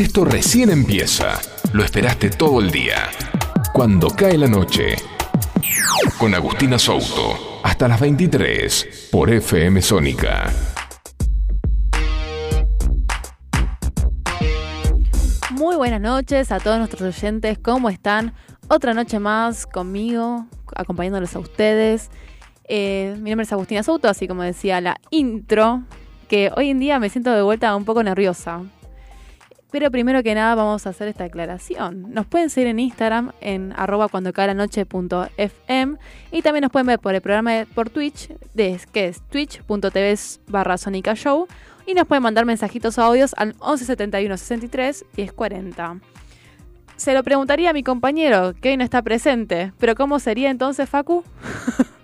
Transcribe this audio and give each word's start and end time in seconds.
Esto 0.00 0.24
recién 0.24 0.70
empieza. 0.70 1.38
Lo 1.74 1.84
esperaste 1.84 2.30
todo 2.30 2.62
el 2.62 2.70
día. 2.70 3.10
Cuando 3.74 4.08
cae 4.08 4.38
la 4.38 4.46
noche. 4.46 4.96
Con 6.18 6.34
Agustina 6.34 6.78
Souto. 6.78 7.60
Hasta 7.62 7.86
las 7.86 8.00
23. 8.00 9.10
Por 9.12 9.28
FM 9.28 9.82
Sónica. 9.82 10.50
Muy 15.50 15.76
buenas 15.76 16.00
noches 16.00 16.50
a 16.50 16.60
todos 16.60 16.78
nuestros 16.78 17.18
oyentes. 17.18 17.58
¿Cómo 17.58 17.90
están? 17.90 18.32
Otra 18.68 18.94
noche 18.94 19.18
más 19.18 19.66
conmigo, 19.66 20.46
acompañándoles 20.74 21.36
a 21.36 21.40
ustedes. 21.40 22.08
Eh, 22.64 23.16
mi 23.18 23.28
nombre 23.28 23.44
es 23.44 23.52
Agustina 23.52 23.82
Souto, 23.82 24.08
así 24.08 24.26
como 24.26 24.44
decía 24.44 24.80
la 24.80 24.96
intro, 25.10 25.82
que 26.26 26.50
hoy 26.56 26.70
en 26.70 26.78
día 26.78 26.98
me 26.98 27.10
siento 27.10 27.32
de 27.32 27.42
vuelta 27.42 27.76
un 27.76 27.84
poco 27.84 28.02
nerviosa. 28.02 28.62
Pero 29.70 29.90
primero 29.90 30.22
que 30.22 30.34
nada 30.34 30.54
vamos 30.54 30.86
a 30.86 30.90
hacer 30.90 31.08
esta 31.08 31.24
aclaración. 31.24 32.12
Nos 32.12 32.26
pueden 32.26 32.50
seguir 32.50 32.68
en 32.68 32.80
Instagram 32.80 33.32
en 33.40 33.72
arroba 33.76 34.08
cuando 34.08 34.32
cae 34.32 34.48
la 34.48 34.54
noche 34.54 34.86
y 36.32 36.42
también 36.42 36.62
nos 36.62 36.72
pueden 36.72 36.86
ver 36.86 36.98
por 36.98 37.14
el 37.14 37.20
programa 37.20 37.66
por 37.74 37.90
Twitch, 37.90 38.32
de, 38.54 38.80
que 38.92 39.08
es 39.08 39.22
twitch.tv 39.28 40.14
barra 40.48 40.76
Sonica 40.76 41.14
Show 41.14 41.46
y 41.86 41.94
nos 41.94 42.06
pueden 42.06 42.22
mandar 42.22 42.44
mensajitos 42.44 42.98
o 42.98 43.02
audios 43.02 43.34
al 43.36 43.54
11 43.58 43.84
71 43.84 44.36
63 44.36 45.04
10 45.14 45.32
40. 45.32 46.00
Se 46.96 47.14
lo 47.14 47.22
preguntaría 47.22 47.70
a 47.70 47.72
mi 47.72 47.82
compañero, 47.82 48.54
que 48.60 48.70
hoy 48.70 48.76
no 48.76 48.84
está 48.84 49.00
presente, 49.02 49.72
pero 49.78 49.94
¿cómo 49.94 50.18
sería 50.18 50.50
entonces, 50.50 50.88
Facu? 50.88 51.24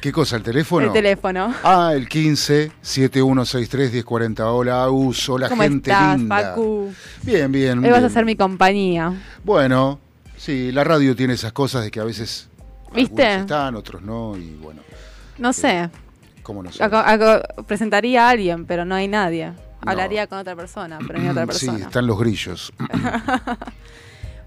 ¿Qué 0.00 0.12
cosa? 0.12 0.36
¿El 0.36 0.42
teléfono? 0.42 0.86
El 0.86 0.92
teléfono. 0.92 1.54
Ah, 1.62 1.92
el 1.94 2.08
15 2.08 2.72
7163 2.80 3.92
1040. 3.92 4.52
Hola, 4.52 4.84
Agus. 4.84 5.28
Hola, 5.28 5.48
¿Cómo 5.48 5.62
gente 5.62 5.90
estás, 5.90 6.18
linda. 6.18 6.36
Facu? 6.50 6.92
Bien, 7.22 7.50
bien. 7.50 7.78
Hoy 7.84 7.90
vas 7.90 7.98
a 7.98 8.00
bien. 8.02 8.10
ser 8.10 8.24
mi 8.24 8.36
compañía. 8.36 9.12
Bueno, 9.44 9.98
sí, 10.36 10.70
la 10.72 10.84
radio 10.84 11.14
tiene 11.16 11.34
esas 11.34 11.52
cosas 11.52 11.84
de 11.84 11.90
que 11.90 12.00
a 12.00 12.04
veces. 12.04 12.48
¿Viste? 12.94 13.22
algunos 13.26 13.42
están, 13.50 13.74
otros 13.76 14.02
no, 14.02 14.36
y 14.36 14.54
bueno, 14.62 14.80
No 15.36 15.52
sé. 15.52 15.90
¿cómo 16.42 16.62
no 16.62 16.72
sé? 16.72 16.82
Presentaría 17.66 18.26
a 18.26 18.30
alguien, 18.30 18.64
pero 18.64 18.84
no 18.86 18.94
hay 18.94 19.08
nadie. 19.08 19.48
No. 19.84 19.90
Hablaría 19.92 20.26
con 20.26 20.38
otra 20.38 20.56
persona, 20.56 20.98
pero 21.06 21.18
no 21.18 21.24
hay 21.24 21.30
otra 21.30 21.42
Sí, 21.52 21.66
persona. 21.66 21.84
están 21.86 22.06
los 22.06 22.18
grillos. 22.18 22.72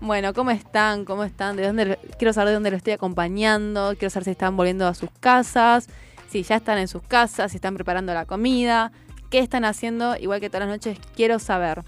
Bueno, 0.02 0.34
¿cómo 0.34 0.50
están? 0.50 1.06
¿Cómo 1.06 1.24
están? 1.24 1.56
¿De 1.56 1.68
dónde 1.68 2.00
quiero 2.18 2.34
saber 2.34 2.48
de 2.48 2.54
dónde 2.56 2.72
lo 2.72 2.78
estoy 2.78 2.94
acompañando. 2.94 3.94
Quiero 4.00 4.10
saber 4.10 4.26
si 4.26 4.32
están 4.32 4.58
volviendo 4.58 4.88
a 4.88 4.96
sus 4.96 5.12
casas, 5.20 5.90
si 6.28 6.42
ya 6.42 6.56
están 6.56 6.80
en 6.80 6.88
sus 6.88 7.04
casas, 7.04 7.52
si 7.52 7.58
están 7.58 7.76
preparando 7.76 8.12
la 8.12 8.26
comida, 8.26 8.92
qué 9.30 9.38
están 9.38 9.64
haciendo, 9.64 10.18
igual 10.18 10.40
que 10.40 10.50
todas 10.50 10.68
las 10.68 10.76
noches, 10.76 10.98
quiero 11.16 11.38
saber. 11.38 11.84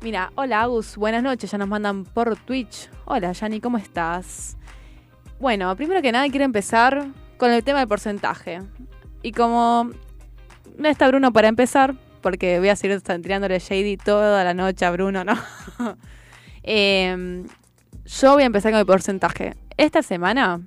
Mira, 0.00 0.30
hola 0.36 0.62
Agus, 0.62 0.96
buenas 0.96 1.24
noches, 1.24 1.50
ya 1.50 1.58
nos 1.58 1.66
mandan 1.66 2.04
por 2.04 2.36
Twitch. 2.36 2.88
Hola 3.04 3.32
Yani, 3.32 3.60
¿cómo 3.60 3.78
estás? 3.78 4.56
Bueno, 5.40 5.74
primero 5.74 6.00
que 6.02 6.12
nada 6.12 6.28
quiero 6.28 6.44
empezar 6.44 7.08
con 7.36 7.50
el 7.50 7.64
tema 7.64 7.80
del 7.80 7.88
porcentaje. 7.88 8.60
Y 9.22 9.32
como 9.32 9.90
no 10.78 10.88
está 10.88 11.08
Bruno 11.08 11.32
para 11.32 11.48
empezar, 11.48 11.96
porque 12.20 12.60
voy 12.60 12.68
a 12.68 12.76
seguir 12.76 13.00
tirándole 13.00 13.58
shady 13.58 13.96
toda 13.96 14.44
la 14.44 14.54
noche 14.54 14.84
a 14.84 14.92
Bruno, 14.92 15.24
¿no? 15.24 15.34
Eh, 16.66 17.44
yo 18.04 18.32
voy 18.34 18.42
a 18.42 18.46
empezar 18.46 18.72
con 18.72 18.80
el 18.80 18.86
porcentaje. 18.86 19.54
Esta 19.76 20.02
semana 20.02 20.60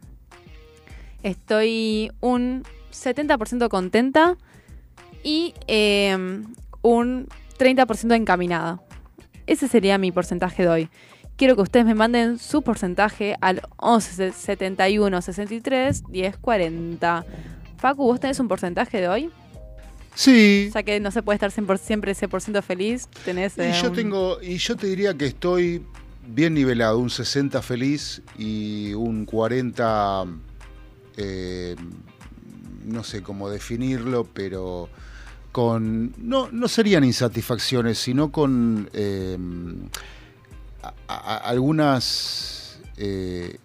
estoy 1.23 2.11
un 2.21 2.63
70% 2.91 3.69
contenta 3.69 4.37
y 5.23 5.53
eh, 5.67 6.17
un 6.81 7.27
30% 7.57 8.15
encaminada. 8.15 8.81
Ese 9.47 9.67
sería 9.67 9.97
mi 9.97 10.11
porcentaje 10.11 10.63
de 10.63 10.69
hoy. 10.69 10.89
Quiero 11.35 11.55
que 11.55 11.61
ustedes 11.61 11.85
me 11.85 11.95
manden 11.95 12.37
su 12.37 12.61
porcentaje 12.61 13.35
al 13.39 13.61
11 13.77 14.33
71 14.33 15.21
63 15.21 16.03
10 16.09 16.37
40. 16.37 17.25
Facu, 17.77 18.03
¿vos 18.03 18.19
tenés 18.19 18.39
un 18.39 18.49
porcentaje 18.49 18.99
de 18.99 19.07
hoy? 19.07 19.31
Sí, 20.19 20.69
Ya 20.73 20.83
que 20.83 20.99
no 20.99 21.11
se 21.11 21.23
puede 21.23 21.35
estar 21.35 21.49
100% 21.49 21.77
siempre 21.77 22.13
100% 22.13 22.61
feliz, 22.61 23.07
tenés... 23.23 23.57
y 23.57 23.61
eh, 23.61 23.71
yo 23.81 23.87
un- 23.87 23.95
tengo, 23.95 24.41
y 24.41 24.57
yo 24.57 24.75
te 24.75 24.87
diría 24.87 25.13
que 25.13 25.27
estoy 25.27 25.81
bien 26.27 26.55
nivelado, 26.55 26.99
un 26.99 27.09
60 27.09 27.61
feliz 27.61 28.21
y 28.37 28.93
un 28.95 29.23
40, 29.23 30.25
eh, 31.15 31.77
no 32.83 33.05
sé 33.05 33.23
cómo 33.23 33.49
definirlo, 33.49 34.25
pero 34.25 34.89
con, 35.53 36.13
no, 36.17 36.49
no 36.51 36.67
serían 36.67 37.05
insatisfacciones, 37.05 37.97
sino 37.97 38.29
con 38.29 38.89
eh, 38.91 39.37
a- 40.83 40.93
a- 41.07 41.37
algunas 41.37 42.81
eh, 42.97 43.55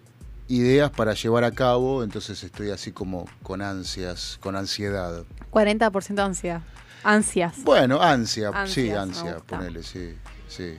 ideas 0.47 0.92
para 0.92 1.15
llevar 1.15 1.42
a 1.42 1.50
cabo, 1.50 2.04
entonces 2.04 2.44
estoy 2.44 2.71
así 2.71 2.92
como 2.92 3.25
con 3.42 3.60
ansias, 3.60 4.38
con 4.41 4.54
ansiedad. 4.54 5.25
40% 5.54 6.19
ansia. 6.19 6.62
Ansias. 7.04 7.62
Bueno, 7.65 8.00
ansia, 8.00 8.50
sí, 8.66 8.91
Ansias, 8.91 8.98
ansia, 8.98 9.37
ponele, 9.47 9.82
sí, 9.82 10.15
sí. 10.48 10.75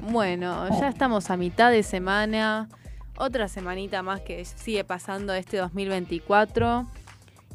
Bueno, 0.00 0.68
ya 0.80 0.88
estamos 0.88 1.30
a 1.30 1.36
mitad 1.36 1.70
de 1.70 1.82
semana. 1.82 2.68
Otra 3.16 3.48
semanita 3.48 4.02
más 4.02 4.20
que 4.20 4.44
sigue 4.44 4.82
pasando 4.84 5.32
este 5.34 5.58
2024. 5.58 6.86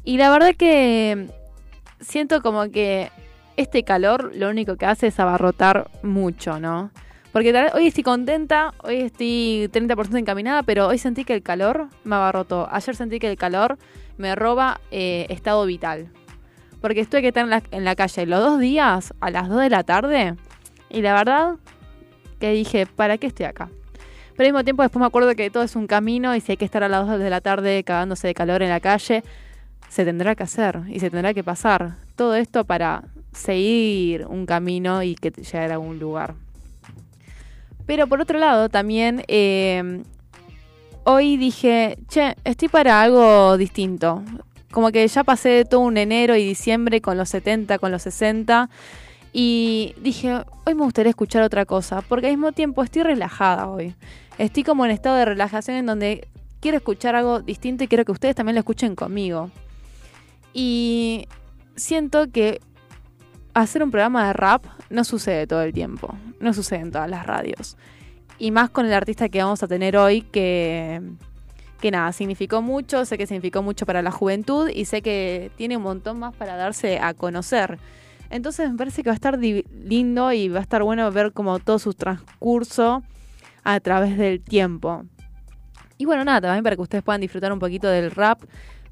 Y 0.04 0.16
la 0.16 0.30
verdad 0.30 0.54
que 0.56 1.28
siento 2.00 2.40
como 2.40 2.70
que 2.70 3.10
este 3.56 3.82
calor 3.82 4.32
lo 4.34 4.48
único 4.48 4.76
que 4.76 4.86
hace 4.86 5.08
es 5.08 5.18
abarrotar 5.20 5.90
mucho, 6.02 6.58
¿no? 6.60 6.90
Porque 7.32 7.52
tal- 7.52 7.72
hoy 7.74 7.88
estoy 7.88 8.02
contenta, 8.04 8.72
hoy 8.82 9.02
estoy 9.02 9.68
30% 9.72 10.16
encaminada, 10.18 10.62
pero 10.62 10.86
hoy 10.86 10.98
sentí 10.98 11.24
que 11.24 11.34
el 11.34 11.42
calor 11.42 11.88
me 12.04 12.16
abarrotó. 12.16 12.66
Ayer 12.70 12.96
sentí 12.96 13.18
que 13.18 13.30
el 13.30 13.36
calor 13.36 13.76
me 14.16 14.34
roba 14.34 14.80
eh, 14.90 15.26
estado 15.28 15.66
vital. 15.66 16.08
Porque 16.86 17.00
estuve 17.00 17.20
que 17.20 17.28
estar 17.28 17.48
en 17.72 17.84
la, 17.84 17.96
calle 17.96 18.26
los 18.26 18.38
dos 18.38 18.60
días 18.60 19.12
a 19.18 19.30
las 19.30 19.48
2 19.48 19.60
de 19.60 19.70
la 19.70 19.82
tarde. 19.82 20.36
Y 20.88 21.02
la 21.02 21.14
verdad 21.14 21.56
que 22.38 22.52
dije, 22.52 22.86
¿para 22.86 23.18
qué 23.18 23.26
estoy 23.26 23.46
acá? 23.46 23.70
Pero 24.36 24.46
al 24.46 24.52
mismo 24.52 24.62
tiempo 24.62 24.82
después 24.84 25.00
me 25.00 25.06
acuerdo 25.06 25.34
que 25.34 25.50
todo 25.50 25.64
es 25.64 25.74
un 25.74 25.88
camino 25.88 26.36
y 26.36 26.40
si 26.40 26.52
hay 26.52 26.56
que 26.56 26.64
estar 26.64 26.84
a 26.84 26.88
las 26.88 27.08
2 27.08 27.18
de 27.18 27.28
la 27.28 27.40
tarde 27.40 27.82
cagándose 27.82 28.28
de 28.28 28.34
calor 28.34 28.62
en 28.62 28.68
la 28.68 28.78
calle, 28.78 29.24
se 29.88 30.04
tendrá 30.04 30.36
que 30.36 30.44
hacer 30.44 30.82
y 30.88 31.00
se 31.00 31.10
tendrá 31.10 31.34
que 31.34 31.42
pasar. 31.42 31.96
Todo 32.14 32.36
esto 32.36 32.62
para 32.62 33.02
seguir 33.32 34.24
un 34.28 34.46
camino 34.46 35.02
y 35.02 35.16
que 35.16 35.32
llegar 35.32 35.72
a 35.72 35.74
algún 35.74 35.98
lugar. 35.98 36.34
Pero 37.84 38.06
por 38.06 38.20
otro 38.20 38.38
lado, 38.38 38.68
también 38.68 39.24
eh, 39.26 40.04
hoy 41.02 41.36
dije, 41.36 41.98
che, 42.06 42.36
estoy 42.44 42.68
para 42.68 43.02
algo 43.02 43.56
distinto. 43.56 44.22
Como 44.76 44.92
que 44.92 45.08
ya 45.08 45.24
pasé 45.24 45.64
todo 45.64 45.80
un 45.80 45.96
enero 45.96 46.36
y 46.36 46.44
diciembre 46.44 47.00
con 47.00 47.16
los 47.16 47.30
70, 47.30 47.78
con 47.78 47.90
los 47.90 48.02
60. 48.02 48.68
Y 49.32 49.94
dije, 50.02 50.42
hoy 50.66 50.74
me 50.74 50.82
gustaría 50.82 51.08
escuchar 51.08 51.42
otra 51.42 51.64
cosa, 51.64 52.02
porque 52.02 52.26
al 52.26 52.32
mismo 52.32 52.52
tiempo 52.52 52.82
estoy 52.82 53.02
relajada 53.02 53.68
hoy. 53.68 53.94
Estoy 54.36 54.64
como 54.64 54.84
en 54.84 54.90
estado 54.90 55.16
de 55.16 55.24
relajación 55.24 55.78
en 55.78 55.86
donde 55.86 56.28
quiero 56.60 56.76
escuchar 56.76 57.16
algo 57.16 57.40
distinto 57.40 57.84
y 57.84 57.88
quiero 57.88 58.04
que 58.04 58.12
ustedes 58.12 58.34
también 58.34 58.54
lo 58.54 58.58
escuchen 58.58 58.94
conmigo. 58.96 59.50
Y 60.52 61.26
siento 61.74 62.30
que 62.30 62.60
hacer 63.54 63.82
un 63.82 63.90
programa 63.90 64.26
de 64.26 64.34
rap 64.34 64.66
no 64.90 65.04
sucede 65.04 65.46
todo 65.46 65.62
el 65.62 65.72
tiempo, 65.72 66.14
no 66.38 66.52
sucede 66.52 66.80
en 66.80 66.90
todas 66.90 67.08
las 67.08 67.24
radios. 67.24 67.78
Y 68.38 68.50
más 68.50 68.68
con 68.68 68.84
el 68.84 68.92
artista 68.92 69.30
que 69.30 69.42
vamos 69.42 69.62
a 69.62 69.68
tener 69.68 69.96
hoy, 69.96 70.20
que, 70.20 71.00
que 71.80 71.90
nada, 71.90 72.12
significó 72.12 72.62
mucho, 72.62 73.04
sé 73.04 73.18
que 73.18 73.26
significó 73.26 73.62
mucho 73.62 73.86
para 73.86 74.02
la 74.02 74.10
juventud 74.10 74.68
y 74.68 74.86
sé 74.86 75.02
que 75.02 75.50
tiene 75.56 75.76
un 75.76 75.82
montón 75.82 76.18
más 76.18 76.34
para 76.34 76.56
darse 76.56 76.98
a 76.98 77.14
conocer. 77.14 77.78
Entonces 78.30 78.70
me 78.70 78.76
parece 78.76 79.02
que 79.02 79.10
va 79.10 79.12
a 79.12 79.14
estar 79.14 79.38
lindo 79.38 80.32
y 80.32 80.48
va 80.48 80.58
a 80.58 80.62
estar 80.62 80.82
bueno 80.82 81.10
ver 81.12 81.32
como 81.32 81.58
todo 81.58 81.78
su 81.78 81.94
transcurso 81.94 83.02
a 83.62 83.80
través 83.80 84.16
del 84.16 84.40
tiempo. 84.40 85.04
Y 85.98 86.04
bueno, 86.04 86.24
nada, 86.24 86.40
también 86.42 86.64
para 86.64 86.76
que 86.76 86.82
ustedes 86.82 87.04
puedan 87.04 87.20
disfrutar 87.20 87.52
un 87.52 87.58
poquito 87.58 87.88
del 87.88 88.10
rap, 88.10 88.42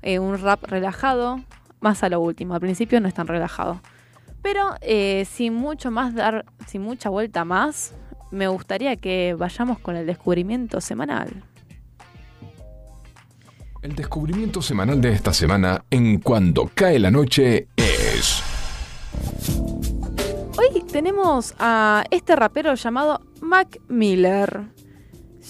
eh, 0.03 0.19
un 0.19 0.39
rap 0.39 0.65
relajado, 0.65 1.41
más 1.81 2.03
a 2.03 2.09
lo 2.09 2.21
último. 2.21 2.55
Al 2.55 2.61
principio 2.61 3.01
no 3.01 3.09
es 3.09 3.15
tan 3.15 3.27
relajado. 3.27 3.81
Pero 4.43 4.75
eh, 4.81 5.27
sin 5.31 5.55
mucho 5.55 5.91
más 5.91 6.15
dar, 6.15 6.45
sin 6.67 6.83
mucha 6.83 7.09
vuelta 7.09 7.45
más, 7.45 7.95
me 8.31 8.49
gustaría 8.49 8.97
que 8.97 9.35
vayamos 9.39 9.79
con 9.79 9.97
el 9.97 10.07
descubrimiento 10.07 10.81
semanal. 10.81 11.45
El 13.85 13.95
descubrimiento 13.95 14.63
semanal 14.63 14.99
de 14.99 15.13
esta 15.13 15.35
semana 15.35 15.85
en 15.91 16.19
Cuando 16.19 16.71
cae 16.75 16.99
la 16.99 17.11
noche 17.11 17.69
es... 17.77 18.43
Hoy 20.57 20.83
tenemos 20.91 21.55
a 21.59 22.03
este 22.11 22.35
rapero 22.35 22.75
llamado 22.77 23.21
Mac 23.43 23.79
Miller. 23.89 24.69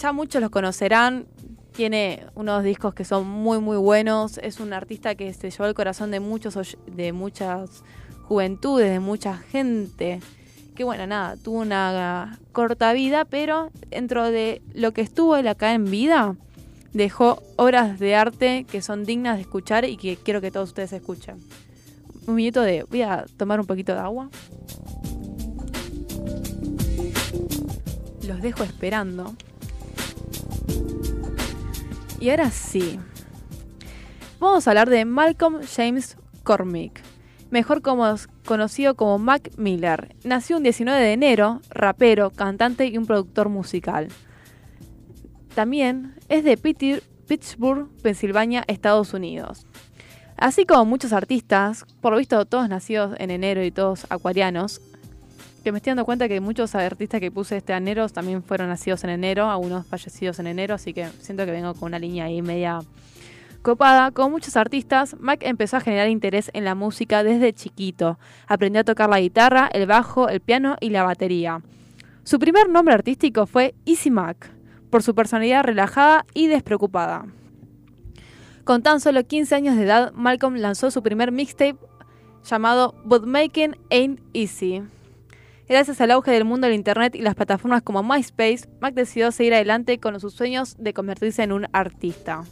Ya 0.01 0.13
muchos 0.13 0.43
lo 0.43 0.51
conocerán. 0.51 1.29
Tiene 1.77 2.27
unos 2.35 2.65
discos 2.65 2.93
que 2.93 3.05
son 3.05 3.25
muy 3.25 3.61
muy 3.61 3.77
buenos. 3.77 4.39
Es 4.39 4.59
un 4.59 4.73
artista 4.73 5.15
que 5.15 5.33
se 5.33 5.51
llevó 5.51 5.67
el 5.67 5.75
corazón 5.75 6.11
de 6.11 6.19
muchos 6.19 6.77
de 6.89 7.13
muchas 7.13 7.85
juventudes, 8.25 8.91
de 8.91 8.99
mucha 8.99 9.37
gente 9.37 10.21
que 10.75 10.83
bueno, 10.83 11.07
nada, 11.07 11.37
tuvo 11.37 11.61
una 11.61 12.41
corta 12.51 12.93
vida, 12.95 13.27
pero 13.27 13.71
dentro 13.91 14.33
de 14.33 14.61
lo 14.75 14.93
que 14.93 15.03
estuvo 15.03 15.37
él 15.37 15.47
acá 15.47 15.73
en 15.73 15.85
vida, 15.85 16.35
dejó 16.94 17.43
obras 17.56 17.99
de 17.99 18.14
arte 18.14 18.64
que 18.70 18.81
son 18.81 19.05
dignas 19.05 19.37
de 19.37 19.43
escuchar 19.43 19.85
y 19.85 19.99
que 19.99 20.17
quiero 20.17 20.41
que 20.41 20.50
todos 20.50 20.70
ustedes 20.70 20.93
escuchen. 20.94 21.37
Un 22.26 22.37
minuto 22.37 22.62
de... 22.62 22.85
Voy 22.85 23.02
a 23.02 23.26
tomar 23.37 23.61
un 23.61 23.67
poquito 23.67 23.93
de 23.93 23.99
agua. 23.99 24.31
Los 28.26 28.41
dejo 28.41 28.62
esperando. 28.62 29.35
Y 32.20 32.31
ahora 32.31 32.50
sí. 32.50 32.99
Vamos 34.41 34.67
a 34.67 34.70
hablar 34.70 34.88
de 34.88 35.05
Malcolm 35.05 35.61
James 35.64 36.17
Cormick, 36.43 37.02
mejor 37.50 37.82
conocido 37.82 38.94
como 38.94 39.19
Mac 39.19 39.50
Miller. 39.56 40.14
Nació 40.23 40.58
un 40.58 40.62
19 40.62 41.00
de 41.00 41.12
enero, 41.12 41.61
rapero, 41.70 42.31
cantante 42.31 42.87
y 42.87 42.96
un 42.96 43.06
productor 43.06 43.49
musical. 43.49 44.08
También 45.55 46.15
es 46.29 46.45
de 46.45 46.56
Pittsburgh, 46.56 47.89
Pensilvania, 48.03 48.65
Estados 48.67 49.15
Unidos. 49.15 49.67
Así 50.37 50.67
como 50.67 50.85
muchos 50.85 51.12
artistas, 51.12 51.87
por 52.01 52.12
lo 52.12 52.19
visto 52.19 52.45
todos 52.45 52.69
nacidos 52.69 53.15
en 53.19 53.31
enero 53.31 53.62
y 53.62 53.71
todos 53.71 54.06
acuarianos, 54.11 54.81
que 55.62 55.73
me 55.73 55.79
estoy 55.79 55.93
dando 55.93 56.05
cuenta 56.05 56.29
que 56.29 56.41
muchos 56.41 56.75
artistas 56.75 57.21
que 57.21 57.31
puse 57.31 57.56
este 57.56 57.73
enero 57.73 58.09
también 58.09 58.43
fueron 58.43 58.69
nacidos 58.69 59.05
en 59.05 59.11
enero, 59.11 59.49
algunos 59.49 59.87
fallecidos 59.87 60.39
en 60.41 60.49
enero, 60.49 60.75
así 60.75 60.93
que 60.93 61.09
siento 61.21 61.47
que 61.47 61.53
vengo 61.53 61.73
con 61.75 61.87
una 61.89 61.99
línea 61.99 62.25
ahí 62.25 62.43
media 62.43 62.81
copada. 63.62 64.11
Como 64.11 64.31
muchos 64.31 64.56
artistas, 64.56 65.17
Mac 65.21 65.41
empezó 65.43 65.79
a 65.79 65.81
generar 65.81 66.09
interés 66.09 66.51
en 66.53 66.65
la 66.65 66.75
música 66.75 67.23
desde 67.23 67.55
chiquito. 67.55 68.19
Aprendió 68.47 68.83
a 68.83 68.85
tocar 68.85 69.09
la 69.09 69.21
guitarra, 69.21 69.71
el 69.73 69.87
bajo, 69.87 70.29
el 70.29 70.41
piano 70.41 70.77
y 70.81 70.91
la 70.91 71.05
batería. 71.05 71.62
Su 72.25 72.39
primer 72.39 72.69
nombre 72.69 72.93
artístico 72.93 73.47
fue 73.47 73.75
Easy 73.87 74.11
Mac, 74.11 74.51
por 74.94 75.02
su 75.02 75.17
personalidad 75.17 75.64
relajada 75.64 76.25
y 76.35 76.46
despreocupada. 76.46 77.26
Con 78.62 78.85
tan 78.85 79.00
solo 79.00 79.25
15 79.25 79.56
años 79.56 79.75
de 79.75 79.82
edad, 79.82 80.12
Malcolm 80.12 80.55
lanzó 80.55 80.93
su 80.93 81.02
primer 81.02 81.32
mixtape 81.32 81.75
llamado 82.44 82.94
But 83.05 83.25
Making 83.25 83.76
Ain't 83.91 84.20
Easy. 84.35 84.85
Gracias 85.69 86.00
al 86.00 86.12
auge 86.12 86.31
del 86.31 86.44
mundo 86.44 86.69
del 86.69 86.76
Internet 86.76 87.17
y 87.17 87.23
las 87.23 87.35
plataformas 87.35 87.82
como 87.82 88.05
MySpace, 88.05 88.69
Mac 88.81 88.94
decidió 88.94 89.32
seguir 89.32 89.55
adelante 89.55 89.99
con 89.99 90.20
sus 90.20 90.32
sueños 90.32 90.76
de 90.79 90.94
convertirse 90.94 91.43
en 91.43 91.50
un 91.50 91.67
artista. 91.73 92.44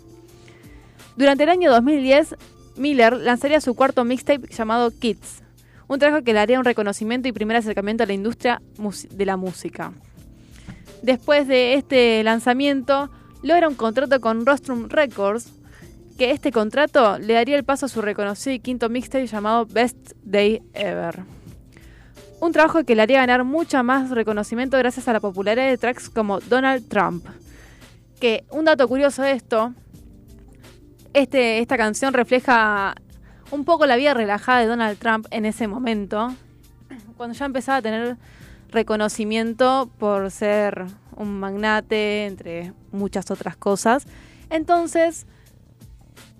Durante 1.14 1.44
el 1.44 1.48
año 1.48 1.70
2010, 1.70 2.34
Miller 2.76 3.12
lanzaría 3.18 3.60
su 3.60 3.76
cuarto 3.76 4.04
mixtape 4.04 4.48
llamado 4.48 4.90
Kids, 4.90 5.44
un 5.86 6.00
trabajo 6.00 6.24
que 6.24 6.32
le 6.32 6.40
haría 6.40 6.58
un 6.58 6.64
reconocimiento 6.64 7.28
y 7.28 7.32
primer 7.32 7.58
acercamiento 7.58 8.02
a 8.02 8.06
la 8.06 8.14
industria 8.14 8.60
de 9.12 9.26
la 9.26 9.36
música. 9.36 9.92
Después 11.02 11.48
de 11.48 11.74
este 11.74 12.22
lanzamiento, 12.22 13.10
logra 13.42 13.68
un 13.68 13.74
contrato 13.74 14.20
con 14.20 14.46
Rostrum 14.46 14.88
Records, 14.88 15.52
que 16.16 16.30
este 16.30 16.52
contrato 16.52 17.18
le 17.18 17.34
daría 17.34 17.56
el 17.56 17.64
paso 17.64 17.86
a 17.86 17.88
su 17.88 18.02
reconocido 18.02 18.54
y 18.54 18.60
quinto 18.60 18.88
mixtape 18.88 19.26
llamado 19.26 19.66
Best 19.66 20.12
Day 20.22 20.62
Ever. 20.74 21.24
Un 22.40 22.52
trabajo 22.52 22.84
que 22.84 22.94
le 22.94 23.02
haría 23.02 23.20
ganar 23.20 23.44
mucha 23.44 23.82
más 23.82 24.10
reconocimiento 24.10 24.78
gracias 24.78 25.08
a 25.08 25.12
la 25.12 25.20
popularidad 25.20 25.68
de 25.68 25.78
tracks 25.78 26.08
como 26.08 26.40
Donald 26.40 26.88
Trump. 26.88 27.26
Que 28.20 28.44
un 28.50 28.64
dato 28.64 28.86
curioso 28.86 29.22
de 29.22 29.32
esto, 29.32 29.74
este, 31.14 31.58
esta 31.58 31.76
canción 31.76 32.14
refleja 32.14 32.94
un 33.50 33.64
poco 33.64 33.86
la 33.86 33.96
vida 33.96 34.14
relajada 34.14 34.60
de 34.60 34.66
Donald 34.66 34.98
Trump 34.98 35.26
en 35.30 35.46
ese 35.46 35.66
momento, 35.66 36.32
cuando 37.16 37.36
ya 37.36 37.44
empezaba 37.44 37.78
a 37.78 37.82
tener 37.82 38.16
reconocimiento 38.72 39.90
por 39.98 40.30
ser 40.30 40.86
un 41.16 41.38
magnate, 41.38 42.26
entre 42.26 42.72
muchas 42.90 43.30
otras 43.30 43.56
cosas. 43.56 44.06
Entonces, 44.50 45.26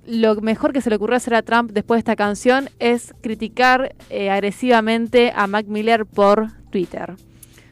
lo 0.06 0.34
mejor 0.40 0.72
que 0.72 0.80
se 0.80 0.90
le 0.90 0.96
ocurrió 0.96 1.16
hacer 1.16 1.34
a 1.34 1.42
Trump 1.42 1.70
después 1.72 1.98
de 1.98 2.00
esta 2.00 2.16
canción 2.16 2.68
es 2.78 3.14
criticar 3.20 3.94
eh, 4.10 4.30
agresivamente 4.30 5.32
a 5.34 5.46
Mac 5.46 5.66
Miller 5.66 6.06
por 6.06 6.48
Twitter. 6.70 7.14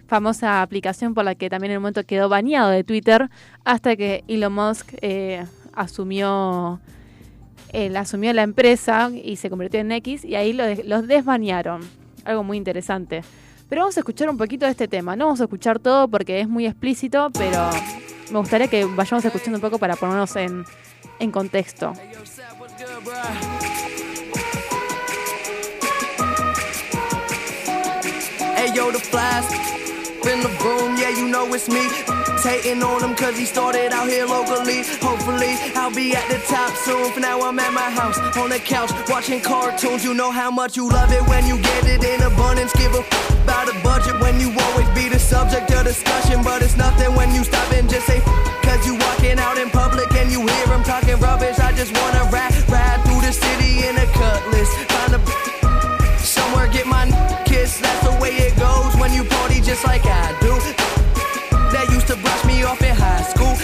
Famosa 0.06 0.62
aplicación 0.62 1.14
por 1.14 1.24
la 1.24 1.34
que 1.34 1.50
también 1.50 1.72
en 1.72 1.74
el 1.76 1.80
momento 1.80 2.04
quedó 2.04 2.28
baneado 2.28 2.70
de 2.70 2.84
Twitter 2.84 3.30
hasta 3.64 3.96
que 3.96 4.24
Elon 4.28 4.52
Musk 4.52 4.94
eh, 5.02 5.44
asumió, 5.72 6.80
asumió 7.96 8.32
la 8.32 8.42
empresa 8.42 9.10
y 9.12 9.36
se 9.36 9.50
convirtió 9.50 9.80
en 9.80 9.92
X 9.92 10.24
y 10.24 10.34
ahí 10.34 10.52
los 10.52 11.06
desbanearon. 11.06 11.82
Algo 12.24 12.44
muy 12.44 12.56
interesante. 12.56 13.22
Pero 13.70 13.82
vamos 13.82 13.96
a 13.96 14.00
escuchar 14.00 14.28
un 14.28 14.36
poquito 14.36 14.66
de 14.66 14.72
este 14.72 14.88
tema. 14.88 15.14
No 15.14 15.26
vamos 15.26 15.40
a 15.40 15.44
escuchar 15.44 15.78
todo 15.78 16.08
porque 16.08 16.40
es 16.40 16.48
muy 16.48 16.66
explícito, 16.66 17.30
pero 17.30 17.70
me 18.32 18.38
gustaría 18.40 18.66
que 18.66 18.84
vayamos 18.84 19.24
escuchando 19.24 19.58
un 19.58 19.62
poco 19.62 19.78
para 19.78 19.94
ponernos 19.94 20.34
en, 20.34 20.64
en 21.20 21.30
contexto. 21.30 21.94
Yo, 28.74 28.92
the 28.92 28.98
the 29.00 30.48
yeah, 30.96 31.10
you 31.10 31.26
know 31.28 31.52
it's 31.54 31.68
me. 31.68 31.80
Now, 37.20 37.40
I'm 37.42 37.56
it 41.86 42.02
in 42.04 43.29
about 43.42 43.68
a 43.68 43.76
budget 43.82 44.20
when 44.20 44.40
you 44.40 44.52
always 44.66 44.88
be 44.90 45.08
the 45.08 45.18
subject 45.18 45.70
of 45.72 45.84
discussion. 45.84 46.42
But 46.42 46.62
it's 46.62 46.76
nothing 46.76 47.14
when 47.14 47.34
you 47.34 47.44
stop 47.44 47.72
and 47.72 47.88
just 47.88 48.06
say, 48.06 48.20
cause 48.62 48.86
you 48.86 48.94
walking 48.96 49.38
out 49.38 49.56
in 49.58 49.70
public 49.70 50.12
and 50.14 50.30
you 50.30 50.40
hear 50.46 50.66
him 50.66 50.82
talking 50.82 51.18
rubbish. 51.18 51.58
I 51.58 51.72
just 51.72 51.92
wanna 51.98 52.24
rap, 52.32 52.52
ride 52.68 53.00
through 53.04 53.22
the 53.26 53.32
city 53.32 53.86
in 53.86 53.96
a 53.96 54.06
cutlass. 54.18 54.70
Find 54.92 55.12
a 55.18 55.20
somewhere, 56.18 56.68
get 56.68 56.86
my 56.86 57.04
kiss. 57.46 57.80
That's 57.80 58.02
the 58.08 58.14
way 58.20 58.32
it 58.46 58.56
goes 58.58 58.92
when 59.00 59.12
you 59.12 59.24
party 59.24 59.60
just 59.60 59.84
like 59.84 60.04
I 60.04 60.26
do. 60.40 60.52
That 61.72 61.86
used 61.90 62.08
to 62.08 62.16
brush 62.16 62.44
me 62.44 62.62
off 62.64 62.82
in 62.82 62.94
high 62.94 63.22
school. 63.22 63.59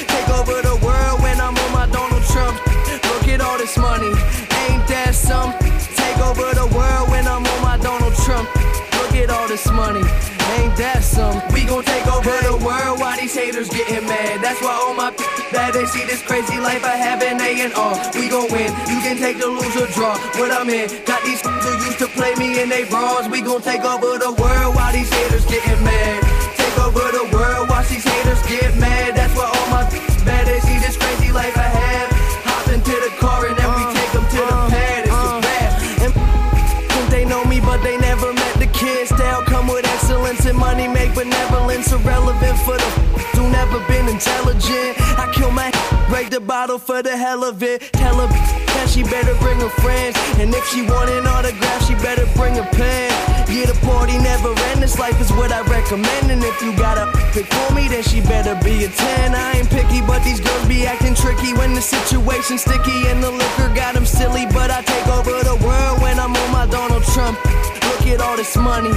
That's 14.56 14.72
why 14.72 14.80
all 14.88 14.96
my 14.96 15.12
that 15.52 15.76
they 15.76 15.84
see 15.84 16.08
this 16.08 16.24
crazy 16.24 16.56
life 16.56 16.80
I 16.80 16.96
have 16.96 17.20
in 17.20 17.36
A 17.36 17.60
and 17.60 17.76
R. 17.76 17.92
We 18.16 18.32
gon' 18.32 18.48
win. 18.48 18.72
You 18.88 19.04
can 19.04 19.20
take 19.20 19.36
the 19.36 19.52
lose 19.52 19.76
or 19.76 19.84
draw. 19.92 20.16
What 20.40 20.48
I'm 20.48 20.72
in, 20.72 20.88
got 21.04 21.20
these 21.28 21.44
who 21.44 21.76
used 21.84 22.00
to 22.00 22.08
play 22.16 22.32
me 22.40 22.56
in 22.64 22.72
they 22.72 22.88
bras. 22.88 23.28
We 23.28 23.44
gon' 23.44 23.60
take 23.60 23.84
over 23.84 24.16
the 24.16 24.32
world 24.32 24.72
while 24.72 24.88
these 24.96 25.12
haters 25.12 25.44
getting 25.44 25.76
mad. 25.84 26.24
Take 26.56 26.72
over 26.80 27.04
the 27.04 27.28
world, 27.36 27.68
watch 27.68 27.92
these 27.92 28.08
haters 28.08 28.40
get 28.48 28.72
mad. 28.80 29.12
That's 29.12 29.36
why 29.36 29.44
all 29.44 29.68
my 29.68 29.84
bad 30.24 30.48
they 30.48 30.64
see 30.64 30.80
this 30.80 30.96
crazy 30.96 31.28
life 31.36 31.52
I 31.52 31.68
have. 31.68 32.08
Hop 32.48 32.64
into 32.72 32.96
the 32.96 33.12
car 33.20 33.44
and 33.44 33.60
then 33.60 33.68
we 33.76 33.84
uh, 33.84 33.92
take 33.92 34.12
them 34.16 34.24
to 34.24 34.40
the 34.40 34.56
uh, 34.56 34.72
pad. 34.72 35.04
It's 35.04 35.20
a 35.20 35.36
uh. 35.36 35.44
rap. 35.44 35.72
And 36.00 36.12
think 36.96 37.08
they 37.12 37.28
know 37.28 37.44
me, 37.44 37.60
but 37.60 37.84
they 37.84 38.00
never 38.00 38.32
met 38.32 38.56
the 38.56 38.72
kid. 38.72 39.04
Style 39.04 39.44
come 39.44 39.68
with 39.68 39.84
excellence 39.84 40.48
and 40.48 40.56
money 40.56 40.88
make 40.88 41.12
benevolence 41.12 41.92
irrelevant 41.92 42.56
for 42.64 42.80
the 42.80 43.05
never 43.56 43.80
been 43.88 44.06
intelligent. 44.08 44.92
I 45.16 45.32
kill 45.32 45.50
my 45.50 45.70
break 46.10 46.28
the 46.30 46.40
bottle 46.40 46.78
for 46.78 47.02
the 47.02 47.16
hell 47.16 47.42
of 47.44 47.62
it. 47.62 47.80
Tell 47.92 48.16
her 48.20 48.28
that 48.76 48.88
she 48.92 49.02
better 49.02 49.34
bring 49.40 49.58
her 49.60 49.72
friends. 49.80 50.14
And 50.40 50.52
if 50.54 50.64
she 50.68 50.82
want 50.82 51.08
an 51.10 51.26
autograph, 51.26 51.80
she 51.88 51.94
better 52.06 52.26
bring 52.36 52.58
a 52.58 52.66
pen. 52.76 53.08
Yeah, 53.48 53.66
the 53.72 53.78
party 53.86 54.18
never 54.18 54.52
end. 54.70 54.82
This 54.82 54.98
life 54.98 55.18
is 55.20 55.30
what 55.32 55.50
I 55.52 55.62
recommend. 55.76 56.30
And 56.30 56.42
if 56.44 56.60
you 56.60 56.76
gotta 56.76 57.06
pick 57.34 57.46
for 57.46 57.68
me, 57.74 57.88
then 57.88 58.02
she 58.02 58.20
better 58.20 58.54
be 58.62 58.84
a 58.84 58.88
10. 58.88 59.34
I 59.34 59.58
ain't 59.58 59.70
picky, 59.70 60.00
but 60.02 60.20
these 60.24 60.40
girls 60.40 60.64
be 60.68 60.86
acting 60.86 61.14
tricky 61.14 61.54
when 61.54 61.72
the 61.72 61.82
situation's 61.82 62.62
sticky 62.62 63.08
and 63.08 63.22
the 63.22 63.30
liquor 63.30 63.72
got 63.74 63.94
them 63.94 64.04
silly. 64.04 64.44
But 64.52 64.70
I 64.70 64.82
take 64.82 65.06
over 65.08 65.32
the 65.50 65.56
world 65.64 66.02
when 66.02 66.20
I'm 66.20 66.34
on 66.36 66.50
my 66.52 66.66
Donald 66.66 67.04
Trump. 67.14 67.38
At 68.06 68.20
all 68.20 68.36
this 68.36 68.56
money, 68.56 68.94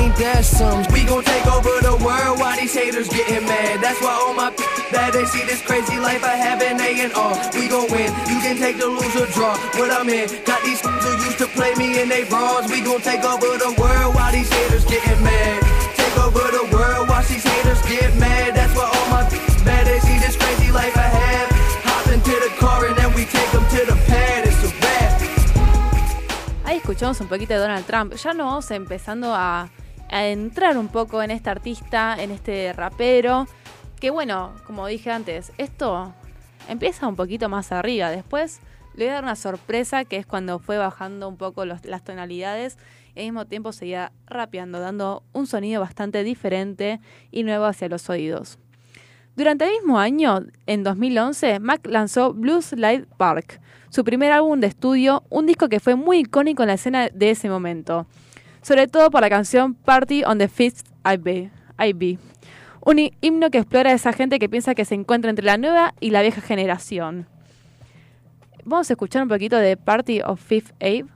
ain't 0.00 0.16
that 0.16 0.40
some? 0.40 0.80
We 0.88 1.04
gon' 1.04 1.22
take 1.22 1.46
over 1.46 1.76
the 1.84 1.92
world 2.00 2.40
while 2.40 2.56
these 2.56 2.72
haters 2.72 3.06
getting 3.08 3.44
mad. 3.44 3.84
That's 3.84 4.00
why 4.00 4.16
all 4.16 4.32
my 4.32 4.48
that 4.96 5.12
they 5.12 5.26
see 5.26 5.44
this 5.44 5.60
crazy 5.60 6.00
life 6.00 6.24
I 6.24 6.40
have 6.40 6.62
in 6.62 6.80
A 6.80 7.04
and 7.04 7.12
R. 7.12 7.36
We 7.52 7.68
gon' 7.68 7.84
win. 7.92 8.08
You 8.32 8.40
can 8.40 8.56
take 8.56 8.78
the 8.80 8.88
lose 8.88 9.12
or 9.12 9.28
draw. 9.36 9.60
What 9.76 9.92
I'm 9.92 10.08
in, 10.08 10.32
got 10.48 10.64
these 10.64 10.80
who 10.80 11.12
used 11.20 11.36
to 11.44 11.48
play 11.52 11.74
me 11.76 12.00
in 12.00 12.08
they 12.08 12.24
bras. 12.24 12.64
We 12.72 12.80
gon' 12.80 13.04
take 13.04 13.24
over 13.28 13.60
the 13.60 13.76
world 13.76 14.14
while 14.16 14.32
these 14.32 14.48
haters 14.48 14.88
getting 14.88 15.20
mad. 15.20 15.60
Take 15.92 16.16
over 16.16 16.48
the 16.48 16.64
world, 16.72 17.08
watch 17.12 17.28
these 17.28 17.44
haters 17.44 17.82
get 17.84 18.16
mad. 18.16 18.56
That's 18.56 18.72
why 18.72 18.88
all 18.88 19.08
my 19.12 19.28
bad 19.68 19.84
they 19.84 20.00
see 20.00 20.16
this 20.16 20.36
crazy 20.36 20.72
life 20.72 20.96
I 20.96 21.12
have. 21.12 21.48
Hop 21.84 22.08
into 22.08 22.32
the 22.32 22.52
car 22.56 22.86
and 22.86 22.96
then 22.96 23.12
we 23.12 23.28
take 23.28 23.50
them 23.52 23.68
to 23.68 23.80
the 23.84 23.95
Escuchamos 26.76 27.20
un 27.20 27.28
poquito 27.28 27.54
de 27.54 27.60
Donald 27.60 27.86
Trump. 27.86 28.14
Ya 28.14 28.32
no 28.32 28.44
vamos 28.46 28.70
empezando 28.70 29.34
a 29.34 29.70
a 30.10 30.26
entrar 30.26 30.78
un 30.78 30.88
poco 30.88 31.22
en 31.22 31.30
este 31.30 31.50
artista, 31.50 32.16
en 32.18 32.30
este 32.30 32.72
rapero, 32.72 33.46
que 34.00 34.10
bueno, 34.10 34.54
como 34.66 34.86
dije 34.86 35.10
antes, 35.10 35.52
esto 35.58 36.14
empieza 36.68 37.06
un 37.06 37.16
poquito 37.16 37.48
más 37.48 37.72
arriba, 37.72 38.10
después 38.10 38.60
le 38.94 39.04
voy 39.04 39.10
a 39.10 39.14
dar 39.14 39.24
una 39.24 39.36
sorpresa 39.36 40.04
que 40.04 40.16
es 40.16 40.26
cuando 40.26 40.58
fue 40.58 40.78
bajando 40.78 41.28
un 41.28 41.36
poco 41.36 41.64
las 41.64 42.04
tonalidades 42.04 42.78
y 43.14 43.20
al 43.20 43.26
mismo 43.26 43.46
tiempo 43.46 43.72
seguía 43.72 44.12
rapeando, 44.26 44.80
dando 44.80 45.22
un 45.32 45.46
sonido 45.46 45.80
bastante 45.80 46.24
diferente 46.24 47.00
y 47.30 47.42
nuevo 47.42 47.66
hacia 47.66 47.88
los 47.88 48.08
oídos. 48.08 48.58
Durante 49.34 49.66
el 49.66 49.72
mismo 49.72 49.98
año, 49.98 50.46
en 50.64 50.82
2011, 50.82 51.60
Mac 51.60 51.86
lanzó 51.86 52.32
Blues 52.32 52.72
Light 52.72 53.06
Park, 53.18 53.60
su 53.88 54.04
primer 54.04 54.32
álbum 54.32 54.60
de 54.60 54.66
estudio, 54.66 55.24
un 55.30 55.46
disco 55.46 55.68
que 55.68 55.80
fue 55.80 55.94
muy 55.94 56.18
icónico 56.18 56.62
en 56.62 56.68
la 56.68 56.74
escena 56.74 57.08
de 57.08 57.30
ese 57.30 57.48
momento, 57.48 58.06
sobre 58.62 58.86
todo 58.86 59.10
por 59.10 59.20
la 59.20 59.30
canción 59.30 59.74
Party 59.74 60.24
on 60.24 60.38
the 60.38 60.48
Fifth 60.48 60.86
IB, 61.04 61.50
un 62.84 63.10
himno 63.20 63.50
que 63.50 63.58
explora 63.58 63.90
a 63.90 63.94
esa 63.94 64.12
gente 64.12 64.38
que 64.38 64.48
piensa 64.48 64.74
que 64.74 64.84
se 64.84 64.94
encuentra 64.94 65.30
entre 65.30 65.44
la 65.44 65.56
nueva 65.56 65.94
y 66.00 66.10
la 66.10 66.22
vieja 66.22 66.40
generación. 66.40 67.26
Vamos 68.64 68.90
a 68.90 68.94
escuchar 68.94 69.22
un 69.22 69.28
poquito 69.28 69.56
de 69.56 69.76
Party 69.76 70.22
of 70.22 70.40
Fifth 70.40 70.72
Ave. 70.80 71.06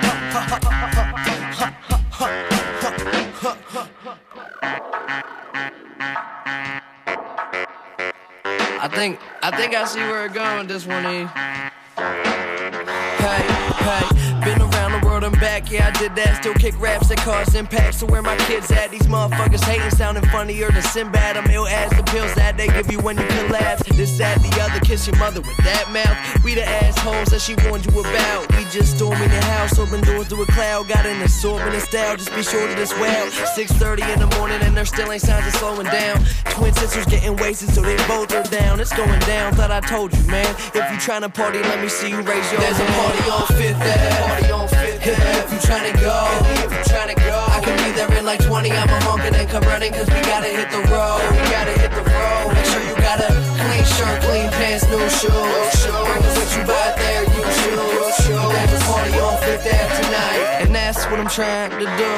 I 8.84 8.88
think 8.88 9.18
I 9.42 9.50
think 9.56 9.74
I 9.74 9.86
see 9.86 10.00
where 10.00 10.26
it's 10.26 10.34
going 10.34 10.66
this 10.66 10.84
one. 10.84 11.06
E. 11.06 11.24
Hey, 13.24 13.40
hey. 13.88 14.04
Been 14.44 14.60
around 14.60 14.83
the 15.24 15.30
world 15.30 15.40
back, 15.40 15.70
yeah, 15.70 15.88
I 15.88 15.98
did 15.98 16.14
that. 16.16 16.40
Still 16.40 16.54
kick 16.54 16.78
raps 16.80 17.08
that 17.08 17.18
cause 17.18 17.54
impact. 17.54 17.94
So 17.96 18.06
where 18.06 18.22
my 18.22 18.36
kids 18.48 18.70
at? 18.70 18.90
These 18.90 19.06
motherfuckers 19.06 19.64
hating, 19.64 19.90
sounding 19.90 20.24
funnier 20.26 20.70
than 20.70 20.82
Sinbad. 20.82 21.36
I'm 21.36 21.50
ill 21.50 21.66
as 21.66 21.90
the 21.90 22.02
pills 22.04 22.34
that 22.34 22.56
they 22.56 22.68
give 22.68 22.90
you 22.90 22.98
when 23.00 23.16
you 23.16 23.26
collapse. 23.26 23.82
This, 23.96 24.18
that, 24.18 24.40
the 24.42 24.50
other, 24.60 24.80
kiss 24.80 25.06
your 25.06 25.16
mother 25.16 25.40
with 25.40 25.56
that 25.58 25.90
mouth. 25.92 26.44
We 26.44 26.54
the 26.54 26.64
assholes 26.64 27.28
that 27.30 27.40
she 27.40 27.54
warned 27.66 27.86
you 27.86 28.00
about. 28.00 28.50
We 28.56 28.64
just 28.70 28.96
storming 28.96 29.28
the 29.28 29.40
house, 29.54 29.78
open 29.78 30.00
doors 30.02 30.28
to 30.28 30.42
a 30.42 30.46
cloud. 30.46 30.88
Got 30.88 31.06
an 31.06 31.22
assortment 31.22 31.74
of 31.74 31.82
style, 31.82 32.16
just 32.16 32.34
be 32.34 32.42
sure 32.42 32.66
to 32.66 32.74
this 32.74 32.92
well. 32.94 33.30
6:30 33.30 34.02
in 34.12 34.20
the 34.20 34.30
morning 34.36 34.60
and 34.62 34.76
there 34.76 34.84
still 34.84 35.10
ain't 35.10 35.22
signs 35.22 35.46
of 35.46 35.54
slowing 35.54 35.86
down. 35.86 36.24
Twin 36.50 36.72
sisters 36.74 37.06
getting 37.06 37.36
wasted, 37.36 37.70
so 37.70 37.80
they 37.80 37.96
both 38.08 38.32
are 38.34 38.42
down. 38.50 38.80
It's 38.80 38.94
going 38.94 39.20
down. 39.20 39.54
Thought 39.54 39.70
I 39.70 39.80
told 39.80 40.12
you, 40.16 40.24
man. 40.26 40.54
If 40.74 40.84
you 40.90 40.98
trying 40.98 41.22
to 41.22 41.28
party, 41.28 41.60
let 41.60 41.80
me 41.80 41.88
see 41.88 42.10
you 42.10 42.20
raise 42.22 42.50
your. 42.52 42.60
There's 42.60 42.76
hand. 42.76 42.90
a 42.90 42.98
party 43.00 43.30
on 43.30 43.46
Fifth 43.58 43.80
Ave 43.80 44.63
party 45.74 46.06
on 46.06 46.44
Fifth 46.44 46.64
If 46.64 46.70
you 46.72 46.82
tryna 46.92 47.16
go, 47.16 47.22
if 47.22 47.24
you 47.24 47.30
go, 47.30 47.38
I 47.50 47.60
can 47.64 47.76
be 47.82 47.90
there 47.96 48.18
in 48.18 48.24
like 48.24 48.42
20. 48.44 48.70
I'm 48.70 48.88
a 48.88 48.98
honk 49.04 49.24
and 49.24 49.34
then 49.34 49.46
come 49.48 49.64
running, 49.64 49.92
cause 49.92 50.06
we 50.06 50.20
gotta 50.22 50.48
hit 50.48 50.70
the 50.70 50.82
road. 50.90 51.20
We 51.34 51.42
gotta 51.50 51.74
hit 51.82 51.90
the 51.90 52.04
road. 52.04 52.54
Make 52.54 52.66
sure 52.70 52.82
you 52.86 52.96
got 52.96 53.18
a 53.20 53.30
clean 53.58 53.84
shirt, 53.84 54.18
clean 54.22 54.48
pants, 54.54 54.84
new 54.88 55.02
shoes. 55.18 55.34
Us 55.34 56.36
what 56.38 56.50
you 56.56 56.62
buy 56.66 56.94
there, 56.96 57.24
you 57.24 57.42
choose. 57.58 57.94
That's 58.54 58.72
a 58.72 58.80
party 58.86 59.14
on 59.18 59.36
Fifth 59.42 59.66
Ave 59.66 59.90
tonight. 59.98 60.38
And 60.62 60.74
that's 60.74 61.04
what 61.10 61.18
I'm 61.18 61.28
trying 61.28 61.70
to 61.70 61.88
do. 61.98 62.12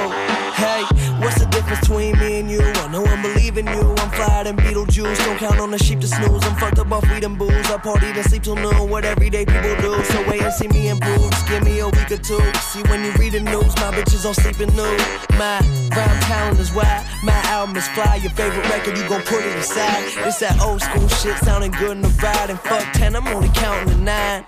Hey, 0.57 0.83
what's 1.21 1.39
the 1.41 1.47
difference 1.47 1.81
between 1.81 2.19
me 2.19 2.41
and 2.41 2.51
you? 2.51 2.61
I 2.61 2.89
know 2.89 3.05
I'm 3.05 3.23
believing 3.23 3.46
you. 3.65 3.95
I'm 3.97 4.11
flyer 4.11 4.45
than 4.45 4.57
Beetlejuice. 4.57 5.17
Don't 5.25 5.39
count 5.39 5.59
on 5.61 5.71
the 5.71 5.79
sheep 5.79 6.01
to 6.01 6.07
snooze. 6.07 6.45
I'm 6.45 6.57
fucked 6.57 6.79
up 6.79 6.93
off 6.93 7.09
weed 7.11 7.25
and 7.25 7.39
booze. 7.39 7.71
I 7.71 7.79
party 7.79 8.13
then 8.13 8.25
sleep 8.25 8.43
till 8.43 8.57
noon. 8.57 8.91
What 8.91 9.05
everyday 9.05 9.47
people 9.47 9.77
do. 9.81 10.05
So 10.05 10.29
wait 10.29 10.43
and 10.43 10.53
see 10.53 10.69
me 10.69 10.89
improve. 10.89 11.31
Just 11.31 11.49
give 11.49 11.65
me 11.65 11.79
a 11.81 11.87
week 11.87 12.11
or 12.11 12.19
two. 12.19 12.41
See 12.61 12.83
when 12.91 13.03
you 13.05 13.13
read 13.13 13.33
the 13.33 13.41
news, 13.41 13.75
my 13.77 13.91
bitches 13.97 14.27
all 14.27 14.35
sleeping 14.35 14.75
nude. 14.77 15.01
My 15.39 15.61
rhyme 15.97 16.21
talent 16.29 16.61
is 16.61 16.73
why 16.73 17.07
my 17.23 17.41
album 17.49 17.77
is 17.77 17.89
fly. 17.89 18.17
Your 18.17 18.33
favorite 18.33 18.69
record, 18.69 18.99
you 18.99 19.09
gon' 19.09 19.23
put 19.23 19.43
it 19.43 19.57
aside. 19.57 20.05
It's 20.27 20.39
that 20.41 20.61
old 20.61 20.83
school 20.83 21.09
shit 21.09 21.37
sounding 21.39 21.71
good 21.73 21.93
in 21.93 22.03
the 22.03 22.13
ride. 22.23 22.51
And 22.51 22.61
fuck 22.61 22.85
10, 22.93 23.17
I'm 23.17 23.27
only 23.29 23.49
counting 23.55 23.95
to 23.95 24.01
nine. 24.03 24.45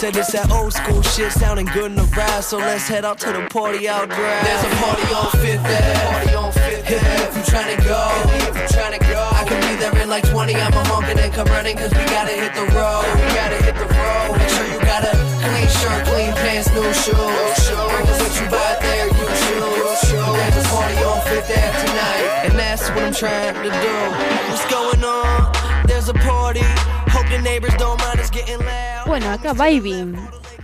Said 0.00 0.16
it's 0.16 0.32
that 0.32 0.50
old 0.50 0.72
school 0.72 1.02
shit 1.02 1.32
sounding 1.32 1.66
good 1.66 1.86
in 1.86 1.94
the 1.94 2.04
ride. 2.16 2.44
So 2.44 2.58
let's 2.58 2.88
head 2.88 3.04
out 3.04 3.18
to 3.20 3.32
the 3.32 3.46
party 3.48 3.88
out 3.88 4.08
drive. 4.08 4.44
There's 4.44 4.64
a 4.64 4.76
party 4.76 5.14
on 5.14 5.30
Fifth 5.40 5.64
Ave. 5.64 6.10
Party 6.10 6.34
on 6.34 6.52
Fifth 6.52 6.86
Ave. 6.86 6.90
If 6.90 7.36
you 7.36 7.42
tryna 7.42 7.84
go, 7.84 8.49
if 8.50 8.56
you 8.58 8.66
tryna 8.74 8.98
go, 9.00 9.22
I 9.32 9.44
can 9.46 9.58
be 9.62 9.78
there 9.78 9.94
in 10.02 10.08
like 10.08 10.28
20. 10.28 10.54
I'm 10.54 10.74
a 10.74 10.82
and 11.22 11.32
come 11.32 11.46
running, 11.48 11.76
cause 11.76 11.90
we 11.90 12.04
gotta 12.10 12.34
hit 12.34 12.52
the 12.54 12.66
road. 12.74 13.06
We 13.14 13.28
gotta 13.38 13.58
hit 13.62 13.74
the 13.78 13.86
road. 13.86 14.38
Make 14.38 14.50
sure 14.50 14.66
you 14.66 14.80
got 14.82 15.06
a 15.06 15.14
clean 15.46 15.70
shirt, 15.78 16.00
clean 16.10 16.32
pants, 16.42 16.68
new 16.74 16.90
shoes. 17.02 17.14
What 17.14 18.34
you 18.34 18.46
buy 18.50 18.76
there, 18.82 19.06
you 19.06 19.26
choose. 19.42 19.70
Party 20.70 20.96
on 21.02 21.20
Fifth 21.26 21.50
Ave 21.50 21.78
tonight. 21.86 22.26
And 22.46 22.54
that's 22.58 22.88
what 22.90 23.02
I'm 23.02 23.14
trying 23.14 23.54
to 23.54 23.70
do. 23.70 23.94
What's 24.50 24.66
going 24.70 25.02
on? 25.04 25.52
There's 25.86 26.08
a 26.08 26.14
party. 26.14 26.62
Hope 27.14 27.28
the 27.30 27.40
neighbors 27.42 27.74
don't 27.78 27.98
mind 28.00 28.20
us 28.20 28.30
getting 28.30 28.58
loud. 28.58 29.06
Bueno, 29.06 29.30
acá 29.30 29.52
vibing. 29.52 30.16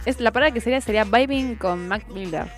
Es, 0.05 0.21
la 0.21 0.31
palabra 0.31 0.53
que 0.53 0.61
sería 0.61 0.81
sería 0.81 1.05
vibing 1.05 1.57
con 1.57 1.89
Mac 1.89 2.07
Miller. 2.09 2.51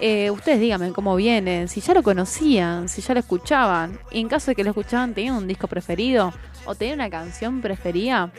Eh, 0.00 0.30
ustedes 0.30 0.60
díganme 0.60 0.92
cómo 0.92 1.16
vienen, 1.16 1.68
si 1.68 1.80
ya 1.80 1.94
lo 1.94 2.02
conocían, 2.02 2.88
si 2.88 3.00
ya 3.00 3.14
lo 3.14 3.20
escuchaban. 3.20 3.98
Y 4.10 4.20
en 4.20 4.28
caso 4.28 4.50
de 4.50 4.54
que 4.54 4.64
lo 4.64 4.70
escuchaban, 4.70 5.14
¿tenían 5.14 5.36
un 5.36 5.48
disco 5.48 5.68
preferido? 5.68 6.32
¿O 6.66 6.74
tenían 6.74 6.98
una 6.98 7.10
canción 7.10 7.62
preferida? 7.62 8.30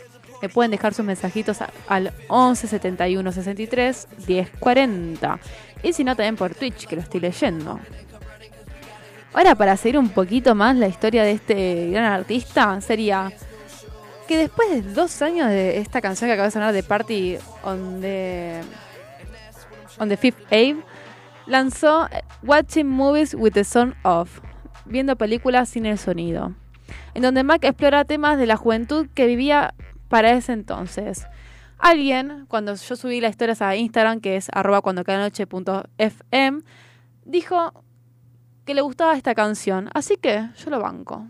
Me 0.42 0.50
pueden 0.50 0.70
dejar 0.70 0.94
sus 0.94 1.04
mensajitos 1.04 1.58
al 1.88 2.14
11 2.28 2.68
71 2.68 3.32
63 3.32 4.08
10 4.28 4.50
40. 4.60 5.40
Y 5.82 5.94
si 5.94 6.04
no, 6.04 6.16
también 6.16 6.36
por 6.36 6.54
Twitch, 6.54 6.86
que 6.86 6.96
lo 6.96 7.02
estoy 7.02 7.22
leyendo. 7.22 7.80
Ahora, 9.34 9.56
para 9.56 9.76
seguir 9.78 9.98
un 9.98 10.10
poquito 10.10 10.54
más 10.54 10.76
la 10.76 10.88
historia 10.88 11.24
de 11.24 11.32
este 11.32 11.90
gran 11.90 12.06
artista, 12.06 12.80
sería 12.82 13.32
que 14.28 14.38
después 14.38 14.70
de 14.70 14.82
dos 14.82 15.22
años 15.22 15.48
de 15.50 15.78
esta 15.78 16.02
canción 16.02 16.28
que 16.28 16.34
acaba 16.34 16.48
de 16.48 16.52
sonar 16.52 16.74
de 16.74 16.84
Party 16.84 17.38
on 17.64 18.02
the, 18.02 18.62
on 20.00 20.10
the 20.10 20.18
Fifth 20.18 20.46
Ave, 20.48 20.78
lanzó 21.48 22.08
Watching 22.44 22.88
Movies 22.88 23.34
with 23.34 23.54
the 23.54 23.64
Sound 23.64 23.96
Off, 24.04 24.42
viendo 24.86 25.16
películas 25.16 25.70
sin 25.70 25.86
el 25.86 25.98
sonido, 25.98 26.54
en 27.14 27.24
donde 27.24 27.44
Mac 27.44 27.64
explora 27.64 28.06
temas 28.06 28.38
de 28.38 28.46
la 28.46 28.58
juventud 28.58 29.08
que 29.14 29.26
vivía 29.26 29.74
para 30.10 30.32
ese 30.32 30.54
entonces. 30.54 31.26
Alguien, 31.80 32.46
cuando 32.48 32.76
yo 32.76 32.96
subí 32.96 33.22
la 33.22 33.30
historia 33.30 33.56
a 33.60 33.76
Instagram, 33.76 34.20
que 34.20 34.36
es 34.36 34.50
arroba 34.52 34.82
cuando 34.82 35.04
noche.fm, 35.06 36.62
dijo 37.26 37.84
que 38.66 38.74
le 38.74 38.82
gustaba 38.82 39.16
esta 39.16 39.36
canción, 39.36 39.90
así 39.94 40.18
que 40.18 40.50
yo 40.58 40.70
lo 40.70 40.80
banco. 40.80 41.26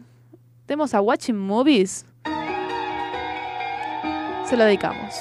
Tenemos 0.65 0.93
a 0.93 1.01
Watching 1.01 1.37
Movies 1.37 2.05
se 4.47 4.55
lo 4.55 4.63
dedicamos. 4.63 5.13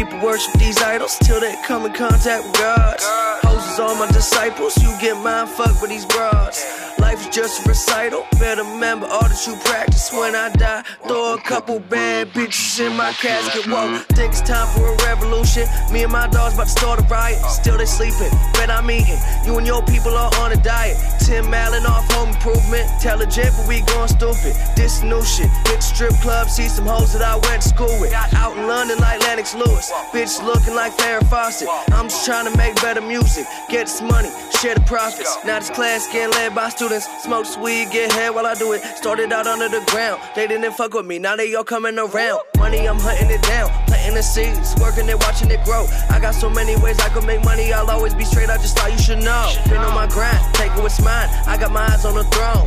People 0.00 0.20
worship 0.20 0.54
these 0.54 0.80
idols 0.80 1.18
till 1.18 1.40
they 1.40 1.54
come 1.66 1.84
in 1.84 1.92
contact 1.92 2.42
with 2.46 2.54
God. 2.54 2.96
Hoses 3.44 3.78
all 3.78 3.94
my 3.96 4.06
disciples, 4.06 4.82
you 4.82 4.88
get 4.98 5.14
mind 5.18 5.50
fucked 5.50 5.82
with 5.82 5.90
these 5.90 6.06
broads. 6.06 6.64
Life 7.00 7.26
is 7.26 7.34
just 7.34 7.64
a 7.64 7.68
recital. 7.68 8.26
Better 8.38 8.62
remember 8.62 9.06
all 9.06 9.26
that 9.26 9.40
you 9.46 9.56
practice 9.64 10.12
when 10.12 10.34
I 10.34 10.50
die. 10.50 10.82
Throw 11.08 11.34
a 11.34 11.40
couple 11.40 11.80
bad 11.80 12.28
bitches 12.28 12.84
in 12.84 12.94
my 12.96 13.12
casket. 13.12 13.66
Whoa, 13.66 13.98
think 14.12 14.32
it's 14.32 14.42
time 14.42 14.68
for 14.76 14.92
a 14.92 14.96
revolution. 15.08 15.66
Me 15.90 16.02
and 16.02 16.12
my 16.12 16.28
dogs 16.28 16.54
about 16.54 16.68
to 16.68 16.70
start 16.70 17.00
a 17.00 17.02
riot. 17.04 17.40
Still 17.48 17.78
they 17.78 17.86
sleeping, 17.86 18.30
but 18.52 18.68
I'm 18.68 18.90
eating. 18.90 19.18
You 19.46 19.56
and 19.56 19.66
your 19.66 19.82
people 19.86 20.12
are 20.12 20.30
on 20.40 20.52
a 20.52 20.60
diet. 20.60 20.96
Tim 21.24 21.52
Allen 21.54 21.86
off 21.86 22.04
home 22.12 22.28
improvement. 22.28 22.84
Intelligent, 23.00 23.48
but 23.56 23.66
we 23.66 23.80
going 23.96 24.08
stupid. 24.08 24.52
This 24.76 25.02
new 25.02 25.24
shit. 25.24 25.48
Hit 25.72 25.82
strip 25.82 26.12
club, 26.20 26.48
see 26.48 26.68
some 26.68 26.84
hoes 26.84 27.12
that 27.14 27.22
I 27.22 27.36
went 27.48 27.62
to 27.62 27.68
school 27.68 27.96
with. 28.00 28.12
Out 28.12 28.56
in 28.58 28.68
London 28.68 28.98
like 28.98 29.20
Lennox 29.20 29.54
Lewis. 29.54 29.90
Bitch 30.12 30.36
looking 30.44 30.74
like 30.74 30.92
Farrah 31.00 31.24
Fawcett. 31.30 31.68
I'm 31.96 32.12
just 32.12 32.26
trying 32.26 32.44
to 32.50 32.56
make 32.58 32.74
better 32.82 33.00
music. 33.00 33.46
Get 33.70 33.86
this 33.86 34.02
money, 34.02 34.28
share 34.60 34.74
the 34.74 34.82
profits. 34.82 35.38
Now 35.46 35.58
this 35.58 35.70
class 35.70 36.06
getting 36.12 36.30
led 36.36 36.54
by 36.54 36.68
students. 36.68 36.89
Smoke 36.98 37.46
weed, 37.62 37.88
get 37.92 38.10
head 38.10 38.34
while 38.34 38.46
I 38.46 38.54
do 38.54 38.72
it. 38.72 38.82
Started 38.96 39.32
out 39.32 39.46
under 39.46 39.68
the 39.68 39.80
ground. 39.86 40.20
They 40.34 40.48
didn't 40.48 40.72
fuck 40.72 40.92
with 40.92 41.06
me, 41.06 41.20
now 41.20 41.36
they 41.36 41.54
all 41.54 41.62
coming 41.62 41.96
around. 41.96 42.40
Money, 42.58 42.88
I'm 42.88 42.98
hunting 42.98 43.30
it 43.30 43.40
down. 43.42 43.70
Planting 43.86 44.14
the 44.14 44.22
seeds, 44.22 44.74
working 44.80 45.08
it, 45.08 45.16
watching 45.20 45.52
it 45.52 45.62
grow. 45.64 45.86
I 46.10 46.18
got 46.18 46.34
so 46.34 46.50
many 46.50 46.74
ways 46.82 46.98
I 46.98 47.08
could 47.10 47.24
make 47.24 47.44
money, 47.44 47.72
I'll 47.72 47.88
always 47.88 48.12
be 48.14 48.24
straight. 48.24 48.50
I 48.50 48.56
just 48.56 48.76
thought 48.76 48.90
you 48.90 48.98
should 48.98 49.22
know. 49.22 49.54
Been 49.68 49.78
on 49.78 49.94
my 49.94 50.08
grind, 50.08 50.42
take 50.54 50.74
what's 50.76 51.00
mine. 51.00 51.28
I 51.46 51.56
got 51.56 51.70
my 51.70 51.86
eyes 51.86 52.04
on 52.04 52.14
the 52.14 52.24
throne. 52.24 52.66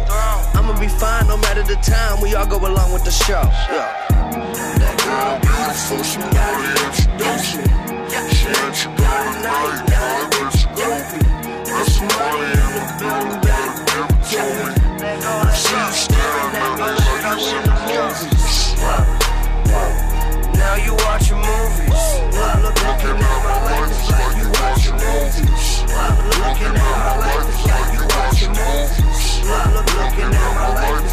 I'ma 0.56 0.80
be 0.80 0.88
fine 0.88 1.28
no 1.28 1.36
matter 1.36 1.64
the 1.64 1.76
time. 1.76 2.22
We 2.22 2.34
all 2.34 2.48
go 2.48 2.60
along 2.66 2.94
with 2.94 3.04
the 3.04 3.12
show. 3.12 3.44
Yeah. 3.68 3.92
That 4.80 4.96
girl 5.04 5.40
beautiful, 5.44 6.02
she 6.02 6.20
got 6.32 6.64
it, 6.64 7.44
she. 7.44 7.84
She 8.14 8.48
ain't 8.48 8.84
your 8.84 8.94
night, 9.44 9.84
young 9.90 10.30
bitch, 10.32 10.64
groovy. 10.76 11.22
Got 11.66 11.86
some 11.88 12.08
money 12.08 12.46
in 12.46 12.60
the 12.60 12.62
building, 12.62 12.73
staring 15.56 16.56
at 16.56 16.78
me 16.78 16.84
like 16.84 17.40
you 17.40 17.58
in 17.58 17.64
the 17.64 17.76
movies. 17.86 18.74
Now 20.58 20.76
you 20.76 20.94
watching 21.06 21.38
movies. 21.38 21.94
Look, 22.34 22.56
look, 22.64 22.78
looking 22.84 23.18
at 23.18 23.40
my 23.44 23.56
life, 23.64 23.94
like 24.10 24.36
you 24.38 24.48
watching 24.60 24.98
movies. 24.98 25.84
Looking 26.42 26.74
at 26.74 26.96
my 26.98 27.18
life, 27.22 27.48
like 27.70 27.90
you 27.94 28.02
watching 28.18 28.54
movies. 28.54 29.44
Look, 29.46 29.66
look, 29.74 29.88
looking 29.98 30.34
at 30.34 30.56
my 30.56 30.68
life, 30.74 31.13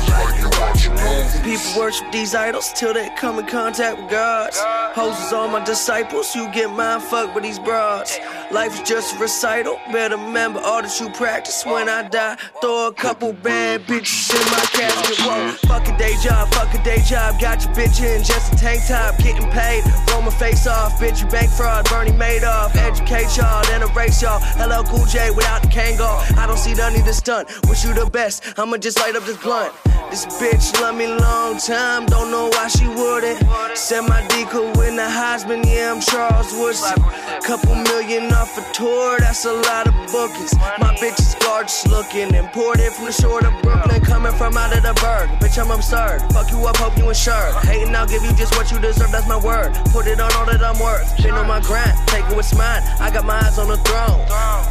People 1.44 1.80
worship 1.82 2.10
these 2.12 2.34
idols 2.34 2.72
till 2.74 2.92
they 2.94 3.08
come 3.16 3.38
in 3.38 3.46
contact 3.46 3.98
with 3.98 4.10
God. 4.10 4.50
Hoses 4.94 5.32
all 5.32 5.48
my 5.48 5.64
disciples, 5.64 6.34
you 6.34 6.50
get 6.52 6.70
mind 6.70 7.02
fucked 7.02 7.34
with 7.34 7.44
these 7.44 7.58
broads. 7.58 8.18
Life 8.50 8.74
is 8.74 8.88
just 8.88 9.16
a 9.16 9.18
recital. 9.18 9.78
Better 9.92 10.16
remember 10.16 10.60
all 10.60 10.82
that 10.82 11.00
you 11.00 11.08
practice 11.10 11.64
when 11.64 11.88
I 11.88 12.08
die. 12.08 12.36
Throw 12.60 12.88
a 12.88 12.92
couple 12.92 13.32
bad 13.32 13.82
bitches 13.82 14.34
in 14.34 14.50
my 14.50 14.64
casket. 14.74 15.18
Whoa, 15.24 15.50
fuck 15.68 15.88
a 15.88 15.96
day 15.96 16.14
job, 16.22 16.52
fuck 16.52 16.74
a 16.74 16.82
day 16.82 17.00
job. 17.02 17.40
Got 17.40 17.64
your 17.64 17.74
bitch 17.74 18.02
in 18.02 18.22
just 18.22 18.52
a 18.52 18.56
tank 18.56 18.82
top, 18.86 19.16
getting 19.18 19.48
paid. 19.50 19.84
Roll 20.10 20.22
my 20.22 20.30
face 20.30 20.66
off, 20.66 20.98
bitch, 21.00 21.22
you 21.22 21.28
bank 21.28 21.50
fraud. 21.50 21.88
Bernie 21.88 22.12
Madoff, 22.12 22.74
educate 22.76 23.36
y'all, 23.36 23.64
then 23.64 23.82
erase 23.82 24.20
y'all. 24.22 24.40
Hello, 24.58 24.82
Cool 24.84 25.06
J 25.06 25.30
without 25.30 25.62
the 25.62 25.68
Kango. 25.68 26.20
I 26.36 26.46
don't 26.46 26.58
see 26.58 26.74
none 26.74 26.94
of 26.94 27.04
this 27.04 27.18
stunt. 27.18 27.48
Wish 27.68 27.84
you 27.84 27.94
the 27.94 28.06
best. 28.06 28.58
I'ma 28.58 28.76
just 28.76 28.98
light 28.98 29.16
up 29.16 29.24
this 29.24 29.36
blunt. 29.38 29.72
This 30.10 30.26
bitch 30.26 30.79
love 30.80 30.96
me 30.96 31.06
long 31.06 31.58
time, 31.58 32.06
don't 32.06 32.30
know 32.30 32.48
why 32.48 32.68
she 32.68 32.88
wouldn't. 32.88 33.38
Send 33.76 34.08
my 34.08 34.26
decoy 34.28 34.72
win 34.78 34.96
the 34.96 35.02
Heisman, 35.02 35.64
yeah, 35.64 35.92
I'm 35.92 36.00
Charles 36.00 36.52
Woodson. 36.52 36.96
Couple 37.42 37.74
million 37.74 38.32
off 38.32 38.56
a 38.56 38.72
tour, 38.72 39.18
that's 39.18 39.44
a 39.44 39.52
lot 39.52 39.86
of 39.86 39.94
bookings. 40.10 40.54
My 40.78 40.94
bitch 40.96 41.18
is 41.18 41.36
gorgeous 41.40 41.86
looking, 41.86 42.34
imported 42.34 42.92
from 42.92 43.06
the 43.06 43.12
shore 43.12 43.44
of 43.44 43.62
Brooklyn, 43.62 44.00
coming 44.02 44.32
from 44.32 44.56
out 44.56 44.76
of 44.76 44.82
the 44.82 44.94
burg. 45.00 45.28
Bitch, 45.40 45.58
I'm 45.60 45.70
absurd. 45.70 46.20
Fuck 46.32 46.50
you 46.50 46.64
up, 46.66 46.76
hope 46.76 46.96
you 46.96 47.08
insured. 47.08 47.54
Hating, 47.64 47.94
I'll 47.94 48.06
give 48.06 48.24
you 48.24 48.32
just 48.32 48.56
what 48.56 48.70
you 48.70 48.78
deserve, 48.78 49.10
that's 49.10 49.28
my 49.28 49.38
word. 49.38 49.74
Put 49.92 50.06
it 50.06 50.20
on 50.20 50.32
all 50.34 50.46
that 50.46 50.62
I'm 50.62 50.78
worth. 50.80 51.16
Been 51.22 51.34
on 51.34 51.46
my 51.46 51.60
grind, 51.60 51.96
take 52.08 52.24
it 52.24 52.34
what's 52.34 52.54
mine. 52.54 52.82
I 53.00 53.10
got 53.10 53.24
my 53.24 53.38
eyes 53.40 53.58
on 53.58 53.68
the 53.68 53.76
throne. 53.78 54.24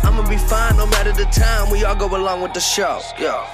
I'ma 0.03 0.27
be 0.27 0.37
fine 0.37 0.77
no 0.77 0.85
matter 0.87 1.11
the 1.11 1.25
time. 1.25 1.69
We 1.69 1.83
all 1.83 1.95
go 1.95 2.07
along 2.07 2.41
with 2.41 2.53
the 2.53 2.61
show. 2.61 3.01
Yeah. 3.19 3.45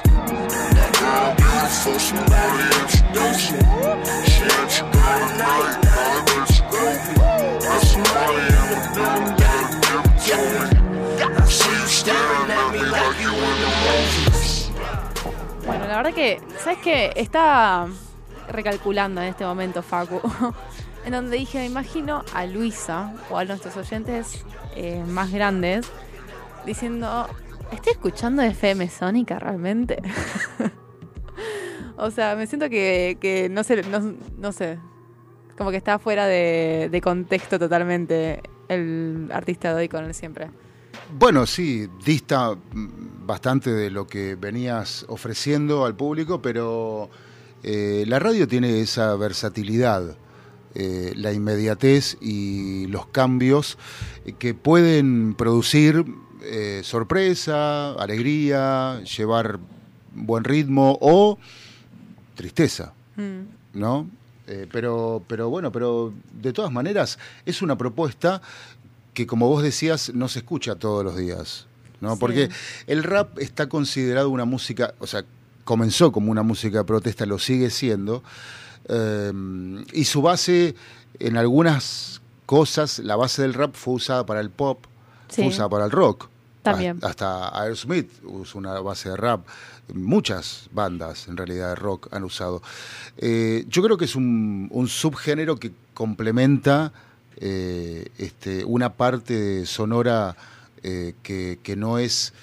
Bueno, 15.65 15.87
la 15.87 15.97
verdad 15.97 16.13
que, 16.13 16.41
¿sabes 16.63 16.79
qué? 16.79 17.13
Está 17.15 17.87
recalculando 18.49 19.21
en 19.21 19.27
este 19.27 19.45
momento, 19.45 19.81
Facu. 19.81 20.21
en 21.05 21.11
donde 21.11 21.37
dije, 21.37 21.59
me 21.59 21.65
imagino 21.65 22.23
a 22.33 22.45
Luisa 22.45 23.13
o 23.29 23.37
a 23.37 23.45
nuestros 23.45 23.77
oyentes 23.77 24.43
eh, 24.75 25.03
más 25.07 25.31
grandes 25.31 25.87
diciendo, 26.65 27.27
¿estoy 27.71 27.93
escuchando 27.93 28.41
FM 28.41 28.89
Sónica 28.89 29.39
realmente? 29.39 30.01
o 31.97 32.11
sea, 32.11 32.35
me 32.35 32.47
siento 32.47 32.69
que, 32.69 33.17
que 33.19 33.49
no 33.49 33.63
sé, 33.63 33.81
no, 34.37 34.51
sé, 34.51 34.79
como 35.57 35.71
que 35.71 35.77
está 35.77 35.99
fuera 35.99 36.25
de, 36.27 37.01
contexto 37.03 37.59
totalmente 37.59 38.41
el 38.67 39.29
artista 39.31 39.73
de 39.73 39.81
hoy 39.81 39.89
con 39.89 40.05
él 40.05 40.13
siempre. 40.13 40.49
Bueno, 41.17 41.45
sí, 41.45 41.87
dista 42.03 42.55
bastante 43.25 43.71
de 43.71 43.89
lo 43.89 44.07
que 44.07 44.35
venías 44.35 45.05
ofreciendo 45.07 45.85
al 45.85 45.95
público, 45.95 46.41
pero 46.41 47.09
eh, 47.63 48.05
la 48.07 48.19
radio 48.19 48.47
tiene 48.47 48.81
esa 48.81 49.15
versatilidad, 49.15 50.17
eh, 50.73 51.13
la 51.15 51.31
inmediatez 51.31 52.17
y 52.21 52.87
los 52.87 53.07
cambios 53.07 53.77
eh, 54.25 54.33
que 54.33 54.53
pueden 54.53 55.35
producir 55.35 56.05
eh, 56.45 56.81
sorpresa, 56.83 57.91
alegría, 57.93 59.01
llevar 59.03 59.59
buen 60.13 60.43
ritmo 60.43 60.97
o 61.01 61.37
tristeza, 62.35 62.93
Mm. 63.17 63.79
¿no? 63.79 64.09
Eh, 64.47 64.67
pero, 64.71 65.23
pero 65.27 65.49
bueno, 65.49 65.71
pero 65.71 66.13
de 66.33 66.53
todas 66.53 66.71
maneras 66.71 67.17
es 67.45 67.61
una 67.61 67.77
propuesta 67.77 68.41
que, 69.13 69.25
como 69.25 69.47
vos 69.47 69.63
decías, 69.63 70.11
no 70.13 70.27
se 70.27 70.39
escucha 70.39 70.75
todos 70.75 71.03
los 71.03 71.15
días, 71.17 71.65
¿no? 72.01 72.13
Sí. 72.13 72.17
Porque 72.19 72.49
el 72.87 73.03
rap 73.03 73.39
está 73.39 73.67
considerado 73.69 74.29
una 74.29 74.45
música, 74.45 74.93
o 74.99 75.07
sea, 75.07 75.23
comenzó 75.63 76.11
como 76.11 76.29
una 76.31 76.43
música 76.43 76.79
de 76.79 76.83
protesta, 76.83 77.25
lo 77.25 77.39
sigue 77.39 77.69
siendo, 77.71 78.21
eh, 78.89 79.31
y 79.93 80.03
su 80.05 80.21
base, 80.21 80.75
en 81.19 81.37
algunas 81.37 82.21
cosas, 82.45 82.99
la 82.99 83.15
base 83.15 83.41
del 83.41 83.53
rap 83.53 83.73
fue 83.75 83.95
usada 83.95 84.25
para 84.25 84.41
el 84.41 84.49
pop, 84.51 84.85
Sí. 85.29 85.41
fue 85.41 85.47
usada 85.47 85.69
para 85.69 85.85
el 85.85 85.91
rock. 85.91 86.27
También. 86.65 86.99
Hasta 87.01 87.57
Aerosmith 87.59 88.11
usó 88.23 88.57
una 88.57 88.79
base 88.79 89.09
de 89.09 89.17
rap. 89.17 89.45
Muchas 89.93 90.67
bandas, 90.71 91.27
en 91.27 91.37
realidad, 91.37 91.69
de 91.69 91.75
rock 91.75 92.07
han 92.11 92.23
usado. 92.23 92.61
Eh, 93.17 93.65
yo 93.69 93.83
creo 93.83 93.97
que 93.97 94.05
es 94.05 94.15
un, 94.15 94.67
un 94.71 94.87
subgénero 94.87 95.57
que 95.57 95.71
complementa 95.93 96.91
eh, 97.37 98.09
este, 98.17 98.65
una 98.65 98.93
parte 98.93 99.65
sonora 99.65 100.35
eh, 100.83 101.13
que, 101.23 101.59
que 101.61 101.75
no 101.75 101.99
es, 101.99 102.33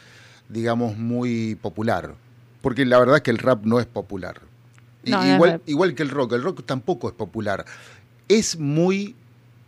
digamos, 0.49 0.97
muy 0.97 1.57
popular. 1.57 2.15
Porque 2.61 2.85
la 2.85 2.99
verdad 2.99 3.17
es 3.17 3.23
que 3.23 3.31
el 3.31 3.39
rap 3.39 3.65
no 3.65 3.81
es 3.81 3.87
popular. 3.87 4.41
No, 5.05 5.35
igual, 5.35 5.61
igual 5.67 5.95
que 5.95 6.03
el 6.03 6.11
rock, 6.11 6.35
el 6.35 6.43
rock 6.43 6.63
tampoco 6.65 7.09
es 7.09 7.15
popular. 7.15 7.65
Es 8.29 8.59
muy 8.59 9.17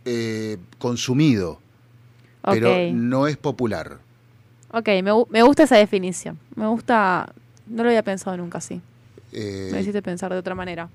eh, 0.05 0.57
consumido, 0.77 1.59
pero 2.41 2.73
no 2.93 3.27
es 3.27 3.37
popular. 3.37 3.99
Ok, 4.77 4.87
me, 5.03 5.11
me 5.29 5.41
gusta 5.43 5.63
esa 5.63 5.77
definición. 5.77 6.37
Me 6.55 6.67
gusta. 6.67 7.31
No 7.67 7.83
lo 7.83 7.89
había 7.89 8.03
pensado 8.03 8.35
nunca 8.37 8.57
así. 8.57 8.81
Eh, 9.31 9.69
Me 9.71 9.79
hiciste 9.81 10.01
pensar 10.01 10.31
de 10.31 10.37
otra 10.37 10.53
manera. 10.55 10.89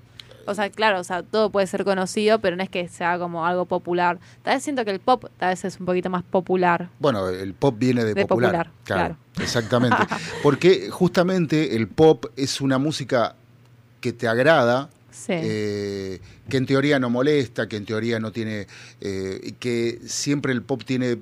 O 0.47 0.55
sea, 0.55 0.69
claro, 0.69 0.99
o 0.99 1.03
sea, 1.03 1.21
todo 1.21 1.49
puede 1.51 1.67
ser 1.67 1.83
conocido, 1.83 2.39
pero 2.39 2.55
no 2.55 2.63
es 2.63 2.69
que 2.69 2.87
sea 2.87 3.17
como 3.19 3.45
algo 3.45 3.65
popular. 3.65 4.19
Tal 4.43 4.55
vez 4.55 4.63
siento 4.63 4.83
que 4.85 4.91
el 4.91 4.99
pop 4.99 5.25
tal 5.37 5.49
vez 5.49 5.63
es 5.65 5.79
un 5.79 5.85
poquito 5.85 6.09
más 6.09 6.23
popular. 6.23 6.89
Bueno, 6.99 7.29
el 7.29 7.53
pop 7.53 7.75
viene 7.77 8.03
de, 8.03 8.13
De 8.13 8.25
popular. 8.25 8.67
popular, 8.69 8.71
claro. 8.83 9.17
Exactamente. 9.39 9.97
Porque 10.41 10.89
justamente 10.89 11.75
el 11.75 11.87
pop 11.87 12.25
es 12.35 12.59
una 12.61 12.77
música 12.79 13.35
que 13.99 14.13
te 14.13 14.27
agrada, 14.27 14.89
Sí. 15.11 15.33
eh, 15.35 16.19
que 16.49 16.57
en 16.57 16.65
teoría 16.65 16.97
no 16.97 17.09
molesta, 17.09 17.67
que 17.67 17.75
en 17.77 17.85
teoría 17.85 18.19
no 18.19 18.31
tiene, 18.31 18.65
eh, 19.01 19.39
y 19.43 19.51
que 19.53 19.99
siempre 20.07 20.53
el 20.53 20.63
pop 20.63 20.83
tiene, 20.85 21.17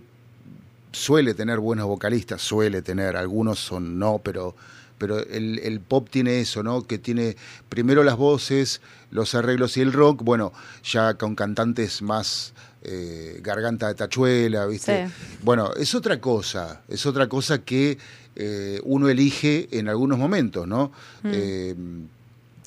suele 0.92 1.34
tener 1.34 1.60
buenos 1.60 1.88
vocalistas, 1.88 2.42
suele 2.42 2.82
tener, 2.82 3.16
algunos 3.16 3.60
son 3.60 4.00
no, 4.00 4.20
pero, 4.24 4.56
pero 4.98 5.20
el, 5.20 5.60
el 5.60 5.80
pop 5.80 6.08
tiene 6.10 6.40
eso, 6.40 6.64
¿no? 6.64 6.84
Que 6.84 6.98
tiene 6.98 7.36
primero 7.70 8.04
las 8.04 8.18
voces, 8.18 8.82
los 9.12 9.36
arreglos 9.36 9.78
y 9.78 9.82
el 9.82 9.94
rock, 9.94 10.24
bueno, 10.24 10.54
ya 10.84 11.16
con 11.16 11.36
cantantes 11.36 12.02
más 12.02 12.54
eh, 12.82 13.40
garganta 13.44 13.88
de 13.90 13.96
tachuela, 13.96 14.66
¿viste? 14.66 15.08
Sí. 15.08 15.14
Bueno, 15.44 15.74
es 15.74 15.94
otra 15.96 16.22
cosa, 16.22 16.82
es 16.88 17.06
otra 17.06 17.28
cosa 17.28 17.60
que 17.60 17.98
eh, 18.38 18.80
uno 18.84 19.10
elige 19.10 19.68
en 19.72 19.90
algunos 19.90 20.18
momentos, 20.18 20.66
¿no? 20.66 20.94
Mm. 21.24 21.32
Eh, 21.34 21.76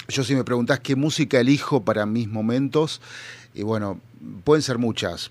yo 0.08 0.22
si 0.22 0.34
me 0.34 0.44
preguntás 0.44 0.80
qué 0.80 0.96
música 0.96 1.40
elijo 1.40 1.82
para 1.82 2.04
mis 2.04 2.28
momentos, 2.28 3.00
y 3.54 3.62
bueno, 3.62 4.00
pueden 4.44 4.62
ser 4.62 4.76
muchas, 4.76 5.30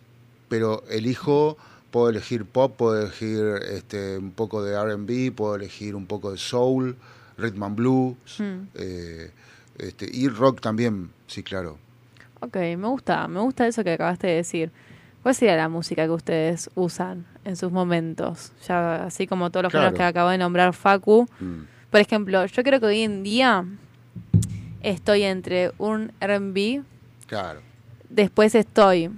pero 0.50 0.84
elijo, 0.90 1.58
puedo 1.92 2.10
elegir 2.10 2.46
pop, 2.46 2.74
puedo 2.76 3.00
elegir 3.02 3.40
este, 3.72 4.18
un 4.18 4.32
poco 4.32 4.64
de 4.64 4.76
RB, 4.76 5.34
puedo 5.36 5.56
elegir 5.56 5.96
un 5.96 6.06
poco 6.08 6.32
de 6.32 6.38
soul, 6.38 6.96
rhythm 7.38 7.64
and 7.64 7.76
blues, 7.76 8.16
Mm. 8.40 8.68
eh, 8.76 9.32
este, 9.78 10.10
y 10.12 10.28
rock 10.30 10.62
también, 10.62 11.10
sí, 11.28 11.44
claro. 11.44 11.78
Ok, 12.40 12.56
me 12.56 12.88
gusta, 12.88 13.28
me 13.28 13.40
gusta 13.42 13.68
eso 13.68 13.84
que 13.84 13.94
acabaste 13.94 14.28
de 14.28 14.36
decir. 14.36 14.72
¿Cuál 15.22 15.36
sería 15.36 15.56
la 15.56 15.70
música 15.70 16.04
que 16.06 16.10
ustedes 16.12 16.70
usan 16.74 17.26
en 17.46 17.56
sus 17.56 17.72
momentos? 17.72 18.52
Ya 18.68 19.04
así 19.06 19.28
como 19.28 19.52
todos 19.52 19.64
los 19.66 19.72
Claro. 19.72 19.88
géneros 19.90 19.98
que 20.00 20.04
acabo 20.04 20.30
de 20.32 20.38
nombrar 20.40 20.74
Facu. 20.74 21.28
Mm. 21.40 21.62
Por 21.92 22.00
ejemplo, 22.00 22.44
yo 22.46 22.64
creo 22.64 22.80
que 22.80 22.86
hoy 22.88 23.02
en 23.02 23.22
día 23.22 23.64
estoy 24.82 25.24
entre 25.24 25.72
un 25.78 26.12
R&B, 26.20 26.82
Claro. 27.28 27.60
después 28.10 28.56
estoy... 28.56 29.12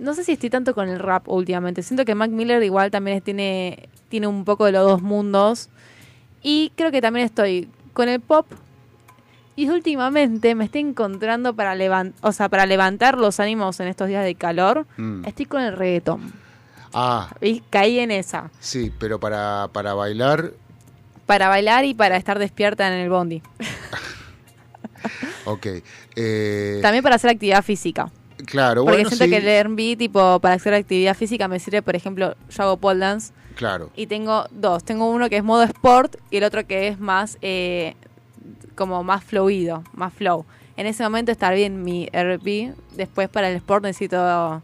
No 0.00 0.14
sé 0.14 0.24
si 0.24 0.32
estoy 0.32 0.50
tanto 0.50 0.74
con 0.74 0.88
el 0.88 0.98
rap 0.98 1.28
últimamente. 1.28 1.82
Siento 1.82 2.04
que 2.04 2.14
Mac 2.14 2.30
Miller 2.30 2.62
igual 2.62 2.90
también 2.90 3.20
tiene, 3.20 3.88
tiene 4.08 4.26
un 4.26 4.44
poco 4.44 4.64
de 4.66 4.72
los 4.72 4.84
dos 4.84 5.02
mundos. 5.02 5.68
Y 6.42 6.72
creo 6.74 6.90
que 6.90 7.00
también 7.02 7.26
estoy 7.26 7.68
con 7.92 8.08
el 8.08 8.20
pop. 8.20 8.46
Y 9.56 9.68
últimamente 9.68 10.54
me 10.54 10.64
estoy 10.64 10.80
encontrando 10.80 11.54
para, 11.54 11.74
levan- 11.74 12.14
o 12.22 12.32
sea, 12.32 12.48
para 12.48 12.64
levantar 12.64 13.18
los 13.18 13.40
ánimos 13.40 13.78
en 13.80 13.88
estos 13.88 14.08
días 14.08 14.24
de 14.24 14.34
calor. 14.34 14.86
Mm. 14.96 15.26
Estoy 15.26 15.44
con 15.46 15.60
el 15.62 15.76
reggaetón. 15.76 16.32
Ah, 16.94 17.30
Y 17.42 17.60
caí 17.70 17.98
en 18.00 18.10
esa. 18.10 18.50
sí, 18.58 18.90
pero 18.98 19.20
para, 19.20 19.68
para 19.72 19.92
bailar, 19.94 20.52
Para 21.26 21.48
bailar 21.48 21.84
y 21.84 21.94
para 21.94 22.16
estar 22.16 22.38
despierta 22.38 22.88
en 22.88 22.94
el 22.94 23.10
bondi. 23.10 23.42
ok. 25.44 25.66
Eh, 26.16 26.78
También 26.82 27.02
para 27.02 27.16
hacer 27.16 27.30
actividad 27.30 27.62
física. 27.62 28.10
Claro, 28.46 28.84
Porque 28.84 28.96
bueno, 28.98 29.08
siento 29.08 29.24
sí, 29.24 29.30
que 29.30 29.36
el 29.38 29.48
R&B, 29.48 29.96
tipo, 29.96 30.40
para 30.40 30.54
hacer 30.54 30.74
actividad 30.74 31.14
física 31.14 31.48
me 31.48 31.58
sirve, 31.58 31.82
por 31.82 31.96
ejemplo, 31.96 32.34
yo 32.48 32.62
hago 32.62 32.76
pole 32.76 33.00
dance 33.00 33.32
claro. 33.54 33.90
y 33.96 34.06
tengo 34.06 34.46
dos. 34.50 34.84
Tengo 34.84 35.10
uno 35.10 35.28
que 35.28 35.36
es 35.36 35.44
modo 35.44 35.62
sport 35.62 36.16
y 36.30 36.38
el 36.38 36.44
otro 36.44 36.66
que 36.66 36.88
es 36.88 36.98
más, 36.98 37.38
eh, 37.42 37.94
como 38.74 39.04
más 39.04 39.24
fluido, 39.24 39.84
más 39.92 40.12
flow. 40.12 40.44
En 40.76 40.86
ese 40.86 41.02
momento 41.02 41.30
está 41.32 41.50
bien 41.50 41.82
mi 41.82 42.08
R&B. 42.12 42.74
Después 42.96 43.28
para 43.28 43.50
el 43.50 43.56
sport 43.56 43.84
necesito 43.84 44.62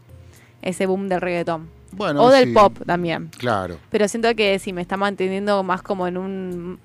ese 0.61 0.85
boom 0.85 1.07
del 1.07 1.21
reggaetón. 1.21 1.69
Bueno, 1.91 2.23
o 2.23 2.29
del 2.29 2.49
sí, 2.49 2.53
pop 2.53 2.77
también. 2.85 3.29
Claro. 3.37 3.77
Pero 3.89 4.07
siento 4.07 4.33
que 4.35 4.59
si 4.59 4.73
me 4.73 4.81
está 4.81 4.97
manteniendo 4.97 5.63
más 5.63 5.81
como 5.81 6.07
en 6.07 6.17
un 6.17 6.79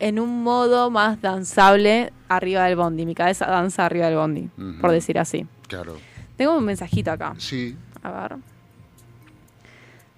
en 0.00 0.20
un 0.20 0.42
modo 0.42 0.90
más 0.90 1.20
danzable 1.20 2.12
arriba 2.28 2.64
del 2.64 2.76
bondi. 2.76 3.04
Mi 3.04 3.14
cabeza 3.14 3.46
danza 3.46 3.84
arriba 3.84 4.06
del 4.06 4.16
bondi, 4.16 4.48
por 4.80 4.92
decir 4.92 5.18
así. 5.18 5.46
Claro. 5.68 5.96
Tengo 6.36 6.56
un 6.58 6.64
mensajito 6.64 7.10
acá. 7.12 7.34
Sí. 7.38 7.76
A 8.02 8.10
ver. 8.10 8.36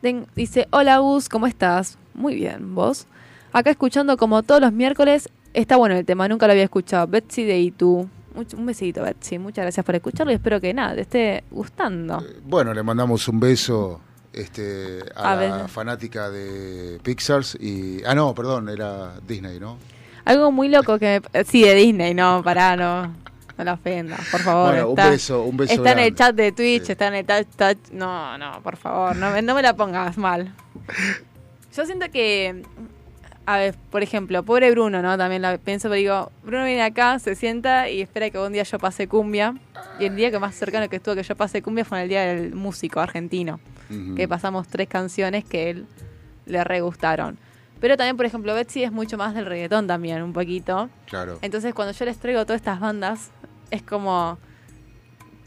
Den- 0.02 0.26
dice, 0.34 0.66
hola 0.70 0.98
Gus, 0.98 1.28
¿cómo 1.28 1.46
estás? 1.46 1.98
Muy 2.14 2.34
bien, 2.34 2.74
¿vos? 2.74 3.06
Acá 3.52 3.70
escuchando 3.70 4.16
como 4.16 4.42
todos 4.42 4.60
los 4.60 4.72
miércoles. 4.72 5.28
Está 5.52 5.76
bueno 5.76 5.96
el 5.96 6.04
tema, 6.06 6.28
nunca 6.28 6.46
lo 6.46 6.52
había 6.52 6.64
escuchado. 6.64 7.06
Betsy 7.06 7.44
de 7.44 7.58
Itu. 7.58 8.08
Un 8.56 8.66
besito, 8.66 9.02
Betsy. 9.02 9.38
Muchas 9.38 9.64
gracias 9.64 9.84
por 9.84 9.94
escucharlo 9.96 10.30
y 10.32 10.36
espero 10.36 10.60
que 10.60 10.72
nada, 10.72 10.94
te 10.94 11.00
esté 11.02 11.44
gustando. 11.50 12.20
Eh, 12.24 12.40
Bueno, 12.44 12.72
le 12.72 12.82
mandamos 12.82 13.26
un 13.26 13.40
beso 13.40 14.00
este, 14.32 15.00
a, 15.16 15.32
A 15.32 15.36
la 15.36 15.68
fanática 15.68 16.30
de 16.30 17.00
Pixar 17.02 17.42
y... 17.58 18.02
Ah, 18.04 18.14
no, 18.14 18.32
perdón, 18.34 18.68
era 18.68 19.18
Disney, 19.26 19.58
¿no? 19.58 19.76
Algo 20.24 20.52
muy 20.52 20.68
loco 20.68 20.98
que 21.00 21.20
me... 21.32 21.44
Sí, 21.44 21.62
de 21.64 21.74
Disney, 21.74 22.14
no, 22.14 22.40
pará, 22.44 22.76
no. 22.76 23.12
No 23.61 23.64
la 23.64 23.75
ofendas, 23.75 24.20
por 24.31 24.40
favor. 24.40 24.70
Bueno, 24.70 24.88
un 24.88 24.99
está, 24.99 25.11
beso, 25.11 25.42
un 25.42 25.55
beso 25.59 25.75
Está 25.75 25.92
en 25.92 25.99
el 25.99 26.14
chat 26.14 26.35
de 26.35 26.51
Twitch, 26.51 26.85
Sí. 26.85 26.92
está 26.92 27.09
en 27.09 27.14
el 27.14 27.27
chat... 27.27 27.46
chat- 27.59 27.90
No, 27.92 28.38
no, 28.38 28.62
por 28.62 28.79
favor, 28.79 29.14
no 29.16 29.31
me, 29.33 29.42
no 29.42 29.55
me 29.55 29.61
la 29.61 29.75
pongas 29.77 30.16
mal. 30.16 30.55
Yo 31.77 31.85
siento 31.85 32.07
que... 32.11 32.62
A 33.44 33.59
ver, 33.59 33.75
por 33.90 34.03
ejemplo, 34.03 34.42
pobre 34.44 34.70
Bruno, 34.70 35.03
¿no? 35.03 35.18
También 35.18 35.42
la 35.42 35.59
pienso, 35.59 35.88
pero 35.88 35.96
digo, 35.99 36.33
Bruno 36.42 36.64
viene 36.64 36.83
acá, 36.83 37.18
se 37.18 37.35
sienta 37.35 37.90
y 37.90 38.01
espera 38.01 38.31
que 38.31 38.38
un 38.38 38.53
día 38.53 38.62
yo 38.62 38.79
pase 38.79 39.09
cumbia. 39.09 39.55
Y 39.99 40.05
el 40.07 40.16
día 40.16 40.31
que 40.31 40.38
más 40.38 40.55
cercano 40.55 40.88
que 40.88 40.96
estuvo 40.96 41.14
que 41.16 41.23
yo 41.23 41.37
pase 41.37 41.61
cumbia 41.61 41.85
fue 41.85 41.99
en 41.99 42.03
el 42.05 42.09
día 42.09 42.23
del 42.23 42.55
músico 42.55 43.01
argentino 43.01 43.61
que 44.16 44.27
pasamos 44.29 44.68
tres 44.68 44.88
canciones 44.88 45.44
que 45.44 45.68
él 45.70 45.87
le 46.46 46.62
re 46.64 46.81
gustaron. 46.81 47.37
Pero 47.81 47.96
también, 47.96 48.16
por 48.16 48.25
ejemplo, 48.27 48.55
Betsy 48.55 48.85
es 48.85 48.92
mucho 48.92 49.16
más 49.18 49.35
del 49.35 49.46
reggaetón 49.46 49.87
también, 49.88 50.23
un 50.23 50.33
poquito. 50.33 50.88
Claro. 51.07 51.38
Entonces, 51.42 51.75
cuando 51.75 51.92
yo 51.92 52.05
les 52.05 52.18
traigo 52.18 52.44
todas 52.44 52.61
estas 52.61 52.79
bandas, 52.79 53.31
es 53.70 53.83
como, 53.83 54.38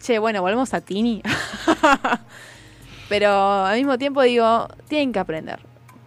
che, 0.02 0.20
bueno, 0.20 0.42
volvemos 0.42 0.74
a 0.74 0.82
Tini. 0.82 1.22
Pero 3.10 3.30
al 3.66 3.78
mismo 3.78 3.98
tiempo 3.98 4.22
digo, 4.22 4.68
tienen 4.88 5.12
que 5.12 5.20
aprender. 5.20 5.60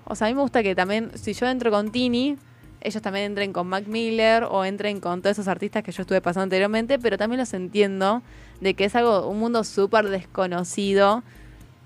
O 0.04 0.14
sea, 0.14 0.26
a 0.26 0.30
mí 0.30 0.34
me 0.34 0.42
gusta 0.42 0.62
que 0.62 0.74
también, 0.74 1.10
si 1.14 1.34
yo 1.34 1.46
entro 1.46 1.70
con 1.70 1.90
Tini, 1.90 2.36
ellos 2.80 3.02
también 3.02 3.26
entren 3.26 3.52
con 3.52 3.66
Mac 3.66 3.86
Miller 3.86 4.44
o 4.44 4.64
entren 4.64 5.00
con 5.00 5.20
todos 5.20 5.36
esos 5.38 5.48
artistas 5.48 5.82
que 5.82 5.92
yo 5.92 6.02
estuve 6.02 6.20
pasando 6.20 6.44
anteriormente, 6.44 6.98
pero 6.98 7.18
también 7.18 7.40
los 7.40 7.52
entiendo 7.52 8.22
de 8.60 8.74
que 8.74 8.84
es 8.84 8.94
algo, 8.94 9.28
un 9.28 9.38
mundo 9.38 9.64
súper 9.64 10.08
desconocido 10.08 11.22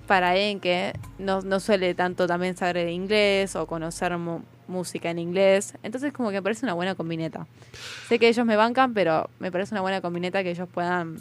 para 0.07 0.31
alguien 0.31 0.61
que 0.61 0.93
no, 1.19 1.41
no 1.41 1.61
suele 1.61 1.95
tanto 1.95 2.27
también 2.27 2.57
saber 2.57 2.89
inglés 2.89 3.57
o 3.57 3.67
conocer 3.67 4.13
música 4.71 5.11
en 5.11 5.19
inglés. 5.19 5.75
Entonces 5.83 6.13
como 6.13 6.31
que 6.31 6.37
me 6.37 6.43
parece 6.43 6.65
una 6.65 6.75
buena 6.75 6.95
combineta. 6.95 7.47
Sé 8.09 8.19
que 8.19 8.29
ellos 8.29 8.47
me 8.47 8.57
bancan, 8.57 8.95
pero 8.95 9.29
me 9.39 9.53
parece 9.53 9.75
una 9.75 9.83
buena 9.83 10.01
combineta 10.01 10.43
que 10.43 10.51
ellos 10.51 10.69
puedan 10.73 11.19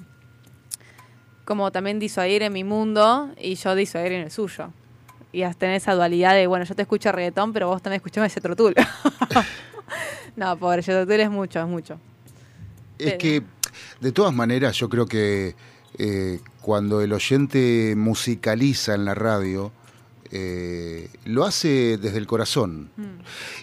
como 1.50 1.72
también 1.72 1.98
disuadir 1.98 2.44
en 2.44 2.54
mi 2.54 2.64
mundo 2.64 3.32
y 3.36 3.56
yo 3.56 3.74
disuadir 3.74 4.12
en 4.12 4.22
el 4.22 4.32
suyo. 4.32 4.72
Y 5.32 5.42
hasta 5.42 5.62
tener 5.62 5.78
esa 5.78 5.96
dualidad 5.96 6.36
de, 6.36 6.46
bueno, 6.46 6.64
yo 6.64 6.76
te 6.76 6.84
escucho 6.84 7.12
reggaetón, 7.12 7.54
pero 7.54 7.68
vos 7.68 7.82
también 7.82 7.98
escuchame 7.98 8.30
Jethro 8.30 8.56
Tull. 8.56 8.76
no, 10.36 10.58
pobre, 10.58 10.84
Jethro 10.84 11.08
Tull 11.08 11.20
es 11.20 11.30
mucho, 11.32 11.60
es 11.60 11.68
mucho. 11.68 12.00
Es 13.00 13.16
que, 13.16 13.42
de 14.00 14.12
todas 14.12 14.32
maneras, 14.32 14.76
yo 14.76 14.90
creo 14.90 15.08
que 15.08 15.56
eh, 15.98 16.40
cuando 16.62 17.02
el 17.02 17.14
oyente 17.14 17.96
musicaliza 17.98 18.94
en 18.94 19.06
la 19.06 19.16
radio, 19.16 19.72
eh, 20.32 21.10
lo 21.26 21.44
hace 21.46 21.98
desde 21.98 22.18
el 22.20 22.28
corazón. 22.28 22.90
Mm. 22.98 23.04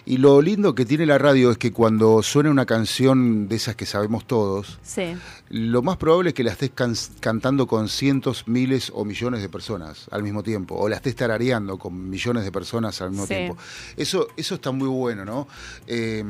Y 0.05 0.17
lo 0.17 0.41
lindo 0.41 0.75
que 0.75 0.85
tiene 0.85 1.05
la 1.05 1.17
radio 1.17 1.51
es 1.51 1.57
que 1.57 1.71
cuando 1.71 2.21
suena 2.23 2.49
una 2.49 2.65
canción 2.65 3.47
de 3.47 3.55
esas 3.55 3.75
que 3.75 3.85
sabemos 3.85 4.25
todos, 4.27 4.79
Sí, 4.83 5.15
lo 5.49 5.81
más 5.81 5.97
probable 5.97 6.29
es 6.29 6.33
que 6.33 6.43
la 6.43 6.51
estés 6.51 6.71
can- 6.75 6.95
cantando 7.21 7.67
con 7.67 7.87
cientos, 7.89 8.47
miles 8.47 8.91
o 8.93 9.05
millones 9.05 9.41
de 9.41 9.49
personas 9.49 10.07
al 10.11 10.23
mismo 10.23 10.43
tiempo, 10.43 10.75
o 10.75 10.89
la 10.89 10.97
estés 10.97 11.15
tarareando 11.15 11.77
con 11.77 12.09
millones 12.09 12.43
de 12.43 12.51
personas 12.51 13.01
al 13.01 13.11
mismo 13.11 13.25
Sí. 13.27 13.33
tiempo. 13.35 13.57
Eso, 13.95 14.27
eso 14.35 14.55
está 14.55 14.71
muy 14.71 14.87
bueno, 14.89 15.23
¿no? 15.23 15.47
Eh, 15.87 16.23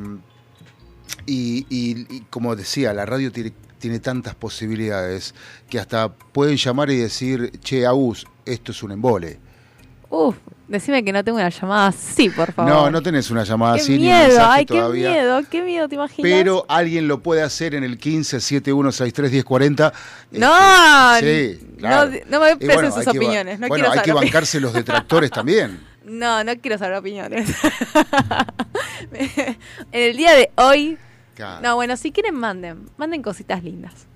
y, 1.26 1.66
y- 1.68 2.06
y 2.16 2.20
como 2.30 2.54
decía, 2.56 2.92
la 2.94 3.06
radio 3.06 3.32
tiene, 3.32 3.52
tiene 3.78 3.98
tantas 4.00 4.34
posibilidades 4.34 5.34
que 5.68 5.78
hasta 5.78 6.12
pueden 6.12 6.56
llamar 6.56 6.90
y 6.90 6.96
decir, 6.96 7.52
che, 7.60 7.86
Agus, 7.86 8.26
esto 8.44 8.72
es 8.72 8.82
un 8.82 8.92
embole. 8.92 9.38
Uf, 10.10 10.36
decime 10.68 11.04
que 11.04 11.12
no 11.12 11.22
tengo 11.22 11.36
una 11.38 11.50
llamada 11.50 11.88
así, 11.88 12.30
por 12.30 12.50
favor. 12.52 12.72
No, 12.72 12.90
no 12.90 13.02
tenés 13.02 13.30
una 13.30 13.44
llamada 13.44 13.74
Qué 13.74 13.80
así 13.82 13.90
ni 13.92 13.96
un 13.98 14.02
miedo, 14.04 14.38
ay, 14.42 14.64
todavía. 14.64 15.08
qué 15.08 15.14
miedo, 15.20 15.40
qué 15.50 15.62
miedo, 15.62 15.88
¿te 15.88 15.94
imaginas? 15.96 16.22
Pero 16.30 16.64
alguien 16.68 17.08
lo 17.08 17.22
puede 17.22 17.42
hacer 17.42 17.74
en 17.74 17.84
el 17.84 17.98
15 17.98 18.40
7163 18.40 19.30
1040. 19.32 19.92
No, 20.30 21.14
Este, 21.16 21.54
sí, 21.56 21.66
no, 21.72 21.76
claro. 21.78 22.10
no 22.28 22.40
me 22.40 22.50
Y 22.52 22.56
presten 22.56 22.74
bueno, 22.74 22.90
sus 22.92 23.06
opiniones, 23.06 23.60
no 23.60 23.68
bueno, 23.68 23.84
quiero 23.84 23.98
hay 24.00 24.04
que 24.04 24.12
bancarse 24.14 24.60
los 24.60 24.72
detractores 24.74 25.30
también. 25.30 25.78
No, 26.04 26.42
no 26.42 26.56
quiero 26.56 26.78
saber 26.78 26.96
opiniones. 26.96 27.50
en 29.12 29.56
el 29.92 30.16
día 30.16 30.32
de 30.34 30.50
hoy, 30.56 30.96
Claro. 31.34 31.60
no, 31.62 31.74
bueno, 31.76 31.96
si 31.96 32.12
quieren 32.12 32.34
manden, 32.34 32.88
manden 32.96 33.22
cositas 33.22 33.62
lindas. 33.62 34.06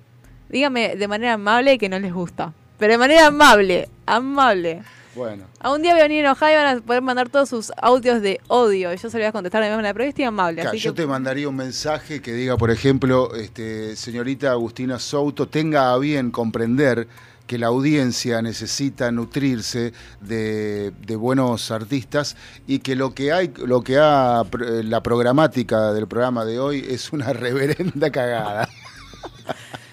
Díganme 0.48 0.96
de 0.96 1.09
manera 1.09 1.35
amable 1.35 1.78
que 1.78 1.88
no 1.88 1.98
les 1.98 2.12
gusta, 2.12 2.52
pero 2.78 2.92
de 2.92 2.98
manera 2.98 3.26
amable, 3.26 3.88
amable. 4.07 4.83
Bueno, 5.14 5.44
A 5.61 5.70
un 5.72 5.83
día 5.83 5.92
voy 5.92 6.01
a 6.01 6.05
venir 6.05 6.20
enojada 6.25 6.53
y 6.53 6.57
van 6.57 6.79
a 6.79 6.81
poder 6.81 7.03
mandar 7.03 7.29
todos 7.29 7.48
sus 7.48 7.70
audios 7.77 8.22
de 8.22 8.40
odio 8.48 8.92
y 8.92 8.96
yo 8.96 9.01
se 9.01 9.07
los 9.09 9.14
voy 9.14 9.22
a 9.25 9.33
contestar 9.33 9.62
de 9.62 9.70
manera, 9.70 9.92
pero 9.92 10.05
estoy 10.07 10.25
amable, 10.25 10.57
claro, 10.62 10.70
así 10.70 10.79
yo 10.79 10.94
que 10.94 11.03
te 11.03 11.07
mandaría 11.07 11.48
un 11.48 11.57
mensaje 11.57 12.22
que 12.22 12.33
diga, 12.33 12.57
por 12.57 12.70
ejemplo, 12.70 13.35
este, 13.35 13.94
señorita 13.96 14.53
Agustina 14.53 14.98
Souto, 14.98 15.48
tenga 15.48 15.92
a 15.92 15.98
bien 15.98 16.31
comprender 16.31 17.09
que 17.46 17.59
la 17.59 17.66
audiencia 17.66 18.40
necesita 18.40 19.11
nutrirse 19.12 19.92
de, 20.20 20.92
de 21.07 21.16
buenos 21.16 21.70
artistas 21.70 22.37
y 22.66 22.79
que 22.79 22.96
lo 22.96 23.12
que 23.14 23.33
hay, 23.33 23.53
lo 23.66 23.83
que 23.83 23.98
ha 23.98 24.42
pr- 24.44 24.83
la 24.85 25.03
programática 25.03 25.92
del 25.92 26.07
programa 26.07 26.44
de 26.46 26.59
hoy 26.59 26.87
es 26.88 27.12
una 27.12 27.33
reverenda 27.35 28.11
cagada. 28.11 28.68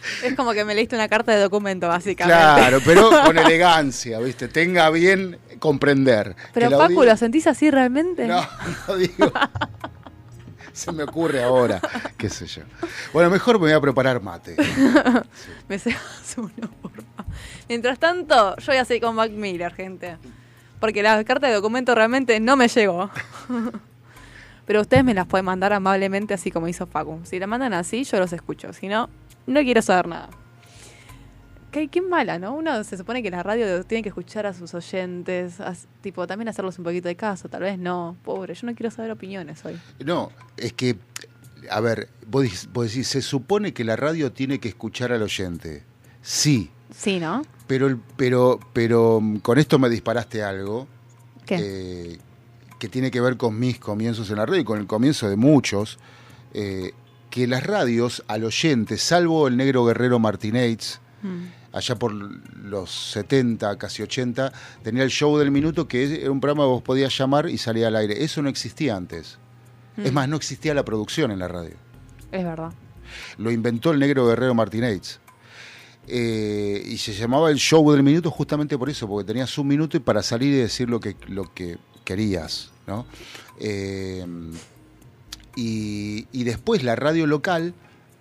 es 0.24 0.36
como 0.36 0.54
que 0.54 0.64
me 0.66 0.76
leíste 0.76 0.96
una 0.96 1.08
carta 1.08 1.32
de 1.32 1.40
documento, 1.42 1.88
básicamente. 1.88 2.38
Claro, 2.40 2.80
pero 2.86 3.10
con 3.26 3.38
elegancia, 3.38 4.20
¿viste? 4.20 4.48
Tenga 4.48 4.90
bien 4.90 5.38
comprender. 5.60 6.36
Pero 6.54 6.70
audi- 6.70 7.06
¿lo 7.06 7.18
sentís 7.18 7.48
así 7.48 7.70
realmente? 7.72 8.28
No, 8.28 8.42
no 8.88 8.96
digo. 8.98 9.32
Se 10.74 10.92
me 10.94 11.04
ocurre 11.04 11.44
ahora, 11.44 11.82
qué 12.18 12.30
sé 12.30 12.46
yo. 12.46 12.62
Bueno, 13.12 13.30
mejor 13.30 13.56
me 13.56 13.62
voy 13.66 13.72
a 13.74 13.82
preparar 13.82 14.22
mate. 14.22 14.56
Me 15.68 15.78
cebas 15.78 16.36
uno, 16.38 16.52
por 16.82 16.92
favor. 16.92 17.26
Mientras 17.68 18.00
tanto, 18.00 18.56
yo 18.58 18.66
voy 18.68 18.78
a 18.78 18.86
seguir 18.86 19.04
con 19.04 19.16
Mac 19.16 19.30
Miller, 19.32 19.74
gente. 19.74 20.18
Porque 20.80 21.04
la 21.04 21.22
carta 21.26 21.48
de 21.48 21.54
documento 21.54 21.94
realmente 21.96 22.40
no 22.40 22.56
me 22.56 22.70
llegó. 22.70 23.10
Pero 24.66 24.82
ustedes 24.82 25.04
me 25.04 25.14
las 25.14 25.26
pueden 25.28 25.46
mandar 25.46 25.74
amablemente, 25.74 26.34
así 26.34 26.50
como 26.52 26.68
hizo 26.70 26.86
Facu. 26.88 27.20
Si 27.24 27.40
la 27.40 27.48
mandan 27.48 27.74
así, 27.74 28.04
yo 28.06 28.18
los 28.20 28.32
escucho. 28.32 28.72
Si 28.72 28.88
no, 28.88 29.10
no 29.50 29.62
quiero 29.62 29.82
saber 29.82 30.08
nada. 30.08 30.30
Qué, 31.72 31.88
qué 31.88 32.02
mala, 32.02 32.40
¿no? 32.40 32.56
Uno 32.56 32.84
se 32.84 32.98
supone 32.98 33.22
que 33.22 33.30
la 33.30 33.44
radio 33.44 33.84
tiene 33.84 34.02
que 34.02 34.10
escuchar 34.10 34.48
a 34.48 34.54
sus 34.54 34.74
oyentes, 34.74 35.58
tipo, 36.02 36.26
también 36.26 36.48
hacerlos 36.50 36.80
un 36.80 36.84
poquito 36.84 37.08
de 37.08 37.16
caso, 37.16 37.48
tal 37.48 37.62
vez 37.62 37.78
no. 37.78 38.16
Pobre, 38.24 38.56
yo 38.56 38.66
no 38.66 38.74
quiero 38.74 38.90
saber 38.90 39.12
opiniones 39.12 39.64
hoy. 39.66 39.80
No, 40.04 40.32
es 40.58 40.74
que, 40.74 40.98
a 41.70 41.80
ver, 41.80 42.10
vos, 42.28 42.68
vos 42.74 42.88
decís, 42.88 43.08
se 43.08 43.22
supone 43.22 43.72
que 43.72 43.84
la 43.84 43.96
radio 43.96 44.32
tiene 44.32 44.60
que 44.60 44.68
escuchar 44.70 45.12
al 45.12 45.22
oyente. 45.22 45.84
Sí, 46.24 46.72
Sí, 46.92 47.20
¿no? 47.20 47.44
pero, 47.68 47.86
el- 47.86 48.00
pero, 48.18 48.60
pero 48.74 49.22
mm, 49.22 49.38
con 49.38 49.60
esto 49.60 49.78
me 49.78 49.90
disparaste 49.90 50.42
algo 50.42 50.88
¿Qué? 51.46 51.58
eh, 51.62 52.18
que 52.80 52.88
tiene 52.90 53.12
que 53.12 53.22
ver 53.22 53.38
con 53.38 53.60
mis 53.60 53.78
comienzos 53.78 54.28
en 54.32 54.38
la 54.38 54.48
radio 54.48 54.62
y 54.62 54.66
con 54.66 54.80
el 54.80 54.88
comienzo 54.88 55.30
de 55.30 55.36
muchos, 55.36 56.00
eh, 56.56 56.94
que 57.30 57.48
las 57.48 57.64
radios 57.64 58.24
al 58.28 58.44
oyente, 58.44 58.98
salvo 58.98 59.48
el 59.48 59.58
negro 59.58 59.86
guerrero 59.86 60.20
Martínez, 60.20 61.00
Mm. 61.22 61.48
allá 61.74 61.96
por 61.96 62.14
los 62.14 63.12
70, 63.12 63.78
casi 63.78 64.02
80, 64.02 64.52
tenía 64.84 65.04
el 65.04 65.10
show 65.10 65.38
del 65.38 65.52
minuto, 65.52 65.88
que 65.88 66.22
era 66.22 66.32
un 66.32 66.40
programa 66.40 66.64
que 66.64 66.70
vos 66.70 66.82
podías 66.82 67.16
llamar 67.18 67.50
y 67.50 67.58
salía 67.58 67.88
al 67.90 67.96
aire. 67.98 68.24
Eso 68.24 68.42
no 68.42 68.48
existía 68.50 68.96
antes. 68.96 69.38
Es 69.98 70.12
Mm. 70.12 70.16
más, 70.16 70.30
no 70.30 70.38
existía 70.38 70.74
la 70.74 70.84
producción 70.86 71.30
en 71.32 71.40
la 71.40 71.48
radio. 71.50 71.76
Es 72.32 72.44
verdad. 72.44 72.72
Lo 73.38 73.52
inventó 73.52 73.92
el 73.92 74.00
negro 74.00 74.28
Guerrero 74.28 74.54
Martínez. 74.54 75.20
Eh, 76.08 76.82
y 76.86 76.98
se 76.98 77.14
llamaba 77.14 77.52
el 77.52 77.58
show 77.58 77.92
del 77.92 78.02
minuto 78.02 78.32
justamente 78.32 78.78
por 78.78 78.90
eso, 78.90 79.08
porque 79.08 79.28
tenías 79.28 79.56
un 79.58 79.68
minuto 79.68 79.96
y 79.98 80.00
para 80.00 80.24
salir 80.24 80.54
y 80.54 80.58
decir 80.58 80.90
lo 80.90 81.00
que, 81.00 81.16
lo 81.28 81.54
que 81.54 81.78
querías. 82.04 82.72
¿no? 82.88 83.06
Eh, 83.60 84.26
y, 85.60 86.28
y 86.32 86.44
después 86.44 86.84
la 86.84 86.96
radio 86.96 87.28
local 87.28 87.74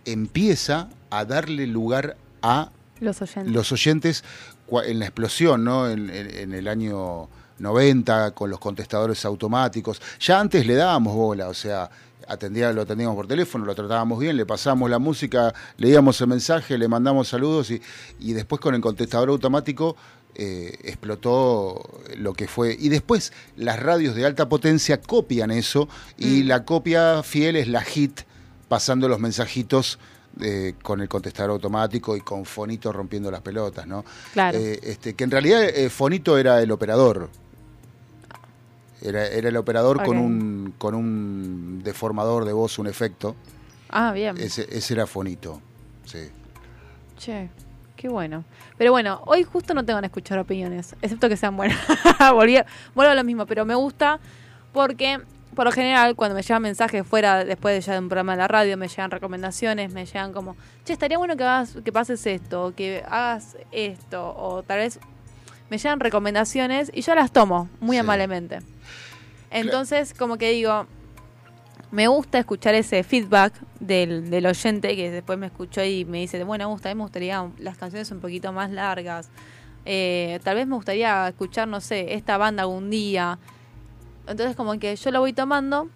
empieza 0.05 0.89
a 1.11 1.25
darle 1.25 1.67
lugar 1.67 2.17
a 2.43 2.71
Los 3.01 3.21
oyentes. 3.23 3.53
los 3.53 3.73
oyentes 3.73 4.25
cua- 4.69 4.87
en 4.87 4.99
la 4.99 5.07
explosión, 5.07 5.65
¿no? 5.65 5.89
En, 5.89 6.11
en- 6.11 6.35
en 6.35 6.53
el 6.55 6.69
año 6.69 7.29
90, 7.59 8.33
con 8.33 8.51
los 8.51 8.59
contestadores 8.59 9.25
automáticos. 9.25 10.01
Ya 10.21 10.41
antes 10.41 10.67
le 10.67 10.75
dábamos 10.75 11.15
bola, 11.15 11.49
o 11.49 11.55
sea, 11.55 11.91
atendía, 12.29 12.73
lo 12.73 12.83
atendíamos 12.83 13.17
por 13.17 13.27
teléfono, 13.27 13.65
lo 13.65 13.75
tratábamos 13.75 14.19
bien, 14.19 14.37
le 14.37 14.47
pasábamos 14.47 14.89
la 14.91 14.99
música, 14.99 15.53
leíamos 15.77 16.21
el 16.21 16.27
mensaje, 16.29 16.77
le 16.79 16.87
mandamos 16.89 17.29
saludos 17.29 17.71
y, 17.71 17.81
y 18.21 18.33
después 18.35 18.61
con 18.61 18.75
el 18.75 18.81
contestador 18.81 19.31
automático 19.31 19.97
eh, 20.35 20.79
explotó 20.85 22.01
lo 22.17 22.33
que 22.33 22.47
fue. 22.47 22.77
Y 22.79 22.89
después 22.89 23.33
las 23.57 23.81
radios 23.81 24.15
de 24.15 24.25
alta 24.25 24.49
potencia 24.49 25.01
copian 25.01 25.51
eso 25.51 25.89
y 26.17 26.45
la 26.45 26.65
copia 26.65 27.23
fiel 27.23 27.57
es 27.57 27.69
la 27.69 27.83
hit 27.83 28.21
pasando 28.69 29.09
los 29.09 29.19
mensajitos 29.19 29.99
eh, 30.41 30.75
con 30.83 31.01
el 31.01 31.09
contestador 31.09 31.51
automático 31.53 32.17
y 32.17 32.21
con 32.21 32.45
Fonito 32.45 32.93
rompiendo 32.93 33.31
las 33.31 33.41
pelotas, 33.41 33.87
¿no? 33.87 34.05
Claro. 34.33 34.59
Eh, 34.59 34.79
este, 34.83 35.15
que 35.15 35.25
en 35.25 35.31
realidad 35.31 35.63
Fonito 35.91 36.39
era 36.39 36.63
el 36.63 36.71
operador. 36.71 37.31
Era, 39.01 39.27
era 39.29 39.49
el 39.49 39.57
operador 39.57 40.03
con, 40.03 40.19
un, 40.19 40.75
con 40.77 40.95
un 40.95 41.81
deformador 41.85 42.45
de 42.45 42.53
voz, 42.53 42.79
un 42.79 42.89
efecto. 42.89 43.37
ah, 43.91 44.13
bien. 44.13 44.37
Ese, 44.39 44.67
ese 44.71 44.95
era 44.95 45.07
Fonito. 45.07 45.61
Sí. 46.05 46.29
Che, 47.17 47.51
qué 47.99 48.09
bueno. 48.09 48.45
Pero 48.79 48.93
bueno, 48.93 49.21
hoy 49.27 49.43
justo 49.43 49.75
no 49.75 49.85
tengo 49.85 50.01
que 50.01 50.07
escuchar 50.07 50.39
opiniones, 50.39 50.95
excepto 51.03 51.29
que 51.29 51.37
sean 51.37 51.57
buenas. 51.57 51.79
Volví 52.33 52.59
Vuelvo 52.95 53.13
a 53.13 53.15
lo 53.15 53.25
mismo, 53.25 53.45
pero 53.45 53.65
me 53.67 53.75
gusta 53.75 54.21
porque, 54.73 55.21
por 55.57 55.65
lo 55.67 55.73
general, 55.73 56.15
cuando 56.15 56.37
me 56.37 56.43
llegan 56.43 56.63
mensajes 56.63 57.05
fuera, 57.05 57.45
después 57.45 57.75
de 57.75 57.81
ya 57.81 57.95
de 57.95 57.99
un 57.99 58.09
programa 58.09 58.33
de 58.33 58.39
la 58.39 58.49
radio, 58.49 58.77
me 58.77 58.87
llegan 58.87 59.11
recomendaciones, 59.11 59.93
me 59.93 60.07
llegan 60.07 60.33
como, 60.33 60.57
che, 60.85 60.93
estaría 60.93 61.19
bueno 61.19 61.37
que, 61.37 61.43
hagas, 61.43 61.77
que 61.85 61.93
pases 61.93 62.25
esto, 62.27 62.73
que 62.77 63.03
hagas 63.09 63.57
esto, 63.73 64.33
o 64.37 64.63
tal 64.63 64.79
vez 64.79 65.01
me 65.69 65.77
llegan 65.79 65.99
recomendaciones 65.99 66.91
y 66.95 67.03
yo 67.03 67.15
las 67.17 67.33
tomo 67.33 67.69
muy 67.81 67.97
Sí. 67.97 68.01
amablemente. 68.01 68.61
Entonces, 69.51 70.15
como 70.15 70.39
que 70.39 70.51
digo, 70.51 70.87
me 71.91 72.07
gusta 72.09 72.39
escuchar 72.39 72.75
ese 72.75 73.03
feedback 73.03 73.55
del, 73.81 74.31
del 74.31 74.47
oyente 74.47 74.95
que 74.95 75.11
después 75.11 75.39
me 75.39 75.47
escuchó 75.47 75.83
y 75.83 76.05
me 76.05 76.19
dice, 76.19 76.43
bueno, 76.45 76.69
me 76.69 76.73
gusta, 76.73 76.91
a 76.91 76.95
mí 76.95 76.99
me 76.99 77.05
gustaría 77.05 77.49
las 77.59 77.79
canciones 77.79 78.11
un 78.11 78.21
poquito 78.21 78.53
más 78.53 78.71
largas. 78.71 79.31
Eh, 79.85 80.39
tal 80.45 80.57
vez 80.57 80.67
me 80.67 80.75
gustaría 80.75 81.29
escuchar, 81.29 81.67
no 81.67 81.81
sé, 81.81 82.15
esta 82.15 82.37
banda 82.37 82.63
algún 82.65 82.91
día. 82.91 83.39
Entonces 84.27 84.55
como 84.55 84.79
que 84.79 84.95
yo 84.95 85.11
lo 85.11 85.21
voy 85.21 85.33
tomando, 85.33 85.89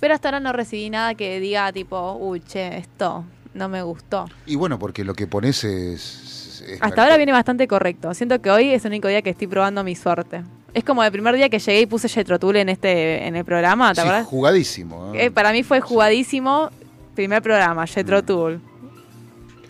pero 0.00 0.14
hasta 0.14 0.28
ahora 0.28 0.40
no 0.40 0.52
recibí 0.52 0.90
nada 0.90 1.14
que 1.14 1.38
diga 1.38 1.72
tipo, 1.72 2.14
uy, 2.14 2.40
che, 2.40 2.78
esto 2.78 3.24
no 3.54 3.68
me 3.68 3.82
gustó. 3.82 4.26
Y 4.46 4.56
bueno, 4.56 4.78
porque 4.78 5.04
lo 5.04 5.14
que 5.14 5.28
pones 5.28 5.62
es... 5.62 6.64
es 6.66 6.82
Hasta 6.82 7.02
ahora 7.02 7.16
viene 7.16 7.32
bastante 7.32 7.68
correcto. 7.68 8.12
Siento 8.14 8.40
que 8.42 8.50
hoy 8.50 8.70
es 8.70 8.84
el 8.84 8.90
único 8.90 9.06
día 9.06 9.22
que 9.22 9.30
estoy 9.30 9.46
probando 9.46 9.84
mi 9.84 9.94
suerte. 9.94 10.42
Es 10.72 10.84
como 10.84 11.02
el 11.02 11.10
primer 11.12 11.34
día 11.34 11.48
que 11.48 11.58
llegué 11.58 11.80
y 11.80 11.86
puse 11.86 12.08
Jetro 12.08 12.38
Tool 12.38 12.56
en 12.56 12.68
este 12.68 13.26
en 13.26 13.34
el 13.36 13.44
programa, 13.44 13.90
¿te 13.90 13.96
Sí, 13.96 14.00
acuerdas? 14.06 14.26
jugadísimo. 14.26 15.06
¿no? 15.06 15.14
Eh, 15.14 15.30
para 15.30 15.52
mí 15.52 15.62
fue 15.62 15.80
jugadísimo. 15.80 16.70
Primer 17.14 17.42
programa, 17.42 17.86
Jetro 17.86 18.22
Tool. 18.22 18.60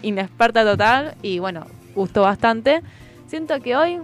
Inexperta 0.02 0.64
total 0.64 1.14
y 1.22 1.38
bueno, 1.38 1.66
gustó 1.94 2.22
bastante. 2.22 2.82
Siento 3.26 3.58
que 3.60 3.76
hoy 3.76 3.98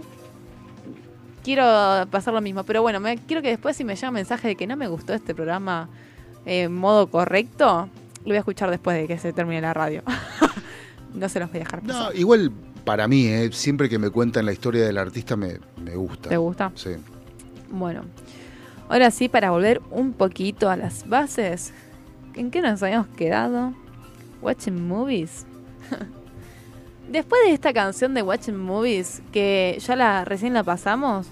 quiero 1.43 1.63
pasar 2.09 2.33
lo 2.33 2.41
mismo, 2.41 2.63
pero 2.63 2.81
bueno, 2.81 2.99
me, 2.99 3.17
quiero 3.17 3.41
que 3.41 3.49
después 3.49 3.75
si 3.77 3.83
me 3.83 3.95
llega 3.95 4.09
un 4.09 4.15
mensaje 4.15 4.49
de 4.49 4.55
que 4.55 4.67
no 4.67 4.75
me 4.75 4.87
gustó 4.87 5.13
este 5.13 5.33
programa 5.33 5.89
en 6.45 6.73
modo 6.73 7.07
correcto, 7.07 7.89
lo 8.19 8.25
voy 8.25 8.35
a 8.35 8.39
escuchar 8.39 8.69
después 8.71 8.97
de 8.97 9.07
que 9.07 9.17
se 9.17 9.33
termine 9.33 9.61
la 9.61 9.73
radio. 9.73 10.03
no 11.13 11.29
se 11.29 11.39
los 11.39 11.49
voy 11.49 11.61
a 11.61 11.63
dejar 11.63 11.81
pasar. 11.81 12.13
No, 12.13 12.19
igual 12.19 12.51
para 12.87 13.05
mí, 13.05 13.27
eh, 13.27 13.51
siempre 13.51 13.89
que 13.89 13.99
me 13.99 14.09
cuentan 14.09 14.45
la 14.45 14.53
historia 14.53 14.85
del 14.85 14.97
artista 14.97 15.35
me, 15.35 15.59
me 15.75 15.93
gusta. 15.97 16.29
¿Te 16.29 16.37
gusta? 16.37 16.71
Sí. 16.75 16.91
Bueno, 17.69 18.03
ahora 18.87 19.11
sí, 19.11 19.27
para 19.27 19.51
volver 19.51 19.81
un 19.91 20.13
poquito 20.13 20.69
a 20.69 20.77
las 20.77 21.05
bases, 21.05 21.73
¿en 22.33 22.49
qué 22.49 22.61
nos 22.61 22.81
habíamos 22.81 23.09
quedado? 23.09 23.73
Watching 24.41 24.87
Movies. 24.87 25.45
Después 27.11 27.41
de 27.45 27.51
esta 27.51 27.73
canción 27.73 28.13
de 28.13 28.21
Watching 28.21 28.55
Movies, 28.55 29.21
que 29.33 29.77
ya 29.85 29.97
la 29.97 30.23
recién 30.23 30.53
la 30.53 30.63
pasamos, 30.63 31.27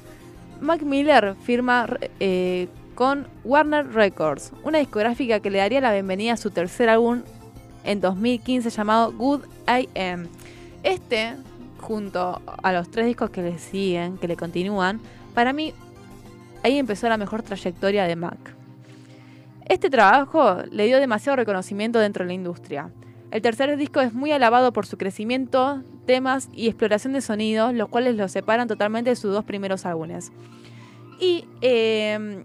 Mac 0.60 0.82
Miller 0.82 1.36
firma 1.42 1.88
eh, 2.20 2.68
con 2.96 3.30
Warner 3.46 3.94
Records, 3.94 4.52
una 4.66 4.80
discográfica 4.80 5.40
que 5.40 5.50
le 5.50 5.60
daría 5.60 5.80
la 5.80 5.94
bienvenida 5.94 6.34
a 6.34 6.38
su 6.38 6.52
tercer 6.52 6.90
álbum 6.90 7.22
en 7.86 8.02
2015 8.02 8.70
llamado 8.72 9.14
Good 9.14 9.44
I 9.70 9.88
Am. 9.98 10.28
Este, 10.86 11.34
junto 11.80 12.42
a 12.62 12.72
los 12.72 12.92
tres 12.92 13.08
discos 13.08 13.32
que 13.32 13.42
le 13.42 13.58
siguen, 13.58 14.20
que 14.20 14.28
le 14.28 14.38
continúan, 14.38 15.02
para 15.34 15.52
mí 15.52 15.74
ahí 16.62 16.78
empezó 16.78 17.10
la 17.10 17.18
mejor 17.18 17.42
trayectoria 17.42 18.06
de 18.06 18.16
Mac. 18.16 18.38
Este 19.68 19.90
trabajo 19.90 20.58
le 20.70 20.86
dio 20.86 21.00
demasiado 21.00 21.38
reconocimiento 21.38 21.98
dentro 21.98 22.24
de 22.24 22.28
la 22.28 22.34
industria. 22.36 22.92
El 23.32 23.42
tercer 23.42 23.76
disco 23.78 24.00
es 24.00 24.14
muy 24.14 24.32
alabado 24.32 24.74
por 24.74 24.86
su 24.86 24.96
crecimiento, 24.96 25.82
temas 26.06 26.50
y 26.54 26.68
exploración 26.68 27.14
de 27.14 27.22
sonidos, 27.22 27.74
los 27.74 27.90
cuales 27.90 28.16
lo 28.16 28.28
separan 28.28 28.68
totalmente 28.68 29.10
de 29.10 29.16
sus 29.16 29.34
dos 29.34 29.44
primeros 29.44 29.88
álbumes. 29.88 30.32
Y 31.20 31.46
eh, 31.62 32.44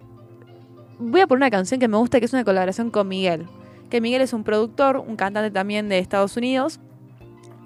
voy 0.98 1.20
a 1.20 1.26
poner 1.26 1.42
una 1.42 1.50
canción 1.50 1.78
que 1.78 1.88
me 1.88 1.98
gusta, 1.98 2.20
que 2.20 2.24
es 2.24 2.32
una 2.32 2.44
colaboración 2.44 2.90
con 2.90 3.06
Miguel. 3.06 3.46
Que 3.90 4.00
Miguel 4.00 4.22
es 4.22 4.32
un 4.32 4.44
productor, 4.44 4.96
un 4.96 5.16
cantante 5.16 5.50
también 5.50 5.90
de 5.90 5.98
Estados 5.98 6.38
Unidos, 6.38 6.80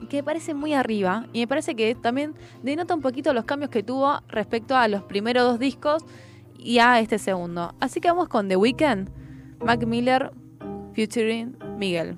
que 0.06 0.18
me 0.18 0.22
parece 0.22 0.54
muy 0.54 0.74
arriba 0.74 1.26
y 1.32 1.40
me 1.40 1.46
parece 1.46 1.74
que 1.74 1.94
también 1.94 2.34
denota 2.62 2.94
un 2.94 3.00
poquito 3.00 3.32
los 3.32 3.44
cambios 3.44 3.70
que 3.70 3.82
tuvo 3.82 4.20
respecto 4.28 4.76
a 4.76 4.88
los 4.88 5.02
primeros 5.02 5.44
dos 5.44 5.58
discos 5.58 6.04
y 6.58 6.78
a 6.78 7.00
este 7.00 7.18
segundo. 7.18 7.74
Así 7.80 8.00
que 8.00 8.08
vamos 8.08 8.28
con 8.28 8.48
The 8.48 8.56
Weeknd, 8.56 9.10
Mac 9.64 9.84
Miller, 9.86 10.32
featuring 10.94 11.56
Miguel. 11.78 12.16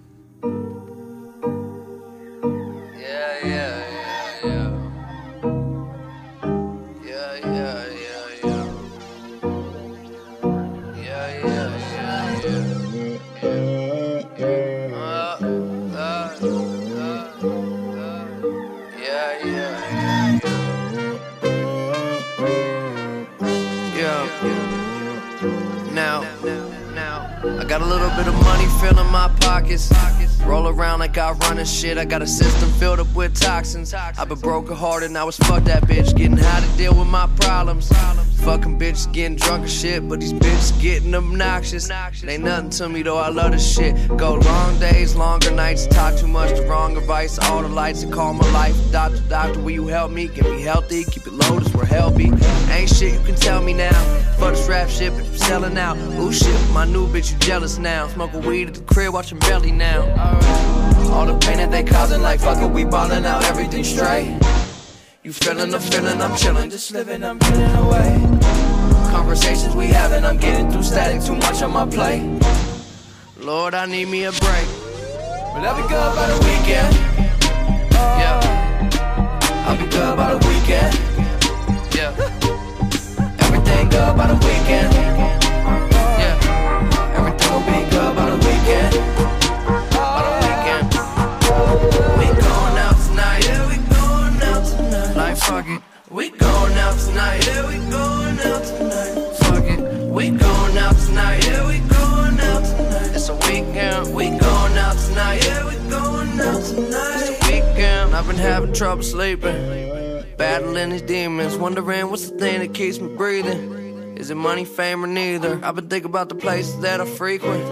Got 27.78 27.86
a 27.86 27.90
little 27.90 28.08
bit 28.16 28.26
of 28.26 28.34
money 28.42 28.64
filling 28.80 29.10
my 29.12 29.28
pockets. 29.40 29.92
Roll 30.46 30.68
around 30.68 31.00
like 31.00 31.18
I 31.18 31.32
run 31.32 31.58
and 31.58 31.68
shit. 31.68 31.98
I 31.98 32.04
got 32.04 32.22
a 32.22 32.26
system 32.26 32.70
filled 32.78 33.00
up 33.00 33.12
with 33.14 33.34
toxins. 33.34 33.92
I've 33.92 34.28
been 34.28 34.38
broken 34.38 34.76
hearted, 34.76 35.10
now 35.10 35.26
it's 35.26 35.36
fuck 35.38 35.64
that 35.64 35.82
bitch. 35.84 36.16
Getting 36.16 36.36
how 36.36 36.60
to 36.60 36.76
deal 36.76 36.94
with 36.94 37.08
my 37.08 37.26
problems. 37.40 37.90
Fucking 38.46 38.78
bitches 38.78 39.12
getting 39.12 39.36
drunk 39.36 39.62
and 39.62 39.70
shit, 39.70 40.08
but 40.08 40.20
these 40.20 40.32
bitches 40.32 40.80
getting 40.80 41.12
obnoxious. 41.16 41.90
It 41.90 42.28
ain't 42.28 42.44
nothing 42.44 42.70
to 42.70 42.88
me 42.88 43.02
though, 43.02 43.16
I 43.16 43.28
love 43.28 43.50
this 43.50 43.74
shit. 43.74 43.96
Go 44.16 44.34
long 44.34 44.78
days, 44.78 45.16
longer 45.16 45.50
nights, 45.50 45.88
talk 45.88 46.16
too 46.16 46.28
much, 46.28 46.50
the 46.50 46.62
wrong 46.62 46.96
advice. 46.96 47.40
All 47.40 47.62
the 47.62 47.68
lights 47.68 48.04
that 48.04 48.12
call 48.12 48.32
my 48.34 48.48
life. 48.52 48.76
Doctor, 48.92 49.20
doctor, 49.28 49.60
will 49.60 49.72
you 49.72 49.88
help 49.88 50.12
me? 50.12 50.28
Get 50.28 50.44
me 50.44 50.62
healthy, 50.62 51.02
keep 51.04 51.26
it 51.26 51.32
low, 51.32 51.58
that's 51.58 51.74
where 51.74 51.86
hell 51.86 52.12
be. 52.12 52.30
Ain't 52.70 52.88
shit 52.88 53.14
you 53.14 53.20
can 53.26 53.34
tell 53.34 53.60
me 53.60 53.72
now. 53.72 54.00
Fuck 54.38 54.54
this 54.54 54.68
rap 54.68 54.88
shit, 54.90 55.12
but 55.12 55.26
I'm 55.26 55.36
selling 55.36 55.76
out. 55.76 55.96
Ooh 55.96 56.32
shit, 56.32 56.70
my 56.70 56.84
new 56.84 57.08
bitch, 57.08 57.32
you 57.32 57.38
jealous 57.38 57.78
now. 57.78 58.06
Smoking 58.06 58.42
weed 58.46 58.68
at 58.68 58.74
the 58.74 58.82
crib, 58.82 59.12
watching 59.12 59.40
belly 59.40 59.72
now. 59.72 60.35
All 61.12 61.26
the 61.26 61.38
pain 61.40 61.58
that 61.58 61.70
they 61.70 61.82
causing, 61.82 62.22
like 62.22 62.40
fuck 62.40 62.62
it, 62.62 62.70
we 62.70 62.84
ballin' 62.84 63.24
out, 63.24 63.44
everything 63.44 63.84
straight. 63.84 64.38
You 65.22 65.32
feeling 65.32 65.70
the 65.70 65.80
feeling, 65.80 66.20
I'm 66.20 66.32
chillin', 66.32 66.70
just 66.70 66.92
living, 66.92 67.24
I'm 67.24 67.38
getting 67.38 67.74
away. 67.84 68.20
Conversations 69.10 69.74
we 69.74 69.86
having, 69.86 70.24
I'm 70.24 70.38
getting 70.38 70.70
through 70.70 70.84
static, 70.84 71.22
too 71.22 71.36
much 71.36 71.62
on 71.62 71.72
my 71.72 71.86
plate. 71.86 72.22
Lord, 73.38 73.74
I 73.74 73.86
need 73.86 74.08
me 74.08 74.24
a 74.24 74.32
break. 74.32 74.68
But 75.52 75.62
let 75.62 75.76
me 75.76 75.82
go 75.88 76.14
by 76.14 76.26
the 76.26 76.38
weekend. 76.44 76.94
Yeah. 77.92 78.40
I'll 79.66 79.76
be 79.76 79.86
good 79.90 80.16
by 80.16 80.34
the 80.34 80.38
weekend. 80.46 80.94
Yeah. 81.94 82.12
Everything 83.40 83.88
good 83.88 84.16
by 84.16 84.26
the 84.26 84.34
weekend. 84.34 84.92
Yeah. 86.20 86.36
Everything 87.16 87.52
will 87.52 87.66
be 87.66 87.90
good 87.90 88.14
by 88.14 88.30
the 88.30 88.36
weekend. 88.36 89.25
We 96.08 96.30
going 96.30 96.72
out 96.74 96.96
tonight. 97.00 97.44
Yeah, 97.46 97.66
we 97.66 97.78
going 97.90 98.38
out 98.38 98.62
tonight. 98.64 99.36
Fuck 99.38 99.64
it. 99.64 100.08
We 100.08 100.30
going 100.30 100.78
out 100.78 100.96
tonight. 100.96 101.44
Yeah, 101.44 101.66
we 101.66 101.78
going 101.80 102.38
out 102.38 102.64
tonight. 102.64 103.10
It's 103.12 103.28
a 103.28 103.34
weekend. 103.34 104.14
We 104.14 104.28
going 104.28 104.78
out 104.78 104.96
tonight. 104.96 105.44
Yeah, 105.44 105.66
we 105.66 105.74
going 105.90 106.40
out 106.40 106.62
tonight. 106.62 107.16
It's 107.16 107.42
a 107.42 107.50
weekend. 107.50 108.14
I've 108.14 108.26
been 108.28 108.36
having 108.36 108.72
trouble 108.72 109.02
sleeping. 109.02 110.24
Battling 110.36 110.90
these 110.90 111.02
demons. 111.02 111.56
Wondering 111.56 112.08
what's 112.08 112.30
the 112.30 112.38
thing 112.38 112.60
that 112.60 112.72
keeps 112.72 113.00
me 113.00 113.08
breathing. 113.16 114.16
Is 114.16 114.30
it 114.30 114.36
money, 114.36 114.64
fame, 114.64 115.02
or 115.02 115.08
neither? 115.08 115.58
I've 115.64 115.74
been 115.74 115.88
thinking 115.88 116.10
about 116.10 116.28
the 116.28 116.36
places 116.36 116.78
that 116.82 117.00
I 117.00 117.04
frequent. 117.04 117.64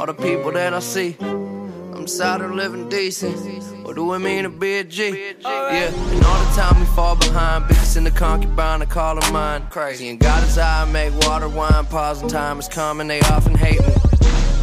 All 0.00 0.06
the 0.06 0.12
people 0.12 0.50
that 0.52 0.74
I 0.74 0.80
see. 0.80 1.16
I'm 1.96 2.04
tired 2.04 2.42
of 2.42 2.50
living 2.54 2.90
decent. 2.90 3.64
What 3.82 3.96
do 3.96 4.12
it 4.12 4.18
mean 4.18 4.42
to 4.42 4.50
be 4.50 4.76
a 4.76 4.84
G? 4.84 5.32
Yeah, 5.40 5.88
and 5.88 6.24
all 6.26 6.44
the 6.44 6.52
time 6.54 6.78
we 6.78 6.84
fall 6.94 7.16
behind. 7.16 7.64
Bitches 7.64 7.96
in 7.96 8.04
the 8.04 8.10
concubine, 8.10 8.82
I 8.82 8.84
call 8.84 9.18
them 9.18 9.32
mine. 9.32 9.66
Crazy. 9.70 10.10
And 10.10 10.20
God 10.20 10.46
is 10.46 10.58
I 10.58 10.84
make 10.84 11.14
water, 11.26 11.48
wine, 11.48 11.86
pause, 11.86 12.20
and 12.20 12.30
time 12.30 12.58
is 12.58 12.68
coming. 12.68 13.08
They 13.08 13.20
often 13.20 13.54
hate 13.54 13.80
me. 13.80 13.94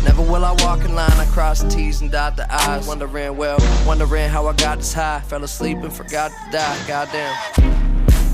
Never 0.04 0.22
will 0.22 0.46
I 0.46 0.52
walk 0.60 0.86
in 0.86 0.94
line, 0.94 1.12
I 1.14 1.26
cross 1.32 1.64
the 1.64 1.70
T's 1.70 2.02
and 2.02 2.12
dot 2.12 2.38
the 2.38 2.46
I's. 2.54 2.88
Wondering, 2.88 3.36
well, 3.36 3.58
wondering 3.88 4.30
how 4.30 4.46
I 4.46 4.54
got 4.54 4.78
this 4.78 4.94
high. 4.94 5.22
Fell 5.22 5.44
asleep 5.44 5.80
and 5.80 5.92
forgot 5.92 6.30
to 6.30 6.52
die, 6.52 6.88
goddamn. 6.88 7.36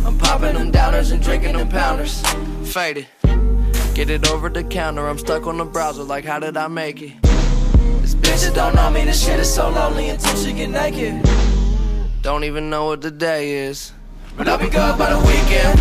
I'm 0.06 0.18
popping 0.18 0.56
them 0.56 0.74
downers 0.74 1.14
and 1.14 1.24
drinking 1.24 1.56
them 1.56 1.70
pounders. 1.70 2.22
Faded. 2.66 3.08
Get 3.94 4.10
it 4.10 4.30
over 4.30 4.50
the 4.50 4.66
counter, 4.66 5.08
I'm 5.08 5.18
stuck 5.18 5.48
on 5.48 5.58
the 5.58 5.66
browser, 5.66 6.04
like, 6.04 6.26
how 6.26 6.40
did 6.40 6.58
I 6.58 6.68
make 6.68 7.02
it? 7.02 7.29
This 8.10 8.18
bitch 8.18 8.42
that 8.48 8.56
don't 8.56 8.74
know 8.74 8.90
me, 8.90 9.06
this 9.06 9.24
shit 9.24 9.40
is 9.40 9.54
so 9.54 9.70
lonely 9.70 10.10
until 10.10 10.36
she 10.36 10.52
get 10.52 10.72
naked. 10.72 11.22
Don't 12.24 12.44
even 12.44 12.68
know 12.68 12.86
what 12.86 13.02
the 13.02 13.12
day 13.12 13.68
is. 13.68 13.94
But 14.36 14.48
I'll 14.48 14.58
be 14.58 14.66
good 14.66 14.98
by 14.98 15.14
the 15.14 15.20
weekend. 15.20 15.80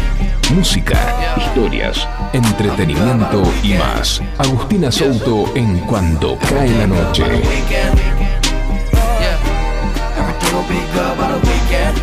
Música, 0.53 0.99
historias, 1.39 2.07
entretenimiento 2.35 3.43
y 3.65 3.79
más. 3.79 4.21
Agustina 4.37 4.93
Souto 4.93 5.47
en 5.57 5.79
Cuando 5.87 6.37
cae 6.51 6.69
la 6.77 6.87
noche. 6.87 7.23
By 7.23 7.29
the 7.31 7.49
weekend. 7.49 7.99
Yeah. 8.93 9.39
Everything 10.19 10.53
will 10.55 10.69
be 10.69 10.81
good 10.93 11.17
by 11.17 11.33
the 11.33 11.41
weekend. 11.49 11.97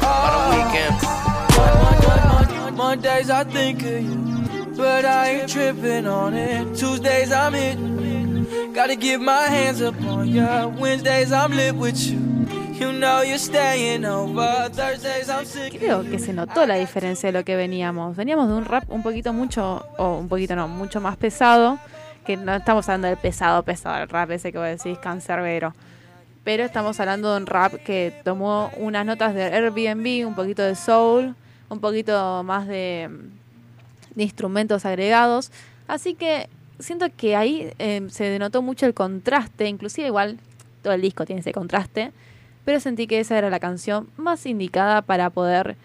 By 0.00 0.30
the 0.30 0.42
weekend. 0.54 0.94
Mondays 2.76 3.30
I 3.30 3.42
think 3.42 3.82
of 3.82 4.00
you, 4.00 4.74
but 4.76 5.04
I 5.04 5.40
ain't 5.40 5.48
tripping 5.48 6.06
on 6.06 6.34
it. 6.34 6.76
Tuesdays 6.76 7.32
I'm 7.32 7.54
hitting, 7.54 7.98
gotta 8.74 8.96
get 8.96 9.20
my 9.20 9.48
hands 9.48 9.80
up 9.80 9.94
on 10.06 10.28
ya. 10.28 10.66
Wednesdays 10.66 11.32
I'm 11.32 11.52
lit 11.52 11.74
with 11.74 11.96
you. 12.06 12.18
You 12.74 12.92
know 12.92 13.22
you're 13.22 13.38
staying 13.38 14.04
over. 14.04 14.68
Thursdays 14.70 15.28
I'm 15.28 15.46
sick. 15.46 15.78
Creo 15.78 16.02
que 16.02 16.18
se 16.18 16.32
notó 16.32 16.66
la 16.66 16.74
diferencia 16.74 17.28
de 17.30 17.38
lo 17.38 17.44
que 17.44 17.56
veníamos. 17.56 18.16
Veníamos 18.16 18.48
de 18.48 18.54
un 18.54 18.64
rap 18.64 18.84
un 18.90 19.02
poquito 19.02 19.32
mucho, 19.32 19.86
o 19.96 20.18
un 20.18 20.28
poquito 20.28 20.56
no, 20.56 20.66
mucho 20.66 21.00
más 21.00 21.16
pesado. 21.16 21.78
Que 22.26 22.36
no 22.36 22.54
estamos 22.54 22.88
hablando 22.88 23.08
del 23.08 23.16
pesado, 23.16 23.62
pesado, 23.62 24.02
el 24.02 24.08
rap 24.08 24.30
ese 24.32 24.50
que 24.50 24.58
vos 24.58 24.66
decís, 24.66 24.98
cancerbero. 24.98 25.74
Pero 26.42 26.64
estamos 26.64 26.98
hablando 26.98 27.30
de 27.32 27.36
un 27.36 27.46
rap 27.46 27.74
que 27.84 28.12
tomó 28.24 28.70
unas 28.76 29.06
notas 29.06 29.34
de 29.34 29.44
Airbnb, 29.44 30.26
un 30.26 30.34
poquito 30.34 30.62
de 30.62 30.74
soul, 30.74 31.36
un 31.68 31.80
poquito 31.80 32.42
más 32.42 32.66
de, 32.66 33.08
de 34.14 34.22
instrumentos 34.22 34.84
agregados. 34.84 35.52
Así 35.86 36.14
que 36.14 36.48
siento 36.78 37.06
que 37.16 37.36
ahí 37.36 37.72
eh, 37.78 38.06
se 38.08 38.24
denotó 38.24 38.62
mucho 38.62 38.86
el 38.86 38.94
contraste, 38.94 39.68
inclusive 39.68 40.06
igual 40.06 40.38
todo 40.82 40.92
el 40.92 41.00
disco 41.00 41.24
tiene 41.24 41.40
ese 41.40 41.52
contraste, 41.52 42.12
pero 42.64 42.80
sentí 42.80 43.06
que 43.06 43.20
esa 43.20 43.38
era 43.38 43.50
la 43.50 43.60
canción 43.60 44.08
más 44.16 44.46
indicada 44.46 45.02
para 45.02 45.30
poder 45.30 45.76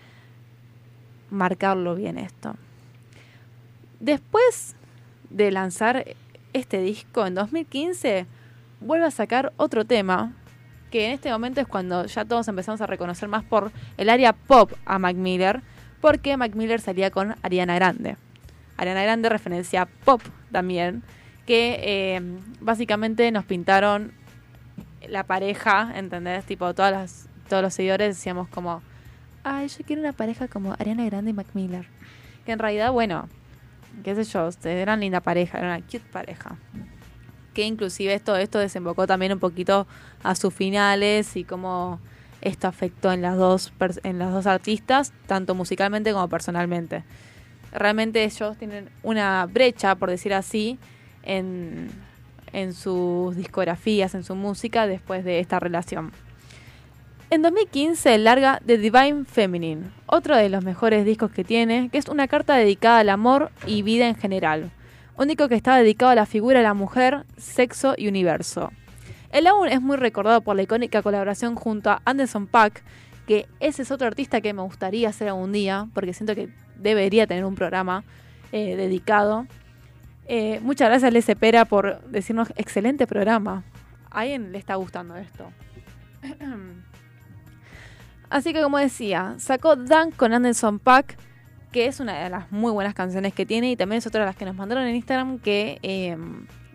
marcarlo 1.30 1.96
bien 1.96 2.18
esto. 2.18 2.56
Después 4.00 4.76
de 5.30 5.52
lanzar 5.52 6.06
este 6.54 6.82
disco 6.82 7.26
en 7.26 7.36
2015, 7.36 8.26
vuelve 8.82 9.06
a 9.06 9.12
sacar 9.12 9.54
otro 9.58 9.86
tema, 9.86 10.34
que 10.90 11.06
en 11.06 11.12
este 11.12 11.32
momento 11.32 11.62
es 11.62 11.68
cuando 11.68 12.06
ya 12.06 12.26
todos 12.26 12.48
empezamos 12.48 12.82
a 12.82 12.88
reconocer 12.88 13.30
más 13.30 13.44
por 13.44 13.72
el 13.98 14.10
área 14.10 14.34
pop 14.34 14.72
a 14.86 14.98
Mac 14.98 15.16
Miller, 15.16 15.62
porque 16.02 16.38
Mac 16.38 16.56
Miller 16.56 16.82
salía 16.82 17.12
con 17.12 17.36
Ariana 17.44 17.76
Grande. 17.76 18.18
Ariana 18.78 19.04
Grande 19.04 19.30
referencia 19.30 19.88
pop 20.06 20.22
también, 20.52 21.04
que 21.46 21.80
eh, 21.82 22.22
básicamente 22.62 23.32
nos 23.32 23.46
pintaron 23.46 24.14
la 25.08 25.24
pareja, 25.24 25.94
¿entendés? 25.96 26.46
Tipo, 26.46 26.74
todas 26.74 26.92
las, 26.92 27.30
todos 27.48 27.64
los 27.64 27.74
seguidores 27.74 28.16
decíamos 28.16 28.48
como, 28.50 28.82
ay, 29.44 29.68
yo 29.68 29.84
quiero 29.86 30.02
una 30.02 30.14
pareja 30.14 30.48
como 30.48 30.74
Ariana 30.74 31.06
Grande 31.06 31.32
y 31.32 31.34
Mac 31.34 31.48
Miller. 31.54 31.88
Que 32.46 32.52
en 32.52 32.60
realidad, 32.60 32.92
bueno, 32.92 33.28
qué 34.04 34.16
sé 34.16 34.24
yo, 34.24 34.50
eran 34.64 35.00
linda 35.00 35.22
pareja, 35.22 35.58
era 35.58 35.76
una 35.76 35.82
cute 35.82 36.04
pareja. 36.12 36.58
Que 37.54 37.64
inclusive 37.64 38.14
esto, 38.14 38.36
esto 38.36 38.60
desembocó 38.60 39.08
también 39.08 39.34
un 39.34 39.40
poquito 39.40 39.88
a 40.24 40.36
sus 40.36 40.54
finales 40.54 41.36
y 41.36 41.44
cómo 41.44 42.00
esto 42.42 42.68
afectó 42.68 43.12
en 43.12 43.22
las 43.22 43.38
dos 43.38 43.74
en 44.04 44.20
las 44.20 44.32
dos 44.32 44.48
artistas, 44.48 45.12
tanto 45.28 45.56
musicalmente 45.56 46.14
como 46.14 46.28
personalmente. 46.30 47.04
Realmente 47.72 48.24
ellos 48.24 48.58
tienen 48.58 48.90
una 49.04 49.46
brecha, 49.46 49.96
por 49.96 50.10
decir 50.10 50.34
así, 50.34 50.80
en, 51.24 51.90
en 52.54 52.74
sus 52.74 53.36
discografías, 53.36 54.16
en 54.16 54.24
su 54.24 54.36
música, 54.36 54.88
después 54.88 55.24
de 55.24 55.40
esta 55.40 55.60
relación. 55.60 56.12
En 57.32 57.44
2015 57.44 58.18
larga 58.18 58.60
The 58.66 58.80
Divine 58.80 59.26
Feminine, 59.26 59.92
otro 60.08 60.36
de 60.36 60.50
los 60.50 60.64
mejores 60.64 61.06
discos 61.06 61.30
que 61.30 61.44
tiene, 61.44 61.90
que 61.92 62.00
es 62.00 62.08
una 62.08 62.28
carta 62.28 62.56
dedicada 62.56 63.00
al 63.00 63.10
amor 63.10 63.52
y 63.68 63.84
vida 63.84 64.08
en 64.08 64.16
general. 64.16 64.72
Un 65.16 65.28
disco 65.28 65.48
que 65.48 65.54
está 65.54 65.76
dedicado 65.76 66.12
a 66.12 66.16
la 66.16 66.26
figura 66.26 66.58
de 66.58 66.64
la 66.64 66.74
mujer, 66.74 67.26
sexo 67.38 67.94
y 67.96 68.08
universo. 68.08 68.72
El 69.32 69.46
álbum 69.46 69.68
es 69.68 69.80
muy 69.80 69.98
recordado 69.98 70.42
por 70.42 70.56
la 70.56 70.64
icónica 70.64 71.04
colaboración 71.04 71.54
junto 71.54 71.92
a 71.92 72.02
Anderson 72.04 72.48
Paak, 72.48 72.82
que 73.28 73.46
ese 73.60 73.84
es 73.84 73.92
otro 73.92 74.08
artista 74.08 74.42
que 74.42 74.54
me 74.54 74.64
gustaría 74.64 75.10
hacer 75.10 75.28
algún 75.28 75.52
día, 75.52 75.88
porque 75.94 76.16
siento 76.16 76.34
que 76.34 76.50
debería 76.80 77.28
tener 77.28 77.46
un 77.46 77.56
programa 77.56 78.04
eh, 78.52 78.76
dedicado. 78.76 79.46
Eh, 80.28 80.60
muchas 80.62 80.90
gracias, 80.90 81.12
Les 81.12 81.26
Pera, 81.38 81.66
por 81.66 82.02
decirnos 82.04 82.54
excelente 82.56 83.08
programa. 83.08 83.64
A 84.12 84.22
alguien 84.22 84.52
le 84.52 84.58
está 84.58 84.76
gustando 84.76 85.16
esto. 85.16 85.52
Así 88.30 88.54
que 88.54 88.62
como 88.62 88.78
decía, 88.78 89.36
sacó 89.40 89.76
Dan 89.76 90.12
con 90.12 90.34
Anderson 90.34 90.78
Pack, 90.80 91.18
que 91.72 91.88
es 91.88 92.00
una 92.00 92.24
de 92.24 92.30
las 92.30 92.52
muy 92.52 92.72
buenas 92.72 92.94
canciones 92.94 93.34
que 93.34 93.46
tiene 93.46 93.72
y 93.72 93.76
también 93.76 93.98
es 93.98 94.08
otra 94.08 94.22
de 94.22 94.28
las 94.28 94.36
que 94.36 94.46
nos 94.46 94.56
mandaron 94.56 94.86
en 94.86 94.96
Instagram 94.96 95.40
que 95.40 95.80
eh, 95.82 96.16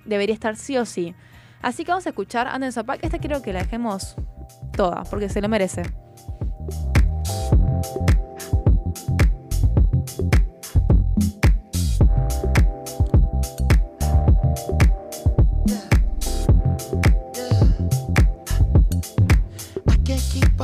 debería 0.04 0.34
estar 0.34 0.56
sí 0.56 0.76
o 0.76 0.84
sí. 0.84 1.14
Así 1.62 1.84
que 1.84 1.92
vamos 1.92 2.06
a 2.06 2.10
escuchar 2.10 2.48
Anderson 2.48 2.84
Pack. 2.84 3.04
Esta 3.04 3.18
quiero 3.18 3.40
que 3.40 3.52
la 3.52 3.60
dejemos 3.60 4.16
toda, 4.76 5.04
porque 5.04 5.28
se 5.28 5.40
lo 5.40 5.48
merece. 5.48 5.82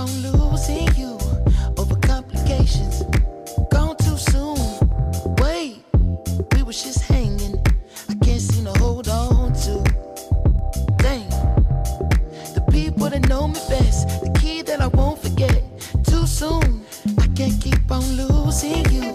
on 0.00 0.08
losing 0.22 0.88
you 0.96 1.18
over 1.76 1.94
complications. 1.96 3.02
Gone 3.70 3.96
too 3.98 4.16
soon. 4.16 4.56
Wait, 5.42 5.84
we 6.54 6.72
just 6.72 7.02
hanging. 7.02 7.62
I 8.08 8.14
can't 8.24 8.40
seem 8.40 8.64
to 8.64 8.72
hold 8.78 9.08
on 9.08 9.52
to. 9.64 9.84
The 12.54 12.62
people 12.70 13.10
that 13.10 13.28
know 13.28 13.48
me 13.48 13.60
best, 13.68 14.22
the 14.22 14.30
key 14.40 14.62
that 14.62 14.80
I 14.80 14.86
won't 14.86 15.18
forget. 15.18 15.62
Too 16.04 16.26
soon, 16.26 16.82
I 17.18 17.26
can't 17.36 17.60
keep 17.60 17.90
on 17.90 18.04
losing 18.16 18.86
you. 18.96 19.14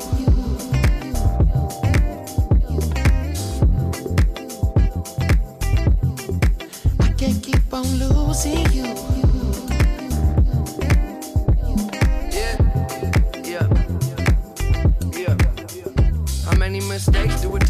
I 6.99 7.09
can't 7.17 7.41
keep 7.41 7.73
on 7.73 7.85
losing 7.97 8.71
you. 8.71 9.24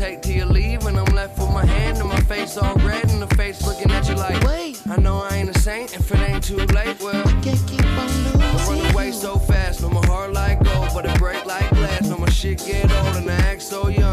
Take 0.05 0.21
till 0.21 0.35
you 0.35 0.45
leave? 0.45 0.83
When 0.83 0.95
I'm 0.97 1.11
left 1.15 1.37
with 1.39 1.51
my 1.51 1.65
hand 1.65 1.97
and 1.97 2.09
my 2.09 2.19
face 2.21 2.57
all 2.57 2.75
red 2.89 3.05
and 3.11 3.21
the 3.21 3.31
face 3.35 3.65
looking 3.65 3.91
at 3.91 4.07
you 4.09 4.15
like, 4.15 4.39
Wait. 4.43 4.79
I 4.87 4.97
know 4.97 5.17
I 5.29 5.37
ain't 5.37 5.49
a 5.55 5.59
saint 5.59 5.95
if 5.95 6.11
it 6.11 6.19
ain't 6.29 6.43
too 6.43 6.57
late. 6.77 6.95
Well, 7.01 7.27
I 7.27 7.31
Can't 7.45 7.63
keep 7.69 7.85
on 8.01 8.09
I 8.09 8.53
losing. 8.53 8.83
run 8.83 8.93
away 8.93 9.11
so 9.11 9.37
fast, 9.37 9.81
no 9.81 9.89
my 9.89 10.05
heart 10.05 10.31
like 10.33 10.63
gold, 10.63 10.89
but 10.93 11.05
it 11.05 11.17
break 11.17 11.45
like 11.45 11.69
glass. 11.71 12.03
No 12.09 12.17
my 12.17 12.29
shit 12.29 12.59
get 12.65 12.91
old 12.99 13.15
and 13.19 13.29
I 13.29 13.35
act 13.51 13.61
so 13.61 13.87
young, 13.87 14.04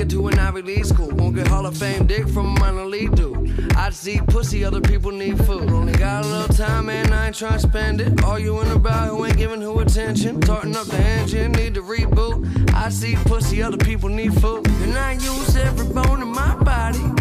it 0.00 0.10
to 0.10 0.28
an 0.28 0.38
Ivy 0.38 0.62
League 0.62 0.84
school. 0.84 1.08
Won't 1.10 1.36
get 1.36 1.46
Hall 1.46 1.64
of 1.64 1.76
Fame 1.76 2.06
dick 2.06 2.28
from 2.28 2.56
a 2.56 2.60
minor 2.60 2.84
league 2.84 3.14
dude. 3.14 3.74
I 3.76 3.90
see 3.90 4.20
pussy, 4.26 4.64
other 4.64 4.80
people 4.80 5.10
need 5.10 5.38
food. 5.46 5.70
Only 5.70 5.92
got 5.92 6.24
a 6.24 6.28
little 6.28 6.54
time, 6.54 6.88
and 6.88 7.14
I 7.14 7.28
ain't 7.28 7.36
trying 7.36 7.60
to 7.60 7.60
spend 7.60 8.00
it. 8.00 8.24
All 8.24 8.38
you 8.38 8.48
Arguing 8.48 8.76
about 8.76 9.08
who 9.08 9.26
ain't 9.26 9.36
giving 9.36 9.60
who 9.60 9.78
attention. 9.80 10.40
Tarting 10.40 10.74
up 10.74 10.86
the 10.86 10.96
engine, 10.96 11.52
need 11.52 11.74
to 11.74 11.82
reboot. 11.82 12.72
I 12.72 12.88
see 12.88 13.14
pussy, 13.26 13.62
other 13.62 13.76
people 13.76 14.08
need 14.08 14.32
food. 14.40 14.66
And 14.66 14.96
I 14.96 15.12
use 15.12 15.54
every 15.54 15.86
bone 15.92 16.22
in 16.22 16.28
my 16.28 16.56
body. 16.56 17.17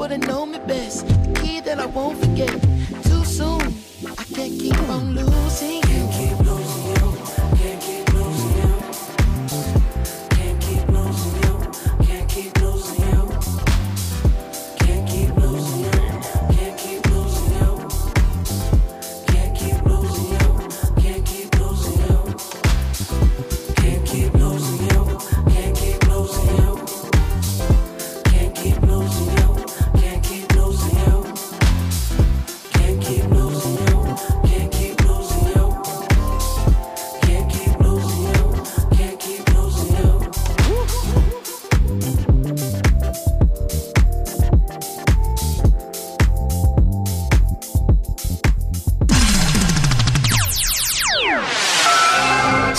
The 0.00 0.08
people 0.08 0.18
that 0.18 0.32
know 0.32 0.46
me 0.46 0.58
best, 0.66 1.06
the 1.08 1.40
key 1.40 1.60
that 1.60 1.78
I 1.78 1.86
won't 1.86 2.18
forget. 2.18 2.69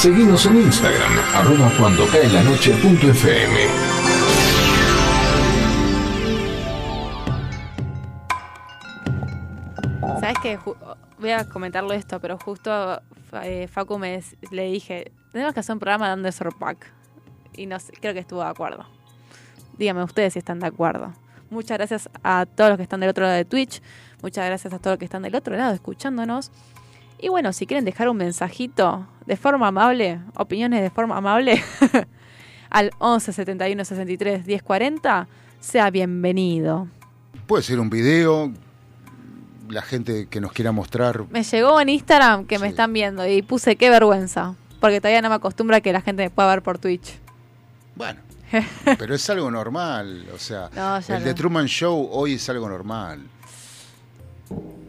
Seguimos 0.02 0.48
en 0.48 0.56
Instagram, 0.56 1.12
arroba 1.36 1.72
cuando 1.78 2.08
cae 2.08 2.28
la 2.30 2.42
noche 2.42 2.74
punto 2.82 3.08
FM. 3.12 3.56
¿Sabes 10.20 10.38
qué? 10.42 10.60
Voy 11.20 11.30
a 11.30 11.48
comentarlo 11.48 11.94
esto, 11.94 12.20
pero 12.20 12.40
justo 12.40 13.00
eh, 13.44 13.68
Facu 13.72 14.00
me 14.00 14.24
le 14.50 14.72
dije, 14.72 15.12
tenemos 15.34 15.54
que 15.54 15.60
hacer 15.60 15.74
un 15.74 15.80
programa 15.80 16.08
de 16.08 16.16
Undersor 16.16 16.58
Pack. 16.58 16.92
Y 17.54 17.68
no 17.68 17.80
sé, 17.80 17.94
creo 18.02 18.16
que 18.16 18.22
estuvo 18.22 18.42
de 18.42 18.50
acuerdo. 18.50 18.88
Díganme 19.78 20.04
ustedes 20.04 20.34
si 20.34 20.40
están 20.40 20.60
de 20.62 20.66
acuerdo. 20.66 21.14
Muchas 21.52 21.78
gracias 21.78 22.10
a 22.24 22.48
todos 22.48 22.72
los 22.72 22.78
que 22.78 22.84
están 22.84 23.02
del 23.02 23.12
otro 23.12 23.26
lado 23.26 23.36
de 23.36 23.46
Twitch. 23.46 23.84
Muchas 24.24 24.48
gracias 24.48 24.74
a 24.74 24.80
todos 24.80 24.94
los 24.94 24.98
que 24.98 25.06
están 25.06 25.22
del 25.22 25.36
otro 25.36 25.56
lado 25.56 25.76
escuchándonos. 25.76 26.52
Y 27.22 27.30
bueno, 27.30 27.54
si 27.54 27.68
quieren 27.68 27.86
dejar 27.86 28.10
un 28.10 28.18
mensajito 28.18 29.06
de 29.28 29.38
forma 29.38 29.68
amable, 29.68 30.20
opiniones 30.36 30.82
de 30.82 30.90
forma 30.90 31.18
amable, 31.18 31.62
al 32.70 32.92
11 32.98 33.32
71 33.32 33.86
63 33.86 34.46
10 34.46 34.64
40, 34.64 35.28
sea 35.60 35.90
bienvenido. 35.92 36.88
Puede 37.46 37.62
ser 37.64 37.80
un 37.80 37.90
video, 37.92 38.52
la 39.70 39.84
gente 39.84 40.28
que 40.30 40.42
nos 40.42 40.52
quiera 40.52 40.72
mostrar. 40.72 41.26
Me 41.30 41.44
llegó 41.44 41.80
en 41.80 41.90
Instagram 41.90 42.46
que 42.46 42.58
me 42.58 42.68
están 42.68 42.92
viendo 42.92 43.28
y 43.28 43.44
puse 43.44 43.76
qué 43.76 43.90
vergüenza. 43.92 44.56
Porque 44.80 45.00
todavía 45.00 45.22
no 45.22 45.30
me 45.30 45.36
acostumbra 45.36 45.78
a 45.78 45.82
que 45.82 45.94
la 45.94 46.02
gente 46.02 46.24
me 46.24 46.30
pueda 46.32 46.50
ver 46.50 46.64
por 46.64 46.80
Twitch. 46.80 47.20
Bueno, 47.96 48.20
pero 48.98 49.14
es 49.14 49.30
algo 49.30 49.52
normal. 49.52 50.26
O 50.34 50.40
sea, 50.40 50.72
No, 50.76 50.98
el 50.98 51.04
no. 51.08 51.20
de 51.20 51.34
Truman 51.36 51.68
Show 51.68 52.10
hoy 52.12 52.34
es 52.34 52.50
algo 52.50 52.68
normal. 52.68 53.22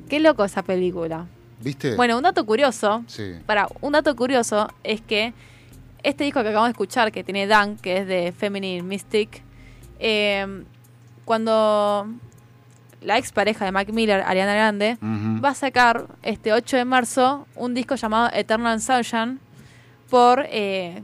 Qué 0.09 0.19
loco 0.19 0.45
esa 0.47 0.63
película. 0.63 1.27
¿Viste? 1.63 1.97
Bueno, 1.97 2.17
un 2.17 2.23
dato 2.23 2.45
curioso. 2.45 3.05
Sí. 3.07 3.35
Para, 3.47 3.69
un 3.81 3.93
dato 3.93 4.15
curioso 4.17 4.69
es 4.83 5.01
que 5.01 5.33
este 6.03 6.25
disco 6.25 6.43
que 6.43 6.49
acabamos 6.49 6.69
de 6.69 6.73
escuchar, 6.73 7.13
que 7.13 7.23
tiene 7.25 7.47
Dan, 7.47 7.77
que 7.77 7.99
es 7.99 8.07
de 8.07 8.33
Feminine 8.37 8.83
Mystic, 8.83 9.43
eh, 10.01 10.65
cuando 11.25 12.09
la 13.01 13.19
ex 13.19 13.33
pareja 13.33 13.65
de 13.65 13.73
Mac 13.73 13.89
Miller, 13.93 14.23
Ariana 14.27 14.55
Grande, 14.55 14.97
va 15.03 15.51
a 15.51 15.55
sacar 15.55 16.07
este 16.23 16.53
8 16.53 16.77
de 16.77 16.85
marzo 16.85 17.47
un 17.57 17.75
disco 17.75 17.95
llamado 17.95 18.31
Eternal 18.33 18.81
Sunshine 18.81 19.39
por, 20.11 20.45
eh, 20.49 21.03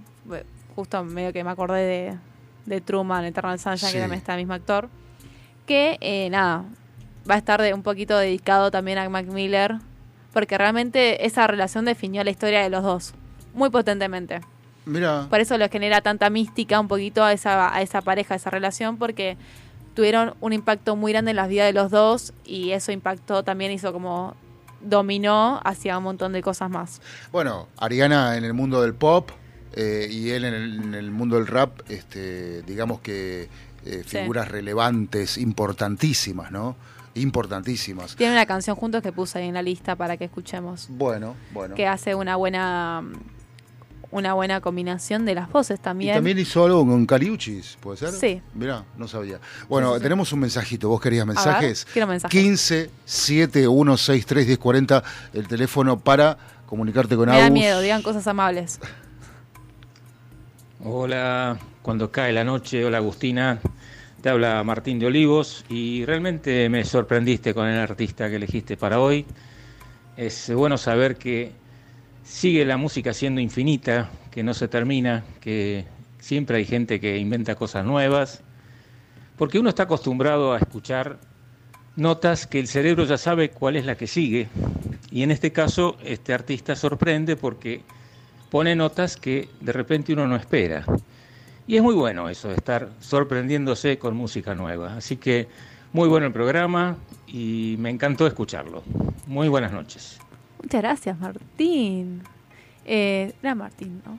justo 0.77 1.03
medio 1.05 1.33
que 1.33 1.43
me 1.43 1.51
acordé 1.51 1.81
de, 1.81 2.19
de 2.67 2.81
Truman, 2.81 3.25
Eternal 3.25 3.59
Sunshine, 3.59 3.89
Sí. 3.89 3.95
que 3.95 4.01
también 4.01 4.19
está 4.19 4.35
el 4.35 4.41
mismo 4.41 4.55
actor, 4.55 4.89
que 5.67 5.99
eh, 6.01 6.29
nada, 6.31 6.65
va 7.29 7.35
a 7.35 7.39
estar 7.39 7.61
de, 7.61 7.75
un 7.75 7.83
poquito 7.83 8.17
dedicado 8.17 8.71
también 8.71 8.99
a 8.99 9.09
Mac 9.09 9.27
Miller, 9.27 9.77
porque 10.33 10.57
realmente 10.59 11.27
esa 11.27 11.47
relación 11.47 11.85
definió 11.85 12.23
la 12.25 12.31
historia 12.31 12.63
de 12.63 12.71
los 12.71 12.83
dos, 12.83 13.15
muy 13.55 13.71
potentemente. 13.71 14.41
Mira, 14.87 15.27
Por 15.29 15.41
eso 15.41 15.59
les 15.59 15.71
genera 15.71 16.01
tanta 16.01 16.31
mística 16.31 16.81
un 16.81 16.89
poquito 16.89 17.23
a 17.23 17.33
esa, 17.33 17.75
a 17.75 17.83
esa 17.83 18.01
pareja, 18.01 18.35
a 18.35 18.37
esa 18.39 18.49
relación, 18.51 18.97
porque 18.97 19.37
tuvieron 19.95 20.35
un 20.41 20.53
impacto 20.53 20.97
muy 20.97 21.13
grande 21.13 21.33
en 21.33 21.37
las 21.37 21.49
vidas 21.49 21.67
de 21.67 21.73
los 21.75 21.91
dos 21.91 22.33
y 22.45 22.71
eso 22.71 22.93
impactó 22.93 23.43
también, 23.43 23.71
hizo 23.73 23.93
como 23.93 24.35
dominó 24.81 25.61
hacia 25.65 25.99
un 25.99 26.05
montón 26.05 26.33
de 26.33 26.41
cosas 26.41 26.71
más. 26.71 27.01
bueno, 27.33 27.69
Ariana 27.79 28.37
en 28.37 28.45
el 28.45 28.55
mundo 28.55 28.81
del 28.81 28.95
pop 28.95 29.31
eh, 29.75 30.07
y 30.11 30.31
él 30.31 30.45
en 30.45 30.55
el, 30.55 30.83
en 30.85 30.95
el 30.95 31.11
mundo 31.11 31.37
del 31.37 31.47
rap, 31.49 31.81
este, 31.91 32.63
digamos 32.63 33.01
que 33.01 33.49
eh, 33.85 34.03
Sí. 34.07 34.19
figuras 34.19 34.49
relevantes, 34.49 35.37
importantísimas, 35.39 36.51
¿no? 36.51 36.77
Importantísimas. 37.15 38.15
Tiene 38.17 38.33
una 38.33 38.47
canción 38.47 38.77
juntos 38.77 39.03
que 39.03 39.13
puse 39.13 39.39
ahí 39.39 39.49
en 39.49 39.55
la 39.55 39.63
lista 39.63 39.97
para 39.97 40.17
que 40.17 40.25
escuchemos, 40.25 40.87
Bueno, 40.91 41.35
bueno. 41.53 41.75
que 41.75 41.87
hace 41.87 42.15
una 42.15 42.37
buena 42.37 43.03
una 44.11 44.33
buena 44.33 44.63
combinación 44.63 45.27
de 45.27 45.35
las 45.35 45.51
voces 45.53 45.79
Y 45.79 45.83
también. 45.83 46.15
también 46.15 46.39
hizo 46.39 46.65
algo 46.65 46.87
con 46.87 47.05
Caliuchis, 47.05 47.77
¿puede 47.79 47.99
ser? 47.99 48.11
Sí. 48.13 48.41
Mirá, 48.55 48.83
no 48.97 49.07
sabía. 49.07 49.39
Bueno, 49.69 49.89
Sí, 49.89 49.95
sí, 49.95 49.99
sí. 49.99 50.03
tenemos 50.05 50.33
un 50.33 50.41
mensajito. 50.41 50.89
¿Vos 50.89 50.99
querías 51.03 51.27
ver, 51.27 51.35
mensajes? 51.35 51.85
quiero 51.93 52.07
mensajes. 52.09 52.31
15 52.41 52.91
7163 53.05 54.47
1040, 54.47 55.03
el 55.35 55.47
teléfono 55.47 55.99
para 56.01 56.39
comunicarte 56.67 57.17
con 57.17 57.29
Me 57.29 57.39
da 57.39 57.51
miedo, 57.51 57.81
digan 57.83 58.01
cosas 58.01 58.27
amables. 58.27 58.81
Hola, 60.85 61.59
cuando 61.83 62.11
cae 62.11 62.33
la 62.33 62.45
noche, 62.45 62.85
hola 62.85 62.99
Agustina, 62.99 63.61
te 64.29 64.33
habla 64.33 64.63
Martín 64.63 64.99
de 64.99 65.07
Olivos 65.07 65.65
y 65.71 66.05
realmente 66.05 66.69
me 66.69 66.85
sorprendiste 66.85 67.55
con 67.55 67.67
el 67.67 67.79
artista 67.79 68.29
que 68.29 68.37
elegiste 68.37 68.77
para 68.77 69.01
hoy. 69.01 69.25
Es 70.19 70.53
bueno 70.55 70.77
saber 70.77 71.17
que 71.17 71.51
sigue 72.25 72.67
la 72.67 72.77
música 72.77 73.15
siendo 73.15 73.41
infinita, 73.41 74.11
que 74.31 74.43
no 74.43 74.53
se 74.53 74.69
termina, 74.69 75.25
que 75.41 75.87
siempre 76.19 76.59
hay 76.59 76.67
gente 76.67 77.01
que 77.01 77.17
inventa 77.17 77.55
cosas 77.55 77.87
nuevas, 77.87 78.43
porque 79.39 79.59
uno 79.59 79.71
está 79.71 79.85
acostumbrado 79.85 80.53
a 80.53 80.59
escuchar 80.59 81.19
notas 81.97 82.47
que 82.47 82.61
el 82.61 82.69
cerebro 82.69 83.07
ya 83.07 83.17
sabe 83.17 83.49
cuál 83.49 83.77
es 83.77 83.87
la 83.87 83.97
que 83.97 84.07
sigue. 84.07 84.49
Y 85.11 85.23
en 85.23 85.31
este 85.31 85.53
caso, 85.53 85.97
este 86.05 86.35
artista 86.35 86.77
sorprende 86.77 87.37
porque 87.37 87.81
pone 88.51 88.77
notas 88.77 89.17
que 89.17 89.49
de 89.63 89.73
repente 89.73 90.13
uno 90.13 90.27
no 90.27 90.37
espera. 90.37 90.85
Y 91.69 91.77
es 91.77 91.83
muy 91.83 91.95
bueno 91.95 92.29
eso, 92.29 92.49
de 92.49 92.55
estar 92.55 92.89
sorprendiéndose 92.99 93.99
con 93.99 94.17
música 94.17 94.55
nueva. 94.55 94.95
Así 94.97 95.17
que 95.19 95.49
muy 95.93 96.09
bueno 96.09 96.27
el 96.27 96.33
programa 96.33 96.97
y 97.27 97.77
me 97.79 97.91
encantó 97.91 98.27
escucharlo. 98.27 98.83
Muy 99.27 99.49
buenas 99.49 99.71
noches. 99.73 100.19
Muchas 100.63 100.81
gracias, 100.83 101.19
Martín. 101.21 102.23
Eh, 102.87 103.33
era 103.43 103.55
Martín, 103.55 104.03
¿no? 104.05 104.19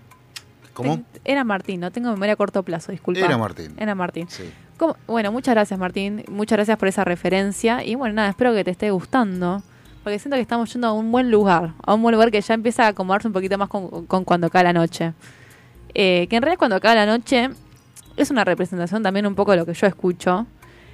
¿Cómo? 0.73 0.93
Ten- 0.93 1.05
Era 1.25 1.43
Martín, 1.43 1.79
no 1.79 1.91
tengo 1.91 2.11
memoria 2.11 2.33
a 2.33 2.35
corto 2.37 2.61
plazo, 2.63 2.91
disculpa. 2.91 3.19
Era 3.25 3.37
Martín. 3.37 3.73
Era 3.77 3.95
Martín. 3.95 4.27
Sí. 4.29 4.43
¿Cómo? 4.77 4.95
Bueno, 5.07 5.31
muchas 5.31 5.55
gracias 5.55 5.77
Martín, 5.79 6.23
muchas 6.29 6.55
gracias 6.57 6.77
por 6.77 6.87
esa 6.87 7.03
referencia 7.03 7.83
y 7.83 7.95
bueno, 7.95 8.13
nada, 8.15 8.29
espero 8.29 8.53
que 8.53 8.63
te 8.63 8.71
esté 8.71 8.91
gustando, 8.91 9.61
porque 10.03 10.19
siento 10.19 10.35
que 10.37 10.41
estamos 10.41 10.71
yendo 10.71 10.87
a 10.87 10.93
un 10.93 11.11
buen 11.11 11.29
lugar, 11.31 11.73
a 11.85 11.93
un 11.95 12.01
buen 12.01 12.13
lugar 12.13 12.31
que 12.31 12.39
ya 12.39 12.53
empieza 12.53 12.85
a 12.85 12.89
acomodarse 12.89 13.27
un 13.27 13.33
poquito 13.33 13.57
más 13.57 13.67
con, 13.67 14.05
con 14.05 14.23
cuando 14.23 14.49
cae 14.49 14.63
la 14.63 14.71
noche. 14.71 15.13
Eh, 15.93 16.27
que 16.29 16.35
en 16.35 16.41
realidad 16.41 16.59
cuando 16.59 16.79
cae 16.79 16.95
la 16.95 17.05
noche 17.05 17.49
es 18.17 18.31
una 18.31 18.43
representación 18.43 19.01
también 19.01 19.25
un 19.25 19.35
poco 19.35 19.51
de 19.51 19.57
lo 19.57 19.65
que 19.65 19.73
yo 19.73 19.87
escucho. 19.87 20.45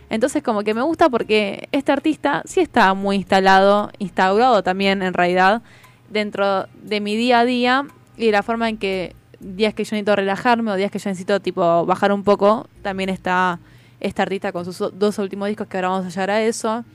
Entonces 0.10 0.44
como 0.44 0.64
que 0.64 0.74
me 0.74 0.82
gusta 0.82 1.10
porque 1.10 1.68
este 1.72 1.92
artista 1.92 2.44
sí 2.46 2.60
está 2.60 2.94
muy 2.94 3.18
instalado, 3.18 3.92
instaurado 3.98 4.64
también 4.64 5.02
en 5.02 5.14
realidad 5.14 5.62
dentro 6.10 6.68
de 6.84 7.02
mi 7.02 7.16
día 7.16 7.40
a 7.40 7.46
día 7.46 7.88
y 8.16 8.32
la 8.32 8.44
forma 8.44 8.70
en 8.70 8.78
que 8.78 9.16
días 9.40 9.74
que 9.74 9.84
yo 9.84 9.96
necesito 9.96 10.16
relajarme 10.16 10.72
o 10.72 10.76
días 10.76 10.92
que 10.92 11.00
yo 11.00 11.10
necesito 11.10 11.40
tipo 11.40 11.86
bajar 11.86 12.12
un 12.12 12.24
poco, 12.24 12.68
también 12.82 13.10
está 13.10 13.60
este 14.00 14.22
artista 14.22 14.52
con 14.52 14.66
sus 14.66 14.98
dos 14.98 15.18
últimos 15.18 15.48
discos 15.48 15.68
que 15.68 15.78
ahora 15.78 15.90
vamos 15.90 16.06
a 16.06 16.10
llegar 16.10 16.30
a 16.30 16.42
eso. 16.44 16.86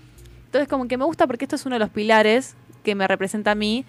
Entonces 0.47 0.69
como 0.69 0.87
que 0.87 0.97
me 0.97 1.05
gusta 1.05 1.27
porque 1.27 1.45
esto 1.45 1.57
es 1.57 1.67
uno 1.67 1.75
de 1.75 1.81
los 1.81 1.91
pilares 1.91 2.55
que 2.85 2.95
me 2.95 3.07
representa 3.07 3.53
a 3.53 3.55
mí 3.55 3.85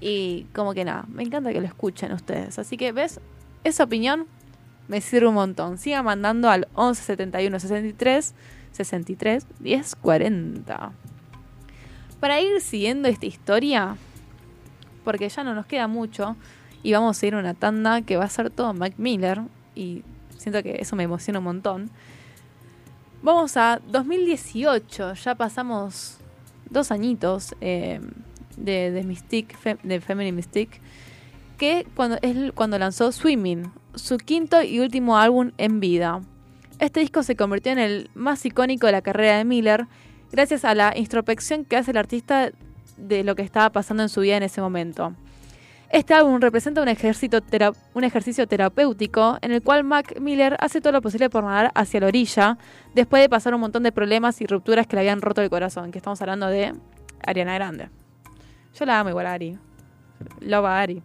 y 0.00 0.46
como 0.52 0.74
que 0.74 0.84
nada, 0.84 1.04
me 1.08 1.22
encanta 1.22 1.52
que 1.52 1.60
lo 1.60 1.66
escuchen 1.66 2.12
ustedes. 2.12 2.58
Así 2.58 2.76
que, 2.76 2.92
¿ves? 2.92 3.20
Esa 3.64 3.84
opinión 3.84 4.26
me 4.88 5.00
sirve 5.00 5.28
un 5.28 5.34
montón. 5.34 5.78
Siga 5.78 6.02
mandando 6.02 6.50
al 6.50 6.68
11 6.74 7.02
71 7.02 7.60
63 7.60 8.34
63 8.72 9.46
10 9.60 9.94
40. 9.96 10.92
Para 12.20 12.40
ir 12.40 12.60
siguiendo 12.60 13.08
esta 13.08 13.26
historia, 13.26 13.96
porque 15.04 15.28
ya 15.28 15.44
no 15.44 15.54
nos 15.54 15.66
queda 15.66 15.88
mucho, 15.88 16.36
y 16.82 16.92
vamos 16.92 17.22
a 17.22 17.26
ir 17.26 17.34
a 17.34 17.38
una 17.38 17.54
tanda 17.54 18.02
que 18.02 18.16
va 18.16 18.24
a 18.24 18.28
ser 18.28 18.50
todo 18.50 18.72
Mac 18.74 18.94
Miller, 18.96 19.42
y 19.74 20.02
siento 20.36 20.62
que 20.62 20.76
eso 20.80 20.94
me 20.96 21.04
emociona 21.04 21.38
un 21.38 21.44
montón. 21.46 21.90
Vamos 23.22 23.56
a 23.56 23.80
2018, 23.88 25.14
ya 25.14 25.34
pasamos 25.34 26.18
dos 26.70 26.90
añitos 26.90 27.54
eh, 27.60 28.00
de, 28.56 28.90
de 28.90 29.04
Mystique, 29.04 29.56
de 29.82 30.00
Feminine 30.00 30.36
Mystique, 30.36 30.80
cuando, 31.94 32.18
es 32.22 32.52
cuando 32.52 32.78
lanzó 32.78 33.12
Swimming, 33.12 33.70
su 33.94 34.16
quinto 34.16 34.62
y 34.62 34.80
último 34.80 35.16
álbum 35.16 35.52
en 35.58 35.80
vida. 35.80 36.20
Este 36.78 37.00
disco 37.00 37.22
se 37.22 37.36
convirtió 37.36 37.70
en 37.72 37.78
el 37.78 38.10
más 38.14 38.44
icónico 38.44 38.86
de 38.86 38.92
la 38.92 39.02
carrera 39.02 39.36
de 39.36 39.44
Miller, 39.44 39.86
gracias 40.32 40.64
a 40.64 40.74
la 40.74 40.92
introspección 40.96 41.64
que 41.64 41.76
hace 41.76 41.92
el 41.92 41.98
artista 41.98 42.50
de 42.96 43.22
lo 43.22 43.36
que 43.36 43.42
estaba 43.42 43.70
pasando 43.70 44.02
en 44.02 44.08
su 44.08 44.22
vida 44.22 44.36
en 44.36 44.42
ese 44.42 44.60
momento. 44.60 45.14
Este 45.90 46.14
álbum 46.14 46.40
representa 46.40 46.82
un, 46.82 46.88
ejercicio 46.88 48.46
terapéutico 48.46 49.38
en 49.42 49.52
el 49.52 49.62
cual 49.62 49.84
Mac 49.84 50.18
Miller 50.18 50.56
hace 50.58 50.80
todo 50.80 50.94
lo 50.94 51.02
posible 51.02 51.28
por 51.28 51.44
nadar 51.44 51.70
hacia 51.74 52.00
la 52.00 52.06
orilla, 52.06 52.58
después 52.94 53.22
de 53.22 53.28
pasar 53.28 53.54
un 53.54 53.60
montón 53.60 53.82
de 53.82 53.92
problemas 53.92 54.40
y 54.40 54.46
rupturas 54.46 54.86
que 54.86 54.96
le 54.96 55.00
habían 55.00 55.20
roto 55.20 55.42
el 55.42 55.50
corazón, 55.50 55.92
que 55.92 55.98
estamos 55.98 56.20
hablando 56.22 56.46
de 56.46 56.72
Ariana 57.24 57.54
Grande. 57.54 57.90
Yo 58.74 58.86
la 58.86 58.98
amo 58.98 59.10
igual 59.10 59.26
a 59.26 59.34
Ari. 59.34 59.58
Love 60.40 60.64
a 60.64 60.80
Ari. 60.80 61.02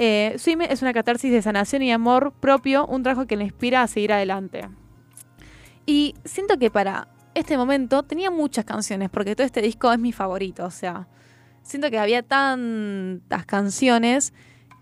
Eh, 0.00 0.36
Swim 0.38 0.60
es 0.60 0.80
una 0.80 0.92
catarsis 0.92 1.32
de 1.32 1.42
sanación 1.42 1.82
y 1.82 1.90
amor 1.90 2.32
propio, 2.38 2.86
un 2.86 3.02
trabajo 3.02 3.26
que 3.26 3.36
le 3.36 3.42
inspira 3.42 3.82
a 3.82 3.88
seguir 3.88 4.12
adelante. 4.12 4.68
Y 5.86 6.14
siento 6.24 6.56
que 6.56 6.70
para 6.70 7.08
este 7.34 7.58
momento 7.58 8.04
tenía 8.04 8.30
muchas 8.30 8.64
canciones, 8.64 9.10
porque 9.10 9.34
todo 9.34 9.44
este 9.44 9.60
disco 9.60 9.92
es 9.92 9.98
mi 9.98 10.12
favorito, 10.12 10.64
o 10.64 10.70
sea, 10.70 11.08
siento 11.62 11.90
que 11.90 11.98
había 11.98 12.22
tantas 12.22 13.44
canciones 13.44 14.32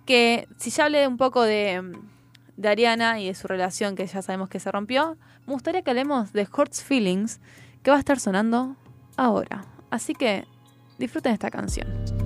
que 0.05 0.47
si 0.59 0.69
ya 0.69 0.85
hablé 0.85 1.09
un 1.09 1.17
poco 1.17 1.45
de, 1.45 1.99
de 2.59 2.69
Ariana 2.69 3.19
y 3.19 3.29
de 3.29 3.35
su 3.35 3.49
relación 3.49 3.97
que 3.97 4.07
ya 4.07 4.21
sabemos 4.21 4.51
que 4.51 4.61
se 4.61 4.71
rompió, 4.71 5.17
me 5.47 5.55
gustaría 5.55 5.81
que 5.81 5.89
hablemos 5.89 6.35
de 6.35 6.47
Hurts 6.47 6.85
Feelings, 6.85 7.41
que 7.83 7.91
va 7.91 7.97
a 7.97 8.01
estar 8.01 8.21
sonando 8.21 8.77
ahora. 9.17 9.64
Así 9.89 10.12
que 10.12 10.45
disfruten 10.99 11.33
esta 11.33 11.51
canción. 11.51 12.26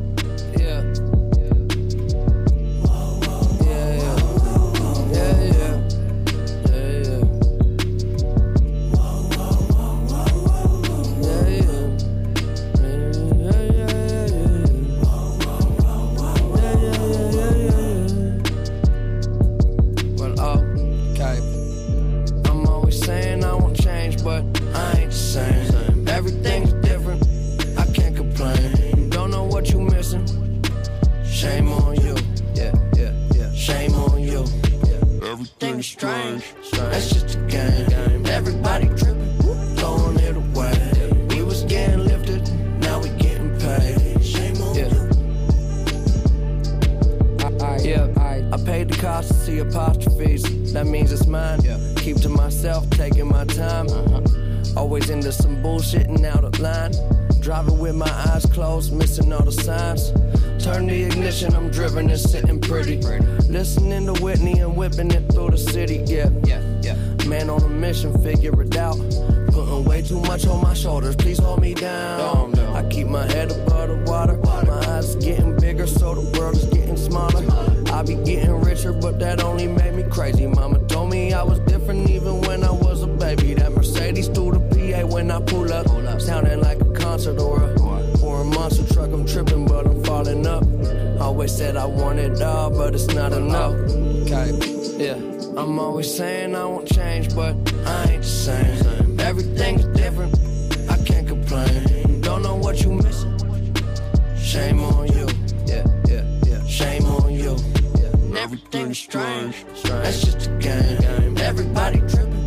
Everything's 35.40 35.86
strange. 35.86 36.44
That's 36.72 37.08
just 37.08 37.34
a 37.34 37.38
game. 37.48 38.26
Everybody 38.26 38.88
tripping, 38.88 39.38
throwing 39.74 40.18
it 40.18 40.36
away. 40.36 41.26
We 41.30 41.40
was 41.42 41.62
getting 41.62 42.04
lifted, 42.04 42.46
now 42.78 43.00
we 43.00 43.08
getting 43.16 43.58
paid. 43.58 44.22
Shame 44.22 44.60
on 44.60 44.74
you. 44.76 44.90
Yeah, 47.88 48.52
I 48.52 48.56
paid 48.66 48.90
the 48.90 48.98
cost 49.00 49.28
to 49.28 49.34
see 49.34 49.60
apostrophes. 49.60 50.74
That 50.74 50.86
means 50.86 51.10
it's 51.10 51.26
mine. 51.26 51.60
Keep 51.96 52.18
to 52.18 52.28
myself, 52.28 52.90
taking 52.90 53.28
my 53.28 53.46
time. 53.46 53.88
Uh-huh. 53.88 54.20
Always 54.76 55.08
into 55.08 55.32
some 55.32 55.62
bullshit 55.62 56.06
and 56.06 56.22
out 56.26 56.44
of 56.44 56.60
line. 56.60 56.92
Driving 57.50 57.78
with 57.80 57.96
my 57.96 58.08
eyes 58.28 58.46
closed, 58.46 58.92
missing 58.92 59.32
all 59.32 59.44
the 59.44 59.50
signs. 59.50 60.12
Turn 60.64 60.86
the 60.86 61.02
ignition, 61.02 61.52
I'm 61.52 61.68
driven 61.68 62.08
and 62.08 62.20
sitting 62.20 62.60
pretty. 62.60 62.98
Listening 63.48 64.06
to 64.06 64.22
Whitney 64.22 64.60
and 64.60 64.76
whipping 64.76 65.10
it 65.10 65.32
through 65.32 65.50
the 65.50 65.58
city, 65.58 66.00
yeah. 66.06 66.30
yeah, 66.44 66.62
yeah. 66.80 66.94
Man 67.26 67.50
on 67.50 67.60
a 67.64 67.68
mission, 67.68 68.16
figure 68.22 68.62
it 68.62 68.76
out. 68.76 68.98
Putting 69.48 69.84
way 69.84 70.00
too 70.00 70.20
much 70.20 70.46
on 70.46 70.62
my 70.62 70.74
shoulders, 70.74 71.16
please 71.16 71.40
hold 71.40 71.60
me 71.60 71.74
down. 71.74 72.56
I 72.56 72.88
keep 72.88 73.08
my 73.08 73.26
head 73.26 73.50
above 73.50 73.88
the 73.88 74.04
water. 74.08 74.36
My 74.44 74.60
eyes 74.86 75.16
getting 75.16 75.56
bigger, 75.56 75.88
so 75.88 76.14
the 76.14 76.38
world 76.38 76.54
is 76.54 76.66
getting 76.66 76.96
smaller. 76.96 77.44
I 77.92 78.02
be 78.04 78.14
getting 78.14 78.60
richer, 78.60 78.92
but 78.92 79.18
that 79.18 79.42
only 79.42 79.66
made 79.66 79.94
me 79.94 80.04
crazy. 80.04 80.46
Mama 80.46 80.78
told 80.86 81.10
me 81.10 81.32
I 81.32 81.42
was 81.42 81.58
different 81.60 82.08
even 82.10 82.42
when 82.42 82.62
I 82.62 82.70
was 82.70 83.02
a 83.02 83.08
baby. 83.08 83.54
That 83.54 83.72
Mercedes 83.72 84.28
through 84.28 84.52
the 84.52 84.59
When 84.90 85.30
I 85.30 85.40
pull 85.40 85.72
up. 85.72 85.86
Sounding 86.20 86.60
like 86.60 86.80
a 86.80 86.84
concert 86.92 87.40
or 87.40 87.62
a, 87.62 87.80
or 88.22 88.42
a 88.42 88.44
monster 88.44 88.84
truck. 88.92 89.10
I'm 89.12 89.24
tripping, 89.24 89.64
but 89.66 89.86
I'm 89.86 90.02
falling 90.04 90.46
up. 90.46 90.64
Always 91.20 91.56
said 91.56 91.76
I 91.76 91.86
want 91.86 92.18
it 92.18 92.40
all, 92.42 92.70
but 92.70 92.94
it's 92.94 93.06
not 93.08 93.32
enough. 93.32 93.74
Okay, 93.74 94.50
yeah. 94.98 95.14
I'm 95.56 95.78
always 95.78 96.14
saying 96.14 96.54
I 96.54 96.64
won't 96.64 96.86
change, 96.92 97.34
but 97.34 97.54
I 97.86 98.12
ain't 98.12 98.22
the 98.22 98.28
same. 98.28 99.20
Everything's 99.20 99.84
different. 99.96 100.34
I 100.90 100.96
can't 101.04 101.26
complain. 101.26 102.20
Don't 102.20 102.42
know 102.42 102.56
what 102.56 102.82
you 102.82 102.92
missing. 102.92 103.36
Shame 104.36 104.80
on 104.80 105.06
you. 105.08 105.28
Yeah, 105.66 105.86
yeah, 106.06 106.24
yeah. 106.46 106.62
Shame 106.66 107.06
on 107.06 107.32
you. 107.32 107.56
Yeah. 108.00 108.40
Everything's 108.42 108.98
strange. 108.98 109.64
That's 109.84 110.22
just 110.22 110.48
a 110.48 110.50
game. 110.58 111.38
Everybody 111.38 112.00
tripping, 112.00 112.39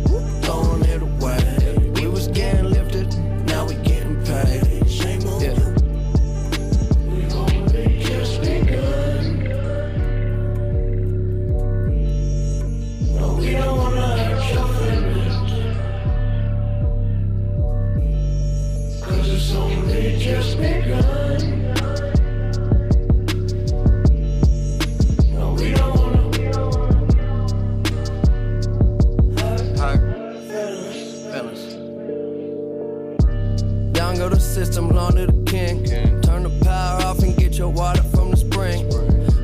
The 34.04 34.38
system, 34.40 34.90
long 34.90 35.16
to 35.16 35.26
the 35.26 35.44
king. 35.44 35.84
Turn 36.22 36.44
the 36.44 36.64
power 36.64 37.02
off 37.02 37.18
and 37.22 37.36
get 37.36 37.58
your 37.58 37.68
water 37.68 38.02
from 38.02 38.30
the 38.30 38.36
spring. 38.36 38.86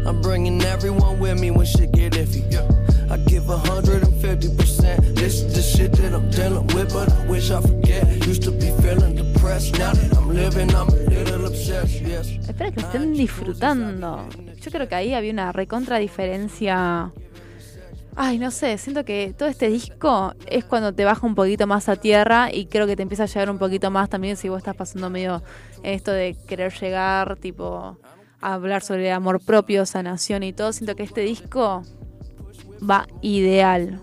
I'm 0.07 0.21
bringing 0.21 0.63
everyone 0.63 1.19
with 1.19 1.41
me 1.41 1.51
when 1.51 1.67
shit 1.67 1.93
get 1.93 2.13
iffy. 2.13 2.45
I 3.11 3.17
give 3.29 3.45
150%. 3.45 5.17
This 5.17 5.43
is 5.43 5.55
the 5.55 5.63
shit 5.63 5.93
that 5.93 6.15
I'm 6.15 6.31
dealing 6.31 6.67
with, 6.69 6.93
but 6.93 7.13
I 7.13 7.27
wish 7.27 7.51
I 7.51 7.61
forget. 7.61 8.27
Used 8.27 8.43
to 8.45 8.53
be 8.53 8.71
feeling 8.83 9.17
depressed. 9.17 9.79
Now 9.79 9.93
that 9.93 10.17
I'm 10.17 10.29
living, 10.29 10.75
I'm 10.75 10.89
a 10.89 10.93
little 10.93 11.47
obsessed. 11.47 12.01
Yes. 12.01 12.29
Espero 12.49 12.73
que 12.73 12.81
estén 12.81 13.13
disfrutando. 13.15 14.29
Yo 14.61 14.71
creo 14.71 14.89
que 14.89 14.95
ahí 14.95 15.15
había 15.15 15.33
una 15.33 15.53
recontra 15.53 15.99
diferencia. 15.99 17.13
Ay, 18.23 18.39
no 18.39 18.51
sé, 18.51 18.77
siento 18.77 19.03
que 19.07 19.35
todo 19.37 19.49
este 19.49 19.71
disco 19.71 20.35
es 20.47 20.67
cuando 20.67 20.93
te 20.93 21.07
baja 21.07 21.27
un 21.27 21.35
poquito 21.35 21.67
más 21.67 21.89
a 21.89 21.97
tierra 21.97 22.53
y 22.53 22.67
creo 22.67 22.87
que 22.87 22.95
te 22.95 23.01
empieza 23.03 23.23
a 23.23 23.27
llegar 23.27 23.51
un 23.51 23.57
poquito 23.57 23.91
más 23.91 24.11
también 24.11 24.37
si 24.37 24.51
vos 24.51 24.59
estás 24.59 24.77
pasando 24.77 25.09
medio 25.09 25.43
esto 25.83 26.13
de 26.13 26.37
querer 26.47 26.71
llegar, 26.79 27.37
tipo, 27.37 27.99
a 28.43 28.53
hablar 28.53 28.83
sobre 28.83 29.11
amor 29.11 29.43
propio, 29.43 29.87
sanación 29.87 30.43
y 30.43 30.53
todo. 30.53 30.75
Siento 30.75 30.97
que 30.97 31.03
este 31.03 31.23
disco 31.23 31.83
va 32.79 33.07
ideal. 33.23 34.03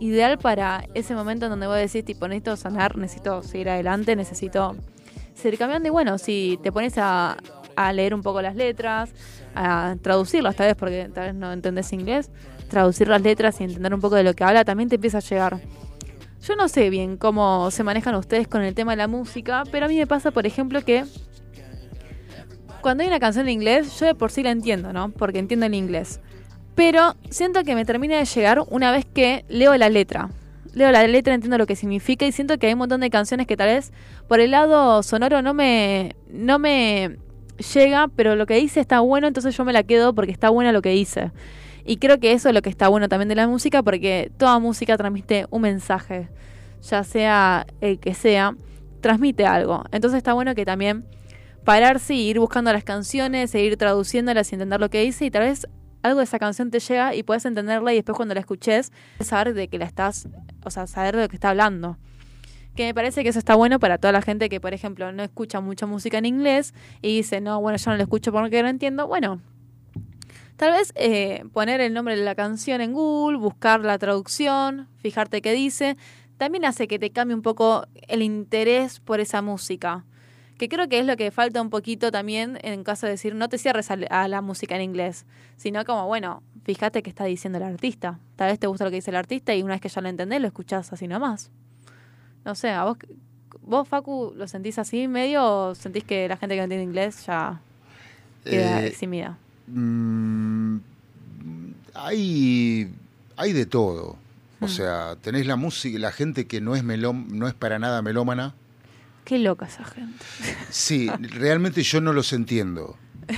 Ideal 0.00 0.36
para 0.36 0.88
ese 0.94 1.14
momento 1.14 1.46
en 1.46 1.50
donde 1.50 1.68
vos 1.68 1.76
decís, 1.76 2.04
tipo, 2.04 2.26
necesito 2.26 2.56
sanar, 2.56 2.98
necesito 2.98 3.44
seguir 3.44 3.68
adelante, 3.68 4.16
necesito 4.16 4.74
seguir 5.34 5.60
cambiando. 5.60 5.86
Y 5.86 5.92
bueno, 5.92 6.18
si 6.18 6.58
te 6.60 6.72
pones 6.72 6.98
a, 6.98 7.36
a 7.76 7.92
leer 7.92 8.14
un 8.14 8.22
poco 8.22 8.42
las 8.42 8.56
letras, 8.56 9.10
a 9.54 9.94
traducirlas 10.02 10.56
tal 10.56 10.66
vez, 10.66 10.76
porque 10.76 11.08
tal 11.14 11.26
vez 11.26 11.34
no 11.36 11.52
entendés 11.52 11.92
inglés, 11.92 12.32
traducir 12.68 13.08
las 13.08 13.22
letras 13.22 13.60
y 13.60 13.64
entender 13.64 13.94
un 13.94 14.00
poco 14.00 14.16
de 14.16 14.24
lo 14.24 14.34
que 14.34 14.44
habla, 14.44 14.64
también 14.64 14.88
te 14.88 14.96
empieza 14.96 15.18
a 15.18 15.20
llegar. 15.20 15.60
Yo 16.46 16.56
no 16.56 16.68
sé 16.68 16.90
bien 16.90 17.16
cómo 17.16 17.70
se 17.70 17.84
manejan 17.84 18.14
ustedes 18.16 18.46
con 18.48 18.62
el 18.62 18.74
tema 18.74 18.92
de 18.92 18.96
la 18.96 19.08
música, 19.08 19.62
pero 19.70 19.86
a 19.86 19.88
mí 19.88 19.96
me 19.96 20.06
pasa, 20.06 20.30
por 20.30 20.46
ejemplo, 20.46 20.82
que 20.84 21.04
cuando 22.82 23.02
hay 23.02 23.08
una 23.08 23.18
canción 23.18 23.46
en 23.46 23.52
inglés, 23.54 23.98
yo 23.98 24.04
de 24.04 24.14
por 24.14 24.30
sí 24.30 24.42
la 24.42 24.50
entiendo, 24.50 24.92
¿no? 24.92 25.10
Porque 25.10 25.38
entiendo 25.38 25.64
el 25.64 25.74
inglés. 25.74 26.20
Pero 26.74 27.14
siento 27.30 27.62
que 27.62 27.74
me 27.74 27.86
termina 27.86 28.18
de 28.18 28.26
llegar 28.26 28.62
una 28.68 28.92
vez 28.92 29.06
que 29.06 29.46
leo 29.48 29.74
la 29.78 29.88
letra. 29.88 30.28
Leo 30.74 30.90
la 30.90 31.06
letra, 31.06 31.32
entiendo 31.32 31.56
lo 31.56 31.66
que 31.66 31.76
significa 31.76 32.26
y 32.26 32.32
siento 32.32 32.58
que 32.58 32.66
hay 32.66 32.74
un 32.74 32.80
montón 32.80 33.00
de 33.00 33.08
canciones 33.08 33.46
que 33.46 33.56
tal 33.56 33.68
vez 33.68 33.92
por 34.28 34.40
el 34.40 34.50
lado 34.50 35.02
sonoro 35.02 35.40
no 35.40 35.54
me, 35.54 36.14
no 36.28 36.58
me 36.58 37.16
llega, 37.72 38.08
pero 38.08 38.36
lo 38.36 38.44
que 38.44 38.56
dice 38.56 38.80
está 38.80 39.00
bueno, 39.00 39.28
entonces 39.28 39.56
yo 39.56 39.64
me 39.64 39.72
la 39.72 39.82
quedo 39.84 40.14
porque 40.14 40.32
está 40.32 40.50
bueno 40.50 40.72
lo 40.72 40.82
que 40.82 40.90
dice. 40.90 41.30
Y 41.84 41.98
creo 41.98 42.18
que 42.18 42.32
eso 42.32 42.48
es 42.48 42.54
lo 42.54 42.62
que 42.62 42.70
está 42.70 42.88
bueno 42.88 43.08
también 43.08 43.28
de 43.28 43.34
la 43.34 43.46
música, 43.46 43.82
porque 43.82 44.32
toda 44.36 44.58
música 44.58 44.96
transmite 44.96 45.46
un 45.50 45.62
mensaje, 45.62 46.28
ya 46.82 47.04
sea 47.04 47.66
el 47.80 47.98
que 47.98 48.14
sea, 48.14 48.56
transmite 49.00 49.46
algo. 49.46 49.84
Entonces 49.92 50.16
está 50.18 50.32
bueno 50.32 50.54
que 50.54 50.64
también 50.64 51.04
pararse 51.64 52.14
y 52.14 52.28
ir 52.28 52.38
buscando 52.38 52.72
las 52.72 52.84
canciones, 52.84 53.54
e 53.54 53.62
ir 53.62 53.76
traduciéndolas 53.76 54.50
y 54.50 54.54
entender 54.54 54.80
lo 54.80 54.88
que 54.88 55.02
dice, 55.02 55.26
y 55.26 55.30
tal 55.30 55.42
vez 55.42 55.66
algo 56.02 56.18
de 56.18 56.24
esa 56.24 56.38
canción 56.38 56.70
te 56.70 56.80
llega 56.80 57.14
y 57.14 57.22
puedes 57.22 57.44
entenderla 57.46 57.92
y 57.92 57.96
después 57.96 58.16
cuando 58.16 58.34
la 58.34 58.40
escuches, 58.40 58.92
saber 59.20 59.54
de 59.54 59.68
que 59.68 59.78
la 59.78 59.86
estás, 59.86 60.28
o 60.64 60.70
sea, 60.70 60.86
saber 60.86 61.16
de 61.16 61.22
lo 61.22 61.28
que 61.28 61.36
está 61.36 61.50
hablando. 61.50 61.98
Que 62.76 62.84
me 62.84 62.94
parece 62.94 63.22
que 63.22 63.28
eso 63.28 63.38
está 63.38 63.54
bueno 63.54 63.78
para 63.78 63.98
toda 63.98 64.12
la 64.12 64.20
gente 64.20 64.48
que, 64.48 64.60
por 64.60 64.74
ejemplo, 64.74 65.12
no 65.12 65.22
escucha 65.22 65.60
mucha 65.60 65.86
música 65.86 66.18
en 66.18 66.26
inglés 66.26 66.74
y 67.00 67.16
dice, 67.16 67.40
no, 67.40 67.60
bueno, 67.60 67.78
yo 67.78 67.90
no 67.90 67.96
lo 67.96 68.02
escucho 68.02 68.32
porque 68.32 68.62
no 68.62 68.68
entiendo. 68.68 69.06
Bueno, 69.06 69.40
Tal 70.56 70.72
vez 70.72 70.92
eh, 70.94 71.44
poner 71.52 71.80
el 71.80 71.92
nombre 71.92 72.16
de 72.16 72.24
la 72.24 72.34
canción 72.34 72.80
en 72.80 72.92
Google, 72.92 73.38
buscar 73.38 73.80
la 73.80 73.98
traducción, 73.98 74.88
fijarte 74.98 75.42
qué 75.42 75.52
dice, 75.52 75.96
también 76.36 76.64
hace 76.64 76.86
que 76.86 76.98
te 76.98 77.10
cambie 77.10 77.34
un 77.34 77.42
poco 77.42 77.86
el 78.08 78.22
interés 78.22 79.00
por 79.00 79.20
esa 79.20 79.42
música. 79.42 80.04
Que 80.58 80.68
creo 80.68 80.88
que 80.88 81.00
es 81.00 81.06
lo 81.06 81.16
que 81.16 81.32
falta 81.32 81.60
un 81.60 81.70
poquito 81.70 82.12
también 82.12 82.58
en 82.62 82.84
caso 82.84 83.06
de 83.06 83.12
decir, 83.12 83.34
no 83.34 83.48
te 83.48 83.58
cierres 83.58 83.90
a, 83.90 84.28
la 84.28 84.40
música 84.40 84.76
en 84.76 84.82
inglés, 84.82 85.26
sino 85.56 85.84
como, 85.84 86.06
bueno, 86.06 86.44
fíjate 86.64 87.02
qué 87.02 87.10
está 87.10 87.24
diciendo 87.24 87.58
el 87.58 87.64
artista. 87.64 88.20
Tal 88.36 88.50
vez 88.50 88.60
te 88.60 88.68
gusta 88.68 88.84
lo 88.84 88.90
que 88.90 88.96
dice 88.96 89.10
el 89.10 89.16
artista 89.16 89.52
y 89.54 89.62
una 89.64 89.74
vez 89.74 89.80
que 89.80 89.88
ya 89.88 90.00
lo 90.00 90.08
entendés, 90.08 90.40
lo 90.40 90.46
escuchás 90.46 90.92
así 90.92 91.08
nomás. 91.08 91.50
No 92.44 92.54
sé, 92.54 92.70
a 92.70 92.84
vos, 92.84 92.98
vos 93.60 93.88
Facu, 93.88 94.32
¿lo 94.36 94.46
sentís 94.46 94.78
así 94.78 95.08
medio 95.08 95.44
o 95.44 95.74
sentís 95.74 96.04
que 96.04 96.28
la 96.28 96.36
gente 96.36 96.54
que 96.54 96.60
no 96.60 96.64
entiende 96.64 96.84
inglés 96.84 97.26
ya 97.26 97.60
queda 98.44 98.82
Eh, 98.82 98.86
eximida? 98.86 99.38
Mm, 99.66 100.78
hay, 101.94 102.92
hay 103.36 103.52
de 103.52 103.66
todo. 103.66 104.18
O 104.60 104.68
sea, 104.68 105.16
tenés 105.20 105.46
la 105.46 105.56
música, 105.56 105.98
la 105.98 106.10
gente 106.10 106.46
que 106.46 106.62
no 106.62 106.74
es 106.74 106.82
no 106.82 107.46
es 107.46 107.54
para 107.54 107.78
nada 107.78 108.00
melómana. 108.00 108.54
Qué 109.24 109.38
loca 109.38 109.66
esa 109.66 109.84
gente. 109.84 110.24
Sí, 110.70 111.08
realmente 111.20 111.82
yo 111.82 112.00
no 112.00 112.12
los 112.12 112.32
entiendo. 112.32 112.96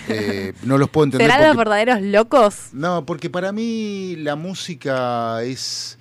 Eh, 0.09 0.53
no 0.62 0.79
los 0.79 0.91
puedo 0.91 1.05
entender. 1.05 1.31
¿Serán 1.31 1.49
los 1.49 1.57
verdaderos 1.57 2.03
locos? 2.03 2.68
No, 2.72 3.07
porque 3.07 3.31
para 3.31 3.53
mí 3.53 4.16
la 4.16 4.35
música 4.35 5.43
es, 5.43 5.99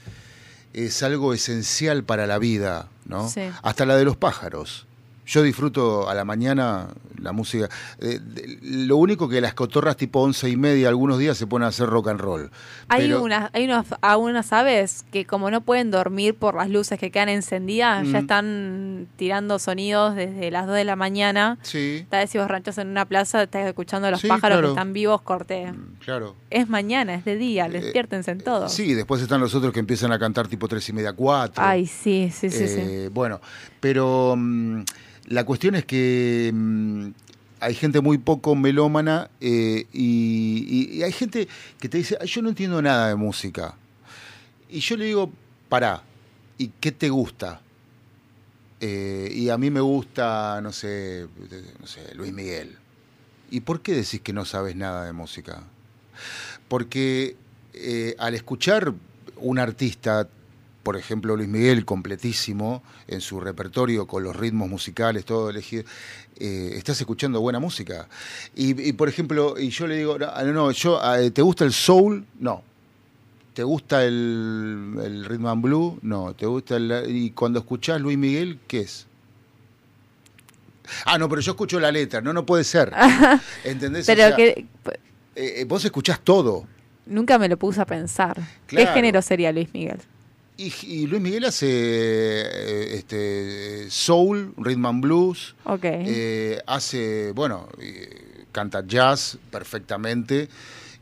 es 0.73 1.03
algo 1.03 1.33
esencial 1.33 2.03
para 2.03 2.25
la 2.25 2.39
vida, 2.39 2.87
¿no? 3.05 3.29
Sí. 3.29 3.41
Hasta 3.61 3.85
la 3.85 3.95
de 3.95 4.05
los 4.05 4.17
pájaros. 4.17 4.87
Yo 5.27 5.43
disfruto 5.43 6.09
a 6.09 6.15
la 6.15 6.25
mañana 6.25 6.87
la 7.21 7.31
música. 7.31 7.69
Eh, 7.99 8.19
de- 8.23 8.59
lo 8.61 8.97
único 8.97 9.27
que 9.29 9.41
las 9.41 9.53
cotorras 9.53 9.97
tipo 9.97 10.21
once 10.21 10.49
y 10.49 10.57
media 10.57 10.89
algunos 10.89 11.17
días 11.19 11.37
se 11.37 11.47
ponen 11.47 11.65
a 11.65 11.69
hacer 11.69 11.87
rock 11.87 12.09
and 12.09 12.19
roll. 12.19 12.51
Hay, 12.87 13.01
Pero- 13.07 13.23
unas, 13.23 13.49
hay 13.53 13.65
unas, 13.65 13.85
a 14.01 14.17
unas 14.17 14.53
aves 14.53 15.05
que 15.11 15.25
como 15.25 15.49
no 15.51 15.61
pueden 15.61 15.91
dormir 15.91 16.35
por 16.35 16.55
las 16.55 16.69
luces 16.69 16.99
que 16.99 17.11
quedan 17.11 17.29
encendidas, 17.29 18.05
ya 18.07 18.11
Mm. 18.13 18.15
están 18.21 19.07
tirando 19.15 19.59
sonidos 19.59 20.15
desde 20.15 20.51
las 20.51 20.67
2 20.67 20.75
de 20.75 20.83
la 20.83 20.95
mañana. 20.95 21.57
Sí, 21.61 22.05
Tal 22.09 22.21
vez 22.23 22.29
si 22.29 22.37
vos 22.37 22.47
ranchas 22.47 22.77
en 22.77 22.87
una 22.89 23.05
plaza, 23.05 23.43
estás 23.43 23.65
escuchando 23.67 24.07
a 24.07 24.11
los 24.11 24.21
Sí, 24.21 24.27
pájaros 24.27 24.57
claro. 24.57 24.67
que 24.67 24.71
están 24.73 24.93
vivos, 24.93 25.21
corte. 25.21 25.73
claro. 26.03 26.35
Es 26.49 26.69
mañana, 26.69 27.15
es 27.15 27.25
de 27.25 27.35
día, 27.35 27.65
Eh, 27.67 27.69
despiértense 27.69 28.31
en 28.31 28.39
todo. 28.39 28.69
Sí, 28.69 28.93
después 28.93 29.21
están 29.21 29.41
los 29.41 29.53
otros 29.55 29.73
que 29.73 29.79
empiezan 29.79 30.11
a 30.11 30.19
cantar 30.19 30.47
tipo 30.47 30.67
tres 30.67 30.87
y 30.89 30.93
media, 30.93 31.13
cuatro. 31.13 31.63
Ay, 31.63 31.85
sí, 31.85 32.31
sí, 32.33 32.49
sí, 32.49 32.67
sí. 32.67 32.79
Eh, 32.79 33.09
Bueno, 33.11 33.39
pero 33.79 34.35
mm, 34.37 34.81
la 35.27 35.43
cuestión 35.43 35.75
es 35.75 35.85
que 35.85 36.51
mm, 36.53 37.07
hay 37.59 37.73
gente 37.73 38.01
muy 38.01 38.17
poco 38.17 38.55
melómana 38.55 39.29
eh, 39.41 39.85
y, 39.91 41.01
hay 41.01 41.11
gente 41.11 41.47
que 41.79 41.89
te 41.89 41.97
dice, 41.97 42.17
"Ay, 42.19 42.27
yo 42.27 42.41
no 42.41 42.49
entiendo 42.49 42.81
nada 42.81 43.09
de 43.09 43.15
música. 43.15 43.75
Y 44.69 44.79
yo 44.79 44.97
le 44.97 45.05
digo, 45.05 45.31
pará, 45.69 46.03
¿y 46.57 46.67
qué 46.79 46.91
te 46.91 47.09
gusta? 47.09 47.61
Eh, 48.79 49.31
y 49.33 49.49
a 49.49 49.57
mí 49.57 49.69
me 49.69 49.79
gusta, 49.79 50.59
no 50.61 50.71
sé, 50.71 51.27
no 51.79 51.87
sé, 51.87 52.13
Luis 52.15 52.33
Miguel. 52.33 52.75
¿Y 53.49 53.61
por 53.61 53.81
qué 53.81 53.93
decís 53.93 54.21
que 54.21 54.33
no 54.33 54.45
sabes 54.45 54.75
nada 54.75 55.05
de 55.05 55.13
música? 55.13 55.63
Porque 56.67 57.35
eh, 57.73 58.15
al 58.19 58.35
escuchar 58.35 58.93
un 59.37 59.59
artista, 59.59 60.27
por 60.85 60.97
ejemplo 60.97 61.35
Luis 61.35 61.49
Miguel, 61.49 61.83
completísimo 61.83 62.83
en 63.07 63.19
su 63.19 63.39
repertorio, 63.39 64.05
con 64.05 64.23
los 64.23 64.35
ritmos 64.35 64.69
musicales, 64.69 65.25
todo 65.25 65.49
elegido, 65.49 65.83
eh, 66.37 66.73
estás 66.75 67.01
escuchando 67.01 67.41
buena 67.41 67.57
música. 67.57 68.07
Y, 68.55 68.79
y, 68.89 68.93
por 68.93 69.09
ejemplo, 69.09 69.55
y 69.59 69.69
yo 69.71 69.87
le 69.87 69.97
digo, 69.97 70.19
no, 70.19 70.43
no, 70.53 70.69
yo, 70.69 71.01
eh, 71.15 71.31
¿te 71.31 71.41
gusta 71.41 71.65
el 71.65 71.73
soul? 71.73 72.23
No. 72.39 72.61
¿Te 73.55 73.63
gusta 73.63 74.05
el, 74.05 74.95
el 75.03 75.25
rhythm 75.25 75.47
and 75.47 75.61
blues? 75.63 75.95
No. 76.03 76.35
¿Te 76.35 76.45
gusta 76.45 76.75
el, 76.75 77.05
y 77.09 77.31
cuando 77.31 77.57
escuchás 77.57 77.99
Luis 77.99 78.19
Miguel, 78.19 78.59
qué 78.67 78.81
es? 78.81 79.07
Ah, 81.07 81.17
no, 81.17 81.27
pero 81.27 81.41
yo 81.41 81.53
escucho 81.53 81.79
la 81.79 81.91
letra, 81.91 82.21
no, 82.21 82.31
no 82.31 82.45
puede 82.45 82.63
ser. 82.63 82.93
¿Entendés? 83.63 84.05
Pero 84.05 84.25
O 84.25 84.27
sea, 84.27 84.35
que 84.35 84.67
eh, 85.35 85.65
vos 85.67 85.83
escuchás 85.83 86.19
todo. 86.19 86.67
nunca 87.07 87.39
me 87.39 87.49
lo 87.49 87.57
puse 87.57 87.81
a 87.81 87.87
pensar. 87.87 88.39
¿Qué 88.67 88.85
género 88.85 89.23
sería 89.23 89.51
Luis 89.51 89.73
Miguel? 89.73 89.97
Y, 90.57 90.71
y 90.83 91.07
Luis 91.07 91.21
Miguel 91.21 91.43
hace 91.45 91.67
eh, 91.69 92.95
este, 92.95 93.89
soul, 93.89 94.53
rhythm 94.57 94.85
and 94.85 95.01
blues, 95.01 95.53
Ok. 95.65 95.83
eh, 95.83 96.61
hace, 96.65 97.31
bueno, 97.33 97.67
eh, 97.81 98.45
canta 98.53 98.85
jazz 98.87 99.37
perfectamente, 99.51 100.47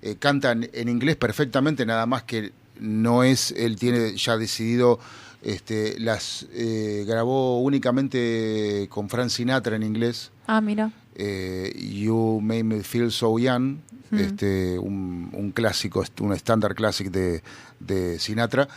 eh, 0.02 0.16
canta 0.18 0.52
en, 0.54 0.70
en 0.74 0.90
inglés 0.90 1.18
perfectamente, 1.18 1.86
nada 1.86 2.06
más 2.08 2.24
que 2.24 2.52
no 2.80 3.24
es, 3.24 3.52
él 3.52 3.76
tiene 3.78 4.18
ya 4.18 4.38
decidido, 4.38 5.00
este, 5.44 6.00
las 6.00 6.48
eh, 6.54 7.04
grabó 7.08 7.62
únicamente 7.62 8.88
con 8.90 9.08
Frank 9.10 9.30
Sinatra 9.30 9.76
en 9.76 9.84
inglés. 9.84 10.32
ah, 10.48 10.62
mira. 10.62 10.92
You 11.16 12.40
Made 12.42 12.64
Me 12.64 12.82
Feel 12.82 13.12
So 13.12 13.38
Young, 13.38 13.78
este, 14.18 14.80
un, 14.80 15.30
un 15.34 15.52
clásico, 15.52 16.04
un 16.22 16.34
estándar 16.34 16.74
clásico 16.74 17.12
de, 17.12 17.44
de 17.80 18.18
Sinatra. 18.20 18.68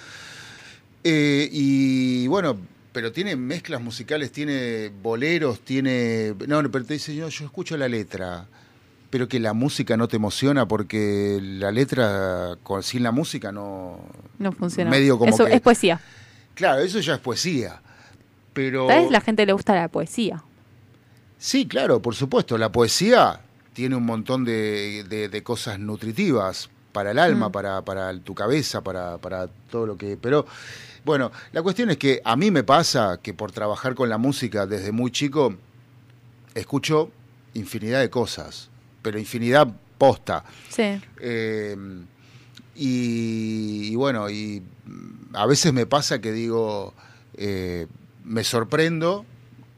Eh, 1.08 1.48
y 1.52 2.26
bueno, 2.26 2.56
pero 2.92 3.12
tiene 3.12 3.36
mezclas 3.36 3.80
musicales, 3.80 4.32
tiene 4.32 4.90
boleros, 5.02 5.60
tiene... 5.60 6.34
No, 6.48 6.68
pero 6.70 6.84
te 6.84 6.94
dice, 6.94 7.14
yo, 7.14 7.28
yo 7.28 7.44
escucho 7.44 7.76
la 7.76 7.88
letra, 7.88 8.46
pero 9.10 9.28
que 9.28 9.38
la 9.38 9.52
música 9.52 9.96
no 9.96 10.08
te 10.08 10.16
emociona 10.16 10.66
porque 10.66 11.38
la 11.40 11.70
letra 11.70 12.56
con, 12.64 12.82
sin 12.82 13.02
la 13.04 13.12
música 13.12 13.52
no... 13.52 14.00
No 14.40 14.50
funciona. 14.50 14.90
Medio 14.90 15.16
como 15.18 15.32
Eso 15.32 15.44
que- 15.46 15.54
es 15.54 15.60
poesía. 15.60 16.00
Claro, 16.54 16.82
eso 16.82 16.98
ya 17.00 17.14
es 17.14 17.20
poesía. 17.20 17.80
Pero... 18.52 18.86
Tal 18.88 19.02
vez 19.02 19.10
la 19.12 19.20
gente 19.20 19.46
le 19.46 19.52
gusta 19.52 19.74
la 19.74 19.86
poesía. 19.88 20.42
Sí, 21.38 21.66
claro, 21.68 22.00
por 22.02 22.14
supuesto. 22.16 22.56
La 22.58 22.72
poesía 22.72 23.40
tiene 23.74 23.94
un 23.94 24.06
montón 24.06 24.44
de, 24.44 25.04
de- 25.08 25.28
de 25.28 25.42
cosas 25.44 25.78
nutritivas 25.78 26.68
para 26.92 27.10
el 27.10 27.18
alma, 27.18 27.50
Mm. 27.50 27.52
para, 27.52 27.82
para 27.82 28.18
tu 28.20 28.34
cabeza, 28.34 28.80
para, 28.80 29.18
para 29.18 29.48
todo 29.70 29.86
lo 29.86 29.96
que... 29.98 30.16
Pero 30.16 30.46
bueno, 31.06 31.30
la 31.52 31.62
cuestión 31.62 31.88
es 31.90 31.98
que 31.98 32.20
a 32.24 32.34
mí 32.34 32.50
me 32.50 32.64
pasa 32.64 33.20
que 33.22 33.32
por 33.32 33.52
trabajar 33.52 33.94
con 33.94 34.08
la 34.08 34.18
música 34.18 34.66
desde 34.66 34.90
muy 34.90 35.12
chico, 35.12 35.54
escucho 36.52 37.12
infinidad 37.54 38.00
de 38.00 38.10
cosas, 38.10 38.68
pero 39.02 39.16
infinidad 39.16 39.68
posta. 39.98 40.44
Sí. 40.68 41.00
Eh, 41.20 41.76
y, 42.74 43.88
y 43.92 43.94
bueno, 43.94 44.28
y 44.28 44.64
a 45.32 45.46
veces 45.46 45.72
me 45.72 45.86
pasa 45.86 46.20
que 46.20 46.32
digo, 46.32 46.92
eh, 47.34 47.86
me 48.24 48.42
sorprendo 48.42 49.24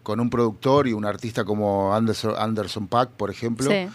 con 0.02 0.20
un 0.20 0.30
productor 0.30 0.88
y 0.88 0.94
un 0.94 1.04
artista 1.04 1.44
como 1.44 1.94
Anderson, 1.94 2.36
Anderson 2.38 2.88
Pack, 2.88 3.10
por 3.10 3.30
ejemplo. 3.30 3.70
Sí. 3.70 3.86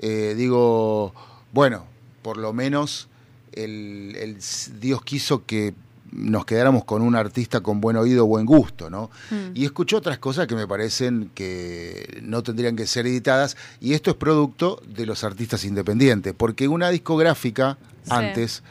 Eh, 0.00 0.34
digo, 0.36 1.14
bueno, 1.50 1.86
por 2.20 2.36
lo 2.36 2.52
menos 2.52 3.08
el, 3.52 4.38
Dios 4.80 5.02
quiso 5.02 5.46
que 5.46 5.72
nos 6.14 6.44
quedáramos 6.46 6.84
con 6.84 7.02
un 7.02 7.16
artista 7.16 7.60
con 7.60 7.80
buen 7.80 7.96
oído, 7.96 8.24
buen 8.24 8.46
gusto, 8.46 8.88
¿no? 8.88 9.10
Mm. 9.30 9.50
Y 9.54 9.64
escucho 9.64 9.96
otras 9.96 10.18
cosas 10.18 10.46
que 10.46 10.54
me 10.54 10.66
parecen 10.66 11.30
que 11.34 12.20
no 12.22 12.42
tendrían 12.42 12.76
que 12.76 12.86
ser 12.86 13.06
editadas, 13.06 13.56
y 13.80 13.94
esto 13.94 14.10
es 14.10 14.16
producto 14.16 14.80
de 14.86 15.06
los 15.06 15.24
artistas 15.24 15.64
independientes, 15.64 16.32
porque 16.36 16.68
una 16.68 16.90
discográfica 16.90 17.76
Sí. 18.04 18.10
antes, 18.12 18.62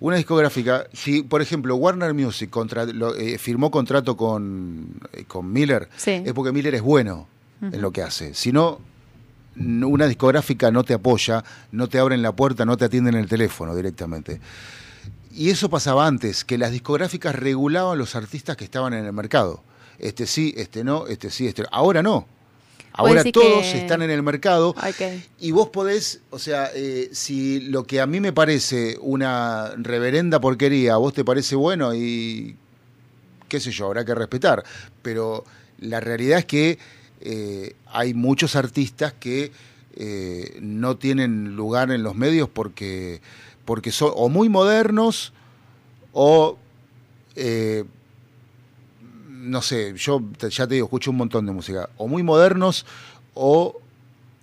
una 0.00 0.16
discográfica, 0.16 0.86
si 0.92 1.22
por 1.22 1.40
ejemplo 1.40 1.76
Warner 1.76 2.12
Music 2.14 2.50
contra, 2.50 2.84
lo- 2.84 3.14
eh, 3.14 3.38
firmó 3.38 3.70
contrato 3.70 4.16
con, 4.16 4.88
eh, 5.12 5.24
con 5.28 5.52
Miller, 5.52 5.88
Sí. 5.96 6.22
es 6.24 6.32
porque 6.32 6.52
Miller 6.52 6.74
es 6.74 6.82
bueno 6.82 7.28
en 7.62 7.80
lo 7.80 7.90
que 7.92 8.02
hace. 8.02 8.34
Si 8.34 8.50
no, 8.52 8.80
una 9.56 10.06
discográfica 10.06 10.70
no 10.70 10.84
te 10.84 10.92
apoya, 10.94 11.42
no 11.72 11.88
te 11.88 11.98
abren 11.98 12.20
la 12.22 12.32
puerta, 12.32 12.64
no 12.66 12.76
te 12.76 12.84
atienden 12.84 13.14
el 13.14 13.26
teléfono 13.28 13.74
directamente. 13.74 14.40
Y 15.34 15.50
eso 15.50 15.68
pasaba 15.68 16.06
antes, 16.06 16.44
que 16.44 16.58
las 16.58 16.70
discográficas 16.72 17.34
regulaban 17.34 17.98
los 17.98 18.14
artistas 18.16 18.56
que 18.56 18.64
estaban 18.64 18.94
en 18.94 19.04
el 19.04 19.12
mercado. 19.12 19.62
Este 19.98 20.26
sí, 20.26 20.54
este 20.56 20.84
no, 20.84 21.06
este 21.06 21.30
sí, 21.30 21.46
este 21.46 21.62
no. 21.62 21.68
Ahora 21.72 22.02
no. 22.02 22.26
Ahora 22.92 23.22
todos 23.24 23.62
que- 23.64 23.78
están 23.78 24.00
en 24.00 24.08
el 24.10 24.22
mercado 24.22 24.74
y 25.38 25.50
vos 25.50 25.68
podés, 25.68 26.20
o 26.30 26.38
sea, 26.38 26.70
eh, 26.74 27.10
si 27.12 27.60
lo 27.60 27.84
que 27.84 28.00
a 28.00 28.06
mí 28.06 28.20
me 28.20 28.32
parece 28.32 28.96
una 29.02 29.72
reverenda 29.76 30.40
porquería, 30.40 30.94
a 30.94 30.96
vos 30.96 31.12
te 31.12 31.22
parece 31.22 31.56
bueno 31.56 31.94
y 31.94 32.56
qué 33.48 33.60
sé 33.60 33.70
yo, 33.70 33.86
habrá 33.86 34.02
que 34.06 34.14
respetar. 34.14 34.64
Pero 35.02 35.44
la 35.78 36.00
realidad 36.00 36.38
es 36.38 36.44
que 36.46 36.78
eh, 37.20 37.74
hay 37.86 38.14
muchos 38.14 38.56
artistas 38.56 39.12
que 39.12 39.52
eh, 39.94 40.56
no 40.62 40.96
tienen 40.96 41.54
lugar 41.54 41.90
en 41.90 42.02
los 42.02 42.14
medios 42.14 42.48
porque, 42.48 43.20
porque 43.66 43.92
son 43.92 44.12
o 44.14 44.30
muy 44.30 44.48
modernos 44.48 45.34
o... 46.12 46.56
eh, 47.34 47.84
no 49.28 49.62
sé, 49.62 49.94
yo 49.96 50.20
ya 50.50 50.66
te 50.66 50.74
digo, 50.74 50.86
escucho 50.86 51.12
un 51.12 51.18
montón 51.18 51.46
de 51.46 51.52
música, 51.52 51.88
o 51.98 52.08
muy 52.08 52.24
modernos 52.24 52.84
o 53.34 53.78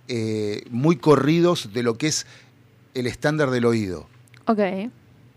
eh, 0.08 0.64
muy 0.70 0.96
corridos 0.96 1.74
de 1.74 1.82
lo 1.82 1.98
que 1.98 2.06
es 2.06 2.26
el 2.94 3.06
estándar 3.06 3.50
del 3.50 3.66
oído. 3.66 4.06
Ok. 4.46 4.60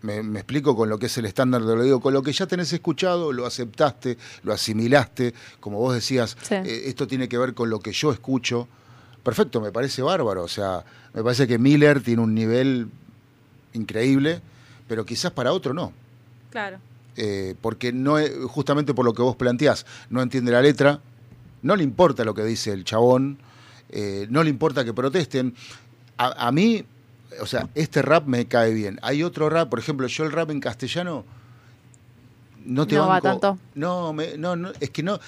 Me, 0.04 0.24
me 0.24 0.40
explico 0.40 0.74
con 0.76 0.88
lo 0.88 1.00
que 1.00 1.08
es 1.08 1.18
el 1.18 1.26
estándar 1.26 1.64
del 1.66 1.80
oído, 1.80 2.00
con 2.00 2.14
lo 2.14 2.22
que 2.22 2.32
ya 2.32 2.46
tenés 2.48 2.72
escuchado, 2.72 3.34
lo 3.34 3.46
aceptaste, 3.46 4.18
lo 4.44 4.54
asimilaste, 4.54 5.34
como 5.60 5.80
vos 5.80 5.94
decías, 5.96 6.38
Sí. 6.44 6.56
eh, 6.56 6.84
esto 6.86 7.06
tiene 7.08 7.28
que 7.28 7.38
ver 7.38 7.54
con 7.54 7.70
lo 7.70 7.80
que 7.80 7.92
yo 7.92 8.14
escucho. 8.14 8.70
Perfecto, 9.24 9.60
me 9.60 9.72
parece 9.74 10.02
bárbaro, 10.02 10.44
o 10.44 10.48
sea, 10.48 10.86
me 11.14 11.24
parece 11.24 11.46
que 11.46 11.58
Miller 11.58 12.00
tiene 12.02 12.22
un 12.22 12.34
nivel 12.34 12.88
increíble, 13.74 14.42
pero 14.88 15.06
quizás 15.06 15.32
para 15.32 15.52
otro 15.54 15.74
no. 15.74 15.92
Claro. 16.50 16.78
Eh, 17.16 17.56
porque 17.62 17.92
no 17.92 18.18
es- 18.20 18.32
justamente 18.48 18.94
por 18.94 19.06
lo 19.06 19.14
que 19.14 19.22
vos 19.22 19.36
planteás, 19.36 19.86
no 20.10 20.22
entiende 20.22 20.52
la 20.52 20.62
letra, 20.62 21.00
no 21.64 21.76
le 21.76 21.84
importa 21.84 22.24
lo 22.24 22.34
que 22.34 22.44
dice 22.44 22.72
el 22.72 22.84
chabón, 22.84 23.38
eh, 23.90 24.28
no 24.30 24.44
le 24.44 24.50
importa 24.50 24.86
que 24.86 24.94
protesten. 24.94 25.56
A, 26.18 26.48
a 26.48 26.52
mí, 26.52 26.84
o 27.42 27.46
sea, 27.46 27.68
este 27.76 28.02
rap 28.02 28.26
me 28.28 28.46
cae 28.48 28.74
bien. 28.74 29.00
Hay 29.02 29.24
otro 29.24 29.50
rap, 29.50 29.70
por 29.70 29.80
ejemplo, 29.80 30.08
yo 30.08 30.24
el 30.26 30.32
rap 30.32 30.52
en 30.52 30.60
castellano 30.60 31.26
no 32.66 32.86
te 32.86 32.96
No 32.96 33.08
va 33.08 33.22
tanto. 33.22 33.58
No, 33.76 34.14
me- 34.14 34.38
no, 34.38 34.56
no, 34.56 34.72
es 34.80 34.90
que 34.90 35.02
no, 35.04 35.20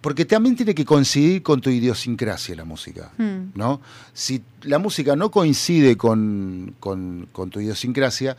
porque 0.00 0.24
también 0.24 0.56
tiene 0.56 0.74
que 0.74 0.84
coincidir 0.84 1.42
con 1.42 1.60
tu 1.60 1.68
idiosincrasia 1.70 2.54
la 2.56 2.64
música. 2.64 3.10
Hmm. 3.18 3.50
¿no? 3.54 3.80
Si 4.14 4.42
la 4.62 4.78
música 4.78 5.14
no 5.16 5.30
coincide 5.30 5.96
con, 5.96 6.74
con- 6.80 7.28
con 7.32 7.50
tu 7.50 7.60
idiosincrasia, 7.60 8.36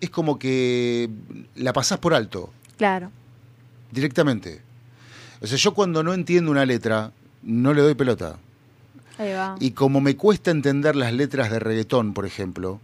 es 0.00 0.10
como 0.10 0.38
que 0.38 1.10
la 1.56 1.72
pasás 1.72 1.98
por 1.98 2.14
alto, 2.14 2.52
Claro. 2.76 3.10
directamente. 3.90 4.60
O 5.40 5.46
sea, 5.46 5.56
yo 5.58 5.74
cuando 5.74 6.02
no 6.02 6.14
entiendo 6.14 6.50
una 6.50 6.64
letra, 6.66 7.12
no 7.42 7.72
le 7.74 7.82
doy 7.82 7.94
pelota. 7.94 8.38
Ahí 9.18 9.32
va. 9.32 9.56
Y 9.60 9.72
como 9.72 10.00
me 10.00 10.16
cuesta 10.16 10.50
entender 10.50 10.94
las 10.96 11.12
letras 11.12 11.50
de 11.50 11.58
reggaetón, 11.58 12.14
por 12.14 12.24
ejemplo, 12.26 12.80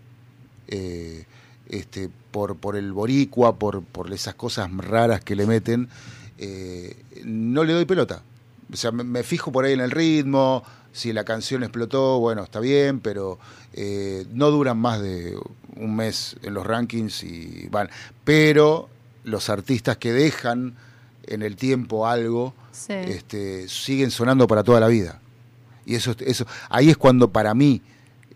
eh, 0.68 1.24
este, 1.68 2.10
por, 2.30 2.56
por 2.56 2.76
el 2.76 2.92
boricua, 2.92 3.56
por, 3.56 3.82
por 3.82 4.12
esas 4.12 4.34
cosas 4.34 4.70
raras 4.76 5.20
que 5.20 5.36
le 5.36 5.46
meten, 5.46 5.88
eh, 6.38 6.96
no 7.24 7.64
le 7.64 7.72
doy 7.72 7.84
pelota. 7.84 8.22
O 8.72 8.76
sea, 8.76 8.90
me, 8.92 9.04
me 9.04 9.22
fijo 9.22 9.52
por 9.52 9.64
ahí 9.64 9.72
en 9.74 9.80
el 9.80 9.90
ritmo, 9.90 10.62
si 10.92 11.12
la 11.12 11.24
canción 11.24 11.62
explotó, 11.62 12.18
bueno, 12.20 12.42
está 12.44 12.60
bien, 12.60 13.00
pero 13.00 13.38
eh, 13.72 14.26
no 14.32 14.50
duran 14.50 14.78
más 14.78 15.00
de 15.02 15.36
un 15.76 15.96
mes 15.96 16.36
en 16.42 16.54
los 16.54 16.66
rankings 16.66 17.24
y 17.24 17.68
van. 17.70 17.90
Pero 18.24 18.88
los 19.24 19.48
artistas 19.50 19.96
que 19.96 20.12
dejan 20.12 20.74
en 21.26 21.42
el 21.42 21.56
tiempo 21.56 22.06
algo, 22.06 22.54
Sí. 22.72 22.92
este, 22.92 23.68
siguen 23.68 24.10
sonando 24.10 24.46
para 24.48 24.64
toda 24.64 24.80
la 24.80 24.88
vida. 24.88 25.20
Y 25.86 25.94
eso, 25.94 26.14
eso 26.20 26.46
ahí 26.70 26.90
es 26.90 26.96
cuando 26.96 27.30
para 27.30 27.54
mí 27.54 27.80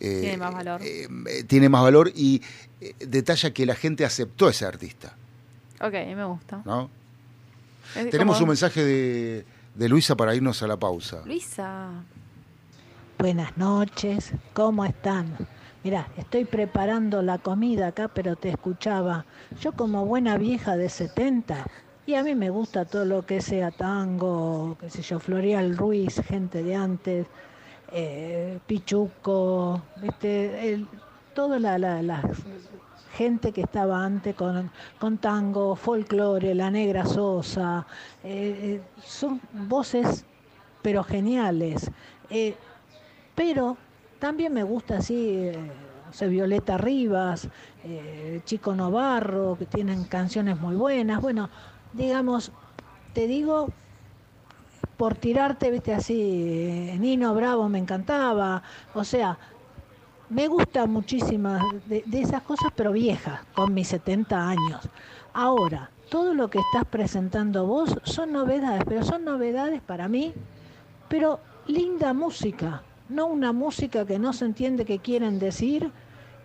eh, 0.01 0.19
Tiene 0.21 0.37
más 0.37 0.55
valor. 0.55 0.81
eh, 0.85 1.09
tiene 1.49 1.69
más 1.69 1.83
valor 1.83 2.13
y 2.15 2.41
eh, 2.81 2.95
detalla 3.01 3.53
que 3.53 3.67
la 3.67 3.75
gente 3.75 4.05
aceptó 4.05 4.47
a 4.47 4.51
ese 4.51 4.65
artista, 4.65 5.17
Ok, 5.81 5.93
me 5.93 6.25
gusta. 6.25 6.63
¿no? 6.65 6.89
Es 7.97 8.11
Tenemos 8.11 8.37
como- 8.37 8.45
un 8.45 8.49
mensaje 8.49 8.85
de, 8.85 9.45
de 9.75 9.89
Luisa 9.89 10.17
para 10.17 10.35
irnos 10.35 10.63
a 10.63 10.67
la 10.67 10.77
pausa. 10.77 11.23
Luisa. 11.25 11.91
Buenas 13.19 13.57
noches, 13.57 14.33
¿cómo 14.53 14.85
están? 14.85 15.37
Mira, 15.83 16.09
estoy 16.17 16.45
preparando 16.45 17.23
la 17.23 17.39
comida 17.39 17.89
acá, 17.89 18.09
pero 18.09 18.37
te 18.37 18.49
escuchaba. 18.51 19.25
Yo 19.61 19.73
como 19.73 20.07
buena 20.07 20.37
vieja 20.39 20.77
de 20.77 20.89
70, 20.89 21.65
y 22.07 22.15
a 22.15 22.23
mí 22.23 22.35
me 22.35 22.51
gusta 22.51 22.85
todo 22.85 23.05
lo 23.05 23.27
que 23.27 23.41
sea 23.41 23.71
tango, 23.71 24.77
qué 24.81 24.89
sé 24.91 25.03
yo, 25.03 25.19
Florial 25.19 25.77
Ruiz, 25.77 26.21
gente 26.27 26.63
de 26.63 26.75
antes, 26.77 27.27
eh, 27.93 28.59
Pichuco, 28.67 29.83
¿viste? 30.01 30.73
El- 30.73 30.87
toda 31.35 31.59
la, 31.59 31.79
la- 31.79 32.03
la 32.03 32.23
gente 33.19 33.51
que 33.51 33.63
estaba 33.63 34.05
antes 34.05 34.37
con, 34.37 35.19
tango, 35.19 35.75
folclore, 35.75 36.55
la 36.55 36.71
negra 36.71 37.05
Sosa, 37.05 37.85
eh, 38.23 38.79
eh, 38.79 38.83
son 39.03 39.41
voces 39.53 40.25
pero 40.83 41.03
geniales. 41.03 41.91
Eh, 42.31 42.55
pero 43.35 43.77
también 44.21 44.53
me 44.53 44.63
gusta 44.63 44.99
así, 44.99 45.51
no 46.07 46.13
sé, 46.13 46.29
Violeta 46.29 46.79
Rivas, 46.79 47.49
Chico 48.45 48.75
Novarro, 48.77 49.57
que 49.59 49.67
tienen 49.67 50.05
canciones 50.05 50.61
muy 50.61 50.77
buenas. 50.77 51.21
Bueno, 51.21 51.51
digamos, 51.95 52.53
te 53.15 53.27
digo, 53.27 53.69
por 54.97 55.17
tirarte, 55.17 55.73
viste, 55.73 55.93
así, 55.93 56.95
Nino 57.01 57.35
Bravo 57.35 57.69
me 57.69 57.79
encantaba, 57.79 58.63
o 58.95 59.03
sea, 59.03 59.39
me 60.31 60.49
gusta 60.49 60.87
muchísimas 60.87 61.63
de, 61.87 62.03
de 62.07 62.21
esas 62.21 62.43
cosas, 62.43 62.73
pero 62.75 62.93
viejas, 62.93 63.41
con 63.55 63.73
mis 63.75 63.89
70 63.89 64.49
años. 64.49 64.89
Ahora, 65.33 65.91
todo 66.11 66.35
lo 66.35 66.49
que 66.49 66.59
estás 66.59 66.85
presentando 66.85 67.67
vos 67.67 67.99
son 68.05 68.33
novedades, 68.33 68.85
pero 68.87 69.05
son 69.05 69.25
novedades 69.25 69.81
para 69.83 70.09
mí, 70.09 70.33
pero 71.09 71.41
linda 71.67 72.13
música, 72.13 72.83
no 73.09 73.27
una 73.27 73.53
música 73.53 74.07
que 74.07 74.19
no 74.19 74.33
se 74.33 74.45
entiende 74.45 74.85
qué 74.85 74.99
quieren 74.99 75.39
decir 75.39 75.91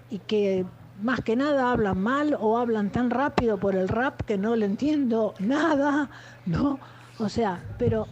y 0.09 0.19
que 0.19 0.65
más 1.01 1.21
que 1.21 1.35
nada 1.35 1.71
hablan 1.71 1.99
mal 1.99 2.37
o 2.39 2.57
hablan 2.57 2.91
tan 2.91 3.09
rápido 3.09 3.57
por 3.57 3.75
el 3.75 3.87
rap 3.87 4.21
que 4.21 4.37
no 4.37 4.55
le 4.55 4.65
entiendo 4.65 5.33
nada, 5.39 6.09
¿no? 6.45 6.79
O 7.19 7.29
sea, 7.29 7.63
pero 7.77 8.07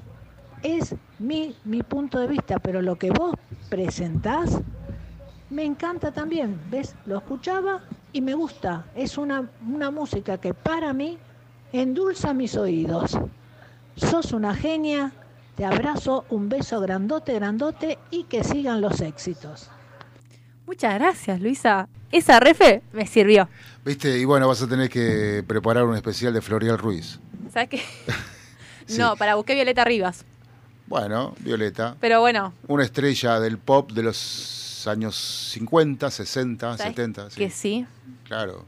es 0.63 0.95
mi, 1.19 1.55
mi 1.63 1.83
punto 1.83 2.19
de 2.19 2.27
vista, 2.27 2.59
pero 2.59 2.81
lo 2.81 2.97
que 2.97 3.11
vos 3.11 3.35
presentás 3.69 4.61
me 5.51 5.65
encanta 5.65 6.11
también, 6.11 6.59
¿ves? 6.71 6.95
Lo 7.05 7.17
escuchaba 7.17 7.81
y 8.13 8.21
me 8.21 8.33
gusta. 8.33 8.85
Es 8.95 9.17
una, 9.17 9.49
una 9.67 9.91
música 9.91 10.39
que 10.39 10.53
para 10.53 10.93
mí 10.93 11.17
endulza 11.73 12.33
mis 12.33 12.55
oídos. 12.55 13.17
Sos 13.97 14.31
una 14.31 14.55
genia, 14.55 15.11
te 15.55 15.65
abrazo, 15.65 16.25
un 16.29 16.47
beso 16.47 16.79
grandote, 16.79 17.33
grandote 17.33 17.99
y 18.09 18.23
que 18.23 18.43
sigan 18.43 18.79
los 18.79 19.01
éxitos. 19.01 19.69
Muchas 20.65 20.95
gracias, 20.95 21.41
Luisa. 21.41 21.89
Esa 22.11 22.39
refe 22.39 22.81
me 22.93 23.05
sirvió. 23.05 23.49
¿Viste? 23.83 24.17
Y 24.17 24.23
bueno, 24.23 24.47
vas 24.47 24.61
a 24.61 24.67
tener 24.67 24.89
que 24.89 25.43
preparar 25.45 25.83
un 25.83 25.95
especial 25.95 26.33
de 26.33 26.41
Florial 26.41 26.77
Ruiz. 26.77 27.19
¿Sabes 27.53 27.69
qué? 27.69 27.81
Sí. 28.87 28.97
No, 28.97 29.15
para 29.15 29.35
busqué 29.35 29.53
Violeta 29.53 29.85
Rivas. 29.85 30.25
Bueno, 30.87 31.33
Violeta, 31.39 31.95
Pero 32.01 32.19
bueno, 32.19 32.51
una 32.67 32.83
estrella 32.83 33.39
del 33.39 33.57
pop 33.57 33.93
de 33.93 34.03
los 34.03 34.60
años 34.87 35.15
50, 35.53 36.09
60, 36.11 36.77
¿sabes 36.77 36.95
70. 36.95 37.29
Sí, 37.29 37.37
que 37.37 37.49
sí? 37.49 37.85
Claro. 38.27 38.65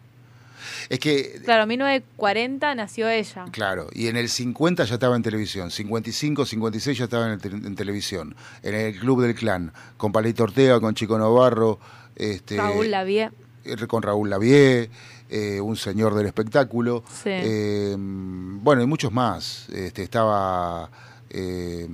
Es 0.89 0.97
que, 0.99 1.41
Claro, 1.43 1.63
en 1.63 1.69
1940 1.69 2.73
nació 2.75 3.09
ella. 3.09 3.45
claro, 3.51 3.89
y 3.93 4.07
en 4.07 4.15
el 4.15 4.29
50 4.29 4.85
ya 4.85 4.93
estaba 4.93 5.15
en 5.17 5.21
televisión, 5.21 5.69
55, 5.71 6.45
56 6.45 6.97
ya 6.97 7.03
estaba 7.03 7.31
en, 7.33 7.39
te- 7.39 7.49
en 7.49 7.75
televisión, 7.75 8.33
en 8.61 8.73
el 8.75 8.97
Club 8.97 9.21
del 9.23 9.35
Clan, 9.35 9.73
con 9.97 10.11
Palito 10.13 10.43
Ortega, 10.43 10.79
con 10.79 10.95
Chico 10.95 11.17
Novarro, 11.17 11.79
este, 12.15 12.55
Raúl 12.55 12.89
Lavie. 12.91 13.29
eh, 13.65 13.87
con 13.87 14.03
Raúl 14.03 14.29
Lavie, 14.29 14.89
eh, 15.29 15.59
un 15.59 15.75
señor 15.75 16.13
del 16.15 16.27
espectáculo. 16.27 17.03
Sí. 17.11 17.29
Eh, 17.29 17.95
bueno, 17.97 18.81
y 18.81 18.85
muchos 18.85 19.11
más. 19.11 19.67
Este, 19.69 20.03
estaba 20.03 20.89
eh, 21.29 21.89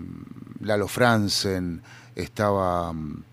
Lalo 0.61 0.87
Franzen, 0.87 1.81
estaba 2.15 2.93
mm, 2.93 3.23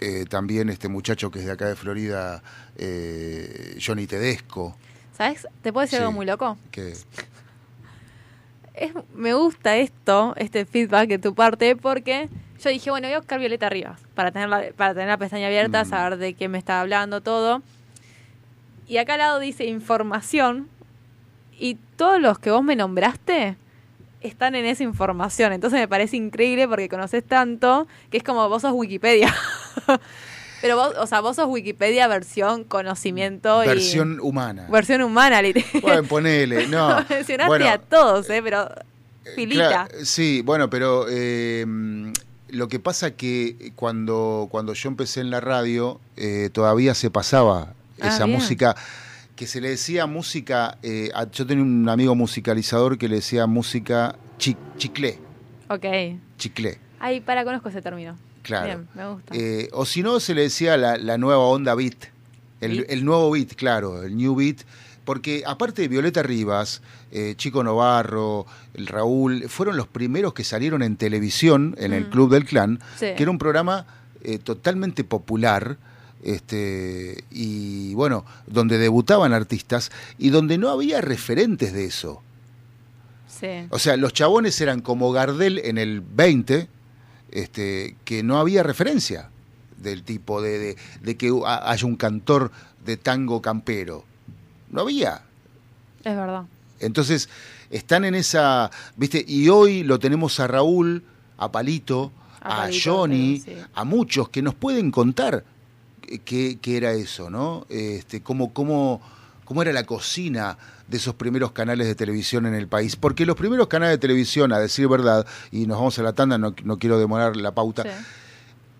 eh, 0.00 0.24
también 0.28 0.68
este 0.68 0.88
muchacho 0.88 1.30
que 1.30 1.38
es 1.40 1.46
de 1.46 1.52
acá 1.52 1.66
de 1.68 1.76
Florida, 1.76 2.42
eh, 2.76 3.76
Johnny 3.84 4.06
Tedesco, 4.06 4.76
¿Sabes? 5.16 5.48
¿Te 5.62 5.72
puedo 5.72 5.84
decir 5.84 5.96
Sí. 5.98 6.02
algo 6.02 6.12
muy 6.12 6.24
loco? 6.26 6.56
Es, 8.74 8.92
me 9.14 9.34
gusta 9.34 9.76
esto, 9.76 10.34
este 10.36 10.64
feedback 10.64 11.08
de 11.08 11.18
tu 11.18 11.34
parte, 11.34 11.74
porque 11.74 12.28
yo 12.62 12.70
dije, 12.70 12.90
bueno, 12.90 13.08
voy 13.08 13.14
a 13.14 13.18
buscar 13.18 13.40
Violeta 13.40 13.68
Rivas 13.68 14.00
para 14.14 14.30
tener 14.30 14.48
la, 14.48 14.70
para 14.76 14.94
tener 14.94 15.08
la 15.08 15.16
pestaña 15.16 15.48
abierta, 15.48 15.82
Mm. 15.84 15.88
saber 15.88 16.18
de 16.18 16.34
qué 16.34 16.48
me 16.48 16.58
está 16.58 16.80
hablando, 16.80 17.20
todo. 17.20 17.62
Y 18.86 18.98
acá 18.98 19.14
al 19.14 19.18
lado 19.18 19.38
dice 19.40 19.64
información, 19.66 20.68
y 21.58 21.74
todos 21.96 22.20
los 22.20 22.38
que 22.38 22.52
vos 22.52 22.62
me 22.62 22.76
nombraste 22.76 23.56
están 24.20 24.54
en 24.54 24.64
esa 24.66 24.82
información. 24.82 25.52
Entonces 25.52 25.78
me 25.80 25.88
parece 25.88 26.16
increíble 26.16 26.66
porque 26.68 26.88
conoces 26.88 27.24
tanto 27.24 27.86
que 28.10 28.18
es 28.18 28.22
como 28.24 28.48
vos 28.48 28.62
sos 28.62 28.72
Wikipedia. 28.74 29.34
Pero 30.60 30.74
vos, 30.76 30.92
o 30.98 31.06
sea, 31.06 31.20
vos 31.20 31.36
sos 31.36 31.46
Wikipedia 31.48 32.08
versión 32.08 32.64
conocimiento 32.64 33.58
versión 33.60 34.18
humana. 34.20 34.66
versión 34.68 35.02
humana, 35.02 35.40
literal. 35.40 35.68
Bueno, 35.82 36.02
ponele, 36.04 36.66
no. 36.68 36.88
Mencionaste 37.08 37.46
Bueno, 37.46 37.68
a 37.68 37.78
todos, 37.78 38.28
¿eh? 38.30 38.40
Pero 38.42 38.68
filita. 39.36 39.86
Claro, 39.86 40.04
sí, 40.04 40.42
bueno, 40.44 40.68
pero 40.68 41.06
eh, 41.08 41.64
lo 42.48 42.66
que 42.68 42.80
pasa 42.80 43.12
que 43.12 43.72
cuando, 43.76 44.48
cuando 44.50 44.72
yo 44.74 44.88
empecé 44.88 45.20
en 45.20 45.30
la 45.30 45.40
radio, 45.40 46.00
eh, 46.16 46.50
todavía 46.52 46.94
se 46.94 47.10
pasaba 47.10 47.74
Ah, 48.00 48.08
esa 48.08 48.26
bien. 48.26 48.38
música 48.38 48.76
que 49.38 49.46
se 49.46 49.60
le 49.60 49.68
decía 49.70 50.06
música, 50.06 50.78
eh, 50.82 51.10
a- 51.14 51.30
yo 51.30 51.46
tenía 51.46 51.62
un 51.62 51.88
amigo 51.88 52.16
musicalizador 52.16 52.98
que 52.98 53.06
le 53.08 53.14
decía 53.16 53.46
música 53.46 54.16
chi- 54.36 54.56
chiclé, 54.78 55.20
Ok. 55.68 55.84
chiclé, 56.36 56.78
Ay, 56.98 57.20
para, 57.20 57.44
conozco 57.44 57.68
ese 57.68 57.80
término. 57.80 58.16
claro. 58.42 58.66
Bien, 58.66 58.88
me 58.96 59.06
gusta. 59.12 59.34
Eh, 59.36 59.68
o 59.72 59.86
si 59.86 60.02
no, 60.02 60.18
se 60.18 60.34
le 60.34 60.42
decía 60.42 60.76
la, 60.76 60.96
la 60.96 61.18
nueva 61.18 61.38
onda 61.44 61.76
beat, 61.76 62.06
el, 62.60 62.78
Beat. 62.78 62.90
el 62.90 63.04
nuevo 63.04 63.30
beat, 63.30 63.54
claro, 63.54 64.02
el 64.02 64.16
new 64.16 64.34
beat, 64.34 64.56
porque 65.04 65.44
aparte 65.46 65.82
de 65.82 65.88
Violeta 65.88 66.24
Rivas, 66.24 66.82
eh, 67.12 67.34
Chico 67.36 67.62
Novarro, 67.62 68.44
el 68.74 68.88
Raúl, 68.88 69.44
fueron 69.48 69.76
los 69.76 69.86
primeros 69.86 70.34
que 70.34 70.42
salieron 70.42 70.82
en 70.82 70.96
televisión, 70.96 71.76
en 71.78 71.92
el 71.92 72.06
Mm. 72.06 72.10
Club 72.10 72.32
del 72.32 72.44
Clan, 72.44 72.80
Sí. 72.98 73.06
que 73.16 73.22
era 73.22 73.30
un 73.30 73.38
programa 73.38 73.86
eh, 74.24 74.38
totalmente 74.38 75.04
popular, 75.04 75.78
este, 76.34 77.24
y 77.30 77.94
bueno, 77.94 78.24
donde 78.46 78.78
debutaban 78.78 79.32
artistas 79.32 79.90
y 80.18 80.30
donde 80.30 80.58
no 80.58 80.68
había 80.70 81.00
referentes 81.00 81.72
de 81.72 81.84
eso. 81.86 82.22
sí. 83.28 83.46
O 83.70 83.78
sea, 83.78 83.96
los 83.96 84.12
chabones 84.12 84.60
eran 84.60 84.80
como 84.80 85.12
Gardel 85.12 85.58
en 85.58 85.78
el 85.78 86.00
20, 86.00 86.68
este, 87.30 87.96
que 88.04 88.22
no 88.22 88.38
había 88.38 88.62
referencia 88.62 89.30
del 89.78 90.02
tipo 90.02 90.42
de, 90.42 90.58
de- 90.58 90.76
de 91.02 91.16
que 91.16 91.30
ha- 91.46 91.70
haya 91.70 91.86
un 91.86 91.96
cantor 91.96 92.50
de 92.84 92.96
tango 92.96 93.40
campero. 93.42 94.04
No 94.70 94.82
había. 94.82 95.22
Es 96.04 96.16
verdad. 96.16 96.44
Entonces, 96.80 97.28
están 97.70 98.04
en 98.04 98.14
esa, 98.14 98.70
¿viste? 98.96 99.24
Y 99.26 99.48
hoy 99.48 99.82
lo 99.84 99.98
tenemos 99.98 100.40
a 100.40 100.46
Raúl, 100.46 101.02
a 101.36 101.50
Palito, 101.52 102.12
A 102.40 102.54
a, 102.54 102.56
Palito, 102.64 102.90
Johnny, 102.90 103.40
sí. 103.40 103.52
a 103.74 103.84
muchos 103.84 104.28
que 104.30 104.42
nos 104.42 104.54
pueden 104.54 104.90
contar 104.90 105.44
qué, 106.24 106.58
qué 106.60 106.76
era 106.76 106.92
eso, 106.92 107.30
¿no? 107.30 107.66
Este, 107.68 108.22
cómo, 108.22 108.52
cómo, 108.52 109.00
cómo 109.44 109.62
era 109.62 109.72
la 109.72 109.84
cocina 109.84 110.56
de 110.86 110.96
esos 110.96 111.14
primeros 111.14 111.52
canales 111.52 111.86
de 111.86 111.94
televisión 111.94 112.46
en 112.46 112.54
el 112.54 112.66
país. 112.68 112.96
Porque 112.96 113.26
los 113.26 113.36
primeros 113.36 113.68
canales 113.68 113.94
de 113.94 113.98
televisión, 113.98 114.52
a 114.52 114.58
decir 114.58 114.88
verdad, 114.88 115.26
y 115.52 115.66
nos 115.66 115.78
vamos 115.78 115.98
a 115.98 116.02
la 116.02 116.12
tanda, 116.14 116.38
no, 116.38 116.54
no 116.64 116.78
quiero 116.78 116.98
demorar 116.98 117.36
la 117.36 117.52
pauta, 117.52 117.82
Sí. 117.82 117.90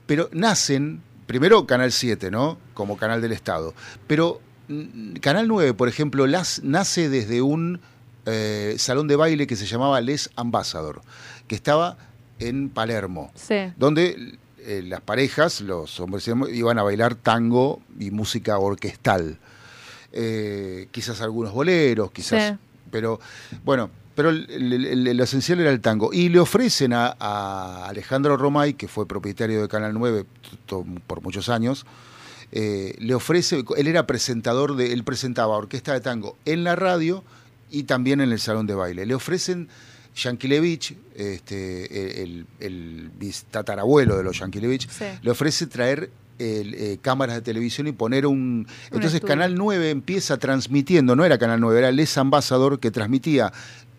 pero 0.07 0.29
nacen, 0.33 1.03
primero 1.27 1.67
Canal 1.67 1.93
7, 1.93 2.31
¿no? 2.31 2.59
Como 2.75 2.97
canal 2.97 3.21
del 3.21 3.33
Estado. 3.33 3.75
Pero 4.07 4.41
mm, 4.69 5.15
Canal 5.17 5.47
9, 5.49 5.75
por 5.75 5.89
ejemplo, 5.89 6.27
las, 6.27 6.63
nace 6.65 7.09
desde 7.11 7.43
un 7.43 7.81
eh, 8.27 8.75
salón 8.79 9.07
de 9.09 9.17
baile 9.17 9.47
que 9.47 9.57
se 9.57 9.67
llamaba 9.67 10.01
Les 10.01 10.31
Ambassador, 10.37 11.03
que 11.47 11.55
estaba 11.55 11.99
en 12.39 12.69
Palermo, 12.71 13.31
Sí. 13.35 13.73
donde 13.77 14.39
eh, 14.69 14.83
las 14.83 15.01
parejas, 15.01 15.61
los 15.63 15.99
hombres 16.01 16.29
iban 16.53 16.79
a 16.79 16.83
bailar 16.83 17.15
tango 17.15 17.81
y 17.99 18.11
música 18.11 18.59
orquestal. 18.59 19.39
Eh, 20.13 20.89
quizás 20.91 21.21
algunos 21.21 21.53
boleros, 21.53 22.11
quizás. 22.13 22.51
Sí. 22.53 22.59
Pero 22.91 23.21
bueno, 23.65 23.91
pero 24.15 24.33
lo 24.33 25.25
esencial 25.25 25.61
era 25.61 25.71
el 25.71 25.81
tango. 25.81 26.13
Y 26.13 26.29
le 26.29 26.39
ofrecen 26.41 26.93
a, 26.93 27.15
a 27.19 27.87
Alejandro 27.89 28.37
Romay, 28.37 28.75
que 28.75 28.89
fue 28.89 29.07
propietario 29.07 29.61
de 29.63 29.69
Canal 29.69 29.95
9 29.95 30.25
t- 30.25 30.57
to- 30.67 30.85
por 31.07 31.23
muchos 31.23 31.49
años, 31.49 31.87
eh, 32.51 32.95
le 32.99 33.15
ofrece, 33.15 33.63
él 33.77 33.87
era 33.87 34.07
presentador 34.07 34.75
de, 34.75 34.93
él 34.95 35.05
presentaba 35.05 35.57
orquesta 35.57 35.93
de 35.93 36.01
tango 36.01 36.37
en 36.47 36.65
la 36.65 36.75
radio 36.77 37.23
y 37.71 37.83
también 37.85 38.21
en 38.23 38.33
el 38.33 38.41
salón 38.41 38.67
de 38.67 38.75
baile. 38.75 39.05
Le 39.05 39.15
ofrecen 39.15 39.69
Yankelevich, 40.23 40.97
este, 41.15 42.23
el, 42.23 42.47
el 42.61 43.11
tatarabuelo 43.51 44.17
de 44.17 44.25
los 44.25 44.39
Yankelevich, 44.39 44.89
Sí. 44.89 45.05
le 45.23 45.31
ofrece 45.31 45.67
traer 45.67 46.11
el, 46.39 46.75
eh, 46.75 46.99
cámaras 47.01 47.37
de 47.37 47.43
televisión 47.43 47.87
y 47.87 47.93
poner 47.93 48.27
un... 48.27 48.67
Entonces. 48.93 49.21
Canal 49.21 49.55
9 49.57 49.91
empieza 49.91 50.37
transmitiendo, 50.37 51.17
no 51.17 51.25
era 51.25 51.39
Canal 51.39 51.61
9, 51.61 51.79
era 51.79 51.93
Les 51.93 52.17
Ambassador 52.19 52.79
que 52.79 52.91
transmitía 52.91 53.53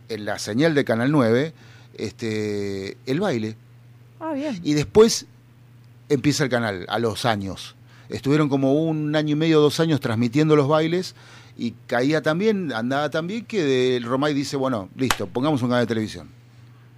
en 0.10 0.26
la 0.26 0.40
señal 0.40 0.74
de 0.76 0.86
Canal 0.86 1.12
9 1.12 1.54
este, 1.98 2.98
el 3.06 3.20
baile. 3.20 3.56
Ah, 4.20 4.34
bien. 4.34 4.60
Y 4.64 4.74
después 4.74 5.26
empieza 6.10 6.44
el 6.44 6.50
canal, 6.50 6.86
a 6.90 7.00
los 7.00 7.26
años. 7.26 7.76
Estuvieron 8.10 8.50
como 8.50 8.74
un 8.74 9.16
año 9.16 9.34
y 9.34 9.36
medio, 9.36 9.60
dos 9.60 9.80
años 9.80 10.00
transmitiendo 10.00 10.56
los 10.56 10.68
bailes 10.68 11.16
y 11.60 11.74
caía 11.88 12.22
también, 12.22 12.72
andaba 12.74 13.10
tan 13.10 13.28
bien 13.28 13.46
que 13.46 13.98
el 13.98 14.04
Romay 14.04 14.34
dice, 14.34 14.56
bueno, 14.58 14.90
listo, 14.96 15.28
pongamos 15.28 15.62
un 15.62 15.70
canal 15.70 15.84
de 15.84 15.88
televisión. 15.88 16.30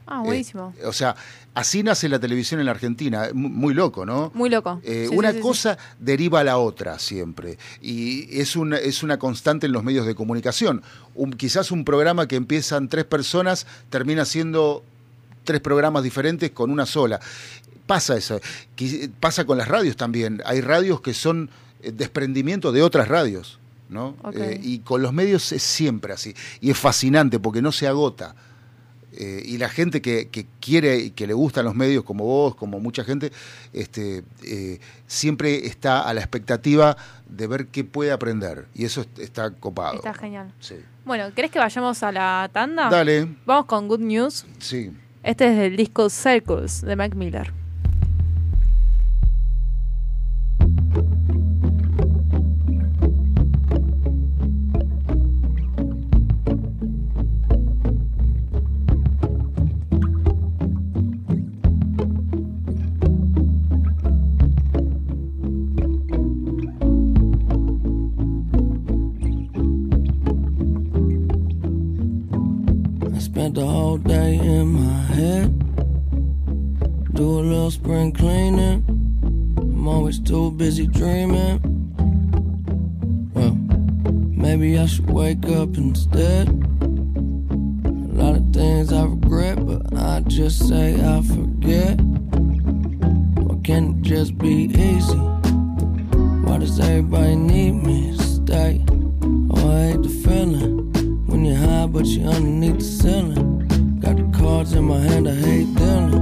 Ah, 0.05 0.21
buenísimo. 0.21 0.73
Eh, 0.77 0.85
o 0.85 0.91
sea, 0.93 1.15
así 1.53 1.83
nace 1.83 2.09
la 2.09 2.19
televisión 2.19 2.59
en 2.59 2.65
la 2.65 2.73
Argentina, 2.73 3.29
mu- 3.33 3.47
muy 3.49 3.73
loco, 3.73 4.05
¿no? 4.05 4.29
Muy 4.33 4.49
loco. 4.49 4.81
Eh, 4.83 5.07
Sí, 5.09 5.15
una 5.15 5.29
sí, 5.29 5.35
sí, 5.35 5.41
sí. 5.41 5.47
cosa 5.47 5.77
deriva 5.99 6.41
a 6.41 6.43
la 6.43 6.57
otra 6.57 6.99
siempre. 6.99 7.57
Y 7.81 8.27
es 8.39 8.55
una, 8.57 8.75
es 8.77 9.03
una 9.03 9.17
constante 9.17 9.67
en 9.67 9.71
los 9.71 9.83
medios 9.85 10.05
de 10.05 10.13
comunicación. 10.13 10.81
Un- 11.15 11.31
quizás 11.33 11.71
un 11.71 11.85
programa 11.85 12.27
que 12.27 12.35
empiezan 12.35 12.89
tres 12.89 13.05
personas 13.05 13.65
termina 13.89 14.25
siendo 14.25 14.83
tres 15.45 15.61
programas 15.61 16.03
diferentes 16.03 16.51
con 16.51 16.71
una 16.71 16.85
sola. 16.85 17.19
Pasa 17.87 18.17
eso. 18.17 18.39
Pasa 19.21 19.45
con 19.45 19.57
las 19.57 19.69
radios 19.69 19.95
también. 19.95 20.41
Hay 20.45 20.59
radios 20.61 20.99
que 20.99 21.13
son 21.13 21.49
eh, 21.83 21.91
desprendimiento 21.93 22.73
de 22.73 22.83
otras 22.83 23.07
radios. 23.07 23.59
Eh, 24.33 24.59
y 24.63 24.79
con 24.79 25.01
los 25.01 25.13
medios 25.13 25.51
es 25.51 25.61
siempre 25.61 26.13
así. 26.13 26.33
Y 26.61 26.71
es 26.71 26.77
fascinante 26.77 27.39
porque 27.39 27.61
no 27.61 27.71
se 27.71 27.87
agota. 27.87 28.35
Eh, 29.13 29.43
y 29.45 29.57
la 29.57 29.67
gente 29.67 30.01
que, 30.01 30.29
que 30.29 30.47
quiere 30.61 30.97
y 30.97 31.11
que 31.11 31.27
le 31.27 31.33
gustan 31.33 31.65
los 31.65 31.75
medios, 31.75 32.05
como 32.05 32.23
vos, 32.23 32.55
como 32.55 32.79
mucha 32.79 33.03
gente, 33.03 33.31
este, 33.73 34.23
eh, 34.43 34.79
siempre 35.05 35.67
está 35.67 36.01
a 36.07 36.13
la 36.13 36.21
expectativa 36.21 36.95
de 37.27 37.45
ver 37.47 37.67
qué 37.67 37.83
puede 37.83 38.13
aprender. 38.13 38.67
Y 38.73 38.85
eso 38.85 39.01
est- 39.01 39.19
está 39.19 39.51
copado. 39.51 39.95
Está 39.95 40.13
genial. 40.13 40.53
Sí. 40.61 40.75
Bueno, 41.03 41.25
¿querés 41.35 41.51
que 41.51 41.59
vayamos 41.59 42.01
a 42.03 42.11
la 42.13 42.49
tanda? 42.53 42.87
Dale, 42.89 43.27
Vamos 43.45 43.65
con 43.65 43.87
Good 43.89 43.99
News. 43.99 44.45
sí. 44.59 44.91
Este 45.23 45.51
es 45.51 45.55
del 45.57 45.75
disco 45.77 46.09
Circles 46.09 46.81
de 46.81 46.95
Mac 46.95 47.13
Miller. 47.13 47.53
Spring 77.71 78.11
cleaning. 78.11 78.83
I'm 79.57 79.87
always 79.87 80.19
too 80.19 80.51
busy 80.51 80.87
dreaming. 80.87 81.59
Well, 83.33 83.53
maybe 83.53 84.77
I 84.77 84.85
should 84.85 85.09
wake 85.09 85.45
up 85.45 85.77
instead. 85.77 86.49
A 86.49 88.13
lot 88.21 88.35
of 88.35 88.53
things 88.53 88.91
I 88.91 89.05
regret, 89.05 89.65
but 89.65 89.97
I 89.97 90.19
just 90.27 90.67
say 90.67 90.95
I 90.95 91.21
forget. 91.21 92.01
Why 92.01 93.57
can't 93.63 93.95
it 93.95 94.01
just 94.01 94.37
be 94.37 94.65
easy? 94.65 95.17
Why 96.45 96.57
does 96.57 96.77
everybody 96.77 97.35
need 97.37 97.71
me 97.71 98.17
to 98.17 98.23
stay? 98.23 98.83
Oh, 99.49 99.71
I 99.71 99.91
hate 99.91 100.03
the 100.03 100.09
feeling 100.09 100.91
when 101.25 101.45
you're 101.45 101.55
high, 101.55 101.87
but 101.87 102.05
you're 102.05 102.27
underneath 102.27 102.79
the 102.79 102.83
ceiling. 102.83 103.99
Got 103.99 104.17
the 104.17 104.37
cards 104.37 104.73
in 104.73 104.83
my 104.83 104.99
hand, 104.99 105.29
I 105.29 105.35
hate 105.35 105.73
dealing. 105.75 106.20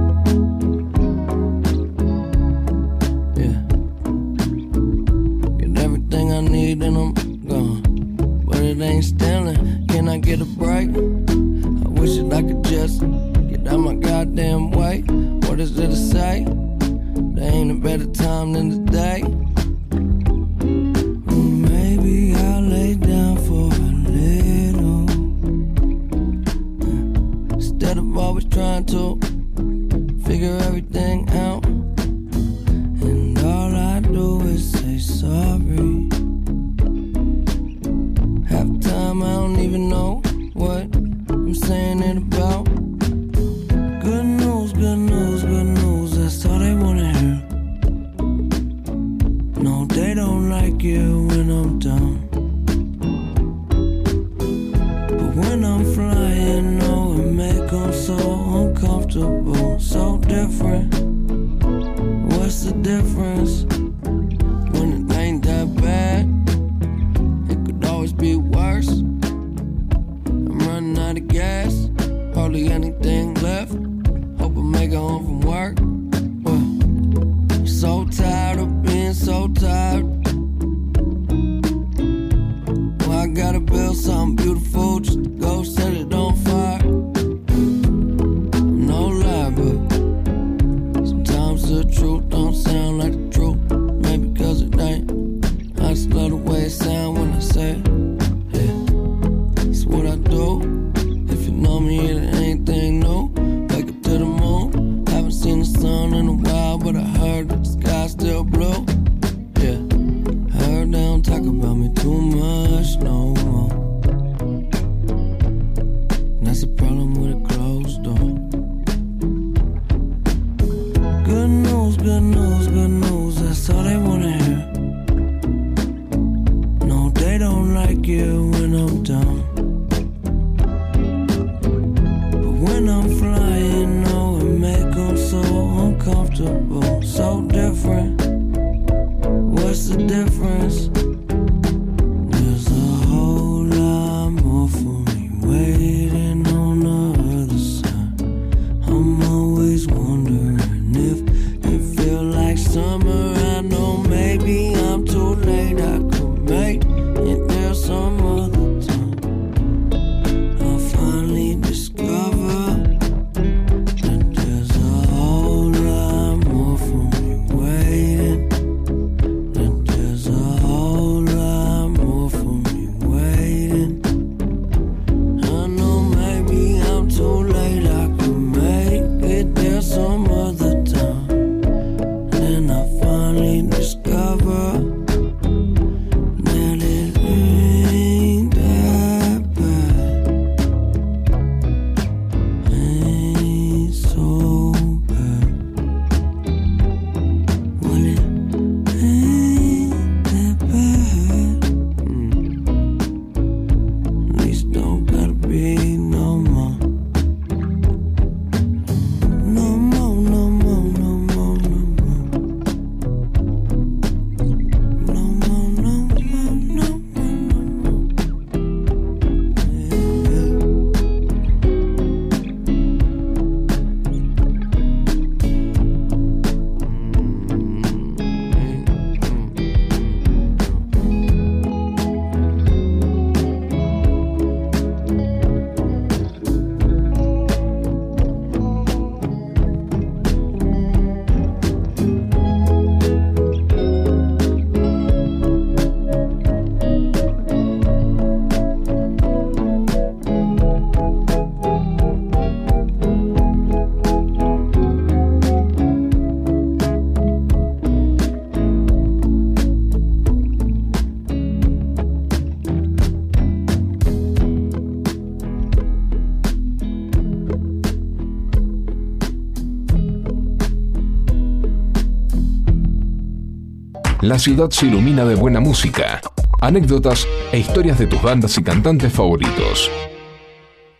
La 274.30 274.38
ciudad 274.38 274.70
se 274.70 274.86
ilumina 274.86 275.24
de 275.24 275.34
buena 275.34 275.58
música, 275.58 276.20
anécdotas 276.60 277.26
e 277.50 277.58
historias 277.58 277.98
de 277.98 278.06
tus 278.06 278.22
bandas 278.22 278.56
y 278.58 278.62
cantantes 278.62 279.12
favoritos. 279.12 279.90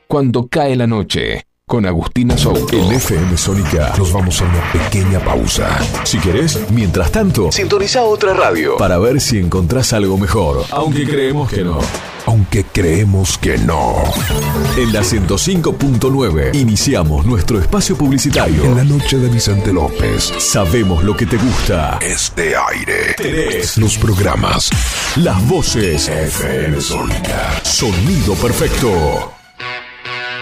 Cuando 0.09 0.49
cae 0.49 0.75
la 0.75 0.89
noche, 0.89 1.47
con 1.65 1.87
Agustina 1.87 2.37
Souto. 2.37 2.77
En 2.77 2.91
FM 2.91 3.39
Sónica 3.39 3.95
nos 3.97 4.13
vamos 4.13 4.41
a 4.41 4.47
una 4.47 4.73
pequeña 4.73 5.21
pausa. 5.21 5.79
Si 6.03 6.19
querés, 6.19 6.59
mientras 6.73 7.13
tanto, 7.13 7.53
sintoniza 7.53 8.03
otra 8.03 8.35
radio 8.35 8.77
para 8.77 8.99
ver 8.99 9.21
si 9.21 9.39
encontrás 9.39 9.93
algo 9.93 10.19
mejor. 10.19 10.65
Aunque 10.73 11.07
creemos 11.07 11.49
que 11.49 11.63
no. 11.63 11.79
Aunque 12.31 12.63
creemos 12.63 13.37
que 13.39 13.59
no. 13.59 14.05
En 14.77 14.93
la 14.93 15.01
105.9 15.01 16.55
iniciamos 16.55 17.27
nuestro 17.27 17.59
espacio 17.59 17.97
publicitario. 17.97 18.63
En 18.63 18.77
la 18.77 18.85
noche 18.85 19.17
de 19.17 19.29
Vicente 19.29 19.73
López. 19.73 20.33
Sabemos 20.39 21.03
lo 21.03 21.17
que 21.17 21.27
te 21.27 21.37
gusta. 21.37 21.99
Este 22.01 22.55
aire. 22.55 23.15
Tenés 23.17 23.77
los 23.79 23.99
programas. 23.99 24.71
Las 25.17 25.45
voces. 25.49 26.07
FM 26.07 26.81
Sónica. 26.81 27.61
Sonido 27.65 28.35
perfecto. 28.35 29.40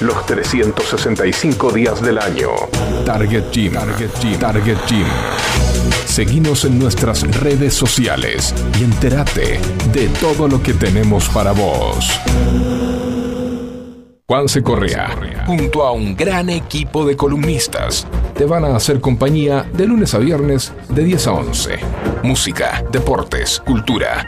Los 0.00 0.26
365 0.26 1.72
días 1.72 2.02
del 2.02 2.18
año. 2.18 2.50
Target 3.06 3.44
Gym. 3.50 3.72
Target 3.72 4.10
Gym. 4.20 4.38
Target 4.38 4.76
Gym. 4.86 5.06
Seguinos 6.04 6.66
en 6.66 6.78
nuestras 6.78 7.22
redes 7.40 7.72
sociales 7.72 8.54
y 8.78 8.84
entérate 8.84 9.58
de 9.92 10.08
todo 10.20 10.48
lo 10.48 10.62
que 10.62 10.74
tenemos 10.74 11.30
para 11.30 11.52
vos. 11.52 12.20
Juanse 14.28 14.62
Correa, 14.62 15.44
junto 15.46 15.82
a 15.84 15.92
un 15.92 16.14
gran 16.14 16.50
equipo 16.50 17.06
de 17.06 17.16
columnistas, 17.16 18.06
te 18.36 18.44
van 18.44 18.64
a 18.64 18.76
hacer 18.76 19.00
compañía 19.00 19.64
de 19.72 19.86
lunes 19.86 20.12
a 20.14 20.18
viernes 20.18 20.74
de 20.90 21.04
10 21.04 21.26
a 21.28 21.32
11. 21.32 21.78
Música, 22.22 22.84
deportes, 22.90 23.62
cultura, 23.64 24.26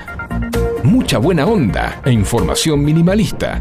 mucha 0.82 1.18
buena 1.18 1.46
onda 1.46 2.00
e 2.04 2.12
información 2.12 2.82
minimalista. 2.82 3.60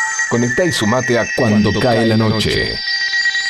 Conecta 0.31 0.63
y 0.63 0.71
sumate 0.71 1.19
a 1.19 1.25
Cuando, 1.35 1.77
cae 1.77 2.05
la 2.05 2.15
noche. 2.15 2.75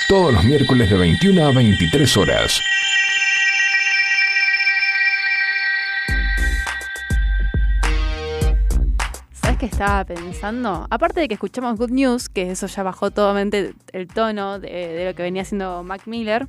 Todos 0.09 0.33
los 0.33 0.43
miércoles 0.43 0.89
de 0.89 0.97
21 0.97 1.45
a 1.45 1.51
23 1.51 2.17
horas. 2.17 2.59
¿Sabes 9.33 9.57
qué 9.57 9.65
estaba 9.65 10.03
pensando? 10.05 10.87
Aparte 10.89 11.19
de 11.19 11.27
que 11.27 11.35
escuchamos 11.35 11.77
Good 11.77 11.91
News, 11.91 12.29
que 12.29 12.51
eso 12.51 12.67
ya 12.67 12.83
bajó 12.83 13.11
totalmente 13.11 13.73
el 13.91 14.07
tono 14.07 14.59
de, 14.59 14.69
de 14.69 15.05
lo 15.05 15.15
que 15.15 15.23
venía 15.23 15.41
haciendo 15.43 15.83
Mac 15.83 16.03
Miller. 16.05 16.47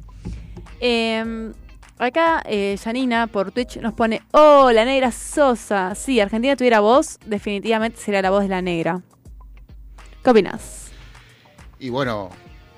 eh, 0.81 1.53
acá 1.99 2.43
eh, 2.47 2.77
Janina 2.83 3.27
por 3.27 3.53
Twitch 3.53 3.77
nos 3.79 3.95
pone: 3.95 4.23
¡Oh, 4.33 4.71
la 4.73 4.85
negra 4.85 5.13
Sosa! 5.13 5.95
Si 5.95 6.21
Argentina 6.21 6.57
tuviera 6.57 6.81
voz, 6.81 7.19
definitivamente 7.27 7.99
sería 7.99 8.23
la 8.23 8.31
voz 8.31 8.43
de 8.43 8.49
la 8.49 8.63
negra. 8.63 9.03
¿Qué 10.23 10.31
opinas? 10.31 10.91
Y 11.79 11.89
bueno, 11.91 12.31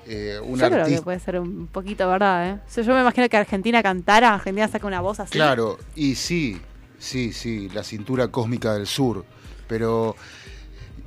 eh, 0.07 0.39
un 0.43 0.57
Yo 0.59 0.69
creo 0.69 0.85
que 0.85 1.01
puede 1.01 1.19
ser 1.19 1.39
un 1.39 1.67
poquito 1.67 2.07
verdad, 2.07 2.49
¿eh? 2.49 2.53
O 2.65 2.69
sea, 2.69 2.83
yo 2.83 2.93
me 2.93 3.01
imagino 3.01 3.27
que 3.29 3.37
Argentina 3.37 3.81
cantara, 3.83 4.33
Argentina 4.33 4.67
saca 4.67 4.87
una 4.87 5.01
voz 5.01 5.19
así. 5.19 5.31
Claro, 5.31 5.77
y 5.95 6.15
sí, 6.15 6.59
sí, 6.97 7.33
sí, 7.33 7.69
la 7.73 7.83
cintura 7.83 8.27
cósmica 8.29 8.73
del 8.73 8.87
sur. 8.87 9.25
Pero 9.67 10.15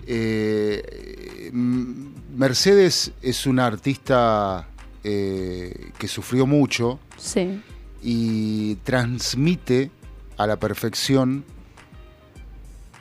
eh, 0.06 1.50
mm, 1.52 2.06
Mercedes 2.36 3.12
es 3.22 3.46
una 3.46 3.66
artista 3.66 4.68
eh, 5.04 5.90
que 5.98 6.08
sufrió 6.08 6.46
mucho 6.46 6.98
Sí. 7.16 7.60
y 8.02 8.76
transmite 8.76 9.90
a 10.36 10.46
la 10.46 10.56
perfección 10.56 11.44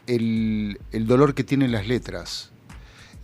el, 0.08 0.80
el 0.92 1.06
dolor 1.08 1.34
que 1.36 1.44
tienen 1.44 1.72
las 1.72 1.88
letras, 1.88 2.52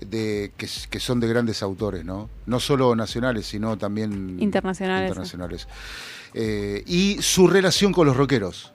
de, 0.06 0.52
que, 0.58 0.68
son 1.00 1.20
de 1.20 1.28
grandes 1.28 1.62
autores, 1.64 2.04
¿no? 2.06 2.30
No 2.46 2.60
solo 2.60 2.96
nacionales, 2.96 3.46
sino 3.46 3.78
también 3.78 4.38
Internacionales. 4.40 5.10
internacionales. 5.10 5.68
Eh, 6.34 6.84
y 6.88 7.22
su 7.22 7.48
relación 7.48 7.92
con 7.94 8.08
los 8.08 8.18
rockeros. 8.18 8.72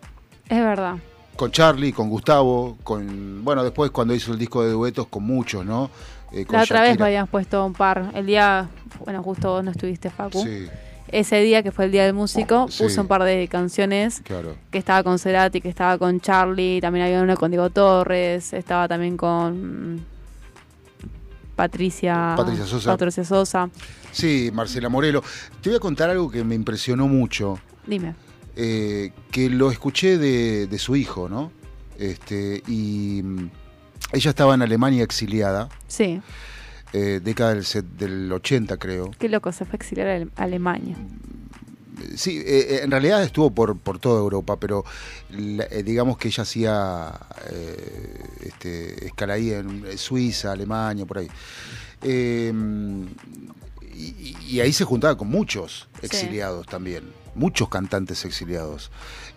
Es 0.49 0.59
verdad. 0.61 0.97
Con 1.37 1.51
Charlie, 1.51 1.93
con 1.93 2.09
Gustavo, 2.09 2.79
con. 2.83 3.45
Bueno, 3.45 3.63
después 3.63 3.91
cuando 3.91 4.15
hizo 4.15 4.33
el 4.33 4.39
disco 4.39 4.63
de 4.65 4.71
duetos 4.73 5.07
con 5.09 5.25
muchos, 5.25 5.65
¿no? 5.65 5.91
Eh, 6.33 6.45
con 6.45 6.57
La 6.57 6.63
otra 6.63 6.83
vez 6.83 6.99
me 6.99 7.07
habíamos 7.07 7.31
puesto 7.31 7.65
un 7.65 7.73
par. 7.73 8.11
El 8.15 8.27
día, 8.27 8.69
bueno, 9.05 9.23
justo 9.23 9.51
vos 9.51 9.65
no 9.65 9.71
estuviste, 9.71 10.11
Facu. 10.11 10.43
Sí, 10.43 10.67
Ese 11.11 11.41
día 11.41 11.63
que 11.63 11.73
fue 11.73 11.87
el 11.87 11.93
día 11.93 12.05
del 12.05 12.13
músico, 12.13 12.67
Sí. 12.69 12.83
puso 12.83 13.01
un 13.01 13.07
par 13.09 13.23
de 13.25 13.49
canciones 13.49 14.21
claro. 14.25 14.57
que 14.71 14.77
estaba 14.79 15.03
con 15.03 15.19
Cerati, 15.19 15.61
que 15.63 15.69
estaba 15.71 15.97
con 15.97 16.21
Charlie, 16.21 16.81
también 16.83 17.07
había 17.07 17.23
una 17.23 17.35
con 17.37 17.51
Diego 17.51 17.71
Torres, 17.71 18.53
estaba 18.53 18.87
también 18.89 19.17
con 19.17 20.05
Patricia, 21.63 22.35
Patricia 22.37 22.65
Sosa. 22.67 22.91
Patricia 22.93 23.25
Sosa. 23.25 23.69
Sí, 24.13 24.51
Marcela 24.55 24.89
Morelo. 24.89 25.25
Te 25.61 25.71
voy 25.71 25.77
a 25.77 25.81
contar 25.81 26.09
algo 26.09 26.31
que 26.31 26.45
me 26.45 26.55
impresionó 26.55 27.09
mucho, 27.09 27.59
Dime. 27.85 28.15
eh, 28.55 29.11
que 29.33 29.51
lo 29.51 29.73
escuché 29.73 30.19
de, 30.19 30.69
de 30.69 30.79
su 30.79 30.95
hijo, 30.95 31.29
¿no? 31.29 31.51
Este, 31.99 32.63
y 32.69 33.23
mm, 33.25 33.51
ella 34.13 34.31
estaba 34.31 34.55
en 34.55 34.63
Alemania 34.63 35.03
exiliada, 35.03 35.69
Sí, 35.89 36.21
eh, 36.93 37.21
década 37.23 37.55
del, 37.55 37.65
set- 37.65 37.85
del 37.99 38.31
80 38.33 38.77
creo. 38.77 39.11
qué 39.19 39.29
loco, 39.29 39.51
se 39.51 39.65
fue 39.65 39.73
a 39.75 39.77
exiliar 39.79 40.07
a 40.07 40.15
Ale- 40.15 40.29
Alemania. 40.37 40.97
Sí, 42.17 42.43
eh, 42.45 42.81
en 42.83 42.91
realidad 42.91 43.23
estuvo 43.23 43.51
por, 43.51 43.77
por 43.79 43.99
toda 43.99 44.21
Europa, 44.21 44.57
pero 44.59 44.85
eh, 45.31 45.83
digamos 45.85 46.19
que 46.19 46.29
ella 46.29 46.43
hacía 46.43 47.13
eh, 47.51 48.25
este, 48.41 49.07
escala 49.07 49.35
ahí 49.35 49.53
en 49.53 49.99
Suiza, 49.99 50.53
Alemania, 50.53 51.07
por 51.07 51.19
ahí. 51.19 51.29
Eh, 52.03 52.53
y, 53.95 54.37
y 54.49 54.61
ahí 54.61 54.73
se 54.73 54.85
juntaba 54.85 55.17
con 55.17 55.29
muchos 55.29 55.89
exiliados 56.03 56.67
también, 56.67 57.05
muchos 57.35 57.69
cantantes 57.69 58.25
exiliados. 58.25 58.91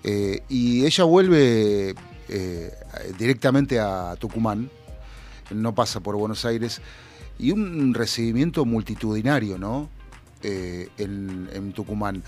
Eh, 0.04 0.44
y 0.50 0.86
ella 0.86 1.04
vuelve 1.04 1.96
eh, 2.30 2.74
directamente 3.18 3.80
a 3.80 4.16
Tucumán, 4.20 4.70
no 5.50 5.76
pasa 5.76 6.00
por 6.00 6.16
Buenos 6.16 6.46
Aires, 6.46 6.82
y 7.40 7.52
un 7.52 7.94
recibimiento 7.94 8.66
multitudinario, 8.66 9.58
¿no? 9.58 9.90
Eh, 10.44 10.90
en, 10.98 11.50
en 11.54 11.72
Tucumán. 11.72 12.24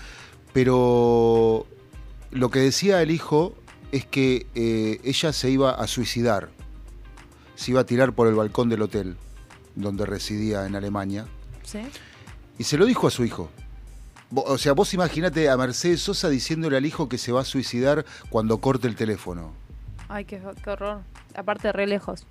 Pero 0.54 1.66
lo 2.30 2.50
que 2.50 2.60
decía 2.60 3.02
el 3.02 3.10
hijo 3.10 3.54
es 3.92 4.06
que 4.06 4.46
eh, 4.54 5.00
ella 5.04 5.32
se 5.32 5.50
iba 5.50 5.72
a 5.72 5.86
suicidar, 5.88 6.48
se 7.56 7.72
iba 7.72 7.80
a 7.80 7.84
tirar 7.84 8.14
por 8.14 8.28
el 8.28 8.34
balcón 8.34 8.68
del 8.70 8.80
hotel 8.82 9.16
donde 9.74 10.06
residía 10.06 10.64
en 10.66 10.76
Alemania, 10.76 11.26
¿Sí? 11.64 11.80
y 12.56 12.64
se 12.64 12.78
lo 12.78 12.86
dijo 12.86 13.08
a 13.08 13.10
su 13.10 13.24
hijo. 13.24 13.50
O 14.32 14.56
sea, 14.56 14.72
vos 14.72 14.94
imagínate 14.94 15.50
a 15.50 15.56
Mercedes 15.56 16.00
Sosa 16.00 16.28
diciéndole 16.28 16.76
al 16.76 16.86
hijo 16.86 17.08
que 17.08 17.18
se 17.18 17.32
va 17.32 17.40
a 17.40 17.44
suicidar 17.44 18.04
cuando 18.30 18.58
corte 18.58 18.86
el 18.86 18.94
teléfono. 18.94 19.52
Ay, 20.08 20.24
qué, 20.24 20.40
qué 20.62 20.70
horror. 20.70 21.00
Aparte, 21.34 21.72
re 21.72 21.86
lejos. 21.88 22.26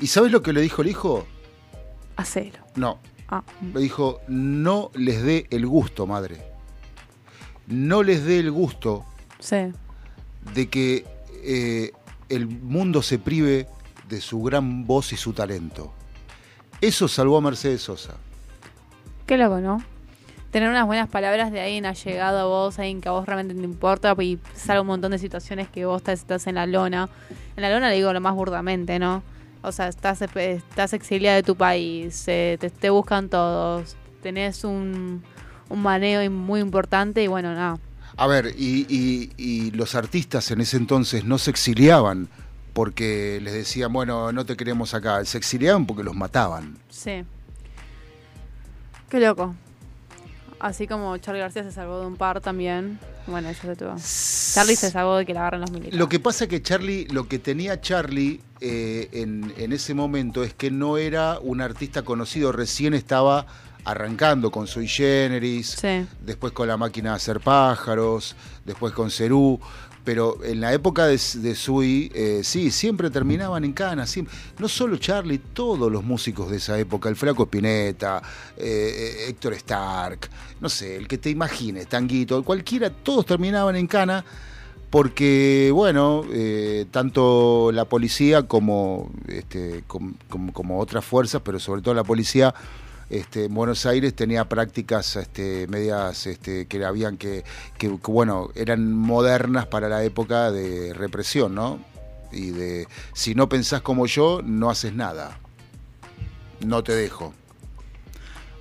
¿Y 0.00 0.06
sabes 0.06 0.32
lo 0.32 0.42
que 0.42 0.52
le 0.54 0.62
dijo 0.62 0.80
el 0.82 0.88
hijo? 0.88 1.26
Hacelo. 2.16 2.58
No, 2.76 2.98
Ah, 3.28 3.42
le 3.74 3.80
dijo, 3.80 4.20
no 4.28 4.90
les 4.94 5.22
dé 5.22 5.46
el 5.50 5.66
gusto, 5.66 6.06
madre. 6.06 6.53
No 7.66 8.02
les 8.02 8.24
dé 8.24 8.38
el 8.38 8.50
gusto 8.50 9.04
sí. 9.38 9.72
de 10.54 10.68
que 10.68 11.06
eh, 11.42 11.92
el 12.28 12.46
mundo 12.46 13.02
se 13.02 13.18
prive 13.18 13.66
de 14.08 14.20
su 14.20 14.42
gran 14.42 14.86
voz 14.86 15.12
y 15.12 15.16
su 15.16 15.32
talento. 15.32 15.92
Eso 16.80 17.08
salvó 17.08 17.38
a 17.38 17.40
Mercedes 17.40 17.82
Sosa. 17.82 18.14
Qué 19.26 19.38
loco, 19.38 19.60
¿no? 19.60 19.82
Tener 20.50 20.68
unas 20.68 20.86
buenas 20.86 21.08
palabras 21.08 21.50
de 21.50 21.60
alguien 21.60 21.86
allegado 21.86 22.38
a 22.38 22.44
vos, 22.44 22.78
alguien 22.78 23.00
que 23.00 23.08
a 23.08 23.12
vos 23.12 23.26
realmente 23.26 23.54
te 23.54 23.62
importa 23.62 24.14
y 24.20 24.38
salga 24.54 24.82
un 24.82 24.86
montón 24.86 25.10
de 25.10 25.18
situaciones 25.18 25.68
que 25.68 25.84
vos 25.86 25.96
estás, 26.02 26.20
estás 26.20 26.46
en 26.46 26.56
la 26.56 26.66
lona. 26.66 27.08
En 27.56 27.62
la 27.62 27.70
lona 27.70 27.88
le 27.88 27.96
digo 27.96 28.12
lo 28.12 28.20
más 28.20 28.34
burdamente, 28.34 28.98
¿no? 28.98 29.22
O 29.62 29.72
sea, 29.72 29.88
estás, 29.88 30.20
estás 30.22 30.92
exiliada 30.92 31.36
de 31.36 31.42
tu 31.42 31.56
país, 31.56 32.24
eh, 32.28 32.58
te, 32.60 32.68
te 32.70 32.90
buscan 32.90 33.30
todos, 33.30 33.96
tenés 34.22 34.62
un, 34.62 35.22
un 35.74 35.82
maneo 35.82 36.28
muy 36.30 36.60
importante 36.60 37.22
y 37.22 37.26
bueno, 37.26 37.54
nada. 37.54 37.78
A 38.16 38.26
ver, 38.26 38.54
y, 38.56 38.86
y- 38.88 39.30
y 39.36 39.70
los 39.72 39.94
artistas 39.94 40.50
en 40.50 40.60
ese 40.60 40.76
entonces 40.76 41.24
no 41.24 41.36
se 41.38 41.50
exiliaban 41.50 42.28
porque 42.72 43.38
les 43.42 43.52
decían, 43.52 43.92
bueno, 43.92 44.32
no 44.32 44.44
te 44.46 44.56
queremos 44.56 44.94
acá. 44.94 45.24
Se 45.24 45.36
exiliaban 45.38 45.84
porque 45.86 46.02
los 46.04 46.14
mataban. 46.14 46.78
Sí. 46.88 47.24
Qué 49.08 49.20
loco. 49.20 49.54
Así 50.60 50.86
como 50.86 51.16
Charlie 51.18 51.40
García 51.40 51.62
se 51.62 51.72
salvó 51.72 52.00
de 52.00 52.06
un 52.06 52.16
par 52.16 52.40
también. 52.40 52.98
Bueno, 53.26 53.48
ella 53.48 53.58
se 53.60 53.76
tuvo. 53.76 53.94
Charlie 54.54 54.76
se 54.76 54.90
salvó 54.90 55.16
de 55.16 55.26
que 55.26 55.34
la 55.34 55.40
agarren 55.40 55.60
los 55.60 55.70
militares. 55.70 55.98
Lo 55.98 56.08
que 56.08 56.20
pasa 56.20 56.46
que 56.46 56.62
Charlie, 56.62 57.06
lo 57.10 57.28
que 57.28 57.38
tenía 57.38 57.80
Charlie 57.80 58.40
eh, 58.60 59.08
en, 59.12 59.52
en 59.56 59.72
ese 59.72 59.92
momento 59.94 60.42
es 60.42 60.54
que 60.54 60.70
no 60.70 60.96
era 60.98 61.38
un 61.40 61.60
artista 61.60 62.02
conocido, 62.02 62.50
recién 62.52 62.94
estaba 62.94 63.46
arrancando 63.84 64.50
con 64.50 64.66
Sui 64.66 64.88
Generis, 64.88 65.76
Sí. 65.80 66.06
después 66.24 66.52
con 66.52 66.68
la 66.68 66.76
máquina 66.76 67.10
de 67.10 67.16
hacer 67.16 67.40
pájaros, 67.40 68.34
después 68.64 68.92
con 68.92 69.10
Cerú. 69.10 69.60
Pero 70.04 70.44
en 70.44 70.60
la 70.60 70.70
época 70.74 71.06
de, 71.06 71.18
de 71.36 71.54
Sui, 71.54 72.12
eh, 72.14 72.40
sí, 72.44 72.70
siempre 72.70 73.08
terminaban 73.08 73.64
en 73.64 73.72
Cana. 73.72 74.06
siempre- 74.06 74.34
no 74.58 74.68
solo 74.68 74.98
Charlie, 74.98 75.38
todos 75.38 75.90
los 75.90 76.04
músicos 76.04 76.50
de 76.50 76.58
esa 76.58 76.78
época, 76.78 77.08
el 77.08 77.16
Flaco 77.16 77.44
Spinetta, 77.44 78.20
eh, 78.54 79.22
eh, 79.24 79.28
Héctor 79.30 79.54
Stark, 79.54 80.28
no 80.60 80.68
sé, 80.68 80.96
el 80.96 81.08
que 81.08 81.16
te 81.16 81.30
imagines, 81.30 81.86
Tanguito, 81.88 82.42
cualquiera, 82.42 82.90
todos 82.90 83.24
terminaban 83.24 83.76
en 83.76 83.86
Cana 83.86 84.22
porque, 84.90 85.70
bueno, 85.72 86.22
eh, 86.32 86.84
tanto 86.90 87.70
la 87.72 87.86
policía 87.86 88.42
como, 88.46 89.10
este, 89.26 89.84
com- 89.86 90.14
como, 90.28 90.52
como 90.52 90.78
otras 90.80 91.04
fuerzas, 91.04 91.40
pero 91.42 91.58
sobre 91.58 91.80
todo 91.80 91.94
la 91.94 92.04
policía, 92.04 92.54
este, 93.10 93.44
en 93.46 93.54
Buenos 93.54 93.86
Aires 93.86 94.14
tenía 94.14 94.48
prácticas 94.48 95.16
este, 95.16 95.66
medias 95.68 96.26
este, 96.26 96.66
que 96.66 96.84
habían 96.84 97.16
que, 97.16 97.44
que, 97.78 97.88
que, 97.88 98.12
bueno, 98.12 98.50
eran 98.54 98.92
modernas 98.92 99.66
para 99.66 99.88
la 99.88 100.02
época 100.04 100.50
de 100.50 100.92
represión, 100.94 101.54
¿no? 101.54 101.78
Y 102.32 102.50
de, 102.50 102.88
si 103.12 103.34
no 103.34 103.48
pensás 103.48 103.80
como 103.82 104.06
yo, 104.06 104.40
no 104.44 104.70
haces 104.70 104.92
nada. 104.94 105.38
No 106.64 106.82
te 106.82 106.92
dejo. 106.92 107.32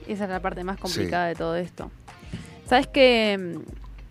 Esa 0.08 0.26
es 0.26 0.30
la 0.30 0.42
parte 0.42 0.64
más 0.64 0.78
complicada 0.78 1.28
de 1.28 1.36
todo 1.36 1.56
esto. 1.56 1.90
¿Sabes 2.68 2.88
qué? 2.88 3.60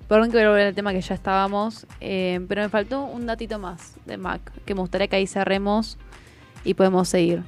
Perdón 0.09 0.31
que 0.31 0.37
voy 0.37 0.45
a 0.45 0.49
volver 0.51 0.67
al 0.67 0.75
tema 0.75 0.93
que 0.93 1.01
ya 1.01 1.15
estábamos, 1.15 1.87
eh, 2.01 2.41
pero 2.49 2.63
me 2.63 2.69
faltó 2.69 3.05
un 3.05 3.27
datito 3.27 3.59
más 3.59 3.95
de 4.05 4.17
Mac, 4.17 4.53
que 4.65 4.75
me 4.75 4.81
gustaría 4.81 5.09
que 5.09 5.17
ahí 5.17 5.27
cerremos 5.27 5.97
y 6.65 6.75
podemos 6.75 7.09
seguir. 7.09 7.45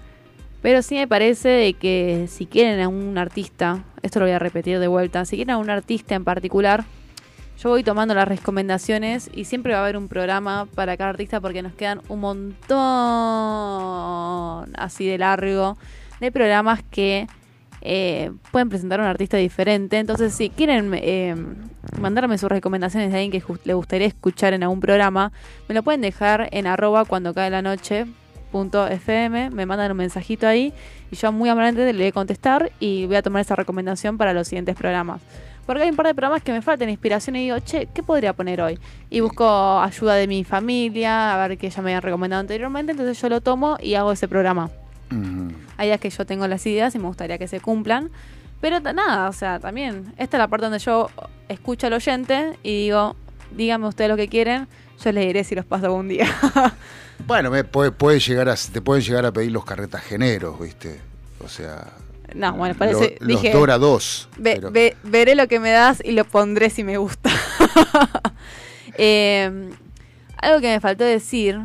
Pero 0.65 0.81
sí 0.81 0.95
me 0.95 1.07
parece 1.07 1.51
de 1.51 1.75
que 1.75 2.25
si 2.27 2.47
quieren 2.47 2.81
a 2.81 2.89
un 2.89 3.19
artista, 3.19 3.85
esto 4.01 4.19
lo 4.19 4.25
voy 4.25 4.33
a 4.33 4.39
repetir 4.39 4.79
de 4.79 4.89
vuelta, 4.89 5.27
si 5.27 5.37
quieren 5.37 5.51
a 5.51 5.59
un 5.59 5.69
artista 5.69 6.15
en 6.15 6.25
particular, 6.25 6.87
yo 7.59 7.69
voy 7.69 7.85
tomando 7.85 8.15
las 8.15 8.27
recomendaciones 8.27 9.29
y 9.35 9.45
siempre 9.45 9.75
va 9.75 9.81
a 9.81 9.83
haber 9.83 9.99
un 9.99 10.09
programa 10.09 10.67
para 10.75 10.97
cada 10.97 11.11
artista 11.11 11.39
porque 11.43 11.61
nos 11.61 11.75
quedan 11.75 12.01
un 12.09 12.21
montón 12.21 12.73
así 14.79 15.07
de 15.07 15.19
largo 15.19 15.77
de 16.19 16.33
programas 16.33 16.83
que 16.91 17.27
eh, 17.83 18.33
pueden 18.51 18.71
presentar 18.71 19.01
a 19.01 19.03
un 19.03 19.11
artista 19.11 19.37
diferente. 19.37 19.99
Entonces, 19.99 20.33
si 20.33 20.49
quieren 20.49 20.93
eh, 20.95 21.37
mandarme 22.01 22.39
sus 22.39 22.49
recomendaciones 22.49 23.13
de 23.13 23.19
alguien 23.19 23.43
que 23.43 23.55
le 23.65 23.75
gustaría 23.75 24.07
escuchar 24.07 24.55
en 24.55 24.63
algún 24.63 24.81
programa, 24.81 25.31
me 25.69 25.75
lo 25.75 25.83
pueden 25.83 26.01
dejar 26.01 26.49
en 26.53 26.67
arroba 26.67 27.05
cuando 27.05 27.35
cae 27.35 27.51
la 27.51 27.61
noche 27.61 28.07
punto 28.55 28.87
fm, 28.87 29.51
me 29.51 29.67
mandan 29.67 29.91
un 29.91 29.97
mensajito 29.97 30.47
ahí 30.47 30.73
y 31.11 31.17
yo 31.17 31.33
muy 31.33 31.49
amablemente 31.49 31.93
le 31.93 31.99
voy 31.99 32.07
a 32.07 32.13
contestar 32.13 32.71
y 32.79 33.05
voy 33.07 33.17
a 33.17 33.23
tomar 33.23 33.41
esa 33.41 33.57
recomendación 33.57 34.17
para 34.17 34.33
los 34.33 34.47
siguientes 34.47 34.77
programas. 34.77 35.21
Porque 35.67 35.83
hay 35.83 35.91
un 35.91 35.97
par 35.97 36.07
de 36.07 36.15
programas 36.15 36.41
que 36.45 36.53
me 36.53 36.63
faltan 36.63 36.89
inspiración 36.89 37.35
y 37.35 37.41
digo, 37.41 37.59
che, 37.59 37.89
¿qué 37.93 38.05
podría 38.05 38.33
poner 38.33 38.61
hoy? 38.61 38.79
Y 39.11 39.19
busco 39.19 39.81
ayuda 39.81 40.15
de 40.15 40.29
mi 40.29 40.45
familia, 40.45 41.35
a 41.35 41.49
ver 41.49 41.59
qué 41.59 41.69
ya 41.69 41.83
me 41.83 41.91
habían 41.91 42.03
recomendado 42.03 42.39
anteriormente, 42.39 42.93
entonces 42.93 43.21
yo 43.21 43.29
lo 43.29 43.41
tomo 43.41 43.77
y 43.81 43.95
hago 43.95 44.13
ese 44.13 44.29
programa. 44.29 44.71
Ujú. 45.11 45.53
Hay 45.77 45.89
días 45.89 45.99
que 45.99 46.11
yo 46.11 46.25
tengo 46.25 46.47
las 46.47 46.65
ideas 46.65 46.95
y 46.95 47.01
me 47.01 47.09
gustaría 47.09 47.39
que 47.39 47.49
se 47.49 47.59
cumplan. 47.59 48.11
Pero 48.61 48.79
nada, 48.79 49.29
o 49.29 49.33
sea, 49.33 49.59
también, 49.59 50.15
esta 50.17 50.37
es 50.37 50.39
la 50.39 50.47
parte 50.47 50.67
donde 50.67 50.79
yo 50.79 51.11
escucho 51.49 51.89
al 51.89 51.95
oyente 51.95 52.57
y 52.63 52.85
digo, 52.85 53.17
díganme 53.51 53.89
ustedes 53.89 54.09
lo 54.11 54.17
que 54.17 54.29
quieren, 54.29 54.69
yo 55.03 55.11
les 55.11 55.27
diré 55.27 55.43
si 55.43 55.57
los 55.57 55.65
paso 55.65 55.87
algún 55.87 56.07
día. 56.07 56.29
Bueno, 57.27 57.51
me 57.51 57.65
puede, 57.65 57.91
puede 57.91 58.21
llegar 58.21 58.49
a, 58.49 58.55
te 58.57 58.81
pueden 58.81 59.03
llegar 59.03 59.25
a 59.27 59.33
pedir 59.33 59.53
los 59.53 59.65
carretageneros, 59.65 60.59
¿viste? 60.61 61.01
O 61.45 61.49
sea, 61.49 61.93
no, 62.35 62.53
bueno, 62.55 62.75
parece, 62.77 63.17
lo- 63.21 63.27
los 63.29 63.43
dije, 63.43 63.53
Dora 63.55 63.79
2. 63.79 64.29
ve- 64.39 64.55
pero- 64.57 64.71
ve- 64.71 64.97
veré 65.05 65.35
lo 65.35 65.47
que 65.49 65.61
me 65.61 65.71
das 65.71 66.03
y 66.05 66.13
lo 66.13 66.25
pondré 66.25 66.71
si 66.71 66.85
me 66.85 66.97
gusta. 66.99 67.31
Eh, 68.97 69.71
algo 70.37 70.61
que 70.61 70.69
me 70.69 70.79
faltó 70.81 71.03
decir, 71.03 71.59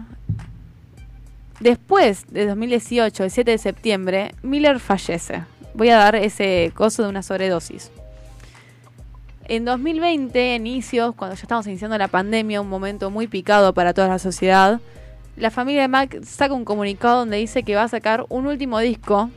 después 1.60 2.26
de 2.32 2.48
2018, 2.48 3.24
el 3.24 3.32
7 3.32 3.52
de 3.52 3.58
septiembre, 3.60 4.34
Miller 4.42 4.80
fallece. 4.80 5.44
Voy 5.76 5.90
a 5.90 5.98
dar 5.98 6.16
ese 6.16 6.72
coso 6.74 7.04
de 7.04 7.10
una 7.10 7.22
sobredosis. 7.22 7.92
En 9.46 9.66
2020, 9.66 10.56
inicios, 10.56 11.14
cuando 11.16 11.36
ya 11.36 11.42
estamos 11.44 11.66
iniciando 11.68 11.98
la 11.98 12.08
pandemia, 12.08 12.62
un 12.62 12.70
momento 12.70 13.10
muy 13.10 13.28
picado 13.28 13.74
para 13.74 13.94
toda 13.94 14.08
la 14.08 14.20
sociedad, 14.20 14.80
la 15.40 15.52
familia 15.52 15.84
de 15.84 15.88
Mac 15.88 16.22
saca 16.24 16.54
un 16.54 16.66
comunicado 16.66 17.20
donde 17.20 17.38
dice 17.38 17.64
que 17.64 17.76
va 17.76 17.84
a 17.84 17.88
sacar 17.88 18.26
un 18.30 18.46
último 18.46 18.80
disco 18.80 19.30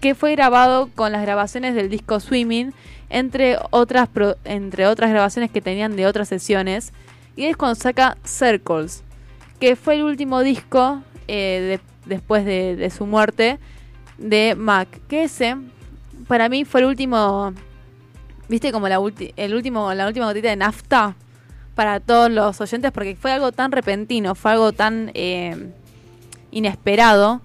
que 0.00 0.14
fue 0.14 0.32
grabado 0.32 0.88
con 0.94 1.12
las 1.12 1.22
grabaciones 1.22 1.74
del 1.74 1.90
disco 1.90 2.20
Swimming, 2.20 2.72
entre 3.10 3.58
otras, 3.70 4.08
entre 4.44 4.86
otras 4.86 5.10
grabaciones 5.10 5.50
que 5.50 5.60
tenían 5.60 5.96
de 5.96 6.06
otras 6.06 6.28
sesiones. 6.28 6.92
Y 7.36 7.44
es 7.44 7.56
cuando 7.56 7.74
saca 7.74 8.16
Circles, 8.24 9.02
que 9.60 9.76
fue 9.76 9.96
el 9.96 10.04
último 10.04 10.40
disco 10.40 11.02
eh, 11.26 11.80
de, 12.06 12.14
después 12.14 12.44
de, 12.44 12.90
su 12.96 13.06
muerte 13.06 13.58
de 14.18 14.54
Mac. 14.56 14.88
Que 15.08 15.24
ese, 15.24 15.56
para 16.26 16.48
mí, 16.48 16.64
fue 16.64 16.80
el 16.80 16.86
último. 16.86 17.52
¿Viste 18.48 18.72
como 18.72 18.88
la, 18.88 18.98
ulti, 18.98 19.32
el 19.36 19.54
último, 19.54 19.92
la 19.92 20.06
última 20.06 20.26
gotita 20.26 20.48
de 20.48 20.56
nafta? 20.56 21.16
para 21.78 22.00
todos 22.00 22.28
los 22.28 22.60
oyentes 22.60 22.90
porque 22.90 23.14
fue 23.14 23.30
algo 23.30 23.52
tan 23.52 23.70
repentino, 23.70 24.34
fue 24.34 24.50
algo 24.50 24.72
tan 24.72 25.12
eh, 25.14 25.68
inesperado 26.50 27.40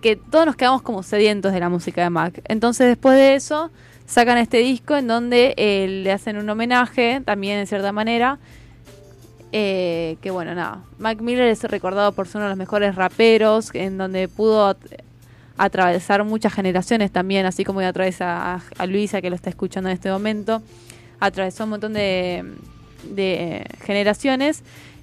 que 0.00 0.16
todos 0.16 0.46
nos 0.46 0.56
quedamos 0.56 0.80
como 0.80 1.02
sedientos 1.02 1.52
de 1.52 1.60
la 1.60 1.68
música 1.68 2.02
de 2.02 2.08
Mac. 2.08 2.40
Entonces 2.48 2.86
después 2.86 3.14
de 3.18 3.34
eso 3.34 3.70
sacan 4.06 4.38
este 4.38 4.56
disco 4.56 4.96
en 4.96 5.06
donde 5.06 5.52
eh, 5.58 5.86
le 6.02 6.12
hacen 6.12 6.38
un 6.38 6.48
homenaje 6.48 7.20
también 7.26 7.58
en 7.58 7.66
cierta 7.66 7.92
manera. 7.92 8.38
Eh, 9.52 10.16
que 10.22 10.30
bueno, 10.30 10.54
nada. 10.54 10.82
Mac 10.96 11.20
Miller 11.20 11.48
es 11.48 11.62
recordado 11.64 12.12
por 12.12 12.26
ser 12.26 12.36
uno 12.36 12.44
de 12.44 12.52
los 12.52 12.58
mejores 12.58 12.94
raperos, 12.94 13.68
en 13.74 13.98
donde 13.98 14.28
pudo 14.28 14.78
atravesar 15.58 16.24
muchas 16.24 16.54
generaciones 16.54 17.12
también, 17.12 17.44
así 17.44 17.64
como 17.64 17.82
ya 17.82 17.92
a, 18.20 18.62
a 18.78 18.86
Luisa 18.86 19.20
que 19.20 19.28
lo 19.28 19.36
está 19.36 19.50
escuchando 19.50 19.90
en 19.90 19.94
este 19.94 20.10
momento. 20.10 20.62
Atravesó 21.20 21.64
un 21.64 21.70
montón 21.70 21.92
de 21.92 22.44
de 23.10 23.34
eh, 23.34 23.64
generaciones. 23.84 24.62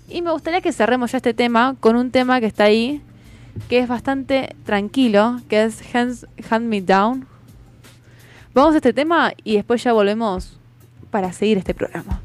Y 0.10 0.22
me 0.22 0.32
gustaría 0.32 0.62
que 0.62 0.74
cerremos 0.74 1.12
ya 1.12 1.18
este 1.18 1.34
tema 1.34 1.76
con 1.80 1.96
un 1.96 2.12
tema 2.12 2.40
que 2.40 2.48
está 2.48 2.66
ahí, 2.66 3.02
que 3.70 3.80
es 3.80 3.88
bastante 3.88 4.56
tranquilo, 4.66 5.40
que 5.48 5.64
es 5.64 5.82
Hands, 5.94 6.26
Hand 6.50 6.68
Me 6.68 6.82
Down. 6.82 7.28
Vamos 8.54 8.74
a 8.74 8.78
este 8.78 8.94
tema 8.94 9.34
y 9.44 9.56
después 9.56 9.84
ya 9.84 9.94
volvemos 9.94 10.58
para 11.10 11.32
seguir 11.32 11.58
este 11.58 11.74
programa. 11.74 12.22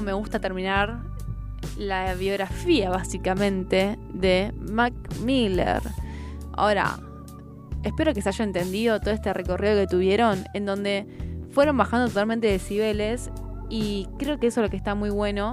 me 0.00 0.12
gusta 0.12 0.40
terminar 0.40 1.02
la 1.76 2.14
biografía 2.14 2.90
básicamente 2.90 3.98
de 4.12 4.52
Mac 4.58 4.92
Miller. 5.22 5.80
Ahora, 6.52 6.98
espero 7.82 8.12
que 8.14 8.22
se 8.22 8.28
haya 8.28 8.44
entendido 8.44 9.00
todo 9.00 9.12
este 9.12 9.32
recorrido 9.32 9.76
que 9.76 9.86
tuvieron, 9.86 10.44
en 10.54 10.66
donde 10.66 11.06
fueron 11.50 11.76
bajando 11.76 12.08
totalmente 12.08 12.46
decibeles 12.46 13.30
y 13.68 14.08
creo 14.18 14.38
que 14.38 14.48
eso 14.48 14.60
es 14.60 14.66
lo 14.66 14.70
que 14.70 14.76
está 14.76 14.94
muy 14.94 15.10
bueno, 15.10 15.52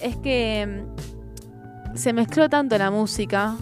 es 0.00 0.16
que 0.16 0.66
mm, 0.66 1.96
se 1.96 2.12
mezcló 2.12 2.48
tanto 2.48 2.76
la 2.78 2.90
música, 2.90 3.56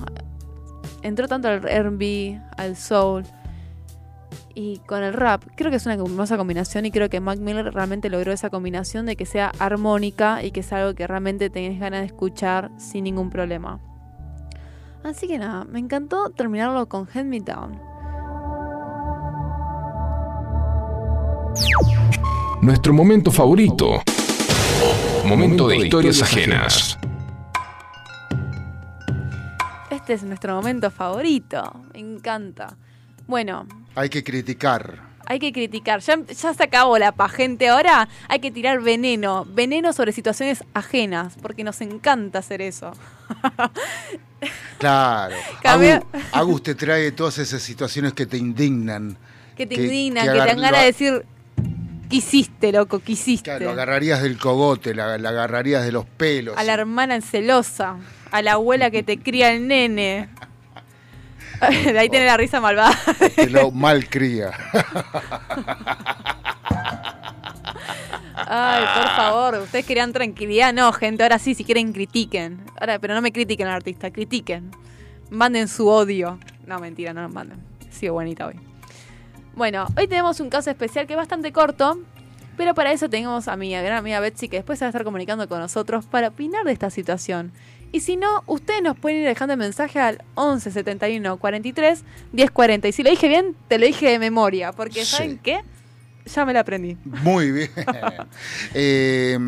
entró 1.02 1.28
tanto 1.28 1.48
al 1.48 1.66
R&B, 1.66 2.40
al 2.56 2.76
soul, 2.76 3.24
y 4.56 4.78
con 4.86 5.04
el 5.04 5.12
rap. 5.12 5.44
Creo 5.54 5.70
que 5.70 5.76
es 5.76 5.84
una 5.86 5.94
hermosa 5.94 6.36
combinación 6.38 6.86
y 6.86 6.90
creo 6.90 7.10
que 7.10 7.20
Mac 7.20 7.38
Miller 7.38 7.72
realmente 7.72 8.08
logró 8.08 8.32
esa 8.32 8.48
combinación 8.48 9.04
de 9.04 9.14
que 9.14 9.26
sea 9.26 9.52
armónica 9.58 10.42
y 10.42 10.50
que 10.50 10.60
es 10.60 10.72
algo 10.72 10.94
que 10.94 11.06
realmente 11.06 11.50
tenés 11.50 11.78
ganas 11.78 12.00
de 12.00 12.06
escuchar 12.06 12.70
sin 12.78 13.04
ningún 13.04 13.28
problema. 13.28 13.78
Así 15.04 15.28
que 15.28 15.38
nada, 15.38 15.64
me 15.64 15.78
encantó 15.78 16.30
terminarlo 16.30 16.88
con 16.88 17.06
Head 17.14 17.26
Me 17.26 17.40
Down. 17.40 17.78
Nuestro 22.62 22.94
momento 22.94 23.30
favorito. 23.30 24.02
Momento 25.26 25.68
de 25.68 25.76
historias 25.76 26.22
ajenas. 26.22 26.98
Este 29.90 30.14
es 30.14 30.24
nuestro 30.24 30.54
momento 30.54 30.90
favorito. 30.90 31.84
Me 31.92 32.00
encanta. 32.00 32.78
Bueno, 33.26 33.66
Hay 33.94 34.08
que 34.08 34.22
criticar. 34.22 35.00
hay 35.26 35.38
que 35.40 35.52
criticar. 35.52 36.00
Ya, 36.00 36.18
ya 36.26 36.54
se 36.54 36.62
acabó 36.62 36.98
la 36.98 37.12
pa, 37.12 37.28
gente. 37.28 37.68
Ahora 37.68 38.08
hay 38.28 38.38
que 38.38 38.50
tirar 38.52 38.80
veneno. 38.80 39.44
Veneno 39.44 39.92
sobre 39.92 40.12
situaciones 40.12 40.62
ajenas. 40.74 41.34
Porque 41.42 41.64
nos 41.64 41.80
encanta 41.80 42.38
hacer 42.40 42.62
eso. 42.62 42.92
Claro. 44.78 45.34
Agus, 45.64 46.00
Agus 46.32 46.62
te 46.62 46.74
trae 46.74 47.10
todas 47.12 47.38
esas 47.38 47.62
situaciones 47.62 48.12
que 48.12 48.26
te 48.26 48.36
indignan. 48.36 49.16
Que 49.56 49.66
te 49.66 49.74
Que- 49.76 49.84
indigna, 49.84 50.20
que 50.22 50.26
que, 50.28 50.32
te 50.34 50.38
dan 50.46 50.60
ganas 50.60 50.80
de 50.80 50.86
decir. 50.86 51.24
¿Qué 52.10 52.16
hiciste, 52.16 52.70
loco? 52.70 53.00
¿Qué 53.00 53.12
hiciste? 53.12 53.58
Lo 53.58 53.70
agarrarías 53.70 54.22
del 54.22 54.38
cogote, 54.38 54.94
la, 54.94 55.18
la 55.18 55.30
agarrarías 55.30 55.82
de 55.84 55.90
los 55.90 56.04
pelos. 56.04 56.56
A 56.56 56.62
la 56.62 56.74
hermana 56.74 57.20
celosa. 57.20 57.96
A 58.30 58.42
la 58.42 58.52
abuela 58.52 58.90
que 58.92 59.02
te 59.02 59.18
cría 59.18 59.52
el 59.52 59.66
nene. 59.66 60.28
De 61.84 61.98
ahí 61.98 62.08
tiene 62.08 62.26
la 62.26 62.36
risa 62.36 62.60
malvada. 62.60 62.96
Te 63.34 63.48
lo 63.50 63.70
malcría. 63.70 64.50
Ay, 68.48 68.84
por 68.94 69.16
favor, 69.16 69.54
ustedes 69.62 69.84
querían 69.86 70.12
tranquilidad. 70.12 70.72
No, 70.72 70.92
gente, 70.92 71.22
ahora 71.22 71.38
sí, 71.38 71.54
si 71.54 71.64
quieren 71.64 71.92
critiquen. 71.92 72.64
Ahora, 72.78 72.98
pero 72.98 73.14
no 73.14 73.22
me 73.22 73.32
critiquen 73.32 73.66
al 73.66 73.74
artista, 73.74 74.10
critiquen. 74.10 74.70
Manden 75.30 75.68
su 75.68 75.88
odio. 75.88 76.38
No, 76.66 76.78
mentira, 76.78 77.12
no 77.12 77.22
nos 77.22 77.32
manden. 77.32 77.58
Sigo 77.90 78.14
bonita 78.14 78.46
hoy. 78.46 78.54
Bueno, 79.54 79.86
hoy 79.96 80.06
tenemos 80.06 80.38
un 80.40 80.50
caso 80.50 80.70
especial 80.70 81.06
que 81.06 81.14
es 81.14 81.16
bastante 81.16 81.50
corto, 81.50 81.98
pero 82.56 82.74
para 82.74 82.92
eso 82.92 83.08
tenemos 83.08 83.48
a 83.48 83.56
mi 83.56 83.70
gran 83.72 83.92
amiga 83.92 84.20
Betsy 84.20 84.48
que 84.48 84.58
después 84.58 84.78
se 84.78 84.84
va 84.84 84.88
a 84.88 84.90
estar 84.90 85.02
comunicando 85.02 85.48
con 85.48 85.60
nosotros 85.60 86.04
para 86.04 86.28
opinar 86.28 86.64
de 86.64 86.72
esta 86.72 86.90
situación. 86.90 87.52
Y 87.96 88.00
si 88.00 88.16
no, 88.18 88.42
ustedes 88.46 88.82
nos 88.82 88.98
pueden 88.98 89.20
ir 89.22 89.26
dejando 89.26 89.56
mensaje 89.56 89.98
al 89.98 90.22
11 90.34 90.70
71 90.70 91.38
43 91.38 92.04
10 92.30 92.50
40. 92.50 92.88
Y 92.88 92.92
si 92.92 93.02
lo 93.02 93.08
dije 93.08 93.26
bien, 93.26 93.56
te 93.68 93.78
lo 93.78 93.86
dije 93.86 94.10
de 94.10 94.18
memoria, 94.18 94.72
porque 94.72 95.02
Sí. 95.02 95.16
¿saben 95.16 95.38
qué? 95.38 95.60
Ya 96.26 96.44
me 96.44 96.52
la 96.52 96.60
aprendí. 96.60 96.98
Muy 97.06 97.52
bien. 97.52 97.70
Eh, 98.74 99.38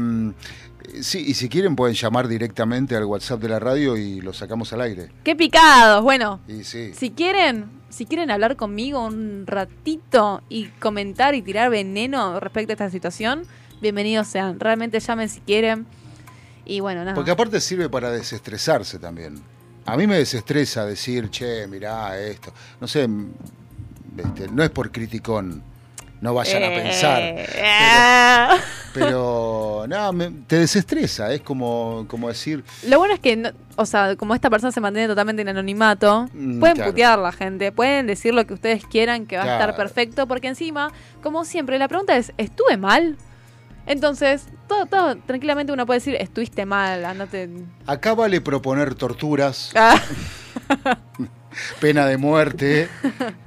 sí, 1.02 1.24
y 1.26 1.34
si 1.34 1.50
quieren 1.50 1.76
pueden 1.76 1.94
llamar 1.94 2.26
directamente 2.26 2.96
al 2.96 3.04
WhatsApp 3.04 3.38
de 3.42 3.50
la 3.50 3.58
radio 3.58 3.98
y 3.98 4.22
lo 4.22 4.32
sacamos 4.32 4.72
al 4.72 4.80
aire. 4.80 5.10
¡Qué 5.24 5.36
picados! 5.36 6.02
Bueno, 6.02 6.40
Y 6.48 6.64
sí. 6.64 6.92
Si 6.94 7.10
quieren, 7.10 7.66
si 7.90 8.06
quieren 8.06 8.30
hablar 8.30 8.56
conmigo 8.56 9.04
un 9.04 9.44
ratito 9.46 10.42
y 10.48 10.68
comentar 10.80 11.34
y 11.34 11.42
tirar 11.42 11.68
veneno 11.68 12.40
respecto 12.40 12.72
a 12.72 12.76
esta 12.76 12.88
situación, 12.88 13.42
bienvenidos 13.82 14.26
sean. 14.28 14.58
Realmente 14.58 15.00
llamen 15.00 15.28
si 15.28 15.40
quieren. 15.40 15.86
Y 16.68 16.78
bueno, 16.80 17.00
nada. 17.02 17.14
Porque 17.16 17.32
aparte 17.32 17.60
sirve 17.60 17.88
para 17.88 18.10
desestresarse 18.12 18.98
también. 19.00 19.40
A 19.86 19.96
mí 19.96 20.06
me 20.06 20.18
desestresa 20.18 20.84
decir, 20.86 21.30
che, 21.30 21.66
mirá 21.66 22.16
esto. 22.20 22.52
No 22.80 22.86
sé, 22.86 23.08
este, 24.16 24.48
no 24.48 24.62
es 24.62 24.68
por 24.70 24.92
criticón, 24.92 25.62
no 26.20 26.34
vayan 26.34 26.62
a 26.62 26.66
Eh, 26.66 26.76
pensar. 26.82 27.22
ah. 27.64 28.56
Pero, 28.92 29.84
no, 29.88 30.12
me- 30.12 30.30
te 30.46 30.58
desestresa, 30.58 31.32
es 31.32 31.40
como, 31.42 32.04
como 32.08 32.28
decir, 32.28 32.64
Lo 32.86 32.98
bueno 32.98 33.14
es 33.14 33.20
que, 33.20 33.36
no- 33.36 33.50
o 33.76 33.86
sea, 33.86 34.16
como 34.16 34.34
esta 34.34 34.50
persona 34.50 34.72
se 34.72 34.80
mantiene 34.80 35.06
totalmente 35.08 35.42
en 35.42 35.48
anonimato, 35.48 36.28
Mm, 36.32 36.58
pueden 36.60 36.76
claro. 36.76 36.90
putear 36.90 37.18
la 37.18 37.32
gente, 37.32 37.70
pueden 37.72 38.06
decir 38.06 38.34
lo 38.34 38.46
que 38.46 38.54
ustedes 38.54 38.84
quieran, 38.84 39.26
que 39.26 39.36
va 39.36 39.44
a 39.44 39.52
estar 39.52 39.76
perfecto, 39.76 40.26
porque 40.26 40.48
encima, 40.48 40.90
como 41.22 41.44
siempre, 41.44 41.78
la 41.78 41.86
pregunta 41.88 42.16
es, 42.16 42.32
¿estuve 42.38 42.76
mal? 42.76 43.16
Entonces, 43.88 44.46
todo, 44.68 44.86
todo, 44.86 45.16
tranquilamente 45.16 45.72
uno 45.72 45.86
puede 45.86 45.98
decir, 46.00 46.14
estuviste 46.16 46.66
mal, 46.66 47.04
andate... 47.04 47.48
acá 47.86 48.14
vale 48.14 48.40
proponer 48.40 48.94
torturas, 48.94 49.72
Ah. 49.74 50.00
pena 51.80 52.06
de 52.06 52.16
muerte 52.18 52.88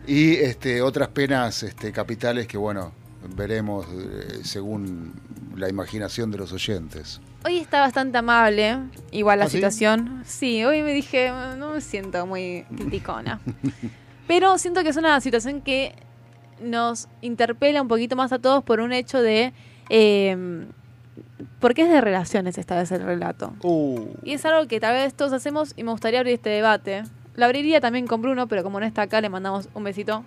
y 0.07 0.33
este, 0.35 0.81
otras 0.81 1.09
penas 1.09 1.63
este, 1.63 1.91
capitales 1.91 2.47
que, 2.47 2.57
bueno, 2.57 2.91
veremos 3.35 3.85
eh, 3.91 4.39
según 4.43 5.13
la 5.55 5.69
imaginación 5.69 6.31
de 6.31 6.37
los 6.39 6.51
oyentes. 6.51 7.21
Hoy 7.45 7.57
está 7.57 7.79
bastante 7.81 8.17
amable, 8.17 8.77
igual 9.11 9.39
la 9.39 9.45
¿Ah, 9.45 9.49
sí? 9.49 9.57
situación. 9.57 10.23
Sí, 10.25 10.63
hoy 10.65 10.81
me 10.81 10.93
dije, 10.93 11.31
"Mm, 11.31 11.59
no 11.59 11.71
me 11.73 11.81
siento 11.81 12.25
muy 12.25 12.65
criticona. 12.75 13.39
Pero 14.27 14.57
siento 14.57 14.83
que 14.83 14.89
es 14.89 14.97
una 14.97 15.19
situación 15.21 15.61
que 15.61 15.95
nos 16.61 17.07
interpela 17.21 17.81
un 17.81 17.87
poquito 17.87 18.15
más 18.15 18.31
a 18.31 18.39
todos 18.39 18.63
por 18.63 18.79
un 18.79 18.91
hecho 18.93 19.21
de... 19.21 19.53
eh, 19.89 20.65
porque 21.59 21.83
es 21.83 21.89
de 21.89 22.01
relaciones 22.01 22.57
esta 22.57 22.75
vez 22.77 22.91
el 22.91 23.03
relato. 23.03 23.53
Uh, 23.63 24.07
Y 24.23 24.33
es 24.33 24.45
algo 24.45 24.67
que 24.67 24.79
tal 24.79 24.93
vez 24.93 25.13
todos 25.13 25.33
hacemos 25.33 25.73
y 25.75 25.83
me 25.83 25.91
gustaría 25.91 26.19
abrir 26.19 26.33
este 26.35 26.49
debate. 26.49 27.03
Lo 27.35 27.45
abriría 27.45 27.79
también 27.81 28.07
con 28.07 28.21
Bruno, 28.21 28.47
pero 28.47 28.63
como 28.63 28.79
no 28.79 28.85
está 28.85 29.03
acá, 29.03 29.21
le 29.21 29.29
mandamos 29.29 29.69
un 29.73 29.83
besito. 29.83 30.23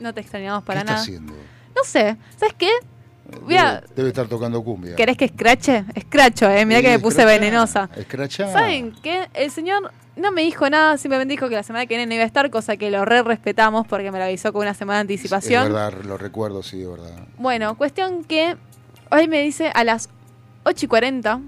No 0.00 0.12
te 0.14 0.20
extrañamos 0.20 0.64
para 0.64 0.80
¿Qué 0.80 0.84
está 0.84 0.92
nada. 0.92 1.02
haciendo? 1.02 1.32
No 1.76 1.84
sé, 1.84 2.16
¿sabes 2.36 2.54
qué? 2.58 2.68
A- 2.68 3.74
Debe, 3.74 3.86
debe 3.94 4.08
estar 4.08 4.26
tocando 4.26 4.62
cumbia. 4.64 4.94
¿Querés 4.96 5.16
que 5.16 5.26
escrache? 5.26 5.84
Escracho, 5.94 6.50
eh. 6.50 6.66
Mirá 6.66 6.80
Sí, 6.80 6.84
que 6.86 6.90
me 6.92 6.98
puse 6.98 7.20
escrachá, 7.20 7.40
venenosa. 7.40 7.90
escrachá. 7.96 8.52
¿Saben 8.52 8.92
qué? 9.02 9.28
El 9.32 9.50
señor 9.50 9.92
no 10.16 10.32
me 10.32 10.42
dijo 10.42 10.68
nada, 10.68 10.98
simplemente 10.98 11.32
dijo 11.32 11.48
que 11.48 11.54
la 11.54 11.62
semana 11.62 11.86
que 11.86 11.94
viene 11.96 12.06
no 12.06 12.14
iba 12.14 12.24
a 12.24 12.26
estar, 12.26 12.50
cosa 12.50 12.76
que 12.76 12.90
lo 12.90 13.04
re 13.04 13.22
respetamos 13.22 13.86
porque 13.86 14.10
me 14.10 14.18
lo 14.18 14.24
avisó 14.24 14.52
con 14.52 14.62
una 14.62 14.74
semana 14.74 14.98
de 14.98 15.00
anticipación. 15.02 15.62
Es 15.62 15.72
verdad, 15.72 15.94
lo 16.04 16.18
recuerdo, 16.18 16.62
sí, 16.62 16.80
de 16.80 16.88
verdad. 16.88 17.10
Bueno, 17.38 17.78
cuestión 17.78 18.24
que 18.24 18.56
hoy 19.12 19.28
me 19.28 19.42
dice 19.42 19.70
a 19.74 19.84
las 19.84 20.08
8 20.64 20.86
y 20.86 20.88
40, 20.88 21.40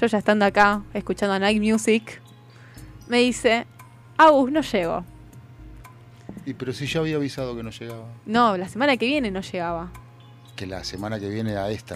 yo 0.00 0.06
ya 0.06 0.18
estando 0.18 0.44
acá, 0.44 0.82
escuchando 0.94 1.34
a 1.34 1.38
Night 1.38 1.60
Music, 1.60 2.20
me 3.08 3.18
dice, 3.18 3.66
Agus, 4.16 4.50
no 4.50 4.60
llego. 4.60 5.04
Y 6.46 6.54
pero 6.54 6.72
si 6.72 6.86
ya 6.86 7.00
había 7.00 7.16
avisado 7.16 7.56
que 7.56 7.62
no 7.62 7.70
llegaba. 7.70 8.04
No, 8.24 8.56
la 8.56 8.68
semana 8.68 8.96
que 8.96 9.06
viene 9.06 9.30
no 9.30 9.40
llegaba. 9.40 9.90
Que 10.56 10.66
la 10.66 10.84
semana 10.84 11.18
que 11.18 11.28
viene 11.28 11.56
a 11.56 11.70
esta. 11.70 11.94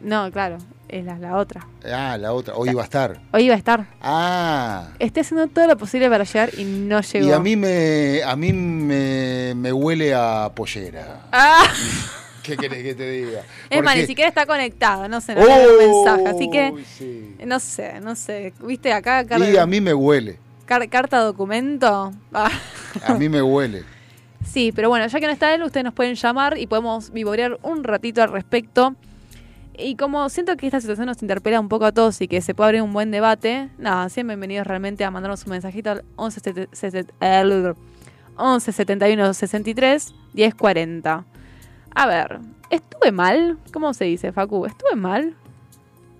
No, 0.00 0.30
claro, 0.30 0.58
es 0.88 1.04
la, 1.04 1.18
la 1.18 1.36
otra. 1.36 1.66
Ah, 1.84 2.16
la 2.18 2.32
otra. 2.32 2.54
Hoy 2.54 2.70
iba 2.70 2.80
a 2.80 2.84
estar. 2.84 3.20
Hoy 3.32 3.44
iba 3.44 3.54
a 3.54 3.58
estar. 3.58 3.86
Ah. 4.00 4.88
Estoy 4.98 5.20
haciendo 5.20 5.46
todo 5.48 5.66
lo 5.66 5.76
posible 5.76 6.08
para 6.08 6.24
llegar 6.24 6.50
y 6.56 6.64
no 6.64 7.00
llegó. 7.00 7.26
Y 7.26 7.32
a 7.32 7.38
mí 7.38 7.56
me 7.56 8.22
a 8.22 8.34
mí 8.36 8.52
me, 8.52 9.54
me 9.54 9.72
huele 9.72 10.14
a 10.14 10.50
pollera. 10.54 11.22
Ah. 11.32 11.64
¿Qué 12.48 12.56
querés 12.56 12.82
que 12.82 12.94
te 12.94 13.10
diga? 13.10 13.42
Es 13.70 13.82
más, 13.82 13.96
ni 13.96 14.06
siquiera 14.06 14.28
está 14.28 14.46
conectado, 14.46 15.08
no 15.08 15.20
sé, 15.20 15.34
no 15.34 15.42
Uy, 15.42 15.48
mensaje. 15.78 16.26
Así 16.26 16.50
que, 16.50 16.72
sí. 16.98 17.36
no 17.46 17.60
sé, 17.60 18.00
no 18.00 18.16
sé. 18.16 18.52
¿Viste 18.62 18.92
acá? 18.92 19.24
Y 19.38 19.56
a 19.56 19.66
mí 19.66 19.80
me 19.80 19.94
huele. 19.94 20.38
car- 20.66 20.88
carta 20.88 21.18
documento. 21.20 22.12
Ah. 22.32 22.50
A 23.06 23.14
mí 23.14 23.28
me 23.28 23.42
huele. 23.42 23.84
Sí, 24.46 24.72
pero 24.74 24.88
bueno, 24.88 25.06
ya 25.06 25.20
que 25.20 25.26
no 25.26 25.32
está 25.32 25.52
él, 25.52 25.62
ustedes 25.62 25.84
nos 25.84 25.92
pueden 25.92 26.14
llamar 26.14 26.56
y 26.56 26.66
podemos 26.66 27.10
vivorear 27.12 27.58
un 27.62 27.84
ratito 27.84 28.22
al 28.22 28.30
respecto. 28.32 28.94
Y 29.76 29.96
como 29.96 30.26
siento 30.30 30.56
que 30.56 30.66
esta 30.66 30.80
situación 30.80 31.06
nos 31.06 31.20
interpela 31.22 31.60
un 31.60 31.68
poco 31.68 31.84
a 31.84 31.92
todos 31.92 32.20
y 32.22 32.28
que 32.28 32.40
se 32.40 32.54
puede 32.54 32.68
abrir 32.68 32.82
un 32.82 32.92
buen 32.94 33.10
debate, 33.10 33.68
nada, 33.78 34.08
sean 34.08 34.26
bienvenidos 34.28 34.66
realmente 34.66 35.04
a 35.04 35.10
mandarnos 35.10 35.44
un 35.44 35.50
mensajito 35.50 35.90
al 35.90 36.04
11, 36.16 36.40
sete- 36.40 36.68
sete- 36.72 37.06
el 37.20 37.74
11 38.36 38.72
71 38.72 39.34
63 39.34 40.14
10 40.32 40.54
40. 40.54 41.24
A 41.94 42.06
ver, 42.06 42.40
¿estuve 42.70 43.12
mal? 43.12 43.58
¿Cómo 43.72 43.92
se 43.94 44.04
dice, 44.04 44.32
Facu? 44.32 44.66
¿Estuve 44.66 44.94
mal? 44.96 45.34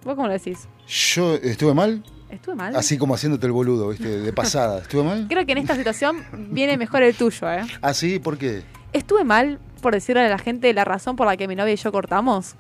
¿Vos 0.05 0.15
cómo 0.17 0.27
lo 0.27 0.33
decís? 0.33 0.69
Yo 0.87 1.35
estuve 1.35 1.75
mal, 1.75 2.03
¿Estuve 2.31 2.55
mal? 2.55 2.75
así 2.77 2.99
como 2.99 3.15
haciéndote 3.15 3.47
el 3.47 3.53
boludo, 3.53 3.89
¿viste? 3.89 4.21
De 4.21 4.33
pasada. 4.33 4.79
¿Estuve 4.83 5.03
mal? 5.03 5.27
Creo 5.29 5.45
que 5.47 5.53
en 5.53 5.59
esta 5.59 5.77
situación 5.77 6.25
viene 6.51 6.77
mejor 6.77 7.03
el 7.03 7.15
tuyo, 7.15 7.51
¿eh? 7.53 7.63
Ah, 7.83 7.95
sí, 7.95 8.19
¿por 8.19 8.39
qué? 8.39 8.63
¿Estuve 8.93 9.25
mal 9.25 9.59
por 9.83 9.93
decirle 9.95 10.25
a 10.27 10.29
la 10.29 10.39
gente 10.39 10.73
la 10.73 10.85
razón 10.85 11.17
por 11.17 11.27
la 11.27 11.37
que 11.37 11.47
mi 11.47 11.55
novia 11.55 11.75
y 11.75 11.77
yo 11.77 11.93
cortamos? 11.93 12.55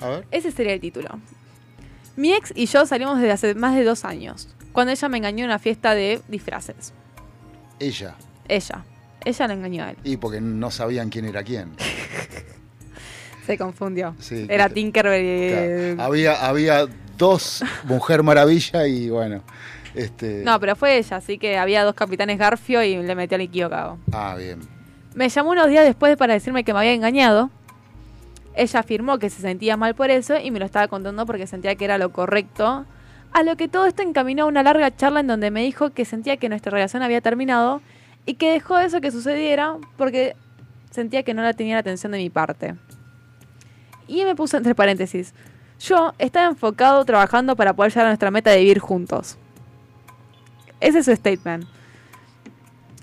A 0.00 0.08
ver. 0.08 0.26
Ese 0.30 0.50
sería 0.52 0.74
el 0.74 0.80
título. 0.80 1.08
Mi 2.16 2.32
ex 2.34 2.52
y 2.54 2.66
yo 2.66 2.84
salimos 2.86 3.16
desde 3.18 3.32
hace 3.32 3.54
más 3.54 3.74
de 3.74 3.84
dos 3.84 4.04
años, 4.04 4.48
cuando 4.72 4.92
ella 4.92 5.08
me 5.08 5.16
engañó 5.18 5.44
en 5.44 5.50
una 5.50 5.58
fiesta 5.58 5.94
de 5.94 6.20
disfraces. 6.28 6.92
Ella. 7.78 8.14
Ella. 8.46 8.84
Ella 9.24 9.46
lo 9.48 9.52
engañó 9.54 9.84
a 9.84 9.90
él. 9.90 9.96
Y 10.04 10.16
porque 10.16 10.40
no 10.40 10.70
sabían 10.70 11.10
quién 11.10 11.24
era 11.26 11.42
quién. 11.42 11.70
Se 13.46 13.58
confundió. 13.58 14.14
Sí, 14.18 14.46
Era 14.48 14.68
que- 14.68 14.74
Tinkerbell. 14.74 15.94
Claro. 15.94 16.02
Había, 16.08 16.46
había 16.46 16.86
dos 17.18 17.64
Mujer 17.84 18.22
Maravilla 18.22 18.86
y 18.86 19.10
bueno. 19.10 19.42
Este, 19.94 20.42
No, 20.44 20.60
pero 20.60 20.76
fue 20.76 20.98
ella, 20.98 21.16
así 21.16 21.36
que 21.38 21.58
había 21.58 21.82
dos 21.84 21.94
capitanes 21.94 22.38
Garfio 22.38 22.82
y 22.84 22.96
le 23.02 23.14
metió 23.14 23.34
al 23.34 23.40
equivocado. 23.42 23.98
Ah, 24.12 24.36
bien. 24.38 24.60
Me 25.14 25.28
llamó 25.28 25.50
unos 25.50 25.68
días 25.68 25.84
después 25.84 26.16
para 26.16 26.34
decirme 26.34 26.62
que 26.62 26.72
me 26.72 26.78
había 26.78 26.92
engañado. 26.92 27.50
Ella 28.54 28.80
afirmó 28.80 29.18
que 29.18 29.30
se 29.30 29.40
sentía 29.40 29.76
mal 29.76 29.94
por 29.94 30.10
eso 30.10 30.36
y 30.38 30.50
me 30.50 30.58
lo 30.60 30.64
estaba 30.64 30.86
contando 30.88 31.26
porque 31.26 31.46
sentía 31.46 31.74
que 31.74 31.84
era 31.84 31.98
lo 31.98 32.12
correcto. 32.12 32.84
A 33.32 33.42
lo 33.42 33.56
que 33.56 33.68
todo 33.68 33.86
esto 33.86 34.02
encaminó 34.02 34.44
a 34.44 34.46
una 34.46 34.62
larga 34.62 34.94
charla 34.94 35.20
en 35.20 35.26
donde 35.28 35.50
me 35.50 35.62
dijo 35.62 35.90
que 35.90 36.04
sentía 36.04 36.36
que 36.36 36.48
nuestra 36.48 36.70
relación 36.70 37.02
había 37.02 37.20
terminado 37.20 37.80
y 38.30 38.34
que 38.34 38.52
dejó 38.52 38.78
eso 38.78 39.00
que 39.00 39.10
sucediera 39.10 39.76
porque 39.96 40.36
sentía 40.92 41.24
que 41.24 41.34
no 41.34 41.42
la 41.42 41.52
tenía 41.52 41.74
la 41.74 41.80
atención 41.80 42.12
de 42.12 42.18
mi 42.18 42.30
parte. 42.30 42.76
Y 44.06 44.24
me 44.24 44.36
puso 44.36 44.56
entre 44.56 44.76
paréntesis. 44.76 45.34
Yo 45.80 46.14
estaba 46.16 46.46
enfocado 46.46 47.04
trabajando 47.04 47.56
para 47.56 47.74
poder 47.74 47.90
llegar 47.90 48.06
a 48.06 48.10
nuestra 48.10 48.30
meta 48.30 48.52
de 48.52 48.60
vivir 48.60 48.78
juntos. 48.78 49.36
Ese 50.78 51.00
es 51.00 51.06
su 51.06 51.16
statement. 51.16 51.66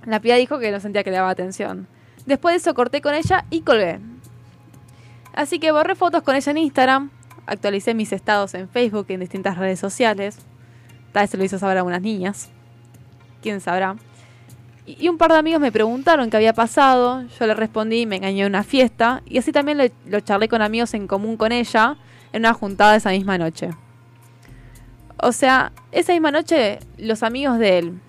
La 0.06 0.22
piba 0.22 0.36
dijo 0.36 0.60
que 0.60 0.72
no 0.72 0.80
sentía 0.80 1.04
que 1.04 1.12
le 1.12 1.18
daba 1.18 1.30
atención. 1.30 1.90
Después 2.26 2.54
de 2.54 2.60
eso 2.60 2.74
corté 2.74 3.02
con 3.02 3.14
ella 3.14 3.44
y 3.50 3.64
colgué. 3.64 4.00
Así 5.34 5.60
que 5.60 5.74
borré 5.74 5.96
fotos 5.96 6.24
con 6.24 6.38
ella 6.38 6.52
en 6.52 6.58
Instagram, 6.60 7.12
actualicé 7.48 7.94
mis 7.94 8.14
estados 8.14 8.54
en 8.54 8.70
Facebook 8.70 9.08
y 9.10 9.16
en 9.16 9.20
distintas 9.20 9.58
redes 9.58 9.78
sociales. 9.78 10.38
Tal 11.12 11.24
vez 11.24 11.32
se 11.32 11.38
lo 11.38 11.44
hizo 11.44 11.60
saber 11.60 11.76
a 11.76 11.80
algunas 11.82 12.02
niñas. 12.02 12.50
Quién 13.42 13.60
sabrá. 13.60 13.98
Y 14.88 15.10
un 15.10 15.18
par 15.18 15.34
de 15.34 15.38
amigos 15.38 15.60
me 15.60 15.72
preguntaron 15.72 16.30
qué 16.30 16.38
había 16.38 16.54
pasado. 16.54 17.24
Yo 17.38 17.46
le 17.46 17.54
respondí, 17.54 18.06
me 18.06 18.16
engañó 18.16 18.46
en 18.46 18.54
una 18.54 18.64
fiesta. 18.64 19.22
Y 19.26 19.38
así 19.38 19.52
también 19.52 19.78
lo, 19.78 19.84
lo 20.06 20.22
charlé 20.22 20.48
con 20.48 20.62
amigos 20.62 20.94
en 20.94 21.08
común 21.08 21.36
con 21.36 21.52
ella 21.52 21.98
en 22.32 22.44
una 22.44 22.54
juntada 22.54 22.96
esa 22.96 23.10
misma 23.10 23.38
noche. 23.38 23.72
O 25.22 25.34
sea, 25.34 25.74
esa 25.92 26.14
misma 26.14 26.32
noche 26.32 26.80
los 26.98 27.22
amigos 27.22 27.60
de 27.60 27.80
él 27.80 28.00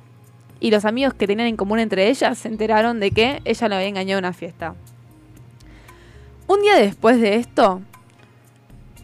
y 0.61 0.71
los 0.71 0.85
amigos 0.85 1.15
que 1.15 1.27
tenían 1.27 1.49
en 1.49 1.57
común 1.57 1.81
entre 1.81 2.09
ellas 2.11 2.39
se 2.39 2.49
enteraron 2.49 3.01
de 3.01 3.11
que 3.11 3.43
ella 3.45 3.69
lo 3.69 3.75
había 3.75 3.89
engañado 3.89 4.19
en 4.19 4.25
una 4.25 4.33
fiesta. 4.33 4.75
Un 6.47 6.63
día 6.63 6.77
después 6.77 7.21
de 7.21 7.37
esto, 7.37 7.83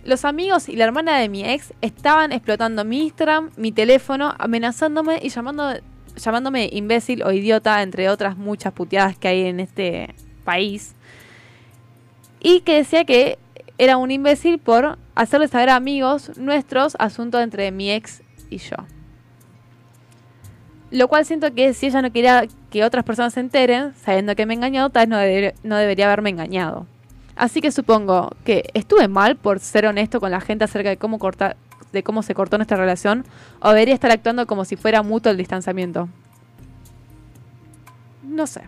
los 0.04 0.24
amigos 0.24 0.68
y 0.68 0.76
la 0.76 0.84
hermana 0.84 1.18
de 1.18 1.28
mi 1.28 1.44
ex 1.44 1.72
estaban 1.80 2.30
explotando 2.32 2.84
mi 2.84 3.02
Instagram, 3.02 3.50
mi 3.56 3.72
teléfono, 3.72 4.34
amenazándome 4.38 5.18
y 5.22 5.28
llamando, 5.28 5.74
llamándome 6.16 6.68
imbécil 6.72 7.22
o 7.22 7.32
idiota, 7.32 7.82
entre 7.82 8.08
otras 8.08 8.36
muchas 8.36 8.72
puteadas 8.72 9.16
que 9.16 9.28
hay 9.28 9.46
en 9.46 9.60
este 9.60 10.14
país. 10.44 10.94
Y 12.40 12.60
que 12.60 12.76
decía 12.76 13.04
que 13.04 13.38
era 13.78 13.96
un 13.96 14.10
imbécil 14.10 14.58
por 14.58 14.98
hacerles 15.14 15.50
saber 15.50 15.70
a 15.70 15.76
amigos 15.76 16.36
nuestros 16.38 16.96
asuntos 16.98 17.42
entre 17.42 17.70
mi 17.70 17.90
ex 17.90 18.22
y 18.50 18.58
yo. 18.58 18.76
Lo 20.90 21.08
cual 21.08 21.24
siento 21.24 21.52
que 21.54 21.74
si 21.74 21.86
ella 21.86 22.02
no 22.02 22.12
quería 22.12 22.44
que 22.70 22.84
otras 22.84 23.04
personas 23.04 23.34
se 23.34 23.40
enteren, 23.40 23.94
sabiendo 23.94 24.36
que 24.36 24.46
me 24.46 24.54
he 24.54 24.56
engañado, 24.56 24.90
tal 24.90 25.08
vez 25.08 25.54
no, 25.62 25.68
no 25.68 25.76
debería 25.76 26.06
haberme 26.06 26.30
engañado. 26.30 26.86
Así 27.36 27.60
que 27.60 27.72
supongo 27.72 28.30
que 28.44 28.70
estuve 28.74 29.08
mal 29.08 29.36
por 29.36 29.58
ser 29.58 29.86
honesto 29.86 30.20
con 30.20 30.30
la 30.30 30.40
gente 30.40 30.64
acerca 30.64 30.90
de 30.90 30.96
cómo 30.96 31.18
cortar, 31.18 31.56
de 31.94 32.02
cómo 32.02 32.22
se 32.22 32.34
cortó 32.34 32.58
nuestra 32.58 32.76
relación, 32.76 33.24
o 33.60 33.70
debería 33.70 33.94
estar 33.94 34.10
actuando 34.10 34.46
como 34.46 34.66
si 34.66 34.76
fuera 34.76 35.02
mutuo 35.02 35.32
el 35.32 35.38
distanciamiento. 35.38 36.08
No 38.22 38.46
sé. 38.46 38.62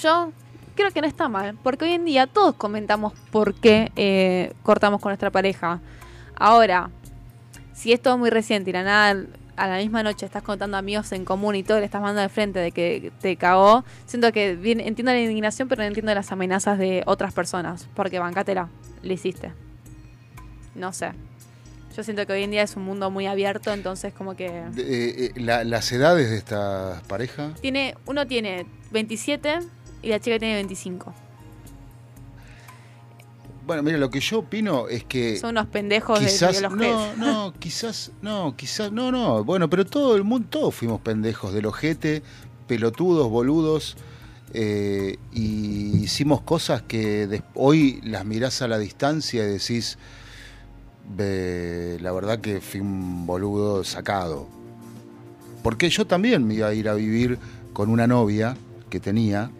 Yo 0.00 0.32
creo 0.76 0.92
que 0.92 1.00
no 1.00 1.08
está 1.08 1.28
mal, 1.28 1.56
porque 1.62 1.86
hoy 1.86 1.92
en 1.92 2.04
día 2.04 2.26
todos 2.26 2.54
comentamos 2.54 3.12
por 3.32 3.54
qué 3.54 3.90
eh, 3.96 4.52
cortamos 4.62 5.00
con 5.00 5.10
nuestra 5.10 5.30
pareja. 5.30 5.80
Ahora, 6.36 6.90
si 7.72 7.92
es 7.92 8.00
todo 8.00 8.18
muy 8.18 8.30
reciente 8.30 8.70
y 8.70 8.72
la 8.72 8.84
nada 8.84 9.24
a 9.56 9.66
la 9.66 9.78
misma 9.78 10.02
noche 10.02 10.24
estás 10.24 10.42
contando 10.42 10.76
amigos 10.76 11.10
en 11.12 11.24
común 11.24 11.56
y 11.56 11.64
todo 11.64 11.80
le 11.80 11.84
estás 11.84 12.00
mandando 12.00 12.22
de 12.22 12.28
frente 12.28 12.60
de 12.60 12.70
que 12.70 13.12
te 13.20 13.36
cagó, 13.36 13.84
siento 14.06 14.30
que 14.30 14.50
entiendo 14.50 15.12
la 15.12 15.20
indignación, 15.20 15.68
pero 15.68 15.82
no 15.82 15.88
entiendo 15.88 16.14
las 16.14 16.30
amenazas 16.30 16.78
de 16.78 17.02
otras 17.06 17.32
personas, 17.34 17.88
porque 17.94 18.18
bancátela, 18.20 18.68
le 19.02 19.14
hiciste. 19.14 19.52
No 20.74 20.92
sé. 20.92 21.12
Yo 21.98 22.04
siento 22.04 22.24
que 22.28 22.32
hoy 22.32 22.44
en 22.44 22.52
día 22.52 22.62
es 22.62 22.76
un 22.76 22.84
mundo 22.84 23.10
muy 23.10 23.26
abierto, 23.26 23.72
entonces 23.72 24.14
como 24.14 24.36
que 24.36 24.46
eh, 24.46 24.70
eh, 24.76 25.32
la- 25.34 25.64
las 25.64 25.90
edades 25.90 26.30
de 26.30 26.36
esta 26.36 27.02
pareja. 27.08 27.50
tiene 27.60 27.96
uno 28.06 28.24
tiene 28.24 28.66
27 28.92 29.58
y 30.02 30.08
la 30.10 30.20
chica 30.20 30.38
tiene 30.38 30.54
25. 30.54 31.12
Bueno, 33.66 33.82
mira, 33.82 33.98
lo 33.98 34.10
que 34.10 34.20
yo 34.20 34.38
opino 34.38 34.86
es 34.86 35.02
que. 35.02 35.38
Son 35.38 35.50
unos 35.50 35.66
pendejos 35.66 36.20
de- 36.20 36.26
quizás, 36.26 36.54
de, 36.54 36.60
los 36.60 36.72
no, 36.76 37.16
no, 37.16 37.52
quizás, 37.58 38.12
no, 38.22 38.54
quizás, 38.56 38.92
no, 38.92 39.10
no. 39.10 39.42
Bueno, 39.42 39.68
pero 39.68 39.84
todo 39.84 40.14
el 40.14 40.22
mundo, 40.22 40.46
todos 40.48 40.76
fuimos 40.76 41.00
pendejos 41.00 41.52
del 41.52 41.66
ojete, 41.66 42.22
pelotudos, 42.68 43.28
boludos. 43.28 43.96
eh, 44.54 45.16
y 45.32 45.96
hicimos 46.04 46.42
cosas 46.42 46.80
que 46.82 47.42
hoy 47.54 48.00
las 48.04 48.24
mirás 48.24 48.62
a 48.62 48.68
la 48.68 48.78
distancia 48.78 49.42
y 49.42 49.48
decís, 49.48 49.98
"Ve, 51.16 51.98
la 52.00 52.12
verdad 52.12 52.40
que 52.40 52.60
fui 52.60 52.80
un 52.80 53.26
boludo 53.26 53.84
sacado. 53.84 54.46
Porque 55.62 55.88
yo 55.90 56.06
también 56.06 56.46
me 56.46 56.54
iba 56.54 56.68
a 56.68 56.74
ir 56.74 56.88
a 56.88 56.94
vivir 56.94 57.38
con 57.72 57.90
una 57.90 58.06
novia 58.06 58.56
que 58.90 59.00
tenía, 59.00 59.50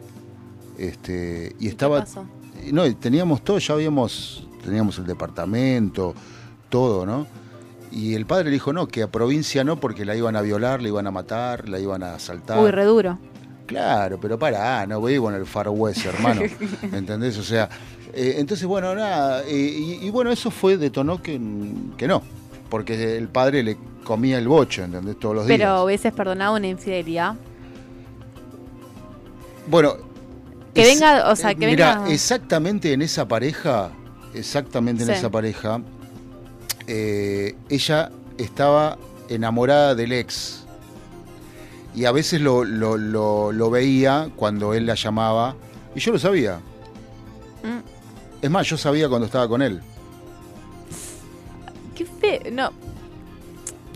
este, 0.78 1.54
y 1.58 1.68
estaba 1.68 2.00
pasó? 2.00 2.24
y 2.66 2.72
no, 2.72 2.94
teníamos 2.96 3.42
todo, 3.42 3.58
ya 3.58 3.74
habíamos, 3.74 4.46
teníamos 4.64 4.98
el 4.98 5.06
departamento, 5.06 6.14
todo, 6.68 7.04
¿no? 7.04 7.26
Y 7.90 8.14
el 8.14 8.26
padre 8.26 8.46
le 8.46 8.50
dijo, 8.52 8.72
no, 8.72 8.86
que 8.86 9.02
a 9.02 9.10
provincia 9.10 9.64
no, 9.64 9.80
porque 9.80 10.04
la 10.04 10.14
iban 10.14 10.36
a 10.36 10.42
violar, 10.42 10.82
la 10.82 10.88
iban 10.88 11.06
a 11.06 11.10
matar, 11.10 11.68
la 11.68 11.78
iban 11.78 12.02
a 12.02 12.14
asaltar. 12.14 12.58
Uy, 12.58 12.70
re 12.70 12.84
duro. 12.84 13.18
Claro, 13.66 14.18
pero 14.20 14.38
pará, 14.38 14.86
no 14.86 15.00
vivo 15.02 15.28
en 15.30 15.36
el 15.36 15.46
Far 15.46 15.68
West, 15.68 16.04
hermano. 16.06 16.42
¿Entendés? 16.92 17.38
O 17.38 17.42
sea, 17.42 17.68
eh, 18.14 18.34
entonces, 18.38 18.66
bueno, 18.66 18.94
nada. 18.94 19.42
eh, 19.46 19.52
y, 19.56 20.06
y 20.06 20.10
bueno, 20.10 20.30
eso 20.30 20.50
fue, 20.50 20.76
detonó 20.76 21.22
que, 21.22 21.40
que 21.96 22.06
no. 22.08 22.22
Porque 22.70 23.16
el 23.16 23.28
padre 23.28 23.62
le 23.62 23.76
comía 24.04 24.38
el 24.38 24.46
bocho, 24.48 24.84
¿entendés? 24.84 25.18
Todos 25.18 25.34
los 25.36 25.46
días. 25.46 25.58
Pero 25.58 25.84
hubieses 25.84 26.12
perdonado 26.12 26.56
una 26.56 26.66
infidelidad. 26.68 27.34
Bueno. 29.66 29.94
Que 30.74 30.82
venga, 30.84 31.30
o 31.30 31.36
sea, 31.36 31.54
que 31.54 31.66
mira, 31.66 31.98
venga- 32.00 32.12
exactamente 32.12 32.92
en 32.92 33.02
esa 33.02 33.26
pareja, 33.26 33.90
exactamente 34.34 35.02
en 35.02 35.08
Sí. 35.08 35.14
esa 35.14 35.30
pareja, 35.30 35.80
eh, 36.86 37.56
ella 37.68 38.10
estaba 38.36 38.96
enamorada 39.28 39.94
del 39.94 40.12
ex. 40.12 40.64
Y 41.94 42.04
a 42.04 42.12
veces 42.12 42.40
lo, 42.40 42.64
lo- 42.64 42.96
lo- 42.96 43.50
lo 43.50 43.70
veía 43.70 44.30
cuando 44.36 44.72
él 44.74 44.86
la 44.86 44.94
llamaba. 44.94 45.56
Y 45.96 46.00
yo 46.00 46.12
lo 46.12 46.18
sabía. 46.18 46.60
Mm. 47.64 47.97
Es 48.42 48.50
más, 48.50 48.66
yo 48.68 48.76
sabía 48.76 49.08
cuando 49.08 49.26
estaba 49.26 49.48
con 49.48 49.62
él. 49.62 49.80
Qué 51.94 52.04
feo. 52.06 52.40
No. 52.52 52.70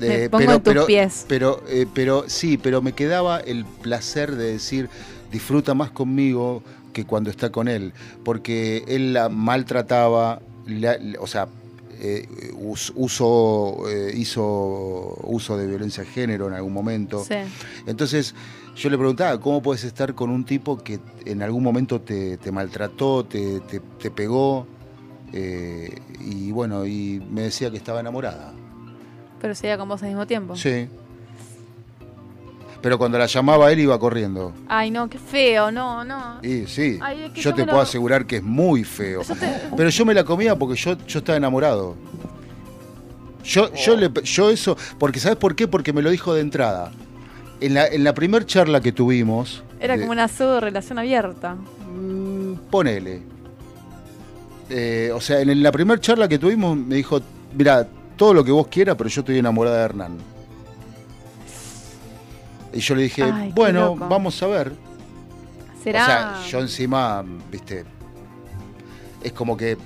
Eh, 0.01 0.23
Me 0.23 0.31
pongo 0.31 0.53
en 0.53 0.63
tus 0.63 0.85
pies. 0.85 1.25
Pero, 1.29 1.63
eh, 1.69 1.87
pero 1.93 2.25
sí, 2.29 2.59
pero 2.59 2.83
me 2.83 2.93
quedaba 2.93 3.39
el 3.39 3.65
placer 3.65 4.35
de 4.35 4.53
decir, 4.55 4.89
disfruta 5.31 5.75
más 5.75 5.91
conmigo 5.91 6.63
que 6.93 7.05
cuando 7.07 7.31
está 7.31 7.51
con 7.53 7.69
él, 7.69 7.93
porque 8.25 8.85
él 8.89 9.13
la 9.13 9.29
maltrataba, 9.29 10.41
la- 10.67 10.99
la- 10.99 11.21
o 11.21 11.27
sea, 11.29 11.47
eh, 12.01 12.27
us- 12.59 12.93
uso, 12.97 13.85
eh, 13.89 14.13
hizo 14.17 14.43
uso 15.23 15.57
de 15.57 15.69
violencia 15.69 16.03
de 16.03 16.11
género 16.11 16.49
en 16.49 16.55
algún 16.55 16.73
momento. 16.73 17.25
Sí. 17.25 17.37
Entonces 17.87 18.35
yo 18.75 18.91
le 18.91 18.97
preguntaba, 18.99 19.39
¿cómo 19.41 19.61
puedes 19.63 19.85
estar 19.85 20.15
con 20.15 20.31
un 20.31 20.45
tipo 20.45 20.79
que 20.79 20.99
en 21.27 21.43
algún 21.43 21.63
momento 21.63 22.01
te, 22.01 22.37
te 22.39 22.51
maltrató, 22.53 23.25
te, 23.25 23.61
te- 23.61 23.81
te 23.81 24.11
pegó? 24.11 24.67
Eh, 25.33 25.95
y 26.21 26.53
bueno, 26.53 26.85
y 26.87 27.23
me 27.31 27.43
decía 27.43 27.71
que 27.71 27.77
estaba 27.79 28.01
enamorada. 28.01 28.53
Pero 29.41 29.55
sería 29.55 29.77
con 29.79 29.89
vos 29.89 30.03
al 30.03 30.09
mismo 30.09 30.27
tiempo. 30.27 30.57
Sí. 30.57 30.89
Pero 32.81 32.99
cuando 32.99 33.17
la 33.17 33.27
llamaba 33.27 33.71
él 33.71 33.79
iba 33.81 33.97
corriendo. 33.99 34.53
Ay, 34.69 34.91
no, 34.91 35.09
qué 35.09 35.19
feo. 35.19 35.71
No, 35.71 36.05
no. 36.05 36.39
Y 36.43 36.67
sí, 36.67 36.99
Ay, 37.01 37.23
es 37.25 37.33
que 37.33 37.41
yo 37.41 37.51
yo 37.51 37.55
te 37.57 37.63
puedo 37.65 37.77
lo- 37.77 37.83
asegurar 37.83 38.27
que 38.27 38.37
es 38.39 38.43
muy 38.43 38.83
feo. 38.85 39.23
Yo 39.23 39.35
te- 39.37 39.61
Pero 39.77 39.89
yo 39.91 40.05
me 40.05 40.15
la 40.15 40.25
comía 40.25 40.57
porque 40.59 40.75
yo, 40.77 40.97
yo 41.07 41.19
estaba 41.21 41.37
enamorado. 41.37 41.95
Yo, 43.45 43.73
yo, 43.75 43.97
le, 43.97 44.11
yo 44.25 44.51
eso, 44.51 44.77
porque 44.99 45.21
¿sabes 45.21 45.37
por 45.39 45.55
qué? 45.55 45.67
Porque 45.69 45.93
me 45.93 46.03
lo 46.03 46.11
dijo 46.11 46.35
de 46.35 46.41
entrada. 46.41 46.91
En 47.65 47.75
la, 47.75 47.87
en 47.87 48.03
la 48.03 48.13
primer 48.13 48.45
charla 48.45 48.81
que 48.81 48.91
tuvimos, 48.93 49.63
Era 49.79 49.95
de- 49.95 50.01
como 50.01 50.13
una 50.13 50.27
pseudo 50.29 50.59
relación 50.61 50.99
abierta. 50.99 51.57
ponele. 52.71 53.23
Eh, 54.69 55.13
o 55.15 55.21
sea, 55.21 55.41
en 55.41 55.63
la 55.63 55.71
primera 55.71 56.01
charla 56.01 56.27
que 56.29 56.39
tuvimos 56.39 56.77
me 56.77 56.97
dijo, 56.97 57.21
mira, 57.57 57.87
todo 58.17 58.35
lo 58.35 58.43
que 58.45 58.51
vos 58.51 58.67
quieras, 58.69 58.97
pero 58.97 59.09
yo 59.11 59.21
estoy 59.21 59.39
enamorada 59.39 59.79
de 59.79 59.85
Hernán. 59.85 60.19
Y 62.73 62.81
yo 62.81 62.95
le 62.95 63.03
dije, 63.03 63.23
Ay, 63.23 63.53
bueno, 63.55 63.95
vamos 63.97 64.43
a 64.43 64.47
ver. 64.47 64.73
Será. 65.85 66.03
O 66.03 66.07
sea, 66.07 66.43
yo 66.49 66.61
encima, 66.61 67.23
viste, 67.51 67.85
es 69.23 69.33
como 69.33 69.57
que 69.57 69.77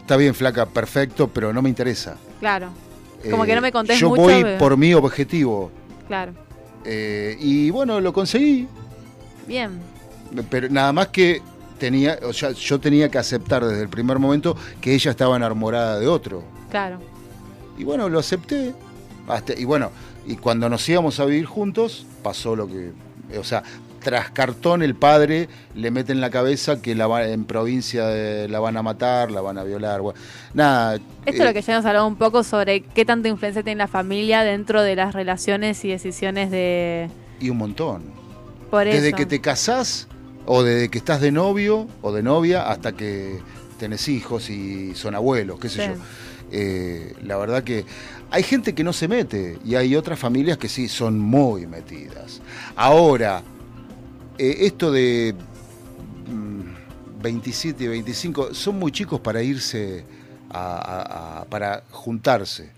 está 0.00 0.16
bien, 0.16 0.34
flaca, 0.34 0.66
perfecto, 0.66 1.28
pero 1.28 1.52
no 1.52 1.62
me 1.62 1.68
interesa. 1.68 2.16
Claro. 2.40 2.68
Como 3.30 3.44
Eh, 3.44 3.46
que 3.46 3.54
no 3.54 3.60
me 3.60 3.70
contés 3.70 3.98
Yo 4.00 4.08
mucho. 4.08 4.22
voy 4.22 4.44
por 4.58 4.76
mi 4.76 4.92
objetivo. 4.94 5.70
Claro. 6.08 6.32
Eh, 6.84 7.36
y 7.40 7.70
bueno, 7.70 8.00
lo 8.00 8.12
conseguí. 8.12 8.66
Bien. 9.46 9.80
Pero 10.50 10.68
nada 10.68 10.92
más 10.92 11.08
que 11.08 11.40
tenía, 11.78 12.18
o 12.24 12.32
sea, 12.32 12.52
yo 12.52 12.80
tenía 12.80 13.08
que 13.10 13.18
aceptar 13.18 13.64
desde 13.64 13.82
el 13.82 13.88
primer 13.88 14.18
momento 14.18 14.56
que 14.80 14.94
ella 14.94 15.10
estaba 15.10 15.36
enamorada 15.36 15.98
de 15.98 16.06
otro. 16.08 16.42
Claro. 16.70 16.98
Y 17.78 17.84
bueno, 17.84 18.08
lo 18.08 18.18
acepté. 18.18 18.74
Hasta- 19.28 19.58
y 19.58 19.64
bueno, 19.64 19.90
y 20.26 20.36
cuando 20.36 20.68
nos 20.68 20.88
íbamos 20.88 21.18
a 21.20 21.24
vivir 21.24 21.46
juntos, 21.46 22.06
pasó 22.22 22.56
lo 22.56 22.66
que. 22.66 22.92
O 23.38 23.44
sea, 23.44 23.62
tras 24.02 24.30
cartón 24.30 24.82
el 24.82 24.94
padre 24.94 25.48
le 25.74 25.90
mete 25.90 26.12
en 26.12 26.20
la 26.20 26.30
cabeza 26.30 26.82
que 26.82 26.94
la 26.94 27.06
va- 27.06 27.26
en 27.28 27.44
provincia 27.44 28.06
de- 28.06 28.48
la 28.48 28.58
van 28.60 28.76
a 28.76 28.82
matar, 28.82 29.30
la 29.30 29.40
van 29.40 29.58
a 29.58 29.64
violar. 29.64 30.00
bueno, 30.00 30.18
nada. 30.54 30.96
Esto 30.96 31.04
es 31.26 31.40
eh, 31.40 31.44
lo 31.44 31.52
que 31.52 31.62
ya 31.62 31.76
nos 31.76 31.84
hablaba 31.84 32.06
un 32.06 32.16
poco 32.16 32.42
sobre 32.42 32.80
qué 32.82 33.04
tanta 33.04 33.28
influencia 33.28 33.62
tiene 33.62 33.78
la 33.78 33.88
familia 33.88 34.42
dentro 34.42 34.82
de 34.82 34.96
las 34.96 35.14
relaciones 35.14 35.84
y 35.84 35.88
decisiones 35.88 36.50
de... 36.50 37.08
Y 37.40 37.50
un 37.50 37.58
montón. 37.58 38.02
Por 38.70 38.84
Desde 38.84 39.08
eso. 39.08 39.16
que 39.16 39.26
te 39.26 39.40
casás, 39.40 40.08
o 40.46 40.62
desde 40.62 40.88
que 40.88 40.98
estás 40.98 41.20
de 41.20 41.30
novio 41.30 41.86
o 42.00 42.12
de 42.12 42.22
novia, 42.22 42.68
hasta 42.68 42.92
que 42.92 43.38
tenés 43.78 44.08
hijos 44.08 44.48
y 44.50 44.94
son 44.94 45.14
abuelos, 45.14 45.58
qué 45.60 45.68
sé 45.68 45.84
Sí. 45.86 45.90
yo. 45.94 46.02
Eh, 46.54 47.14
la 47.24 47.36
verdad 47.38 47.62
que 47.64 47.84
hay 48.30 48.42
gente 48.42 48.74
que 48.74 48.84
no 48.84 48.92
se 48.92 49.08
mete 49.08 49.58
y 49.64 49.74
hay 49.74 49.94
otras 49.96 50.18
familias 50.18 50.58
que 50.58 50.68
sí 50.68 50.88
son 50.88 51.18
muy 51.18 51.66
metidas. 51.66 52.40
Ahora, 52.76 53.42
eh, 54.42 54.66
esto 54.66 54.90
de 54.90 55.34
mm, 56.28 57.20
27 57.22 57.84
y 57.84 57.88
25 57.88 58.54
son 58.54 58.78
muy 58.78 58.90
chicos 58.90 59.20
para 59.20 59.42
irse 59.42 60.04
a- 60.50 60.76
a- 60.76 61.40
a- 61.40 61.44
para 61.44 61.84
juntarse. 61.90 62.70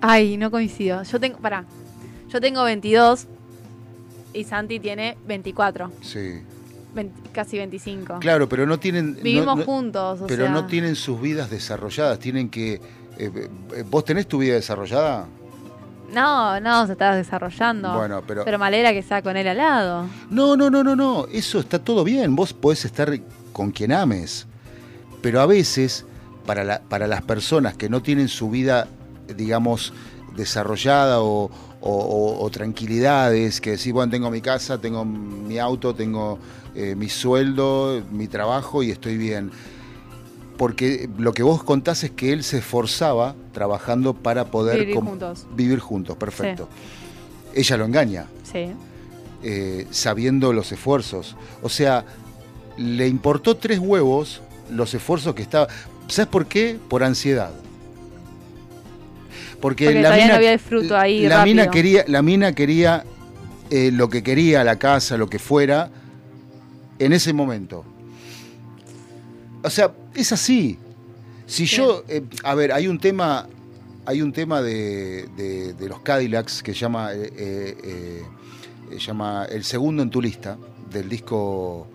Ay, 0.00 0.36
no 0.36 0.50
coincido. 0.50 1.02
Yo 1.02 1.18
tengo... 1.20 1.38
Pará. 1.38 1.64
Yo 2.30 2.40
tengo 2.40 2.62
22 2.64 3.26
y 4.32 4.44
Santi 4.44 4.78
tiene 4.80 5.16
24. 5.26 5.90
Sí. 6.02 6.40
20 6.94 7.30
casi 7.32 7.56
25. 7.58 8.18
Claro, 8.20 8.48
pero 8.48 8.66
no 8.66 8.78
tienen. 8.78 9.16
Vivimos 9.22 9.56
no- 9.58 9.64
juntos, 9.64 10.20
o 10.22 10.26
pero 10.26 10.44
sea... 10.44 10.52
no 10.52 10.66
tienen 10.66 10.94
sus 10.96 11.20
vidas 11.20 11.50
desarrolladas. 11.50 12.18
Tienen 12.18 12.48
que. 12.50 12.74
eh, 12.74 12.80
eh, 13.76 13.84
¿Vos 13.90 14.04
tenés 14.04 14.26
tu 14.26 14.38
vida 14.38 14.54
desarrollada? 14.54 15.26
No, 16.12 16.58
no, 16.60 16.86
se 16.86 16.92
está 16.92 17.14
desarrollando. 17.14 17.92
Bueno, 17.94 18.22
pero- 18.26 18.44
Pero 18.44 18.58
me 18.58 18.66
alegra 18.66 18.92
que 18.92 18.98
está 18.98 19.22
con 19.22 19.36
él 19.36 19.46
al 19.48 19.56
lado. 19.56 20.06
No, 20.30 20.56
no, 20.56 20.70
no, 20.70 20.82
no, 20.82 20.96
no. 20.96 21.26
Eso 21.32 21.58
está 21.60 21.78
todo 21.78 22.04
bien. 22.04 22.34
Vos 22.36 22.52
podés 22.52 22.84
estar 22.84 23.10
con 23.52 23.70
quien 23.70 23.92
ames. 23.92 24.46
Pero 25.22 25.40
a 25.40 25.46
veces, 25.46 26.04
para, 26.46 26.64
la- 26.64 26.80
para 26.80 27.06
las 27.06 27.22
personas 27.22 27.74
que 27.76 27.88
no 27.88 28.02
tienen 28.02 28.28
su 28.28 28.50
vida, 28.50 28.88
digamos, 29.36 29.92
desarrollada 30.34 31.20
o, 31.20 31.50
o- 31.80 31.90
o- 31.90 32.42
o 32.44 32.50
tranquilidades, 32.50 33.60
que 33.60 33.72
decís, 33.72 33.92
bueno, 33.92 34.10
tengo 34.10 34.30
mi 34.30 34.40
casa, 34.40 34.78
tengo 34.78 35.04
mi 35.04 35.58
auto, 35.58 35.94
tengo 35.94 36.38
eh, 36.74 36.94
mi 36.94 37.08
sueldo, 37.08 38.02
mi 38.12 38.28
trabajo 38.28 38.82
y 38.82 38.90
estoy 38.90 39.16
bien. 39.16 39.50
Porque 40.60 41.08
lo 41.16 41.32
que 41.32 41.42
vos 41.42 41.62
contás 41.64 42.04
es 42.04 42.10
que 42.10 42.34
él 42.34 42.44
se 42.44 42.58
esforzaba 42.58 43.34
trabajando 43.52 44.12
para 44.12 44.50
poder 44.50 44.80
Vivir 44.80 44.96
juntos. 44.96 45.46
vivir 45.56 45.78
juntos, 45.78 46.18
perfecto. 46.18 46.68
Ella 47.54 47.78
lo 47.78 47.86
engaña 47.86 48.26
Sí. 48.42 48.66
eh, 49.42 49.86
sabiendo 49.90 50.52
los 50.52 50.70
esfuerzos. 50.70 51.34
O 51.62 51.70
sea, 51.70 52.04
le 52.76 53.08
importó 53.08 53.56
tres 53.56 53.78
huevos 53.78 54.42
los 54.70 54.92
esfuerzos 54.92 55.34
que 55.34 55.40
estaba. 55.40 55.66
¿Sabes 56.08 56.28
por 56.28 56.44
qué? 56.44 56.78
Por 56.90 57.04
ansiedad. 57.04 57.52
Porque, 59.62 59.86
Porque 59.86 60.02
la 60.02 60.10
mina, 60.12 60.28
no 60.28 60.34
había 60.34 60.58
fruto 60.58 60.94
ahí 60.94 61.26
la 61.26 61.42
mina 61.42 61.70
quería, 61.70 62.04
la 62.06 62.20
mina 62.20 62.54
quería 62.54 63.04
eh, 63.70 63.90
lo 63.94 64.10
que 64.10 64.22
quería, 64.22 64.62
la 64.62 64.76
casa, 64.78 65.16
lo 65.16 65.26
que 65.30 65.38
fuera, 65.38 65.90
en 66.98 67.14
ese 67.14 67.32
momento. 67.32 67.82
O 69.62 69.70
sea, 69.70 69.90
es 70.14 70.32
así. 70.32 70.78
Si 71.46 71.66
yo, 71.66 72.04
eh, 72.08 72.22
a 72.44 72.54
ver, 72.54 72.72
hay 72.72 72.86
un 72.86 72.98
tema, 72.98 73.48
hay 74.06 74.22
un 74.22 74.32
tema 74.32 74.62
de, 74.62 75.28
de- 75.36 75.74
de 75.74 75.88
los 75.88 76.00
Cadillacs 76.00 76.62
que 76.62 76.72
llama, 76.72 77.12
eh, 77.12 77.76
eh, 77.82 78.22
llama 78.98 79.46
El 79.50 79.64
segundo 79.64 80.02
en 80.02 80.10
tu 80.10 80.20
lista, 80.22 80.56
del 80.90 81.08
disco 81.08 81.86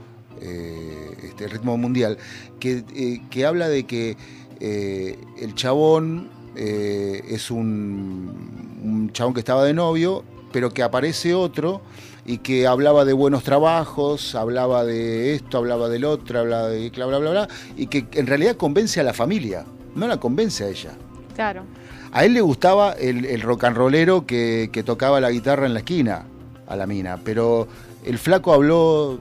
este, 0.42 1.48
Ritmo 1.48 1.78
Mundial, 1.78 2.18
que, 2.60 3.22
que 3.30 3.46
habla 3.46 3.68
de 3.70 3.86
que 3.86 4.18
el 4.60 5.54
chabón 5.56 6.30
es 6.56 7.52
un, 7.52 8.80
un 8.84 9.12
chabón 9.12 9.34
que 9.34 9.40
estaba 9.42 9.64
de 9.66 9.74
novio, 9.74 10.24
pero 10.54 10.74
que 10.74 10.84
aparece 10.84 11.34
otro 11.34 11.82
y 12.26 12.40
que 12.40 12.66
hablaba 12.68 13.06
de 13.06 13.14
buenos 13.14 13.44
trabajos, 13.44 14.34
hablaba 14.36 14.84
de 14.84 15.36
esto, 15.36 15.58
hablaba 15.60 15.90
del 15.90 16.06
otro, 16.06 16.40
hablaba 16.40 16.70
de 16.70 16.90
bla, 16.90 17.06
bla, 17.06 17.20
bla, 17.20 17.32
bla, 17.32 17.48
y 17.78 17.88
que 17.88 18.08
en 18.14 18.28
realidad 18.28 18.56
convence 18.58 19.00
a 19.00 19.04
la 19.04 19.14
familia, 19.14 19.64
no 19.96 20.08
la 20.08 20.18
convence 20.18 20.64
a 20.64 20.70
ella. 20.70 20.92
Claro. 21.36 21.64
A 22.12 22.26
él 22.26 22.34
le 22.34 22.42
gustaba 22.42 22.94
el, 22.94 23.26
el 23.26 23.42
rock 23.42 23.66
and 23.66 23.78
rollero 23.78 24.26
que, 24.26 24.70
que 24.72 24.84
tocaba 24.84 25.20
la 25.20 25.30
guitarra 25.30 25.66
en 25.66 25.74
la 25.74 25.80
esquina, 25.80 26.26
a 26.68 26.76
la 26.76 26.88
mina, 26.88 27.20
pero 27.24 27.68
el 28.04 28.18
flaco 28.18 28.54
habló 28.54 29.20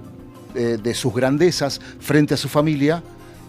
eh, 0.54 0.78
de 0.82 0.94
sus 0.94 1.12
grandezas 1.14 1.80
frente 2.00 2.34
a 2.34 2.36
su 2.36 2.48
familia 2.48 3.02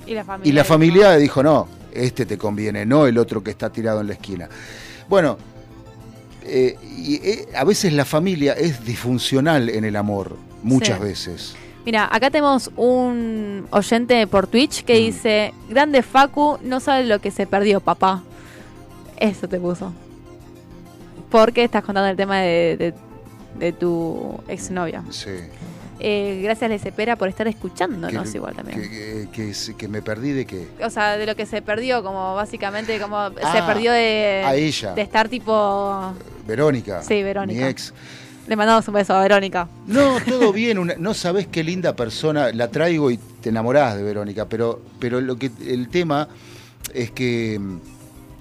Y 0.05 0.15
la 0.15 0.23
familia. 0.25 0.49
y 0.51 0.53
la 0.53 0.63
familia 0.63 1.15
dijo, 1.15 1.41
no, 1.43 1.67
este 1.93 2.25
te 2.25 2.37
conviene, 2.37 2.85
no 2.85 3.05
el 3.07 3.17
otro 3.17 3.41
que 3.41 3.51
está 3.51 3.69
tirado 3.69 4.01
en 4.01 4.07
la 4.07 4.13
esquina. 4.13 4.49
Bueno, 5.07 5.37
eh, 6.45 6.77
y, 6.97 7.15
eh, 7.15 7.47
a 7.55 7.63
veces 7.63 7.91
la 7.93 8.05
familia 8.05 8.53
es 8.53 8.85
disfuncional 8.85 9.69
en 9.69 9.83
el 9.85 9.95
amor, 9.95 10.37
muchas 10.63 10.97
Sí. 10.99 11.03
veces. 11.03 11.55
Mira, 11.85 12.09
acá 12.11 12.31
tenemos 12.31 12.71
un 12.77 13.67
oyente 13.69 14.25
por 14.27 14.47
Twitch 14.47 14.81
Mm. 14.81 14.85
que 14.85 14.93
dice, 14.97 15.53
grande 15.69 16.01
Facu, 16.01 16.57
no 16.63 16.79
sabe 16.79 17.03
lo 17.05 17.19
que 17.19 17.29
se 17.31 17.45
perdió, 17.45 17.79
papá. 17.79 18.23
Eso 19.17 19.47
te 19.47 19.59
puso. 19.59 19.93
Porque 21.29 21.63
estás 21.63 21.83
contando 21.83 22.09
el 22.09 22.17
tema 22.17 22.39
de, 22.41 22.77
de- 22.77 22.93
de 23.59 23.71
tu 23.71 24.39
exnovia. 24.47 25.03
Sí. 25.11 25.29
Eh, 25.99 26.41
gracias, 26.43 26.69
Les 26.69 26.85
Espera, 26.85 27.15
por 27.15 27.29
estar 27.29 27.47
escuchándonos 27.47 28.29
Que- 28.31 28.37
igual 28.37 28.55
también. 28.55 28.81
Que, 29.31 29.53
que- 29.77 29.87
me 29.87 30.01
perdí 30.01 30.31
de 30.31 30.45
qué. 30.45 30.67
O 30.83 30.89
sea, 30.89 31.17
de 31.17 31.25
lo 31.25 31.35
que 31.35 31.45
se 31.45 31.61
perdió, 31.61 32.03
como 32.03 32.35
básicamente, 32.35 32.99
como 32.99 33.29
se 33.29 33.35
Ah, 33.43 33.65
perdió 33.65 33.91
de, 33.91 34.43
a 34.45 34.55
ella. 34.55 34.93
de 34.93 35.01
estar 35.01 35.29
tipo... 35.29 36.13
Verónica. 36.45 37.01
Sí, 37.01 37.23
Verónica. 37.23 37.61
Mi 37.61 37.67
ex. 37.67 37.93
Le 38.47 38.55
mandamos 38.55 38.87
un 38.87 38.93
beso 38.93 39.13
a 39.15 39.21
Verónica. 39.21 39.67
No, 39.87 40.17
todo 40.27 40.51
bien, 40.53 40.77
una- 40.77 40.95
no 40.99 41.13
sabés 41.13 41.47
qué 41.47 41.63
linda 41.63 41.95
persona, 41.95 42.51
la 42.51 42.69
traigo 42.69 43.09
y 43.09 43.17
te 43.17 43.49
enamorás 43.49 43.95
de 43.95 44.03
Verónica, 44.03 44.45
pero, 44.47 44.81
pero 44.99 45.21
lo 45.21 45.37
que 45.37 45.49
el 45.65 45.87
tema 45.89 46.27
es 46.93 47.09
que 47.11 47.59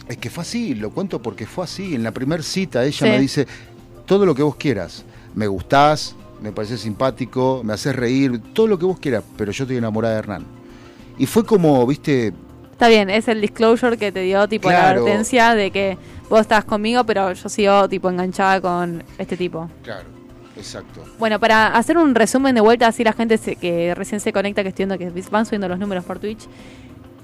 es 0.09 0.19
que 0.19 0.29
fue 0.29 0.43
así, 0.43 0.75
lo 0.75 0.91
cuento 0.91 1.23
porque 1.23 1.47
fue 1.47 1.65
así. 1.65 1.95
En 1.95 2.03
la 2.03 2.11
primera 2.11 2.43
cita 2.43 2.85
ella 2.85 2.99
Sí. 2.99 3.05
me 3.05 3.19
dice 3.19 3.47
todo 4.05 4.27
lo 4.27 4.35
que 4.35 4.43
vos 4.43 4.57
quieras, 4.57 5.03
me 5.35 5.47
gustás, 5.47 6.15
me 6.43 6.53
pareces 6.53 6.81
simpático, 6.81 7.63
me 7.65 7.73
haces 7.73 7.95
reír, 7.97 8.41
todo 8.53 8.67
lo 8.67 8.79
que 8.79 8.85
vos 8.87 8.99
quieras, 8.99 9.23
pero 9.37 9.53
yo 9.53 9.65
estoy 9.65 9.77
enamorada 9.77 10.15
de 10.15 10.19
Hernán. 10.21 10.45
Y 11.19 11.27
fue 11.27 11.45
como, 11.45 11.87
viste, 11.87 12.33
Está 12.73 12.89
bien, 12.89 13.09
es 13.09 13.29
el 13.29 13.41
disclosure 13.41 13.97
que 13.97 14.11
te 14.11 14.21
dio 14.21 14.49
tipo 14.49 14.69
la 14.69 14.91
advertencia 14.91 15.55
de 15.55 15.71
que 15.71 15.97
vos 16.29 16.41
estás 16.41 16.65
conmigo, 16.65 17.05
pero 17.05 17.33
yo 17.33 17.49
sigo 17.49 17.89
tipo 17.89 18.11
enganchada 18.11 18.61
con 18.61 19.05
este 19.17 19.37
tipo. 19.37 19.71
claro, 19.85 20.09
exacto. 20.57 21.05
Bueno, 21.21 21.39
para 21.39 21.69
hacer 21.69 21.97
un 21.97 22.17
resumen 22.17 22.53
de 22.55 22.61
vuelta, 22.61 22.89
así 22.89 23.05
la 23.05 23.13
gente 23.13 23.39
se- 23.39 23.55
que 23.55 23.95
recién 23.95 24.19
se 24.21 24.33
conecta, 24.33 24.63
que 24.65 24.71
estoy 24.71 24.87
viendo 24.87 24.99
que 24.99 25.23
van 25.31 25.47
subiendo 25.47 25.69
los 25.69 25.79
números 25.79 26.05
por 26.05 26.19
Twitch. 26.19 26.49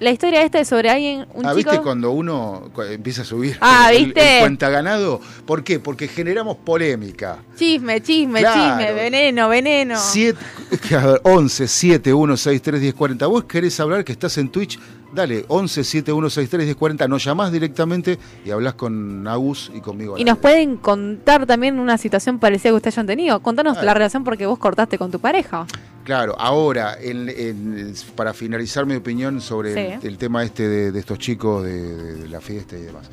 La 0.01 0.11
historia 0.11 0.43
esta 0.43 0.59
es 0.61 0.67
sobre 0.69 0.89
alguien, 0.89 1.27
un 1.35 1.45
ah, 1.45 1.55
chico... 1.55 1.71
¿viste 1.71 1.83
cuando 1.85 2.11
uno 2.11 2.71
empieza 2.91 3.21
a 3.21 3.25
subir 3.27 3.59
Ah, 3.61 3.93
el, 3.93 4.07
¿viste? 4.07 4.37
el 4.39 4.41
cuenta 4.41 4.71
ganado? 4.71 5.21
¿Por 5.45 5.63
qué? 5.63 5.79
Porque 5.79 6.09
generamos 6.09 6.57
polémica. 6.57 7.37
Chisme, 7.55 8.01
chisme, 8.01 8.41
Claro. 8.41 8.79
chisme, 8.79 8.93
veneno, 8.95 9.49
veneno. 9.51 9.99
Siete- 9.99 10.41
a 10.97 11.07
ver, 11.07 11.21
11 11.23 11.69
71 11.69 12.37
63 12.39 12.81
10 12.81 12.95
40. 12.95 13.27
Vos 13.27 13.45
querés 13.45 13.79
hablar 13.79 14.03
que 14.03 14.13
estás 14.13 14.39
en 14.39 14.49
Twitch, 14.49 14.79
dale, 15.15 15.45
11 15.49 15.85
71 15.85 16.31
63 16.31 16.67
10 16.67 16.77
40. 16.77 17.09
Nos 17.09 17.25
llamás 17.25 17.53
directamente 17.53 18.19
y 18.45 18.51
hablas 18.51 18.75
con 18.75 19.27
Agus 19.29 19.71
y 19.75 19.81
conmigo. 19.81 20.17
Y 20.19 20.25
nos 20.25 20.39
pueden 20.39 20.77
contar 20.77 21.47
también 21.47 21.79
una 21.79 21.99
situación 21.99 22.39
parecida 22.39 22.71
que 22.71 22.77
ustedes 22.77 22.97
hayan 22.99 23.07
tenido. 23.07 23.41
Contanos 23.41 23.79
Ah. 23.79 23.83
la 23.85 23.95
relación 23.95 24.25
porque 24.25 24.47
vos 24.47 24.59
cortaste 24.59 24.99
con 24.99 25.11
tu 25.11 25.19
pareja. 25.21 25.67
Claro, 26.05 26.35
ahora, 26.39 26.97
en- 27.01 27.29
en- 27.29 27.95
para 28.17 28.33
finalizar 28.33 28.87
mi 28.87 28.95
opinión 28.97 29.41
sobre 29.41 29.99
el, 30.03 30.17
tema 30.19 30.43
este 30.43 30.67
de, 30.67 30.93
de 30.93 30.99
estos 30.99 31.19
chicos 31.19 31.63
de, 31.65 31.73
de- 31.97 32.15
de 32.15 32.29
la 32.29 32.41
fiesta 32.41 32.77
y 32.77 32.83
demás. 32.83 33.11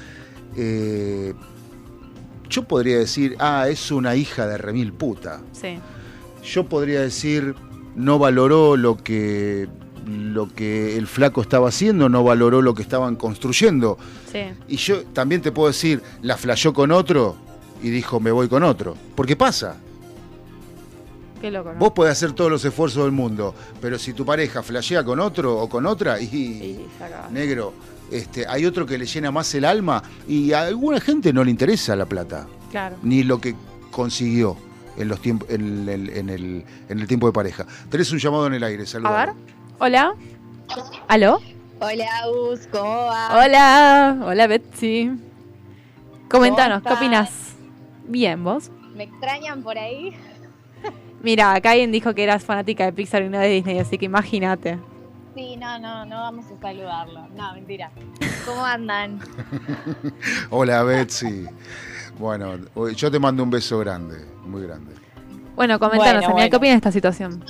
Eh, 0.56 1.34
yo 2.50 2.64
podría 2.64 2.98
decir, 2.98 3.36
ah, 3.40 3.68
es 3.70 3.92
una 3.92 4.16
hija 4.16 4.48
de 4.48 4.58
remil 4.58 4.94
puta. 4.94 5.42
Sí. 5.52 5.78
Yo 6.44 6.64
podría 6.70 7.02
decir, 7.02 7.56
no 7.96 8.18
valoró 8.20 8.78
lo 8.78 8.96
que 8.96 9.68
lo 10.08 10.48
que 10.54 10.98
el 10.98 11.06
flaco 11.08 11.42
estaba 11.42 11.70
haciendo, 11.70 12.08
no 12.10 12.24
valoró 12.24 12.62
lo 12.62 12.74
que 12.74 12.82
estaban 12.82 13.16
construyendo. 13.16 13.98
Sí. 14.32 14.40
Y 14.68 14.78
yo 14.78 15.04
también 15.08 15.42
te 15.42 15.52
puedo 15.52 15.68
decir, 15.68 16.02
la 16.22 16.38
flayó 16.38 16.74
con 16.74 16.92
otro 16.92 17.36
y 17.84 17.90
dijo, 17.90 18.20
me 18.20 18.32
voy 18.32 18.48
con 18.48 18.64
otro. 18.64 18.96
Porque 19.16 19.36
pasa. 19.36 19.78
Qué 21.42 21.52
loco, 21.52 21.72
¿no? 21.74 21.80
Vos 21.80 21.92
podés 21.92 22.14
hacer 22.14 22.32
todos 22.34 22.50
los 22.50 22.66
esfuerzos 22.66 23.04
del 23.04 23.12
mundo, 23.12 23.54
pero 23.80 24.00
si 24.00 24.14
tu 24.14 24.26
pareja 24.26 24.64
flashea 24.64 25.04
con 25.04 25.20
otro 25.20 25.56
o 25.58 25.70
con 25.70 25.86
otra, 25.86 26.20
y 26.20 26.26
Y 26.26 26.88
negro, 27.32 27.74
este, 28.12 28.48
hay 28.48 28.66
otro 28.66 28.86
que 28.88 28.98
le 28.98 29.06
llena 29.06 29.30
más 29.32 29.54
el 29.54 29.66
alma 29.66 30.02
y 30.28 30.52
a 30.54 30.62
alguna 30.62 31.00
gente 31.00 31.32
no 31.34 31.44
le 31.44 31.52
interesa 31.52 31.96
la 31.96 32.06
plata, 32.08 32.48
Claro. 32.72 32.96
ni 33.04 33.24
lo 33.24 33.40
que 33.40 33.54
consiguió 33.92 34.58
en, 34.98 35.10
los 35.10 35.20
en, 35.26 35.88
el, 35.90 36.10
en 36.10 36.30
el- 36.30 36.64
en 36.90 37.00
el 37.00 37.08
tiempo 37.08 37.28
de 37.28 37.34
pareja. 37.34 37.68
Tenés 37.92 38.12
un 38.12 38.18
llamado 38.18 38.48
en 38.48 38.54
el 38.56 38.64
aire, 38.64 38.84
A 38.84 38.86
saludos. 38.88 39.16
ver. 39.16 39.30
Hola. 39.80 40.14
¿Aló? 41.08 41.40
Hola, 41.80 42.10
Gus, 42.28 42.68
¿cómo 42.72 43.06
va? 43.06 43.44
Hola. 43.44 44.18
Hola, 44.26 44.48
Betsy. 44.48 45.12
Comentanos, 46.30 46.82
¿qué 46.82 46.90
¿Cómo 46.90 46.98
opinas? 46.98 47.56
Bien, 48.08 48.44
¿vos? 48.44 48.72
¿Me 48.96 49.04
extrañan 49.04 49.62
por 49.62 49.78
ahí? 49.78 50.16
Mira, 51.22 51.54
acá 51.54 51.72
alguien 51.72 51.92
dijo 51.92 52.14
que 52.14 52.24
eras 52.24 52.44
fanática 52.44 52.86
de 52.86 52.94
Pixar 52.94 53.22
y 53.24 53.30
no 53.30 53.40
de 53.40 53.48
Disney, 53.50 53.80
así 53.80 53.98
que 53.98 54.06
imagínate. 54.06 54.80
Sí, 55.36 55.56
no, 55.58 55.78
no, 55.80 56.06
no 56.06 56.16
vamos 56.22 56.46
a 56.46 56.60
saludarlo. 56.62 57.28
No, 57.36 57.54
mentira. 57.54 57.92
¿Cómo 58.46 58.66
andan? 58.66 59.20
Hola 60.50 60.84
Betsy. 60.84 61.46
Bueno, 62.18 62.56
yo 62.96 63.12
te 63.12 63.20
mando 63.20 63.44
un 63.44 63.52
beso 63.52 63.78
grande, 63.80 64.26
muy 64.46 64.64
grande. 64.64 64.94
Bueno, 65.56 65.78
comentanos, 65.80 66.06
Bueno, 66.06 66.18
amiga, 66.18 66.32
bueno. 66.34 66.50
¿qué 66.50 66.56
opinas 66.56 66.74
de 66.74 66.78
esta 66.78 66.92
situación? 66.92 67.44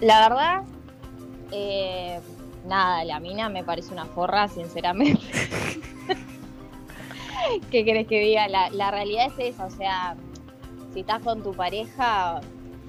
La 0.00 0.28
verdad, 0.28 0.62
eh, 1.54 2.20
nada, 2.66 3.04
la 3.04 3.20
mina 3.20 3.48
me 3.48 3.62
parece 3.62 3.92
una 3.92 4.06
forra, 4.06 4.48
sinceramente. 4.48 5.24
¿Qué 7.70 7.84
querés 7.84 8.06
que 8.06 8.20
diga? 8.20 8.48
La, 8.48 8.70
la 8.70 8.90
realidad 8.90 9.26
es 9.26 9.54
esa, 9.54 9.66
o 9.66 9.70
sea, 9.70 10.16
si 10.92 11.00
estás 11.00 11.22
con 11.22 11.42
tu 11.42 11.54
pareja, 11.54 12.40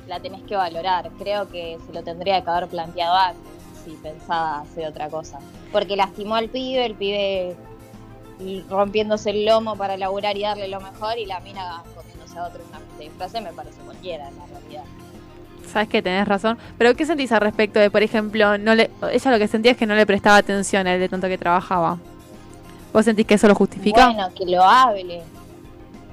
la 0.08 0.20
tenés 0.20 0.44
que 0.44 0.56
valorar. 0.56 1.12
Creo 1.18 1.50
que 1.50 1.78
se 1.86 1.94
lo 1.94 2.04
tendría 2.04 2.44
que 2.44 2.50
haber 2.50 2.70
planteado 2.70 3.16
antes, 3.16 3.44
si 3.84 3.92
pensaba 3.92 4.62
hacer 4.62 4.88
otra 4.88 5.10
cosa. 5.10 5.40
Porque 5.72 5.96
lastimó 5.96 6.36
al 6.36 6.50
pibe, 6.50 6.86
el 6.86 6.96
pibe 6.96 7.56
rompiéndose 8.70 9.30
el 9.30 9.46
lomo 9.46 9.76
para 9.76 9.98
laburar 9.98 10.38
y 10.38 10.42
darle 10.42 10.68
lo 10.68 10.82
mejor, 10.82 11.18
y 11.18 11.26
la 11.26 11.40
mina 11.42 11.84
comiéndose 11.96 12.38
a 12.38 12.48
otro 12.48 12.64
una 12.70 12.80
disfraces, 13.00 13.42
me 13.42 13.54
parece 13.54 13.80
cualquiera, 13.82 14.30
en 14.30 14.38
la 14.38 14.46
realidad. 14.48 14.84
Sabes 15.76 15.90
que 15.90 16.02
tenés 16.02 16.26
razón. 16.26 16.58
Pero 16.78 16.96
¿qué 16.96 17.06
sentís 17.06 17.34
al 17.34 17.42
respecto 17.42 17.82
de, 17.82 17.92
por 17.92 18.02
ejemplo, 18.02 18.58
no 18.58 18.74
le, 18.76 18.90
ella 19.12 19.32
lo 19.32 19.38
que 19.38 19.50
sentía 19.50 19.74
es 19.74 19.78
que 19.78 19.86
no 19.86 19.94
le 19.94 20.06
prestaba 20.06 20.38
atención 20.38 20.88
a 20.88 20.94
él 20.94 21.02
de 21.02 21.10
tanto 21.10 21.28
que 21.28 21.38
trabajaba? 21.38 21.98
¿Vos 22.94 23.04
sentís 23.04 23.26
que 23.26 23.34
eso 23.34 23.50
lo 23.50 23.56
justifica? 23.56 24.06
Bueno, 24.06 24.30
que 24.34 24.46
lo 24.46 24.64
hable, 24.64 25.22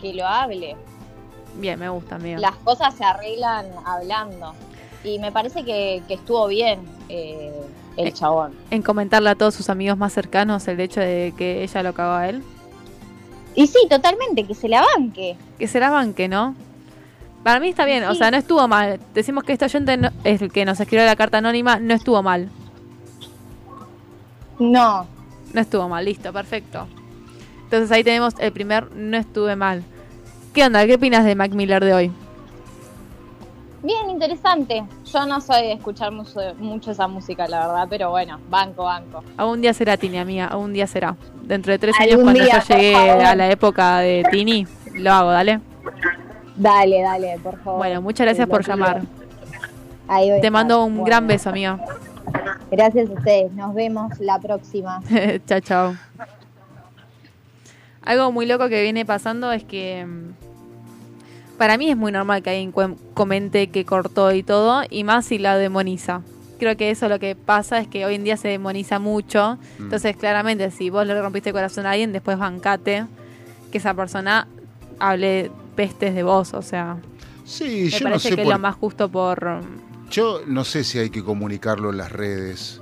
que 0.00 0.14
lo 0.14 0.26
hable. 0.26 0.74
Bien, 1.60 1.78
me 1.78 1.88
gusta, 1.88 2.16
amiga. 2.16 2.40
Las 2.40 2.56
cosas 2.56 2.92
se 2.96 3.04
arreglan 3.04 3.66
hablando. 3.86 4.52
Y 5.04 5.20
me 5.20 5.30
parece 5.30 5.64
que, 5.64 6.02
que 6.08 6.14
estuvo 6.14 6.48
bien 6.48 6.80
eh, 7.08 7.52
el 7.96 8.12
chabón. 8.12 8.56
En 8.72 8.82
comentarle 8.82 9.30
a 9.30 9.36
todos 9.36 9.54
sus 9.54 9.70
amigos 9.70 9.96
más 9.96 10.12
cercanos 10.12 10.66
el 10.66 10.80
hecho 10.80 10.98
de 10.98 11.34
que 11.38 11.62
ella 11.62 11.84
lo 11.84 11.94
cagó 11.94 12.14
a 12.14 12.28
él. 12.28 12.42
Y 13.54 13.68
sí, 13.68 13.78
totalmente, 13.88 14.44
que 14.44 14.56
se 14.56 14.68
la 14.68 14.84
banque. 14.96 15.36
Que 15.56 15.68
se 15.68 15.78
la 15.78 15.90
banque, 15.90 16.26
¿no? 16.26 16.56
Para 17.42 17.58
mí 17.58 17.68
está 17.70 17.84
bien, 17.84 18.04
o 18.04 18.14
sea, 18.14 18.30
no 18.30 18.36
estuvo 18.36 18.66
mal. 18.68 19.00
Decimos 19.14 19.42
que 19.44 19.52
este 19.52 19.64
oyente 19.64 19.96
no- 19.96 20.10
es 20.22 20.40
el 20.42 20.52
que 20.52 20.64
nos 20.64 20.78
escribió 20.78 21.04
la 21.04 21.16
carta 21.16 21.38
anónima, 21.38 21.78
no 21.80 21.92
estuvo 21.94 22.22
mal. 22.22 22.48
No. 24.58 25.06
No 25.52 25.60
estuvo 25.60 25.88
mal, 25.88 26.04
listo, 26.04 26.32
perfecto. 26.32 26.86
Entonces 27.64 27.90
ahí 27.90 28.04
tenemos 28.04 28.34
el 28.38 28.52
primer 28.52 28.92
no 28.94 29.16
estuve 29.16 29.56
mal. 29.56 29.82
¿Qué 30.54 30.64
onda? 30.64 30.86
¿Qué 30.86 30.94
opinas 30.94 31.24
de 31.24 31.34
Mac 31.34 31.52
Miller 31.52 31.84
de 31.84 31.94
hoy? 31.94 32.12
Bien, 33.82 34.08
interesante. 34.10 34.84
Yo 35.12 35.26
no 35.26 35.40
soy 35.40 35.62
de 35.62 35.72
escuchar 35.72 36.12
mucho, 36.12 36.38
mucho 36.58 36.92
esa 36.92 37.08
música, 37.08 37.48
la 37.48 37.66
verdad, 37.66 37.86
pero 37.90 38.10
bueno, 38.10 38.38
banco, 38.48 38.84
banco. 38.84 39.24
Algún 39.36 39.60
día 39.60 39.74
será 39.74 39.96
Tini, 39.96 40.18
amiga, 40.18 40.46
algún 40.46 40.72
día 40.72 40.86
será. 40.86 41.16
Dentro 41.42 41.72
de 41.72 41.78
tres 41.80 41.98
años, 41.98 42.20
cuando 42.22 42.44
día, 42.44 42.62
yo 42.62 42.74
llegué 42.76 42.94
a 42.94 43.34
la 43.34 43.50
época 43.50 43.98
de 43.98 44.24
Tini, 44.30 44.66
lo 44.94 45.10
hago, 45.12 45.30
dale. 45.32 45.60
Dale, 46.62 47.02
dale, 47.02 47.38
por 47.42 47.58
favor. 47.58 47.78
Bueno, 47.78 48.00
muchas 48.00 48.24
gracias 48.24 48.48
por 48.48 48.60
pido. 48.60 48.76
llamar. 48.76 49.02
Ahí 50.06 50.28
voy 50.30 50.38
a 50.38 50.40
Te 50.40 50.50
mando 50.50 50.84
un 50.84 50.92
Bueno, 50.92 51.06
gran 51.06 51.26
beso, 51.26 51.50
amiga. 51.50 51.80
Gracias 52.70 53.10
a 53.10 53.12
ustedes. 53.12 53.52
Nos 53.52 53.74
vemos 53.74 54.18
la 54.20 54.38
próxima. 54.38 55.02
chao, 55.46 55.60
chao. 55.60 55.96
Algo 58.04 58.30
muy 58.30 58.46
loco 58.46 58.68
que 58.68 58.80
viene 58.82 59.04
pasando 59.04 59.50
es 59.50 59.64
que 59.64 60.06
mm, 60.06 61.58
para 61.58 61.76
mí 61.78 61.90
es 61.90 61.96
muy 61.96 62.12
normal 62.12 62.42
que 62.42 62.50
alguien 62.50 62.72
comente 63.14 63.68
que 63.70 63.84
cortó 63.84 64.32
y 64.32 64.44
todo, 64.44 64.82
y 64.88 65.02
más 65.02 65.26
si 65.26 65.38
la 65.38 65.56
demoniza. 65.56 66.22
Creo 66.60 66.76
que 66.76 66.90
eso 66.90 67.08
lo 67.08 67.18
que 67.18 67.34
pasa 67.34 67.80
es 67.80 67.88
que 67.88 68.06
hoy 68.06 68.14
en 68.14 68.22
día 68.22 68.36
se 68.36 68.46
demoniza 68.46 69.00
mucho. 69.00 69.58
Mm. 69.78 69.82
Entonces, 69.84 70.16
claramente, 70.16 70.70
si 70.70 70.90
vos 70.90 71.04
le 71.04 71.20
rompiste 71.20 71.50
el 71.50 71.54
corazón 71.54 71.86
a 71.86 71.90
alguien, 71.90 72.12
después 72.12 72.38
bancate 72.38 73.06
que 73.72 73.78
esa 73.78 73.94
persona 73.94 74.46
hable 75.00 75.50
pestes 75.74 76.14
de 76.14 76.22
vos. 76.22 76.54
O 76.54 76.62
sea, 76.62 76.98
Sí, 77.44 77.84
me 77.84 77.90
yo 77.90 77.98
no 78.00 78.04
parece 78.10 78.28
sé 78.30 78.34
que 78.36 78.40
es 78.42 78.46
por- 78.46 78.54
lo 78.54 78.58
más 78.60 78.74
justo 78.76 79.08
por. 79.08 79.60
Yo 80.10 80.40
no 80.46 80.64
sé 80.64 80.84
si 80.84 80.98
hay 80.98 81.10
que 81.10 81.22
comunicarlo 81.24 81.90
en 81.90 81.96
las 81.98 82.12
redes. 82.12 82.80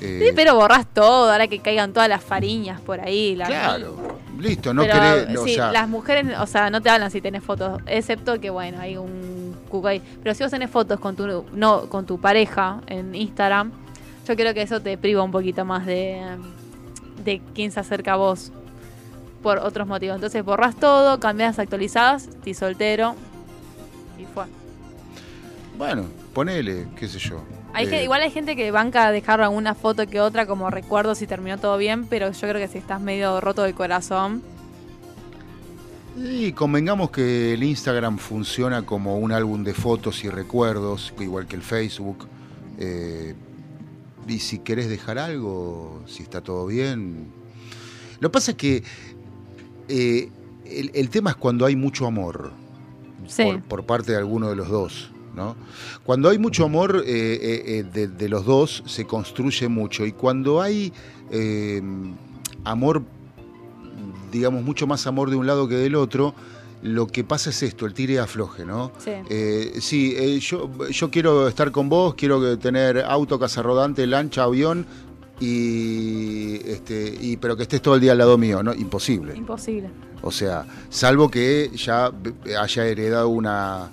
eh, 0.00 0.20
Sí, 0.28 0.32
pero 0.36 0.54
borrás 0.54 0.86
todo, 0.86 1.32
ahora 1.32 1.48
que 1.48 1.58
caigan 1.58 1.92
todas 1.92 2.08
las 2.08 2.22
fariñas 2.22 2.80
por 2.80 3.00
ahí. 3.00 3.34
la- 3.34 3.46
Claro, 3.46 3.96
listo, 4.38 4.72
no 4.72 4.82
Pero, 4.82 4.94
querés. 4.94 5.28
no, 5.30 5.40
o 5.40 5.44
sí, 5.44 5.54
sea, 5.54 5.72
las 5.72 5.88
mujeres, 5.88 6.38
o 6.38 6.46
sea, 6.46 6.70
no 6.70 6.80
te 6.80 6.88
hablan 6.90 7.10
si 7.10 7.20
tenés 7.20 7.42
fotos, 7.42 7.80
excepto 7.86 8.38
que, 8.40 8.50
bueno, 8.50 8.78
hay 8.80 8.96
un 8.96 9.56
cuco 9.68 9.88
ahí. 9.88 10.00
Pero 10.22 10.34
si 10.36 10.44
vos 10.44 10.52
tenés 10.52 10.70
fotos 10.70 11.00
con 11.00 11.16
tu, 11.16 11.44
no, 11.52 11.88
con 11.88 12.06
tu 12.06 12.20
pareja 12.20 12.80
en 12.86 13.14
Instagram, 13.16 13.72
yo 14.28 14.36
creo 14.36 14.54
que 14.54 14.62
eso 14.62 14.80
te 14.80 14.96
priva 14.98 15.22
un 15.24 15.32
poquito 15.32 15.64
más 15.64 15.84
de, 15.86 16.20
de 17.24 17.40
quién 17.54 17.72
se 17.72 17.80
acerca 17.80 18.12
a 18.12 18.16
vos 18.16 18.52
por 19.42 19.58
otros 19.58 19.86
motivos. 19.88 20.16
Entonces 20.16 20.44
borrás 20.44 20.76
todo, 20.76 21.20
cambias 21.20 21.58
actualizadas, 21.58 22.28
estoy 22.28 22.54
soltero 22.54 23.16
y 24.18 24.26
fue. 24.26 24.44
Bueno, 25.76 26.04
ponele, 26.34 26.88
qué 26.96 27.08
sé 27.08 27.18
yo. 27.18 27.44
Hay 27.72 27.86
Eh, 27.86 27.90
que, 27.90 28.02
igual 28.02 28.22
hay 28.22 28.30
gente 28.30 28.56
que 28.56 28.70
banca 28.70 29.10
dejar 29.12 29.40
alguna 29.40 29.74
foto 29.74 30.06
que 30.06 30.20
otra 30.20 30.46
como 30.46 30.70
recuerdo 30.70 31.14
si 31.14 31.26
terminó 31.26 31.58
todo 31.58 31.76
bien, 31.76 32.06
pero 32.06 32.30
yo 32.32 32.40
creo 32.48 32.54
que 32.54 32.68
si 32.68 32.78
estás 32.78 33.00
medio 33.00 33.40
roto 33.40 33.62
del 33.62 33.74
corazón, 33.74 34.42
Y 36.16 36.52
convengamos 36.52 37.10
que 37.12 37.54
el 37.54 37.62
Instagram 37.62 38.18
funciona 38.18 38.84
como 38.84 39.18
un 39.18 39.30
álbum 39.30 39.62
de 39.62 39.72
fotos 39.72 40.24
y 40.24 40.28
recuerdos, 40.30 41.14
igual 41.20 41.46
que 41.46 41.54
el 41.56 41.62
Facebook. 41.62 42.26
eh, 42.78 43.34
y 44.26 44.40
si 44.40 44.58
querés 44.58 44.88
dejar 44.90 45.18
algo, 45.18 46.02
si 46.06 46.22
está 46.22 46.42
todo 46.42 46.66
bien. 46.66 47.32
Lo 48.20 48.28
que 48.28 48.32
pasa 48.32 48.50
es 48.52 48.56
que 48.58 48.82
eh, 49.88 50.30
el, 50.66 50.90
el 50.94 51.08
tema 51.10 51.30
es 51.30 51.36
cuando 51.36 51.64
hay 51.66 51.76
mucho 51.76 52.06
amor 52.06 52.52
Sí. 53.26 53.42
por, 53.44 53.62
por 53.62 53.84
parte 53.86 54.12
de 54.12 54.18
alguno 54.18 54.48
de 54.48 54.56
los 54.56 54.68
dos. 54.68 55.10
¿no? 55.34 55.54
Cuando 56.04 56.28
hay 56.30 56.38
mucho 56.38 56.64
amor 56.64 57.02
eh, 57.06 57.62
eh, 57.66 57.84
de, 57.84 58.08
de 58.08 58.28
los 58.28 58.44
dos, 58.44 58.82
se 58.86 59.04
construye 59.04 59.68
mucho. 59.68 60.04
Y 60.06 60.12
cuando 60.12 60.60
hay 60.62 60.92
amor, 62.64 63.02
digamos, 64.32 64.62
mucho 64.64 64.86
más 64.86 65.06
amor 65.06 65.30
de 65.30 65.36
un 65.36 65.46
lado 65.46 65.68
que 65.68 65.76
del 65.76 65.94
otro, 65.94 66.34
lo 66.82 67.06
que 67.06 67.24
pasa 67.24 67.50
es 67.50 67.62
esto, 67.62 67.86
el 67.86 67.94
tire 67.94 68.14
y 68.14 68.16
afloje, 68.18 68.64
¿no? 68.64 68.92
Sí. 68.98 69.10
Eh, 69.28 69.78
sí, 69.80 70.14
eh, 70.16 70.38
yo, 70.40 70.70
yo 70.90 71.10
quiero 71.10 71.48
estar 71.48 71.70
con 71.72 71.88
vos, 71.88 72.14
quiero 72.14 72.56
tener 72.58 73.00
auto, 73.00 73.38
casa 73.38 73.62
rodante, 73.62 74.06
lancha, 74.06 74.44
avión, 74.44 74.86
y, 75.40 76.56
este, 76.68 77.16
y 77.20 77.36
pero 77.36 77.56
que 77.56 77.62
estés 77.64 77.80
todo 77.82 77.94
el 77.94 78.00
día 78.00 78.12
al 78.12 78.18
lado 78.18 78.36
mío, 78.38 78.62
¿no? 78.62 78.74
Imposible. 78.74 79.36
imposible. 79.36 79.90
O 80.22 80.30
sea, 80.32 80.64
salvo 80.90 81.30
que 81.30 81.70
ya 81.76 82.10
haya 82.60 82.86
heredado 82.86 83.28
una, 83.28 83.90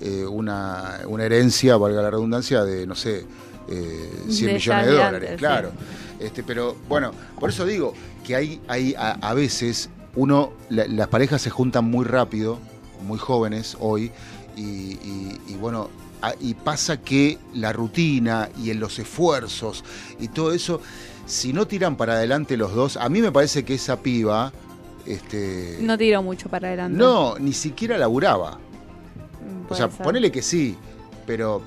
eh, 0.00 0.24
una, 0.24 1.00
una 1.08 1.24
herencia, 1.24 1.76
valga 1.76 2.00
la 2.02 2.10
redundancia, 2.10 2.64
de, 2.64 2.86
no 2.86 2.94
sé, 2.94 3.24
eh, 3.68 4.10
100 4.28 4.46
De 4.48 4.54
millones 4.54 4.86
de 4.86 4.92
dólares, 4.92 5.14
antes, 5.30 5.38
claro. 5.38 5.72
Este, 6.20 6.42
pero 6.44 6.76
bueno, 6.88 7.10
por 7.40 7.50
eso 7.50 7.66
digo 7.66 7.92
que 8.24 8.36
hay, 8.36 8.60
hay 8.68 8.94
a, 8.96 9.12
a 9.12 9.34
veces 9.34 9.90
uno, 10.14 10.52
la- 10.70 10.86
las 10.86 11.08
parejas 11.08 11.42
se 11.42 11.50
juntan 11.50 11.84
muy 11.86 12.04
rápido, 12.04 12.58
muy 13.04 13.18
jóvenes 13.18 13.76
hoy, 13.80 14.12
y, 14.56 14.62
y- 14.62 15.40
y 15.48 15.54
bueno, 15.56 15.90
y 16.40 16.54
pasa 16.54 17.00
que 17.00 17.38
la 17.54 17.72
rutina 17.72 18.48
y 18.62 18.70
en 18.70 18.80
los 18.80 18.98
esfuerzos 18.98 19.84
y 20.18 20.28
todo 20.28 20.52
eso, 20.52 20.80
si 21.26 21.52
no 21.52 21.66
tiran 21.66 21.96
para 21.96 22.14
adelante 22.14 22.56
los 22.56 22.74
dos, 22.74 22.96
a 22.96 23.08
mí 23.08 23.20
me 23.20 23.32
parece 23.32 23.64
que 23.64 23.74
esa 23.74 24.00
piba, 24.00 24.52
este, 25.06 25.78
No 25.80 25.98
tiró 25.98 26.22
mucho 26.22 26.48
para 26.48 26.68
adelante. 26.68 26.96
no, 26.98 27.36
ni 27.38 27.52
siquiera 27.52 27.98
laburaba. 27.98 28.52
Mm, 28.52 29.64
O 29.64 29.68
puede 29.68 29.78
sea, 29.80 29.90
ser. 29.90 30.02
ponele 30.04 30.30
que 30.32 30.42
sí, 30.42 30.76
pero 31.26 31.62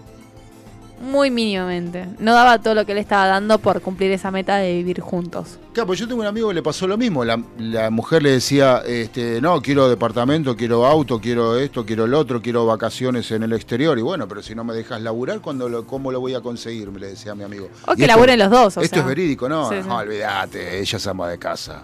muy 1.02 1.30
mínimamente. 1.32 2.08
No 2.20 2.34
daba 2.34 2.60
todo 2.60 2.74
lo 2.74 2.86
que 2.86 2.94
le 2.94 3.02
estaba 3.02 3.28
dando 3.28 3.60
por 3.60 3.82
cumplir 3.82 4.12
esa 4.12 4.32
meta 4.32 4.56
de 4.58 4.74
vivir 4.74 5.00
juntos. 5.00 5.60
Claro, 5.74 5.88
pues 5.88 6.00
yo 6.00 6.08
tengo 6.08 6.22
un 6.22 6.28
amigo 6.28 6.48
que 6.50 6.56
le 6.56 6.64
pasó 6.64 6.88
lo 6.88 6.98
mismo. 6.98 7.24
La, 7.24 7.42
la 7.60 7.90
mujer 7.92 8.24
le 8.24 8.32
decía, 8.32 8.82
este, 8.86 9.40
no, 9.42 9.62
quiero 9.62 9.90
departamento, 9.90 10.56
quiero 10.56 10.86
auto, 10.88 11.20
quiero 11.22 11.56
esto, 11.58 11.86
quiero 11.86 12.08
lo 12.08 12.18
otro, 12.20 12.42
quiero 12.42 12.66
vacaciones 12.66 13.30
en 13.32 13.44
el 13.44 13.54
exterior. 13.54 13.98
Y 14.00 14.02
bueno, 14.02 14.28
pero 14.28 14.42
si 14.42 14.56
no 14.56 14.64
me 14.64 14.74
dejas 14.74 15.02
laburar, 15.02 15.40
¿cuándo 15.42 15.70
lo, 15.70 15.86
¿cómo 15.86 16.12
lo 16.12 16.20
voy 16.20 16.34
a 16.34 16.42
conseguir? 16.42 16.90
Me 16.92 17.00
le 17.00 17.08
decía 17.10 17.34
a 17.34 17.36
mi 17.36 17.44
amigo. 17.44 17.70
O 17.86 17.94
Y 17.94 17.98
que 17.98 18.02
esto- 18.04 18.16
laburen 18.16 18.40
los 18.40 18.50
dos, 18.50 18.78
o 18.78 18.82
esto 18.82 18.96
sea. 18.96 19.04
es 19.04 19.08
verídico, 19.08 19.48
¿no? 19.48 19.70
Sí, 19.70 19.76
sí. 19.82 19.88
No, 19.88 19.98
olvídate, 19.98 20.80
ella 20.80 20.98
es 20.98 21.08
ama 21.08 21.30
de 21.30 21.38
casa. 21.38 21.84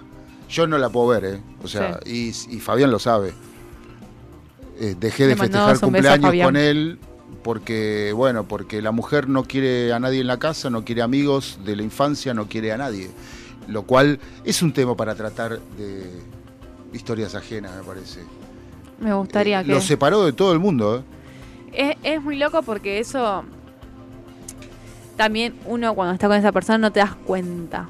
Yo 0.49 0.65
no 0.67 0.77
la 0.77 0.89
puedo 0.89 1.07
ver, 1.07 1.25
¿eh? 1.25 1.41
O 1.63 1.67
sea, 1.67 1.99
y, 2.05 2.29
y 2.29 2.59
Fabián 2.59 2.91
lo 2.91 2.99
sabe. 2.99 3.33
Eh, 4.79 4.95
dejé 4.99 5.27
de 5.27 5.35
festejar 5.35 5.79
cumpleaños 5.79 6.33
con 6.43 6.55
él 6.57 6.97
porque, 7.43 8.13
bueno, 8.15 8.45
porque 8.45 8.81
la 8.81 8.91
mujer 8.91 9.29
no 9.29 9.43
quiere 9.43 9.93
a 9.93 9.99
nadie 9.99 10.21
en 10.21 10.27
la 10.27 10.39
casa, 10.39 10.69
no 10.69 10.83
quiere 10.83 11.01
amigos 11.01 11.59
de 11.65 11.75
la 11.75 11.83
infancia, 11.83 12.33
no 12.33 12.47
quiere 12.47 12.71
a 12.71 12.77
nadie. 12.77 13.11
Lo 13.67 13.83
cual 13.83 14.19
es 14.43 14.61
un 14.61 14.73
tema 14.73 14.95
para 14.95 15.15
tratar 15.15 15.59
de 15.77 16.09
historias 16.93 17.35
ajenas, 17.35 17.75
me 17.75 17.83
parece. 17.83 18.21
Me 18.99 19.13
gustaría 19.13 19.63
que... 19.63 19.71
Lo 19.71 19.81
separó 19.81 20.25
de 20.25 20.33
todo 20.33 20.53
el 20.53 20.59
mundo, 20.59 20.97
¿eh? 20.97 21.03
Es, 21.73 21.97
es 22.03 22.21
muy 22.21 22.37
loco 22.37 22.61
porque 22.63 22.99
eso 22.99 23.43
también 25.15 25.55
uno 25.65 25.93
cuando 25.93 26.13
está 26.13 26.27
con 26.27 26.37
esa 26.37 26.51
persona 26.51 26.77
no 26.77 26.91
te 26.91 26.99
das 26.99 27.15
cuenta. 27.15 27.87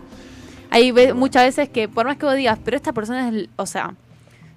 Hay 0.70 0.92
muchas 1.14 1.46
veces 1.46 1.70
que 1.70 1.88
por 1.88 2.06
más 2.06 2.18
que 2.18 2.26
vos 2.26 2.36
digas, 2.36 2.58
pero 2.64 2.76
esta 2.76 2.94
persona 2.94 3.30
es, 3.30 3.50
o 3.58 3.66
sea, 3.66 3.94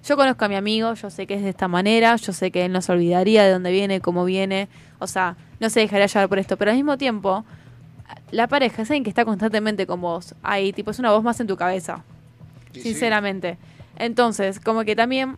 yo 0.07 0.15
conozco 0.15 0.45
a 0.45 0.47
mi 0.47 0.55
amigo, 0.55 0.93
yo 0.93 1.09
sé 1.09 1.27
que 1.27 1.33
es 1.35 1.41
de 1.43 1.49
esta 1.49 1.67
manera, 1.67 2.15
yo 2.15 2.31
sé 2.33 2.49
que 2.51 2.65
él 2.65 2.71
no 2.71 2.81
se 2.81 2.91
olvidaría 2.91 3.43
de 3.43 3.51
dónde 3.51 3.71
viene, 3.71 3.99
cómo 3.99 4.23
viene, 4.25 4.69
o 4.99 5.07
sea, 5.07 5.35
no 5.59 5.69
se 5.69 5.81
dejaría 5.81 6.05
llevar 6.05 6.29
por 6.29 6.39
esto, 6.39 6.55
pero 6.57 6.71
al 6.71 6.77
mismo 6.77 6.97
tiempo 6.97 7.43
la 8.31 8.47
pareja 8.47 8.83
es 8.83 8.89
alguien 8.89 9.03
que 9.03 9.09
está 9.09 9.25
constantemente 9.25 9.85
con 9.85 9.99
vos, 10.01 10.33
ahí, 10.43 10.71
tipo, 10.71 10.91
es 10.91 10.99
una 10.99 11.11
voz 11.11 11.23
más 11.23 11.39
en 11.39 11.47
tu 11.47 11.57
cabeza, 11.57 12.03
sinceramente. 12.83 13.57
Entonces, 13.97 14.59
como 14.59 14.83
que 14.83 14.95
también 14.95 15.35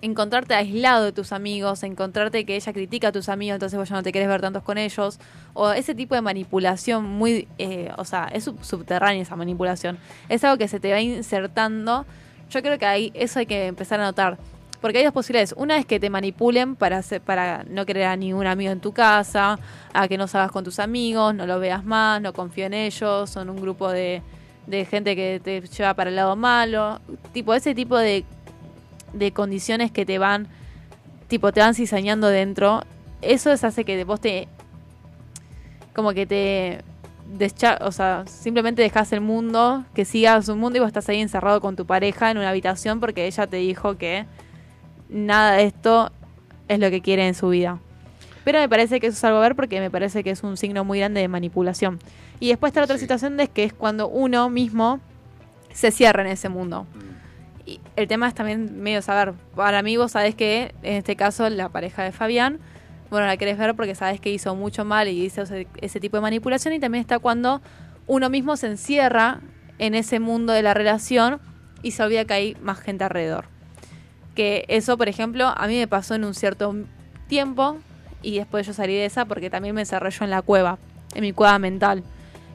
encontrarte 0.00 0.54
aislado 0.54 1.04
de 1.04 1.12
tus 1.12 1.32
amigos, 1.32 1.82
encontrarte 1.82 2.44
que 2.44 2.56
ella 2.56 2.72
critica 2.72 3.08
a 3.08 3.12
tus 3.12 3.28
amigos, 3.28 3.54
entonces 3.56 3.78
vos 3.78 3.88
ya 3.88 3.94
no 3.94 4.02
te 4.02 4.12
querés 4.12 4.28
ver 4.28 4.40
tantos 4.40 4.62
con 4.62 4.76
ellos, 4.78 5.18
o 5.54 5.70
ese 5.72 5.94
tipo 5.94 6.14
de 6.14 6.22
manipulación 6.22 7.04
muy, 7.04 7.46
eh, 7.58 7.90
o 7.96 8.04
sea, 8.04 8.28
es 8.32 8.44
sub- 8.44 8.62
subterránea 8.64 9.22
esa 9.22 9.36
manipulación, 9.36 9.98
es 10.28 10.42
algo 10.42 10.58
que 10.58 10.66
se 10.68 10.80
te 10.80 10.90
va 10.90 11.00
insertando, 11.00 12.04
yo 12.52 12.62
creo 12.62 12.78
que 12.78 12.86
ahí 12.86 13.12
eso 13.14 13.38
hay 13.38 13.46
que 13.46 13.66
empezar 13.66 14.00
a 14.00 14.04
notar, 14.04 14.38
porque 14.80 14.98
hay 14.98 15.04
dos 15.04 15.12
posibilidades, 15.12 15.54
una 15.56 15.76
es 15.78 15.86
que 15.86 16.00
te 16.00 16.10
manipulen 16.10 16.76
para, 16.76 17.02
para 17.24 17.64
no 17.64 17.86
querer 17.86 18.04
a 18.04 18.16
ningún 18.16 18.46
amigo 18.46 18.72
en 18.72 18.80
tu 18.80 18.92
casa, 18.92 19.58
a 19.92 20.08
que 20.08 20.18
no 20.18 20.26
salgas 20.26 20.50
con 20.50 20.64
tus 20.64 20.78
amigos, 20.78 21.34
no 21.34 21.46
lo 21.46 21.60
veas 21.60 21.84
más, 21.84 22.20
no 22.20 22.32
confío 22.32 22.66
en 22.66 22.74
ellos, 22.74 23.30
son 23.30 23.48
un 23.48 23.60
grupo 23.60 23.90
de, 23.90 24.22
de 24.66 24.84
gente 24.84 25.14
que 25.16 25.40
te 25.42 25.60
lleva 25.60 25.94
para 25.94 26.10
el 26.10 26.16
lado 26.16 26.36
malo, 26.36 27.00
tipo 27.32 27.54
ese 27.54 27.74
tipo 27.74 27.96
de 27.96 28.24
de 29.12 29.32
condiciones 29.32 29.90
que 29.90 30.06
te 30.06 30.18
van, 30.18 30.48
tipo, 31.28 31.52
te 31.52 31.60
van 31.60 31.74
cizañando 31.74 32.28
dentro, 32.28 32.82
eso 33.20 33.52
es 33.52 33.64
hace 33.64 33.84
que 33.84 34.02
vos 34.04 34.20
te, 34.20 34.48
como 35.94 36.12
que 36.12 36.26
te, 36.26 36.82
descha 37.32 37.78
o 37.82 37.92
sea, 37.92 38.24
simplemente 38.26 38.82
dejas 38.82 39.12
el 39.12 39.20
mundo, 39.20 39.84
que 39.94 40.04
sigas 40.04 40.48
un 40.48 40.58
mundo 40.58 40.76
y 40.78 40.80
vos 40.80 40.88
estás 40.88 41.08
ahí 41.08 41.20
encerrado 41.20 41.60
con 41.60 41.76
tu 41.76 41.86
pareja 41.86 42.30
en 42.30 42.38
una 42.38 42.50
habitación 42.50 43.00
porque 43.00 43.26
ella 43.26 43.46
te 43.46 43.56
dijo 43.56 43.96
que 43.96 44.26
nada 45.08 45.52
de 45.52 45.64
esto 45.64 46.10
es 46.68 46.78
lo 46.78 46.90
que 46.90 47.00
quiere 47.00 47.26
en 47.26 47.34
su 47.34 47.48
vida. 47.48 47.78
Pero 48.44 48.58
me 48.58 48.68
parece 48.68 48.98
que 48.98 49.06
eso 49.06 49.16
es 49.16 49.24
algo 49.24 49.38
a 49.38 49.42
ver 49.42 49.54
porque 49.54 49.80
me 49.80 49.90
parece 49.90 50.24
que 50.24 50.30
es 50.30 50.42
un 50.42 50.56
signo 50.56 50.84
muy 50.84 50.98
grande 50.98 51.20
de 51.20 51.28
manipulación. 51.28 51.98
Y 52.40 52.48
después 52.48 52.70
está 52.70 52.80
la 52.80 52.86
otra 52.86 52.98
situación 52.98 53.36
de 53.36 53.48
que 53.48 53.64
es 53.64 53.72
cuando 53.72 54.08
uno 54.08 54.50
mismo 54.50 55.00
se 55.72 55.90
cierra 55.90 56.22
en 56.22 56.28
ese 56.28 56.48
mundo. 56.48 56.86
Y 57.64 57.80
el 57.94 58.08
tema 58.08 58.26
es 58.26 58.34
también 58.34 58.82
medio 58.82 59.00
saber. 59.02 59.34
Para 59.54 59.82
mí, 59.82 59.96
vos 59.96 60.12
sabés 60.12 60.34
que 60.34 60.74
en 60.82 60.96
este 60.96 61.14
caso 61.14 61.48
la 61.50 61.68
pareja 61.68 62.02
de 62.02 62.10
Fabián, 62.10 62.58
bueno, 63.12 63.26
la 63.26 63.36
querés 63.36 63.58
ver 63.58 63.74
porque 63.74 63.94
sabés 63.94 64.22
que 64.22 64.30
hizo 64.30 64.56
mucho 64.56 64.86
mal 64.86 65.06
y 65.06 65.22
hizo 65.22 65.42
ese, 65.42 66.00
tipo 66.00 66.16
de 66.16 66.22
manipulación. 66.22 66.72
Y 66.72 66.80
también 66.80 67.02
está 67.02 67.18
cuando 67.18 67.60
uno 68.06 68.30
mismo 68.30 68.56
se 68.56 68.68
encierra 68.68 69.40
en 69.78 69.94
ese 69.94 70.18
mundo 70.18 70.54
de 70.54 70.62
la 70.62 70.72
relación 70.72 71.38
y 71.82 71.90
se 71.90 72.02
olvida 72.02 72.24
que 72.24 72.32
hay 72.32 72.56
más 72.62 72.80
gente 72.80 73.04
alrededor. 73.04 73.44
Que 74.34 74.64
eso, 74.68 74.96
por 74.96 75.10
ejemplo, 75.10 75.52
a 75.54 75.66
mí 75.66 75.76
me 75.76 75.86
pasó 75.86 76.14
en 76.14 76.24
un 76.24 76.32
cierto 76.32 76.74
tiempo 77.28 77.76
y 78.22 78.38
después 78.38 78.66
yo 78.66 78.72
salí 78.72 78.94
de 78.94 79.04
esa 79.04 79.26
porque 79.26 79.50
también 79.50 79.74
me 79.74 79.82
encerré 79.82 80.10
yo 80.10 80.24
en 80.24 80.30
la 80.30 80.40
cueva, 80.40 80.78
en 81.14 81.20
mi 81.20 81.34
cueva 81.34 81.58
mental. 81.58 82.04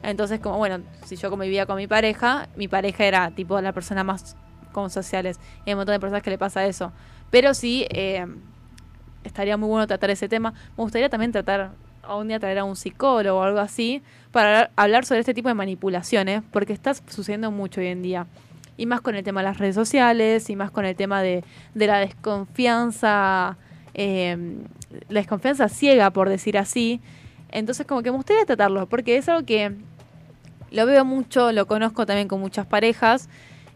Entonces, 0.02 0.40
como 0.40 0.58
bueno, 0.58 0.80
si 1.06 1.18
yo 1.18 1.30
convivía 1.30 1.68
con 1.68 1.78
mi 1.78 1.86
pareja, 1.86 2.50
mi 2.56 2.68
pareja 2.68 3.06
era 3.06 3.30
tipo 3.30 3.62
la 3.62 3.74
persona 3.74 4.04
más 4.04 4.36
como 4.72 4.90
sociales. 4.90 5.40
Y 5.66 5.70
hay 5.70 5.74
un 5.76 5.82
montón 5.82 5.94
de 5.94 6.00
personas 6.00 6.24
que 6.24 6.32
le 6.32 6.40
pasa 6.40 6.66
eso. 6.66 6.92
Pero 7.30 7.54
sí, 7.54 7.86
eh, 7.92 8.26
estaría 9.28 9.58
muy 9.58 9.70
bueno 9.70 9.86
tratar 9.88 10.10
ese 10.10 10.28
tema. 10.28 10.54
Me 10.78 10.84
gustaría 10.84 11.10
también 11.10 11.32
tratar, 11.32 11.72
a 12.04 12.16
un 12.16 12.28
día 12.28 12.40
traer 12.40 12.60
a 12.60 12.64
un 12.64 12.76
psicólogo 12.76 13.40
o 13.40 13.44
algo 13.44 13.60
así, 13.60 14.02
para 14.32 14.72
hablar- 14.76 15.06
sobre 15.06 15.20
este 15.20 15.34
tipo 15.34 15.50
de 15.50 15.56
manipulaciones, 15.56 16.42
porque 16.52 16.74
está 16.74 16.94
sucediendo 16.94 17.52
mucho 17.52 17.82
hoy 17.82 17.88
en 17.88 18.02
día. 18.02 18.28
Y 18.78 18.86
más 18.86 19.02
con 19.02 19.16
el 19.16 19.24
tema 19.24 19.42
de 19.42 19.46
las 19.46 19.58
redes 19.58 19.76
sociales, 19.76 20.50
y 20.50 20.56
más 20.56 20.72
con 20.72 20.86
el 20.86 20.96
tema 20.96 21.22
de, 21.22 21.44
de 21.74 21.88
la 21.88 22.00
desconfianza, 22.00 23.58
eh, 23.94 24.38
la 25.10 25.20
desconfianza 25.20 25.68
ciega, 25.68 26.12
por 26.12 26.30
decir 26.30 26.58
así. 26.58 27.02
Entonces, 27.52 27.86
como 27.88 28.04
que 28.04 28.12
me 28.12 28.18
gustaría 28.18 28.46
tratarlo, 28.46 28.88
porque 28.88 29.18
es 29.18 29.28
algo 29.30 29.46
que 29.46 29.72
lo 30.70 30.86
veo 30.86 31.06
mucho, 31.06 31.52
lo 31.54 31.66
conozco 31.66 32.06
también 32.06 32.28
con 32.28 32.40
muchas 32.40 32.66
parejas, 32.66 33.30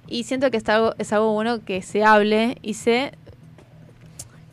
y 0.08 0.24
siento 0.24 0.52
que 0.52 0.58
es 0.58 0.68
algo, 0.70 0.94
es 0.98 1.14
algo 1.14 1.34
bueno 1.34 1.64
que 1.64 1.82
se 1.82 2.04
hable 2.04 2.58
y 2.62 2.74
se 2.74 3.14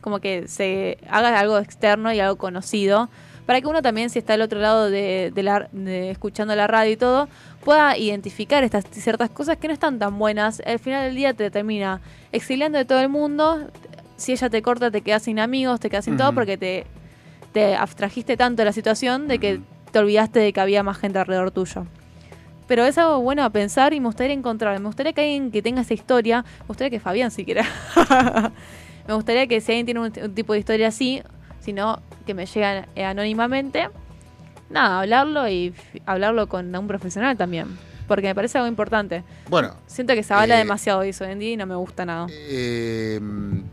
como 0.08 0.20
que 0.20 0.48
se 0.48 0.96
haga 1.10 1.38
algo 1.38 1.58
externo 1.58 2.10
y 2.14 2.18
algo 2.18 2.36
conocido 2.36 3.10
para 3.44 3.60
que 3.60 3.66
uno 3.66 3.82
también 3.82 4.08
si 4.08 4.18
está 4.18 4.34
al 4.34 4.40
otro 4.40 4.58
lado 4.58 4.90
de, 4.90 5.30
de 5.34 5.42
la, 5.42 5.68
de 5.70 6.10
escuchando 6.10 6.56
la 6.56 6.66
radio 6.66 6.92
y 6.92 6.96
todo 6.96 7.28
pueda 7.62 7.96
identificar 7.98 8.64
estas 8.64 8.86
ciertas 8.90 9.28
cosas 9.28 9.58
que 9.58 9.68
no 9.68 9.74
están 9.74 9.98
tan 9.98 10.18
buenas 10.18 10.62
al 10.64 10.78
final 10.78 11.04
del 11.04 11.14
día 11.14 11.34
te 11.34 11.50
termina 11.50 12.00
exiliando 12.32 12.78
de 12.78 12.86
todo 12.86 13.00
el 13.00 13.10
mundo 13.10 13.68
si 14.16 14.32
ella 14.32 14.48
te 14.48 14.62
corta 14.62 14.90
te 14.90 15.02
quedas 15.02 15.24
sin 15.24 15.38
amigos 15.40 15.78
te 15.78 15.90
quedas 15.90 16.06
sin 16.06 16.16
todo 16.16 16.32
porque 16.32 16.56
te, 16.56 16.86
te 17.52 17.76
abstrajiste 17.76 18.38
tanto 18.38 18.62
de 18.62 18.64
la 18.64 18.72
situación 18.72 19.28
de 19.28 19.38
que 19.38 19.60
te 19.92 19.98
olvidaste 19.98 20.40
de 20.40 20.54
que 20.54 20.60
había 20.60 20.82
más 20.82 20.96
gente 20.96 21.18
alrededor 21.18 21.50
tuyo 21.50 21.84
pero 22.66 22.84
es 22.84 22.96
algo 22.96 23.20
bueno 23.20 23.42
a 23.44 23.50
pensar 23.50 23.94
y 23.94 24.00
me 24.00 24.06
gustaría 24.06 24.34
encontrar. 24.34 24.78
Me 24.78 24.84
gustaría 24.84 25.14
que 25.14 25.22
alguien 25.22 25.50
que 25.50 25.62
tenga 25.62 25.80
esa 25.80 25.94
historia, 25.94 26.44
me 26.60 26.66
gustaría 26.66 26.90
que 26.90 27.00
Fabián 27.00 27.30
siquiera. 27.30 27.64
me 29.08 29.14
gustaría 29.14 29.46
que 29.48 29.60
si 29.60 29.72
alguien 29.72 29.86
tiene 29.86 30.00
un, 30.00 30.12
un 30.22 30.34
tipo 30.34 30.52
de 30.52 30.60
historia 30.60 30.88
así, 30.88 31.22
sino 31.60 32.00
que 32.26 32.34
me 32.34 32.46
llegan 32.46 32.86
eh, 32.94 33.04
anónimamente, 33.04 33.88
nada, 34.70 35.00
hablarlo 35.00 35.48
y 35.48 35.74
hablarlo 36.06 36.48
con 36.48 36.74
un 36.76 36.86
profesional 36.86 37.36
también. 37.36 37.66
Porque 38.06 38.26
me 38.28 38.34
parece 38.34 38.56
algo 38.56 38.68
importante. 38.68 39.22
Bueno, 39.50 39.74
Siento 39.86 40.14
que 40.14 40.22
se 40.22 40.32
habla 40.32 40.54
Eh, 40.54 40.58
demasiado 40.58 41.00
de 41.00 41.10
eso 41.10 41.24
hoy 41.24 41.32
en 41.32 41.38
día 41.40 41.50
y 41.52 41.56
no 41.58 41.66
me 41.66 41.74
gusta 41.74 42.06
nada. 42.06 42.26
eh, 42.30 43.20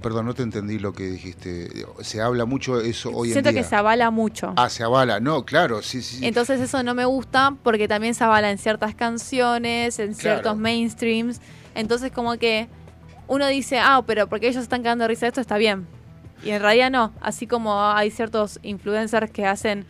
perdón, 0.01 0.25
no 0.25 0.33
te 0.33 0.43
entendí 0.43 0.77
lo 0.77 0.91
que 0.91 1.03
dijiste. 1.05 1.69
Se 2.01 2.21
habla 2.21 2.43
mucho 2.43 2.81
eso 2.81 3.11
hoy 3.11 3.31
Siento 3.31 3.47
en 3.49 3.55
día. 3.55 3.63
que 3.63 3.69
se 3.69 3.75
avala 3.77 4.11
mucho. 4.11 4.51
Ah, 4.57 4.69
se 4.69 4.83
avala. 4.83 5.21
No, 5.21 5.45
claro, 5.45 5.81
sí, 5.81 6.01
sí. 6.01 6.19
Entonces 6.25 6.59
eso 6.59 6.83
no 6.83 6.93
me 6.93 7.05
gusta 7.05 7.55
porque 7.63 7.87
también 7.87 8.13
se 8.13 8.25
avala 8.25 8.51
en 8.51 8.57
ciertas 8.57 8.93
canciones, 8.93 9.99
en 9.99 10.15
ciertos 10.15 10.57
mainstreams. 10.57 11.39
Entonces 11.73 12.11
como 12.11 12.35
que 12.37 12.67
uno 13.27 13.47
dice, 13.47 13.79
ah, 13.79 14.03
pero 14.05 14.27
porque 14.27 14.47
ellos 14.47 14.63
están 14.63 14.83
cagando 14.83 15.07
de 15.07 15.13
esto 15.13 15.41
está 15.41 15.57
bien. 15.57 15.87
Y 16.43 16.51
en 16.51 16.61
realidad 16.61 16.91
no. 16.91 17.13
Así 17.21 17.47
como 17.47 17.81
hay 17.81 18.11
ciertos 18.11 18.59
influencers 18.61 19.31
que 19.31 19.45
hacen 19.45 19.85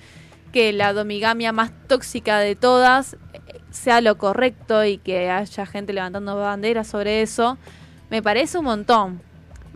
que 0.51 0.71
la 0.71 0.93
domigamia 0.93 1.51
más 1.51 1.71
tóxica 1.87 2.39
de 2.39 2.55
todas 2.55 3.17
eh, 3.33 3.39
sea 3.71 3.99
lo 3.99 4.17
correcto 4.17 4.85
y 4.85 4.97
que 4.97 5.29
haya 5.29 5.65
gente 5.65 5.91
levantando 5.91 6.37
banderas 6.37 6.87
sobre 6.87 7.21
eso, 7.21 7.57
me 8.09 8.21
parece 8.23 8.57
un 8.57 8.65
montón. 8.65 9.21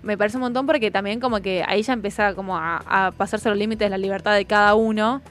Me 0.03 0.17
parece 0.17 0.37
un 0.37 0.41
montón 0.43 0.65
porque 0.65 0.89
también 0.91 1.19
como 1.19 1.41
que 1.41 1.65
ahí 1.67 1.81
ya 1.81 1.91
empieza 1.91 2.33
como 2.33 2.57
a, 2.57 2.77
a 2.87 3.11
pasarse 3.11 3.49
los 3.49 3.57
límites 3.57 3.85
de 3.85 3.89
la 3.89 3.97
libertad 3.97 4.35
de 4.35 4.45
cada 4.45 4.73
uno. 4.75 5.21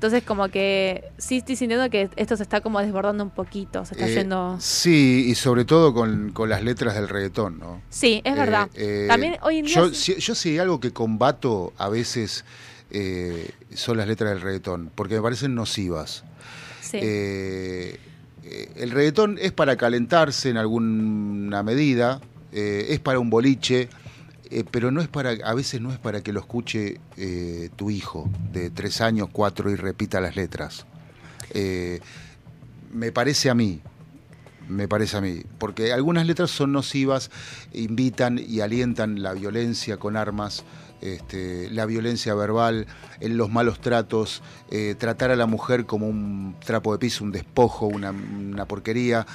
Entonces 0.00 0.22
como 0.22 0.48
que 0.48 1.04
sí 1.18 1.36
estoy 1.36 1.56
sintiendo 1.56 1.90
que 1.90 2.08
esto 2.16 2.34
se 2.34 2.42
está 2.42 2.62
como 2.62 2.80
desbordando 2.80 3.22
un 3.22 3.28
poquito, 3.28 3.84
se 3.84 3.92
está 3.92 4.08
Eh, 4.08 4.14
yendo... 4.14 4.56
Sí, 4.58 5.26
y 5.28 5.34
sobre 5.34 5.66
todo 5.66 5.92
con, 5.92 6.32
con 6.32 6.48
las 6.48 6.64
letras 6.64 6.94
del 6.94 7.06
reggaetón, 7.06 7.58
¿no? 7.58 7.82
Sí, 7.90 8.22
es 8.24 8.34
verdad. 8.34 8.70
Eh, 8.74 9.02
eh, 9.04 9.08
También 9.08 9.36
hoy 9.42 9.58
en 9.58 9.66
día... 9.66 9.74
Yo, 9.74 9.88
sí- 9.90 10.14
si- 10.14 10.18
yo 10.22 10.34
sí 10.34 10.58
algo 10.58 10.80
que 10.80 10.90
combato 10.94 11.74
a 11.76 11.90
veces 11.90 12.46
eh, 12.90 13.50
son 13.74 13.98
las 13.98 14.08
letras 14.08 14.30
del 14.30 14.40
reggaetón, 14.40 14.90
porque 14.94 15.16
me 15.16 15.20
parecen 15.20 15.54
nocivas. 15.54 16.24
sí. 16.80 16.96
Eh, 17.02 17.98
eh, 18.44 18.72
el 18.76 18.92
reggaetón 18.92 19.36
es 19.38 19.52
para 19.52 19.76
calentarse 19.76 20.48
en 20.48 20.56
alguna 20.56 21.62
medida, 21.62 22.22
eh, 22.52 22.86
es 22.88 23.00
para 23.00 23.18
un 23.18 23.28
boliche 23.28 23.90
eh, 24.50 24.64
pero 24.68 24.90
no 24.90 25.00
es 25.00 25.06
para, 25.06 25.30
a 25.30 25.54
veces 25.54 25.80
no 25.80 25.92
es 25.92 25.98
para 25.98 26.22
que 26.22 26.32
lo 26.32 26.40
escuche 26.40 27.00
eh, 27.16 27.70
tu 27.76 27.90
hijo 27.90 28.28
de 28.52 28.70
tres 28.70 29.00
años, 29.00 29.28
cuatro 29.30 29.70
y 29.70 29.76
repita 29.76 30.20
las 30.20 30.34
letras. 30.34 30.86
Eh, 31.54 32.00
me 32.92 33.12
parece 33.12 33.48
a 33.48 33.54
mí, 33.54 33.80
me 34.68 34.88
parece 34.88 35.16
a 35.16 35.20
mí, 35.20 35.42
porque 35.58 35.92
algunas 35.92 36.26
letras 36.26 36.50
son 36.50 36.72
nocivas, 36.72 37.30
invitan 37.72 38.40
y 38.44 38.60
alientan 38.60 39.22
la 39.22 39.34
violencia 39.34 39.98
con 39.98 40.16
armas, 40.16 40.64
este, 41.00 41.70
la 41.70 41.86
violencia 41.86 42.34
verbal, 42.34 42.88
en 43.20 43.36
los 43.36 43.50
malos 43.50 43.80
tratos, 43.80 44.42
tratar 44.98 45.30
a 45.30 45.36
la 45.36 45.46
mujer 45.46 45.86
como 45.86 46.08
un 46.08 46.56
trapo 46.64 46.92
de 46.92 46.98
piso, 46.98 47.22
un 47.22 47.32
despojo, 47.32 47.86
una, 47.86 48.10
una 48.10 48.66
porquería. 48.66 49.26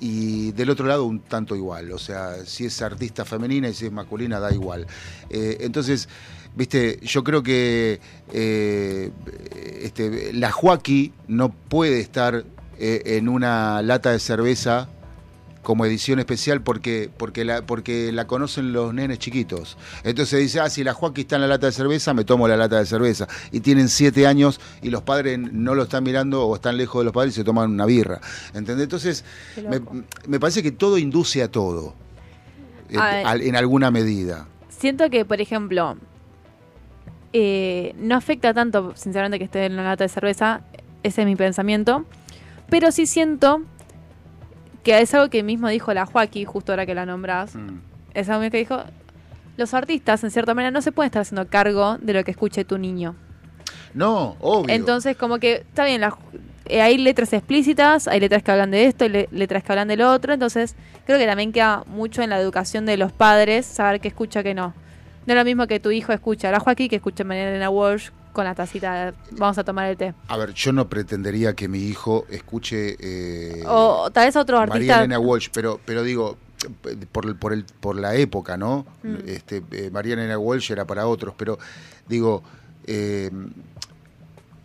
Y 0.00 0.52
del 0.52 0.70
otro 0.70 0.86
lado 0.86 1.04
un 1.04 1.20
tanto 1.20 1.56
igual, 1.56 1.92
o 1.92 1.98
sea, 1.98 2.44
si 2.44 2.66
es 2.66 2.82
artista 2.82 3.24
femenina 3.24 3.68
y 3.68 3.74
si 3.74 3.86
es 3.86 3.92
masculina 3.92 4.40
da 4.40 4.52
igual. 4.52 4.86
Eh, 5.30 5.58
entonces, 5.60 6.08
viste, 6.54 6.98
yo 7.02 7.24
creo 7.24 7.42
que 7.42 8.00
eh, 8.32 9.10
este, 9.82 10.32
la 10.32 10.50
Joaquí 10.52 11.12
no 11.28 11.50
puede 11.50 12.00
estar 12.00 12.44
eh, 12.78 13.02
en 13.04 13.28
una 13.28 13.82
lata 13.82 14.10
de 14.10 14.18
cerveza 14.18 14.88
como 15.64 15.84
edición 15.84 16.20
especial 16.20 16.62
porque, 16.62 17.10
porque, 17.16 17.44
la, 17.44 17.62
porque 17.62 18.12
la 18.12 18.28
conocen 18.28 18.72
los 18.72 18.94
nenes 18.94 19.18
chiquitos. 19.18 19.76
Entonces 20.04 20.38
dice, 20.38 20.60
ah, 20.60 20.70
si 20.70 20.84
la 20.84 20.94
Joaquí 20.94 21.22
está 21.22 21.34
en 21.34 21.40
la 21.42 21.48
lata 21.48 21.66
de 21.66 21.72
cerveza, 21.72 22.14
me 22.14 22.22
tomo 22.24 22.46
la 22.46 22.56
lata 22.56 22.78
de 22.78 22.86
cerveza. 22.86 23.26
Y 23.50 23.58
tienen 23.60 23.88
siete 23.88 24.26
años 24.28 24.60
y 24.82 24.90
los 24.90 25.02
padres 25.02 25.38
no 25.40 25.74
lo 25.74 25.82
están 25.82 26.04
mirando 26.04 26.46
o 26.46 26.54
están 26.54 26.76
lejos 26.76 27.00
de 27.00 27.04
los 27.06 27.12
padres 27.12 27.32
y 27.34 27.36
se 27.36 27.44
toman 27.44 27.72
una 27.72 27.86
birra. 27.86 28.20
¿Entendés? 28.54 28.84
Entonces, 28.84 29.24
me, 30.28 30.38
parece 30.38 30.62
que 30.62 30.70
todo 30.70 30.98
induce 30.98 31.42
a 31.42 31.50
todo. 31.50 31.94
En, 32.90 33.00
A 33.00 33.06
ver. 33.06 33.26
al- 33.26 33.42
en 33.42 33.56
alguna 33.56 33.90
medida. 33.90 34.46
Siento 34.68 35.08
que, 35.10 35.24
por 35.24 35.40
ejemplo, 35.40 35.96
eh, 37.32 37.94
no 37.98 38.14
afecta 38.16 38.54
tanto, 38.54 38.92
sinceramente, 38.96 39.38
que 39.38 39.44
esté 39.46 39.64
en 39.66 39.76
la 39.76 39.82
lata 39.82 40.04
de 40.04 40.08
cerveza. 40.08 40.60
Ese 41.02 41.22
es 41.22 41.26
mi 41.26 41.36
pensamiento. 41.36 42.04
Pero 42.70 42.92
sí 42.92 43.06
siento 43.06 43.62
que 44.84 45.00
es 45.00 45.12
algo 45.14 45.30
que 45.30 45.42
mismo 45.42 45.68
dijo 45.68 45.92
la 45.94 46.06
Joaquín, 46.06 46.44
justo 46.46 46.72
ahora 46.72 46.86
que 46.86 46.94
la 46.94 47.06
nombrás. 47.06 47.56
Mm. 47.56 47.78
Es 48.14 48.28
algo 48.28 48.48
que 48.50 48.58
dijo. 48.58 48.80
Los 49.56 49.72
artistas, 49.72 50.24
en 50.24 50.30
cierta 50.32 50.52
manera, 50.52 50.70
no 50.72 50.82
se 50.82 50.90
pueden 50.90 51.06
estar 51.08 51.22
haciendo 51.22 51.46
cargo 51.48 51.96
de 52.00 52.12
lo 52.12 52.24
que 52.24 52.32
escuche 52.32 52.64
tu 52.64 52.76
niño. 52.76 53.14
No, 53.94 54.36
obvio. 54.40 54.74
Entonces, 54.74 55.16
como 55.16 55.38
que 55.38 55.54
está 55.68 55.84
bien, 55.84 56.00
la- 56.00 56.16
eh, 56.64 56.80
hay 56.82 56.98
letras 56.98 57.32
explícitas, 57.32 58.08
hay 58.08 58.18
letras 58.18 58.42
que 58.42 58.50
hablan 58.50 58.72
de 58.72 58.86
esto, 58.86 59.04
hay 59.04 59.10
le- 59.10 59.28
letras 59.30 59.62
que 59.62 59.70
hablan 59.70 59.86
del 59.86 60.00
otro. 60.02 60.32
Entonces, 60.32 60.74
creo 61.06 61.18
que 61.18 61.26
también 61.26 61.52
queda 61.52 61.84
mucho 61.86 62.22
en 62.22 62.30
la 62.30 62.40
educación 62.40 62.84
de 62.84 62.96
los 62.96 63.12
padres 63.12 63.64
saber 63.66 64.00
qué 64.00 64.08
escucha, 64.08 64.42
qué 64.42 64.54
no. 64.54 64.74
No 65.26 65.32
es 65.34 65.38
lo 65.38 65.44
mismo 65.44 65.66
que 65.68 65.78
tu 65.78 65.90
hijo 65.92 66.12
escucha 66.12 66.48
a 66.48 66.52
la 66.52 66.58
Joaquín 66.60 66.88
que 66.88 66.96
escucha 66.96 67.22
a 67.22 67.26
Mariana 67.26 67.70
Walsh 67.70 68.10
con 68.34 68.44
la 68.44 68.54
tacita 68.54 69.14
vamos 69.30 69.56
a 69.56 69.64
tomar 69.64 69.88
el 69.88 69.96
té. 69.96 70.12
A 70.28 70.36
ver, 70.36 70.52
yo 70.52 70.72
no 70.72 70.86
pretendería 70.88 71.54
que 71.54 71.68
mi 71.68 71.78
hijo 71.78 72.26
escuche 72.28 72.96
eh, 73.00 73.64
O 73.66 74.10
tal 74.12 74.26
vez 74.26 74.36
otro 74.36 74.58
María 74.58 74.74
artista. 74.74 74.98
Elena 74.98 75.18
Walsh, 75.18 75.48
pero, 75.54 75.80
pero 75.86 76.02
digo, 76.02 76.36
por, 77.12 77.24
el- 77.26 77.36
por, 77.36 77.52
el, 77.54 77.64
por 77.80 77.96
la 77.96 78.14
época, 78.16 78.56
¿no? 78.58 78.84
Mm. 79.02 79.14
Este, 79.26 79.62
eh, 79.70 79.90
María 79.90 80.14
Elena 80.14 80.36
Walsh 80.38 80.70
era 80.72 80.84
para 80.84 81.06
otros, 81.06 81.34
pero 81.38 81.58
digo, 82.08 82.42
eh, 82.86 83.30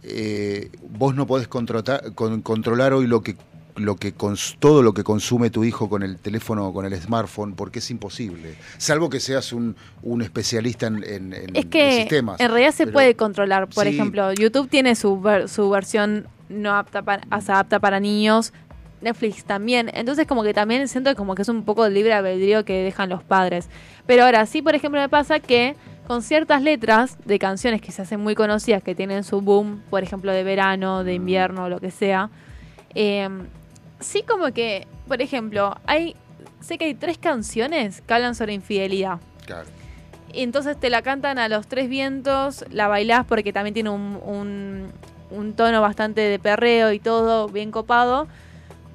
eh, 0.04 0.70
vos 0.90 1.14
no 1.16 1.28
podés 1.28 1.48
controlar, 1.48 2.14
con- 2.16 2.42
controlar 2.42 2.94
hoy 2.94 3.06
lo 3.08 3.22
que 3.22 3.36
lo 3.80 3.96
que 3.96 4.14
cons- 4.16 4.56
todo 4.60 4.84
lo 4.84 4.94
que 4.94 5.04
consume 5.04 5.50
tu 5.50 5.64
hijo 5.64 5.90
con 5.90 6.04
el 6.04 6.18
teléfono 6.18 6.68
o 6.68 6.74
con 6.74 6.86
el 6.86 6.96
smartphone 7.02 7.54
porque 7.56 7.80
es 7.80 7.90
imposible 7.92 8.56
salvo 8.78 9.10
que 9.10 9.20
seas 9.20 9.54
un, 9.54 9.76
un 10.04 10.22
especialista 10.22 10.88
en, 10.88 11.04
en- 11.04 11.34
en- 11.34 11.56
Es 11.56 11.64
en 11.66 11.70
que 11.70 11.92
sistemas 12.02 12.40
en 12.40 12.50
realidad 12.50 12.72
se 12.72 12.84
Pero- 12.86 12.94
puede 12.94 13.16
controlar. 13.16 13.68
Por 13.68 13.86
Sí. 13.86 13.92
ejemplo, 13.92 14.32
YouTube 14.34 14.70
tiene 14.70 14.96
su, 14.96 15.20
ver- 15.20 15.48
su 15.50 15.70
versión 15.70 16.28
no 16.50 16.76
apta 16.76 17.02
para, 17.02 17.24
o 17.36 17.42
sea, 17.42 17.60
apta 17.60 17.80
para 17.80 18.00
niños. 18.00 18.54
Netflix 19.02 19.46
también. 19.46 19.90
Entonces 19.94 20.28
como 20.28 20.44
que 20.44 20.54
también 20.54 20.86
siento 20.90 21.16
como 21.16 21.34
que 21.34 21.44
es 21.44 21.48
un 21.50 21.64
poco 21.64 21.86
el 21.86 21.94
libre 21.94 22.12
albedrío 22.14 22.66
que 22.66 22.84
dejan 22.84 23.08
los 23.08 23.24
padres. 23.24 23.70
Pero 24.06 24.26
ahora 24.26 24.46
sí, 24.46 24.62
por 24.62 24.76
ejemplo, 24.76 25.00
me 25.00 25.08
pasa 25.08 25.40
que 25.40 25.78
con 26.06 26.22
ciertas 26.22 26.62
letras 26.62 27.18
de 27.24 27.40
canciones 27.40 27.82
que 27.82 27.94
se 27.94 28.02
hacen 28.02 28.20
muy 28.20 28.36
conocidas, 28.36 28.84
que 28.84 28.96
tienen 28.96 29.24
su 29.24 29.40
boom, 29.40 29.82
por 29.90 30.04
ejemplo, 30.04 30.34
de 30.34 30.44
verano, 30.44 31.06
de 31.06 31.14
invierno, 31.14 31.70
lo 31.70 31.80
que 31.80 31.92
sea, 31.92 32.30
eh, 32.96 33.30
sí 34.00 34.24
como 34.24 34.52
que, 34.54 34.88
por 35.08 35.22
ejemplo, 35.22 35.78
hay 35.86 36.16
sé 36.62 36.78
que 36.78 36.86
hay 36.86 36.94
tres 36.94 37.18
canciones 37.18 38.02
que 38.02 38.14
hablan 38.14 38.36
sobre 38.36 38.54
infidelidad. 38.54 39.20
Claro. 39.46 39.68
Y 40.32 40.44
entonces 40.44 40.80
te 40.80 40.90
la 40.90 41.02
cantan 41.02 41.40
a 41.40 41.48
los 41.48 41.68
tres 41.68 41.90
vientos, 41.90 42.64
la 42.70 42.88
bailás 42.88 43.26
porque 43.26 43.52
también 43.52 43.74
tiene 43.74 43.90
un, 43.90 44.20
un, 44.24 44.92
un 45.32 45.54
tono 45.54 45.82
bastante 45.82 46.22
de 46.22 46.38
perreo 46.38 46.92
y 46.92 47.00
todo, 47.00 47.48
bien 47.48 47.72
copado. 47.72 48.28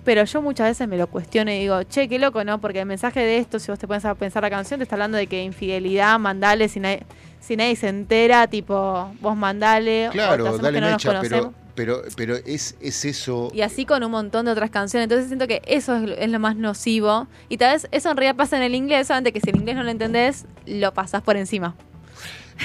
Pero 0.05 0.22
yo 0.24 0.43
muchas 0.43 0.68
veces 0.68 0.86
me 0.86 0.98
lo 0.98 1.06
cuestiono 1.06 1.51
y 1.51 1.59
digo, 1.59 1.82
che, 1.85 2.09
qué 2.09 2.18
loco, 2.18 2.44
¿no? 2.44 2.60
Porque 2.60 2.81
el 2.81 2.86
mensaje 2.86 3.20
de 3.20 3.39
esto, 3.39 3.59
si 3.59 3.72
vos 3.72 3.78
te 3.78 3.89
pones 3.89 4.05
a 4.05 4.14
pensar 4.14 4.43
la 4.43 4.51
canción, 4.51 4.78
te 4.78 4.85
está 4.85 4.97
hablando 4.97 5.16
de 5.16 5.26
que 5.26 5.43
infidelidad, 5.43 6.18
mandale, 6.18 6.68
si 6.68 6.78
nadie, 6.78 7.05
si 7.40 7.56
nadie 7.56 7.74
se 7.74 7.89
entera, 7.89 8.47
tipo, 8.47 9.10
vos 9.20 9.35
mandale, 9.35 10.09
o 10.09 10.12
claro 10.12 10.44
hacemos 10.44 10.60
dale 10.60 10.74
que 10.74 10.81
no 10.82 10.90
nos 10.90 10.97
mecha 10.97 11.09
pero 11.09 11.20
conocemos. 11.20 11.64
Pero 11.74 12.02
pero 12.16 12.36
es 12.36 12.76
es 12.80 13.05
eso 13.05 13.51
Y 13.55 13.62
así 13.62 13.84
con 13.86 14.02
un 14.05 14.10
montón 14.10 14.44
de 14.46 14.52
otras 14.52 14.70
canciones. 14.70 15.05
Entonces 15.05 15.26
siento 15.28 15.46
que 15.46 15.62
eso 15.66 15.96
es, 15.96 16.02
lo- 16.02 16.14
es 16.14 16.30
lo 16.30 16.38
más 16.38 16.56
nocivo. 16.56 17.26
Y 17.48 17.56
tal 17.59 17.72
vez 17.74 17.88
eso 17.90 18.10
en 18.10 18.16
realidad 18.16 18.36
pasa 18.36 18.56
en 18.56 18.62
el 18.62 18.74
inglés, 18.74 19.06
solamente 19.09 19.32
que 19.32 19.40
si 19.40 19.51
el 19.51 19.56
inglés 19.56 19.76
no 19.76 19.82
lo 19.82 19.90
entendés, 19.90 20.46
lo 20.66 20.92
pasás 20.94 21.22
por 21.22 21.36
encima. 21.36 21.74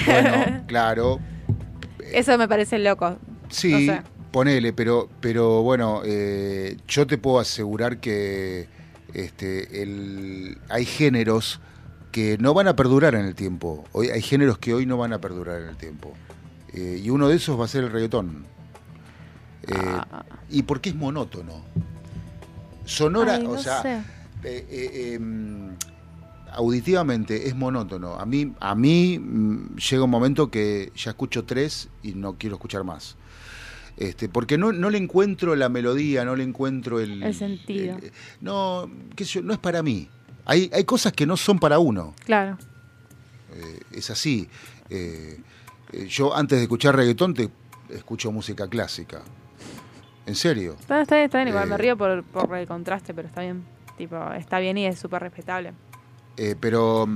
bueno 0.06 0.62
claro 0.68 1.18
Eso 2.12 2.36
me 2.38 2.48
parece 2.48 2.78
loco. 2.78 3.18
Sí, 3.48 3.70
No 3.88 3.94
sé. 3.94 4.02
ponele, 4.30 4.72
pero, 4.72 5.08
pero 5.20 5.62
bueno, 5.62 6.02
eh, 6.04 6.76
yo 6.88 7.06
te 7.06 7.18
puedo 7.18 7.40
asegurar 7.40 7.98
que 7.98 8.68
este, 9.14 9.82
el, 9.82 10.58
hay 10.68 10.84
géneros 10.84 11.60
que 12.12 12.36
no 12.38 12.54
van 12.54 12.68
a 12.68 12.74
perdurar 12.76 13.14
en 13.14 13.24
el 13.24 13.34
tiempo. 13.34 13.84
Hoy, 13.92 14.08
hay 14.10 14.22
géneros 14.22 14.58
que 14.58 14.72
hoy 14.74 14.86
no 14.86 14.96
van 14.96 15.12
a 15.12 15.20
perdurar 15.20 15.60
en 15.62 15.68
el 15.68 15.76
tiempo. 15.76 16.12
Eh, 16.72 17.00
y 17.02 17.10
uno 17.10 17.28
de 17.28 17.36
esos 17.36 17.58
va 17.58 17.64
a 17.64 17.68
ser 17.68 17.84
el 17.84 17.90
reggaetón. 17.90 18.44
Eh, 19.66 19.74
Ah. 19.76 20.24
¿Y 20.48 20.62
por 20.62 20.80
qué 20.80 20.90
es 20.90 20.94
monótono? 20.94 21.62
Sonora, 22.84 23.34
Ay, 23.36 23.46
o 23.46 23.58
sea, 23.58 23.82
sé. 23.82 23.96
eh, 24.44 24.66
eh, 24.70 25.12
em, 25.14 25.76
auditivamente 26.52 27.46
es 27.48 27.54
monótono. 27.54 28.14
A 28.14 28.26
mí, 28.26 28.52
a 28.58 28.74
mí 28.74 29.18
mm, 29.18 29.76
llega 29.76 30.04
un 30.04 30.10
momento 30.10 30.50
que 30.50 30.90
ya 30.96 31.10
escucho 31.10 31.44
tres 31.44 31.88
y 32.02 32.14
no 32.14 32.36
quiero 32.36 32.56
escuchar 32.56 32.82
más. 32.84 33.16
Este, 33.96 34.28
porque 34.28 34.56
no, 34.58 34.72
no 34.72 34.88
le 34.90 34.98
encuentro 34.98 35.54
la 35.54 35.68
melodía, 35.68 36.24
no 36.24 36.34
le 36.34 36.42
encuentro 36.44 37.00
el... 37.00 37.22
El 37.22 37.34
sentido. 37.34 37.98
el- 37.98 38.12
no, 38.40 38.90
qué 39.14 39.24
sé 39.24 39.34
yo, 39.34 39.42
no 39.42 39.52
es 39.52 39.58
para 39.58 39.82
mí. 39.82 40.08
Hay, 40.46 40.70
hay 40.72 40.84
cosas 40.84 41.12
que 41.12 41.26
no 41.26 41.36
son 41.36 41.58
para 41.58 41.78
uno. 41.78 42.14
Claro. 42.24 42.56
Eh, 43.52 43.80
es 43.92 44.10
así. 44.10 44.48
Eh, 44.88 45.38
yo 46.08 46.34
antes 46.34 46.58
de 46.58 46.62
escuchar 46.62 46.96
reggaetón 46.96 47.34
te 47.34 47.50
escucho 47.90 48.32
música 48.32 48.66
clásica. 48.68 49.20
En 50.26 50.34
serio. 50.34 50.76
Está, 50.78 51.02
está 51.02 51.16
bien, 51.16 51.24
está 51.26 51.38
bien. 51.38 51.48
Igual 51.48 51.68
me 51.68 51.74
Eh. 51.74 51.78
río 51.78 51.96
por, 51.96 52.22
por 52.24 52.56
el 52.56 52.66
contraste, 52.66 53.14
pero 53.14 53.28
está 53.28 53.40
bien. 53.42 53.64
Tipo, 53.96 54.32
está 54.32 54.58
bien 54.58 54.78
y 54.78 54.86
es 54.86 54.98
súper 54.98 55.22
respetable. 55.22 55.72
Eh, 56.36 56.54
pero... 56.58 57.06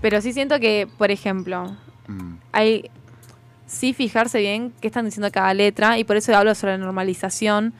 Pero 0.00 0.20
sí 0.20 0.32
siento 0.32 0.60
que, 0.60 0.88
por 0.98 1.10
ejemplo, 1.10 1.76
mm, 2.06 2.34
hay 2.52 2.90
sí 3.66 3.92
fijarse 3.92 4.38
bien 4.38 4.72
qué 4.80 4.86
están 4.86 5.04
diciendo 5.04 5.30
cada 5.32 5.52
letra 5.54 5.98
y 5.98 6.04
por 6.04 6.16
eso 6.16 6.34
hablo 6.36 6.54
sobre 6.54 6.72
la 6.72 6.78
normalización 6.78 7.72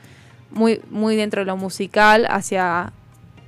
muy 0.51 0.81
muy 0.89 1.15
dentro 1.15 1.41
de 1.41 1.45
lo 1.45 1.55
musical 1.57 2.27
hacia 2.29 2.91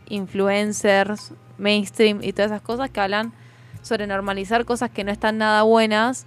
influencers, 0.08 1.34
mainstream 1.58 2.20
y 2.24 2.34
todas 2.34 2.52
esas 2.52 2.62
cosas 2.62 2.90
que 2.90 3.00
hablan 3.02 3.34
sobre 3.82 4.08
normalizar 4.08 4.66
cosas 4.66 4.90
que 4.90 5.04
no 5.04 5.12
están 5.12 5.38
nada 5.38 5.64
buenas 5.64 6.26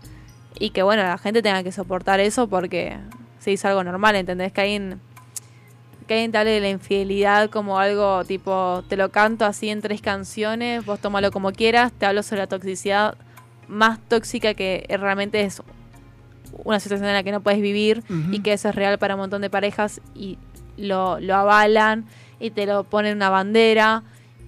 y 0.59 0.71
que 0.71 0.83
bueno, 0.83 1.03
la 1.03 1.19
gente 1.19 1.43
tenga 1.43 1.63
que 1.63 1.73
soportar 1.73 2.21
eso 2.21 2.47
porque 2.49 2.99
se 3.43 3.51
hizo 3.51 3.67
algo 3.67 3.83
normal, 3.83 4.15
¿entendés? 4.15 4.53
Que 4.53 4.61
alguien 4.61 5.01
que 6.07 6.15
alguien 6.15 6.33
te 6.33 6.39
hable 6.39 6.51
de 6.51 6.61
la 6.61 6.69
infidelidad 6.69 7.51
como 7.51 7.79
algo 7.79 8.25
tipo, 8.25 8.85
te 8.89 8.97
lo 8.97 9.11
canto 9.11 9.45
así 9.45 9.69
en 9.69 9.81
tres 9.81 10.01
canciones, 10.01 10.85
vos 10.85 11.01
tómalo 11.01 11.31
como 11.31 11.53
quieras, 11.53 11.93
te 11.93 12.07
hablo 12.07 12.23
sobre 12.23 12.43
la 12.43 12.47
toxicidad 12.47 13.17
más 13.69 13.99
tóxica 14.09 14.55
que 14.55 14.85
realmente 15.01 15.43
es 15.43 15.63
una 16.65 16.81
situación 16.81 17.09
en 17.09 17.15
la 17.15 17.23
que 17.23 17.33
no 17.33 17.41
puedes 17.41 17.61
vivir 17.61 18.03
y 18.31 18.41
que 18.41 18.53
eso 18.53 18.69
es 18.69 18.75
real 18.75 18.99
para 18.99 19.15
un 19.15 19.21
montón 19.21 19.43
de 19.43 19.51
parejas 19.51 20.01
y 20.15 20.39
lo, 20.77 21.19
lo 21.21 21.35
avalan 21.35 22.05
y 22.39 22.51
te 22.51 22.67
lo 22.67 22.85
ponen 22.85 23.17
una 23.17 23.31
bandera. 23.31 24.03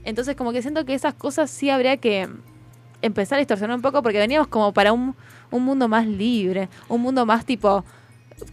Entonces 0.04 0.36
como 0.36 0.52
que 0.52 0.60
siento 0.60 0.84
que 0.84 0.94
esas 0.94 1.14
cosas 1.14 1.50
sí 1.50 1.70
habría 1.70 1.96
que 1.96 2.28
empezar 3.00 3.36
a 3.36 3.38
distorsionar 3.40 3.76
un 3.76 3.82
poco 3.82 4.02
porque 4.02 4.18
veníamos 4.18 4.48
como 4.48 4.72
para 4.72 4.92
un, 4.92 5.16
un 5.50 5.64
mundo 5.64 5.88
más 5.88 6.06
libre, 6.06 6.68
un 6.88 7.00
mundo 7.00 7.24
más 7.26 7.44
tipo 7.44 7.84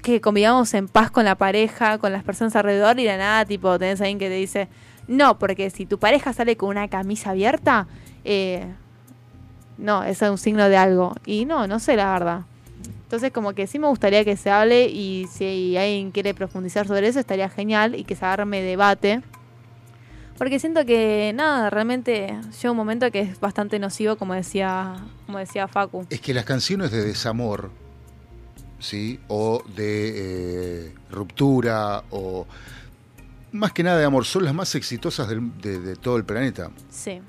que 0.02 0.22
convivamos 0.22 0.74
en 0.74 0.88
paz 0.88 1.12
con 1.12 1.26
la 1.26 1.36
pareja, 1.36 1.98
con 1.98 2.12
las 2.12 2.24
personas 2.24 2.56
alrededor 2.56 3.00
y 3.00 3.04
de 3.04 3.18
nada 3.18 3.46
tipo 3.46 3.78
tenés 3.80 4.02
a 4.02 4.06
alguien 4.06 4.20
que 4.20 4.30
te 4.30 4.36
dice 4.36 4.68
no, 5.08 5.38
porque 5.40 5.70
si 5.70 5.86
tu 5.86 6.00
pareja 6.00 6.32
sale 6.32 6.56
con 6.56 6.70
una 6.70 6.88
camisa 6.88 7.32
abierta, 7.32 7.88
eh, 8.24 8.66
no, 9.78 10.04
es 10.04 10.22
un 10.22 10.38
signo 10.38 10.70
de 10.70 10.78
algo. 10.78 11.16
Y 11.26 11.46
no, 11.46 11.68
no 11.68 11.80
sé 11.80 11.96
la 11.96 12.14
verdad. 12.14 12.42
Entonces 13.04 13.32
como 13.32 13.54
que 13.54 13.68
sí 13.68 13.78
me 13.78 13.88
gustaría 13.88 14.24
que 14.24 14.38
se 14.38 14.50
hable 14.50 14.86
y 14.86 15.28
si 15.30 15.76
alguien 15.76 16.12
quiere 16.12 16.34
profundizar 16.34 16.88
sobre 16.88 17.08
eso 17.08 17.20
estaría 17.20 17.50
genial 17.50 17.96
y 17.96 18.06
que 18.06 18.16
se 18.16 18.24
arme 18.24 18.62
debate. 18.62 19.22
Porque 20.38 20.60
siento 20.60 20.86
que 20.86 21.34
nada, 21.36 21.70
realmente 21.70 22.40
llega 22.62 22.72
un 22.72 22.78
momento 22.78 23.12
que 23.12 23.20
es 23.20 23.40
bastante 23.40 23.80
nocivo 23.80 24.16
como 24.16 24.34
decía, 24.34 24.96
como 25.26 25.40
decía 25.40 25.68
Facu. 25.68 26.06
Es 26.10 26.22
que 26.22 26.34
las 26.34 26.46
canciones 26.46 26.90
de 26.92 27.04
desamor, 27.04 27.70
¿sí? 28.82 29.20
O 29.30 29.64
de 29.76 30.14
eh, 30.88 30.94
ruptura, 31.10 32.04
o 32.12 32.46
más 33.54 33.72
que 33.72 33.84
nada 33.84 33.98
de 33.98 34.06
amor, 34.06 34.26
son 34.26 34.44
las 34.44 34.54
más 34.54 34.76
exitosas 34.76 35.30
del- 35.30 35.58
de, 35.62 35.80
de 35.80 35.96
todo 35.96 36.18
el 36.18 36.26
planeta. 36.26 36.70
Sí. 36.90 37.22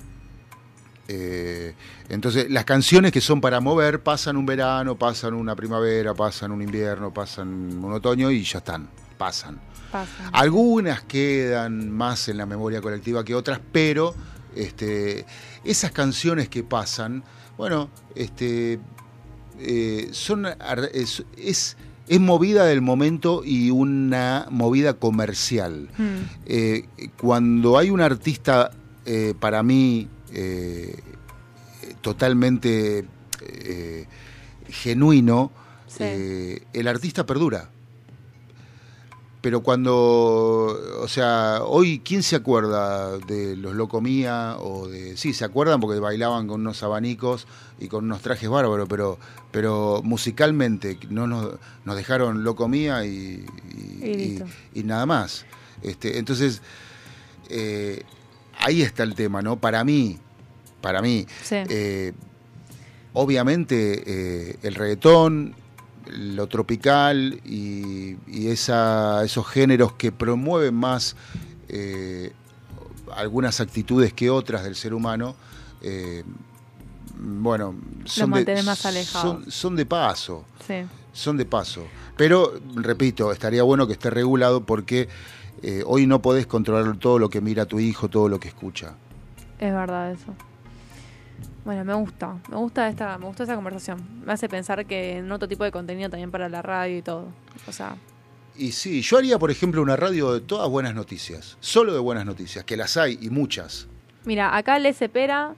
Eh, 1.09 1.73
entonces, 2.09 2.49
las 2.49 2.63
canciones 2.63 3.11
que 3.11 3.19
son 3.19 3.41
para 3.41 3.59
mover 3.59 4.01
pasan 4.01 4.37
un 4.37 4.45
verano, 4.45 4.95
pasan 4.97 5.33
una 5.33 5.53
primavera, 5.55 6.13
pasan 6.13 6.51
un 6.51 6.61
invierno, 6.61 7.13
pasan 7.13 7.47
un 7.83 7.91
otoño 7.93 8.31
y 8.31 8.43
ya 8.43 8.59
están, 8.59 8.89
pasan. 9.17 9.59
Pasa. 9.91 10.29
Algunas 10.31 11.03
quedan 11.03 11.91
más 11.91 12.27
en 12.29 12.37
la 12.37 12.45
memoria 12.47 12.81
colectiva 12.81 13.23
que 13.23 13.35
otras, 13.35 13.59
pero 13.71 14.15
este, 14.55 15.25
esas 15.63 15.91
canciones 15.91 16.49
que 16.49 16.63
pasan, 16.63 17.23
bueno, 17.57 17.89
este, 18.15 18.79
eh, 19.63 20.09
son 20.11 20.45
es, 20.93 21.23
es, 21.37 21.77
es 22.07 22.19
movida 22.19 22.65
del 22.65 22.81
momento 22.81 23.43
y 23.45 23.69
una 23.71 24.47
movida 24.49 24.93
comercial. 24.93 25.89
Mm. 25.97 26.03
Eh, 26.45 26.85
cuando 27.17 27.77
hay 27.77 27.89
un 27.89 28.01
artista, 28.01 28.71
eh, 29.05 29.33
para 29.39 29.63
mí, 29.63 30.07
totalmente 32.01 33.05
genuino, 34.69 35.51
Sí. 35.87 36.03
el 36.73 36.87
artista 36.87 37.23
perdura. 37.25 37.69
Pero 39.43 39.59
cuando, 39.61 39.93
o 41.01 41.07
sea, 41.09 41.63
hoy, 41.65 41.99
¿quién 41.99 42.23
se 42.23 42.37
acuerda 42.37 43.17
de 43.17 43.57
los 43.57 43.75
Locomía 43.75 44.55
o 44.57 44.87
de... 44.87 45.17
Sí, 45.17 45.33
se 45.33 45.43
acuerdan 45.43 45.81
porque 45.81 45.99
bailaban 45.99 46.47
con 46.47 46.61
unos 46.61 46.81
abanicos 46.81 47.45
y 47.77 47.89
con 47.89 48.05
unos 48.05 48.21
trajes 48.21 48.47
bárbaros, 48.49 48.87
pero, 48.87 49.19
pero 49.51 49.99
musicalmente 50.01 50.97
no 51.09 51.27
nos, 51.27 51.55
nos 51.83 51.95
dejaron 51.97 52.45
Locomía 52.45 53.05
y, 53.05 53.45
y, 54.01 54.41
Y 54.73 54.83
nada 54.83 55.05
más. 55.05 55.45
Este, 55.81 56.19
entonces, 56.19 56.61
eh, 57.49 58.01
ahí 58.59 58.81
está 58.81 59.03
el 59.03 59.13
tema, 59.13 59.41
¿no? 59.41 59.57
Para 59.57 59.83
mí, 59.83 60.19
para 60.79 61.01
mí, 61.01 61.27
Sí. 61.43 61.55
eh, 61.67 62.13
obviamente 63.11 64.03
eh, 64.51 64.57
el 64.63 64.75
reggaetón, 64.75 65.53
lo 66.07 66.47
tropical 66.47 67.39
y, 67.45 68.17
y 68.27 68.47
esa, 68.47 69.23
esos 69.23 69.47
géneros 69.47 69.93
que 69.93 70.11
promueven 70.11 70.75
más 70.75 71.15
eh, 71.69 72.31
algunas 73.15 73.59
actitudes 73.61 74.13
que 74.13 74.29
otras 74.29 74.63
del 74.63 74.75
ser 74.75 74.93
humano, 74.93 75.35
eh, 75.81 76.23
bueno, 77.17 77.75
son 78.05 78.31
de, 78.31 78.63
más 78.63 78.79
son 79.49 79.75
de 79.75 79.85
paso, 79.85 80.45
Sí. 80.65 80.83
son 81.13 81.37
de 81.37 81.45
paso. 81.45 81.85
Pero, 82.17 82.53
repito, 82.75 83.31
estaría 83.31 83.63
bueno 83.63 83.87
que 83.87 83.93
esté 83.93 84.09
regulado 84.09 84.65
porque 84.65 85.07
eh, 85.61 85.83
hoy 85.85 86.05
no 86.07 86.21
podés 86.21 86.45
controlar 86.47 86.97
todo 86.97 87.19
lo 87.19 87.29
que 87.29 87.39
mira 87.41 87.65
tu 87.65 87.79
hijo, 87.79 88.09
todo 88.09 88.27
lo 88.29 88.39
que 88.39 88.49
escucha. 88.49 88.95
Es 89.59 89.73
verdad 89.73 90.11
eso. 90.11 90.33
Bueno, 91.65 91.85
me 91.85 91.93
gusta, 91.93 92.35
me 92.49 92.57
gusta 92.57 92.89
esta, 92.89 93.17
me 93.17 93.25
gusta 93.25 93.43
esta 93.43 93.55
conversación. 93.55 94.03
Me 94.25 94.33
hace 94.33 94.49
pensar 94.49 94.85
que 94.85 95.17
en 95.17 95.31
otro 95.31 95.47
tipo 95.47 95.63
de 95.63 95.71
contenido 95.71 96.09
también 96.09 96.29
para 96.31 96.49
la 96.49 96.61
radio 96.61 96.97
y 96.97 97.01
todo. 97.01 97.27
O 97.67 97.71
sea, 97.71 97.95
Y 98.57 98.73
sí, 98.73 99.01
yo 99.01 99.17
haría, 99.17 99.39
por 99.39 99.49
ejemplo, 99.49 99.81
una 99.81 99.95
radio 99.95 100.33
de 100.33 100.41
todas 100.41 100.69
buenas 100.69 100.93
noticias, 100.93 101.57
solo 101.61 101.93
de 101.93 101.99
buenas 101.99 102.25
noticias, 102.25 102.65
que 102.65 102.75
las 102.77 102.97
hay 102.97 103.17
y 103.21 103.29
muchas. 103.29 103.87
mira, 104.25 104.55
acá 104.57 104.77
Les 104.79 104.97
Pera 105.11 105.53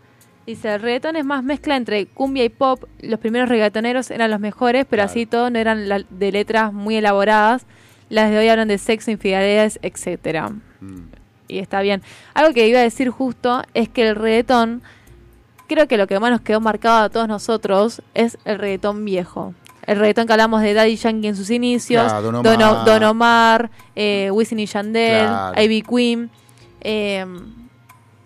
dice, 0.46 0.76
el 0.76 0.82
reggaetón 0.82 1.16
es 1.16 1.26
más 1.26 1.44
mezcla 1.44 1.76
entre 1.76 2.06
cumbia 2.06 2.44
y 2.46 2.50
pop. 2.50 2.84
Los 3.02 3.20
primeros 3.20 3.50
reggaetoneros 3.50 4.12
eran 4.12 4.30
los 4.30 4.40
mejores, 4.40 4.86
pero 4.88 5.02
Claro. 5.02 5.10
así 5.12 5.26
todo 5.26 5.50
no 5.50 5.58
eran 5.60 5.90
la- 5.90 6.04
de 6.10 6.32
letras 6.32 6.72
muy 6.72 6.96
elaboradas. 6.98 7.66
Las 8.10 8.30
de 8.30 8.38
hoy 8.38 8.48
hablan 8.48 8.68
de 8.68 8.78
sexo, 8.78 9.10
infidelidades, 9.10 9.80
etcétera. 9.82 10.50
Mm. 10.82 11.08
Y 11.48 11.58
está 11.60 11.82
bien. 11.82 12.02
Algo 12.36 12.54
que 12.54 12.68
iba 12.68 12.80
a 12.80 12.84
decir 12.84 13.10
justo 13.10 13.64
es 13.74 13.90
que 13.90 14.08
el 14.08 14.16
reggaetón, 14.16 14.82
creo 15.68 15.88
que 15.88 15.98
lo 15.98 16.08
que 16.08 16.20
más 16.20 16.32
nos 16.32 16.42
quedó 16.42 16.60
marcado 16.62 17.04
a 17.06 17.10
todos 17.10 17.28
nosotros 17.28 18.02
es 18.14 18.38
el 18.46 18.60
reggaetón 18.60 19.04
viejo. 19.06 19.54
El 19.86 20.00
reggaetón 20.00 20.26
que 20.26 20.34
hablamos 20.34 20.62
de 20.62 20.74
Daddy 20.74 20.96
Yankee 20.96 21.28
en 21.28 21.36
sus 21.36 21.50
inicios, 21.52 22.04
Claro, 22.06 22.32
Don 22.32 22.36
Omar. 22.62 22.86
Don 22.86 23.04
Omar, 23.04 23.72
eh, 23.96 24.30
Wisin 24.32 24.60
y 24.60 24.66
Yandel, 24.66 25.28
Claro. 25.28 25.62
Ivy 25.62 25.82
Queen, 25.84 26.30
eh, 26.82 27.26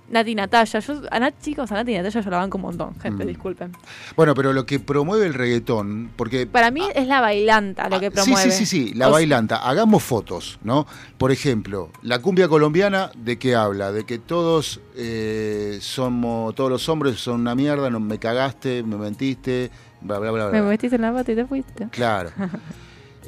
Nati 0.10 0.36
Natalia. 0.36 0.80
Yo, 0.80 1.02
a 1.12 1.20
Nat, 1.20 1.34
chicos, 1.42 1.72
a 1.72 1.76
Nati 1.76 1.94
Natalia 1.94 2.22
yo 2.22 2.30
la 2.30 2.38
banco 2.38 2.58
un 2.58 2.64
montón, 2.64 3.00
gente, 3.00 3.24
Mm. 3.24 3.28
disculpen. 3.28 3.72
Bueno, 4.16 4.34
pero 4.34 4.54
lo 4.54 4.66
que 4.66 4.80
promueve 4.80 5.26
el 5.26 5.34
reggaetón, 5.34 6.10
porque... 6.16 6.48
Para 6.48 6.72
mí 6.72 6.82
es 6.96 7.08
la 7.08 7.22
bailanta 7.22 7.90
lo 7.90 8.00
que 8.00 8.08
Ah, 8.08 8.10
Sí, 8.12 8.16
promueve. 8.16 8.52
sí, 8.52 8.66
sí, 8.66 8.88
sí, 8.88 8.94
la 8.94 9.06
O 9.06 9.10
sea, 9.10 9.14
bailanta. 9.14 9.58
Hagamos 9.58 10.04
fotos, 10.04 10.60
¿no? 10.64 10.88
Por 11.18 11.32
ejemplo, 11.32 11.90
la 12.02 12.20
cumbia 12.20 12.48
colombiana, 12.48 13.12
¿de 13.18 13.38
qué 13.38 13.56
habla? 13.56 13.92
De 13.92 14.04
que 14.06 14.20
todos 14.20 14.80
eh, 14.96 15.78
somos, 15.82 16.56
todos 16.56 16.70
los 16.70 16.90
hombres 16.90 17.20
son 17.20 17.42
una 17.42 17.56
mierda, 17.56 17.90
no 17.90 18.00
me 18.00 18.18
cagaste, 18.20 18.84
me 18.84 18.98
mentiste, 18.98 19.72
bla, 20.02 20.20
bla, 20.20 20.32
bla, 20.32 20.48
bla. 20.50 20.62
Me 20.62 20.68
metiste 20.68 20.96
en 20.96 21.02
la 21.04 21.14
pata 21.14 21.32
y 21.32 21.36
te 21.36 21.46
fuiste. 21.46 21.88
Claro. 21.92 22.32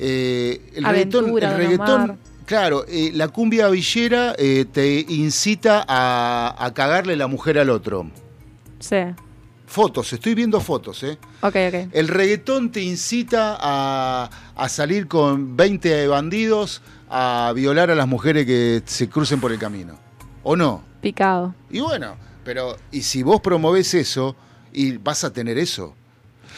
Eh, 0.04 0.72
el 0.74 0.86
Aventura, 0.86 1.28
reggaetón, 1.28 1.44
el 1.44 1.58
reggaetón. 1.58 2.20
Claro, 2.52 2.84
eh, 2.90 3.12
la 3.14 3.30
cumbia 3.30 3.70
villera 3.70 4.36
eh, 4.38 4.66
te 4.70 5.06
incita 5.08 5.86
a, 5.88 6.54
a 6.60 6.74
cagarle 6.74 7.16
la 7.16 7.28
mujer 7.28 7.58
al 7.58 7.70
otro. 7.70 8.12
Sí. 8.80 8.98
Fotos, 9.66 10.12
estoy 10.12 10.36
viendo 10.36 10.60
fotos, 10.60 11.02
¿eh? 11.04 11.18
Ok, 11.42 11.56
ok. 11.70 11.90
El 11.94 12.10
reggaetón 12.10 12.70
te 12.74 12.82
incita 12.82 13.58
a, 13.58 14.30
a 14.54 14.68
salir 14.68 15.08
con 15.08 15.56
20 15.56 16.08
bandidos 16.08 16.82
a 17.10 17.54
violar 17.56 17.90
a 17.90 17.96
las 17.96 18.06
mujeres 18.08 18.46
que 18.46 18.82
se 18.86 19.08
crucen 19.08 19.40
por 19.40 19.54
el 19.54 19.58
camino. 19.58 19.98
¿O 20.44 20.58
no? 20.58 20.84
Picado. 21.02 21.56
Y 21.70 21.80
bueno, 21.80 22.18
pero 22.44 22.76
y 22.92 23.04
si 23.04 23.24
vos 23.24 23.40
promovés 23.40 23.94
eso 23.94 24.36
y 24.74 24.98
vas 24.98 25.24
a 25.24 25.32
tener 25.32 25.58
eso. 25.58 25.96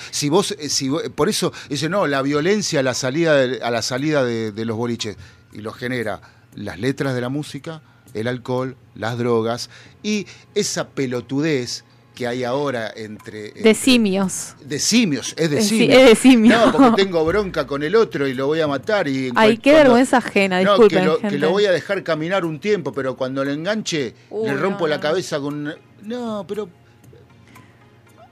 Si 0.10 0.28
vos, 0.30 0.56
eh, 0.58 0.70
si 0.70 0.90
vos- 0.90 1.04
por 1.14 1.30
eso 1.30 1.54
dice 1.70 1.88
no, 1.88 2.08
la 2.08 2.24
violencia 2.24 2.80
a 2.80 2.84
la 2.84 2.96
salida 2.96 3.36
de, 3.36 3.62
a 3.62 3.70
la 3.70 3.84
salida 3.84 4.24
de, 4.24 4.52
de 4.52 4.66
los 4.66 4.76
boliches 4.76 5.18
y 5.54 5.62
lo 5.62 5.72
genera 5.72 6.22
las 6.56 6.80
letras 6.80 7.16
de 7.16 7.22
la 7.22 7.30
música, 7.30 7.82
el 8.14 8.28
alcohol, 8.28 8.76
las 8.96 9.18
drogas 9.18 9.70
y 10.04 10.28
esa 10.56 10.90
pelotudez 10.90 11.84
que 12.14 12.28
hay 12.28 12.44
ahora 12.44 12.92
entre, 12.96 13.52
De 13.54 13.74
simios. 13.74 14.56
de 14.64 14.78
simios, 14.78 15.34
es 15.36 15.50
de 15.50 15.58
Eh, 15.58 15.62
sí, 15.64 15.70
simios. 15.80 15.98
es 16.00 16.10
de 16.10 16.16
simio. 16.16 16.56
No, 16.60 16.72
porque 16.72 16.92
tengo 17.04 17.26
bronca 17.26 17.66
con 17.66 17.82
el 17.82 17.96
otro 17.96 18.28
y 18.28 18.36
lo 18.36 18.46
voy 18.46 18.62
a 18.62 18.68
matar 18.68 19.08
y 19.08 19.32
Ay, 19.36 19.58
qué 19.58 19.74
vergüenza 19.74 20.18
ajena, 20.18 20.62
no, 20.62 20.74
disculpen, 20.74 21.00
que 21.00 21.06
lo, 21.06 21.14
gente. 21.14 21.30
que 21.30 21.38
lo 21.40 21.50
voy 21.50 21.66
a 21.66 21.72
dejar 21.72 22.04
caminar 22.04 22.46
un 22.46 22.60
tiempo, 22.60 22.92
pero 22.94 23.18
cuando 23.18 23.44
lo 23.44 23.52
enganche 23.52 24.14
Uy, 24.30 24.48
le 24.48 24.54
rompo 24.56 24.82
no, 24.82 24.88
la 24.90 24.98
no. 24.98 25.02
cabeza 25.02 25.40
con 25.40 25.74
No, 26.04 26.46
pero 26.48 26.70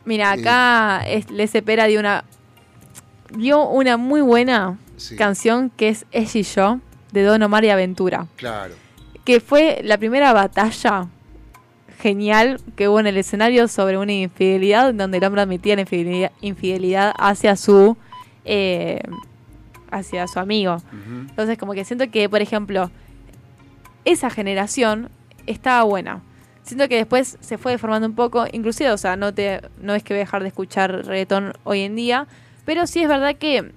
Mira, 0.06 0.32
acá 0.32 1.04
es, 1.08 1.30
Les 1.32 1.52
Pera 1.64 1.86
dio 1.86 2.00
una 2.00 2.24
dio 3.36 3.68
una 3.68 3.98
muy 3.98 4.22
buena 4.22 4.78
Sí. 4.98 5.16
canción 5.16 5.72
que 5.72 5.90
es 5.90 6.06
Ella 6.12 6.30
y 6.40 6.44
yo 6.44 6.80
de 7.12 7.24
Don 7.24 7.42
Omar 7.44 7.64
y 7.66 7.70
Aventura, 7.70 8.28
claro. 8.36 8.74
que 9.26 9.40
fue 9.40 9.82
la 9.84 9.98
primera 9.98 10.34
batalla 10.34 11.08
genial 12.02 12.60
que 12.76 12.90
hubo 12.90 13.00
en 13.00 13.08
el 13.08 13.18
escenario 13.18 13.68
sobre 13.68 13.98
una 13.98 14.14
infidelidad 14.14 14.94
donde 14.94 15.18
el 15.20 15.24
hombre 15.24 15.42
admitía 15.42 15.76
la 15.76 15.82
infidelidad, 15.82 16.32
infidelidad 16.42 17.14
hacia 17.18 17.56
su 17.56 17.96
eh, 18.44 19.02
hacia 19.92 20.28
su 20.28 20.40
amigo. 20.40 20.78
Entonces, 21.30 21.58
como 21.58 21.74
que 21.74 21.84
siento 21.84 22.10
que, 22.10 22.30
por 22.30 22.42
ejemplo, 22.42 22.90
esa 24.06 24.30
generación 24.30 25.10
estaba 25.46 25.84
buena. 25.84 26.22
Siento 26.64 26.88
que 26.88 26.96
después 26.96 27.38
se 27.42 27.58
fue 27.58 27.74
deformando 27.74 28.08
un 28.08 28.16
poco, 28.16 28.46
inclusive, 28.52 28.92
o 28.92 28.98
sea, 28.98 29.16
no 29.16 29.34
te 29.34 29.62
no 29.82 29.94
es 29.94 30.04
que 30.04 30.14
voy 30.14 30.20
a 30.20 30.26
dejar 30.26 30.42
de 30.44 30.48
escuchar 30.48 31.06
reggaetón 31.06 31.54
hoy 31.64 31.82
en 31.82 31.96
día, 31.96 32.28
pero 32.66 32.88
sí 32.88 33.02
es 33.02 33.10
verdad 33.10 33.36
que 33.36 33.72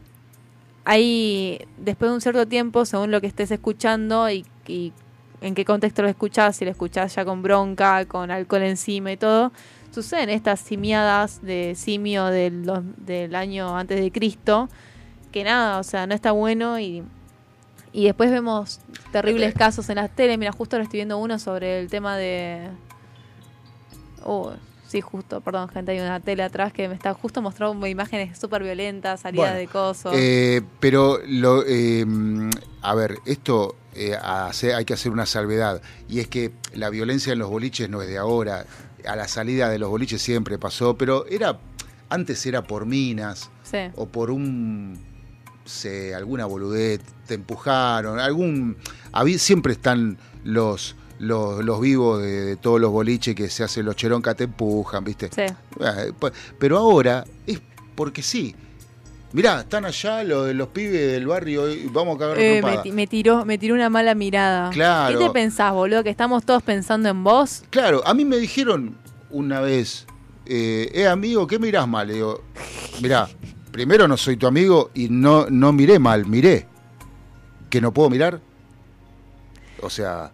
ahí, 0.84 1.58
después 1.78 2.10
de 2.10 2.14
un 2.14 2.20
cierto 2.20 2.46
tiempo, 2.46 2.84
según 2.84 3.10
lo 3.10 3.20
que 3.20 3.26
estés 3.26 3.50
escuchando 3.50 4.28
y, 4.30 4.44
y 4.66 4.92
en 5.40 5.54
qué 5.54 5.64
contexto 5.64 6.02
lo 6.02 6.08
escuchás, 6.08 6.56
si 6.56 6.64
lo 6.64 6.70
escuchás 6.70 7.14
ya 7.14 7.24
con 7.24 7.42
bronca, 7.42 8.04
con 8.06 8.30
alcohol 8.30 8.62
encima 8.62 9.12
y 9.12 9.16
todo, 9.16 9.52
suceden 9.90 10.30
estas 10.30 10.60
simiadas 10.60 11.42
de 11.42 11.74
simio 11.74 12.26
del, 12.26 12.70
del 12.98 13.34
año 13.34 13.76
antes 13.76 14.00
de 14.00 14.10
Cristo, 14.10 14.68
que 15.32 15.44
nada, 15.44 15.78
o 15.78 15.82
sea, 15.82 16.06
no 16.06 16.14
está 16.14 16.32
bueno 16.32 16.78
y, 16.78 17.02
y 17.92 18.04
después 18.04 18.30
vemos 18.30 18.80
terribles 19.12 19.54
casos 19.54 19.88
en 19.88 19.96
las 19.96 20.10
tele. 20.10 20.36
Mira, 20.38 20.52
justo 20.52 20.76
ahora 20.76 20.84
estoy 20.84 20.98
viendo 20.98 21.18
uno 21.18 21.38
sobre 21.38 21.80
el 21.80 21.88
tema 21.88 22.16
de... 22.16 22.68
Oh, 24.24 24.52
Sí, 24.94 25.00
justo, 25.00 25.40
perdón, 25.40 25.68
gente, 25.70 25.90
hay 25.90 25.98
una 25.98 26.20
tele 26.20 26.44
atrás 26.44 26.72
que 26.72 26.86
me 26.88 26.94
está 26.94 27.12
justo 27.14 27.42
mostrando 27.42 27.84
imágenes 27.84 28.38
súper 28.38 28.62
violentas, 28.62 29.22
salida 29.22 29.42
Bueno, 29.42 29.56
de 29.56 29.66
coso. 29.66 30.12
Eh, 30.14 30.62
pero, 30.78 31.18
lo, 31.26 31.64
eh, 31.66 32.04
mm, 32.06 32.50
a 32.80 32.94
ver, 32.94 33.18
esto 33.26 33.74
eh, 33.96 34.16
hace- 34.22 34.72
hay 34.72 34.84
que 34.84 34.94
hacer 34.94 35.10
una 35.10 35.26
salvedad. 35.26 35.82
Y 36.08 36.20
es 36.20 36.28
que 36.28 36.52
la 36.74 36.90
violencia 36.90 37.32
en 37.32 37.40
los 37.40 37.50
boliches 37.50 37.90
no 37.90 38.02
es 38.02 38.08
de 38.08 38.18
ahora. 38.18 38.66
A 39.04 39.16
la 39.16 39.26
salida 39.26 39.68
de 39.68 39.80
los 39.80 39.88
boliches 39.88 40.22
siempre 40.22 40.58
pasó, 40.60 40.96
pero 40.96 41.26
era 41.26 41.58
antes 42.08 42.46
era 42.46 42.62
por 42.62 42.86
minas 42.86 43.50
sí. 43.64 43.78
o 43.96 44.06
por 44.06 44.30
un 44.30 44.96
se, 45.64 46.14
alguna 46.14 46.46
boludez, 46.46 47.00
te 47.26 47.34
empujaron, 47.34 48.20
algún 48.20 48.76
siempre 49.38 49.72
están 49.72 50.18
los 50.44 50.94
los, 51.24 51.64
los 51.64 51.80
vivos 51.80 52.20
de, 52.22 52.40
de 52.44 52.56
todos 52.56 52.80
los 52.80 52.90
boliches 52.90 53.34
que 53.34 53.48
se 53.50 53.64
hacen 53.64 53.84
los 53.84 53.96
cheroncas 53.96 54.36
te 54.36 54.44
empujan, 54.44 55.02
¿viste? 55.04 55.28
Sí. 55.34 55.42
Eh, 55.42 56.12
pa- 56.18 56.32
Pero 56.58 56.78
ahora 56.78 57.24
es 57.46 57.60
porque 57.94 58.22
sí. 58.22 58.54
Mirá, 59.32 59.60
están 59.62 59.84
allá 59.84 60.22
los, 60.22 60.54
los 60.54 60.68
pibes 60.68 61.10
del 61.12 61.26
barrio 61.26 61.68
y 61.68 61.86
vamos 61.86 62.14
a 62.16 62.18
cagar 62.20 62.38
Eh, 62.38 62.62
me, 62.84 62.92
me 62.92 63.06
tiró, 63.08 63.44
me 63.44 63.58
tiró 63.58 63.74
una 63.74 63.90
mala 63.90 64.14
mirada. 64.14 64.70
Claro. 64.70 65.18
¿Qué 65.18 65.24
te 65.24 65.30
pensás, 65.32 65.72
boludo? 65.72 66.04
Que 66.04 66.10
estamos 66.10 66.44
todos 66.44 66.62
pensando 66.62 67.08
en 67.08 67.24
vos. 67.24 67.64
Claro, 67.70 68.00
a 68.06 68.14
mí 68.14 68.24
me 68.24 68.36
dijeron 68.36 68.96
una 69.30 69.60
vez, 69.60 70.06
eh, 70.46 70.88
eh, 70.94 71.08
amigo, 71.08 71.48
¿qué 71.48 71.58
mirás 71.58 71.88
mal? 71.88 72.06
Le 72.06 72.14
digo, 72.14 72.42
mirá, 73.02 73.28
primero 73.72 74.06
no 74.06 74.16
soy 74.16 74.36
tu 74.36 74.46
amigo 74.46 74.90
y 74.94 75.08
no, 75.08 75.46
no 75.50 75.72
miré 75.72 75.98
mal, 75.98 76.26
miré. 76.26 76.68
¿Que 77.68 77.80
no 77.80 77.92
puedo 77.92 78.08
mirar? 78.10 78.40
O 79.82 79.90
sea, 79.90 80.30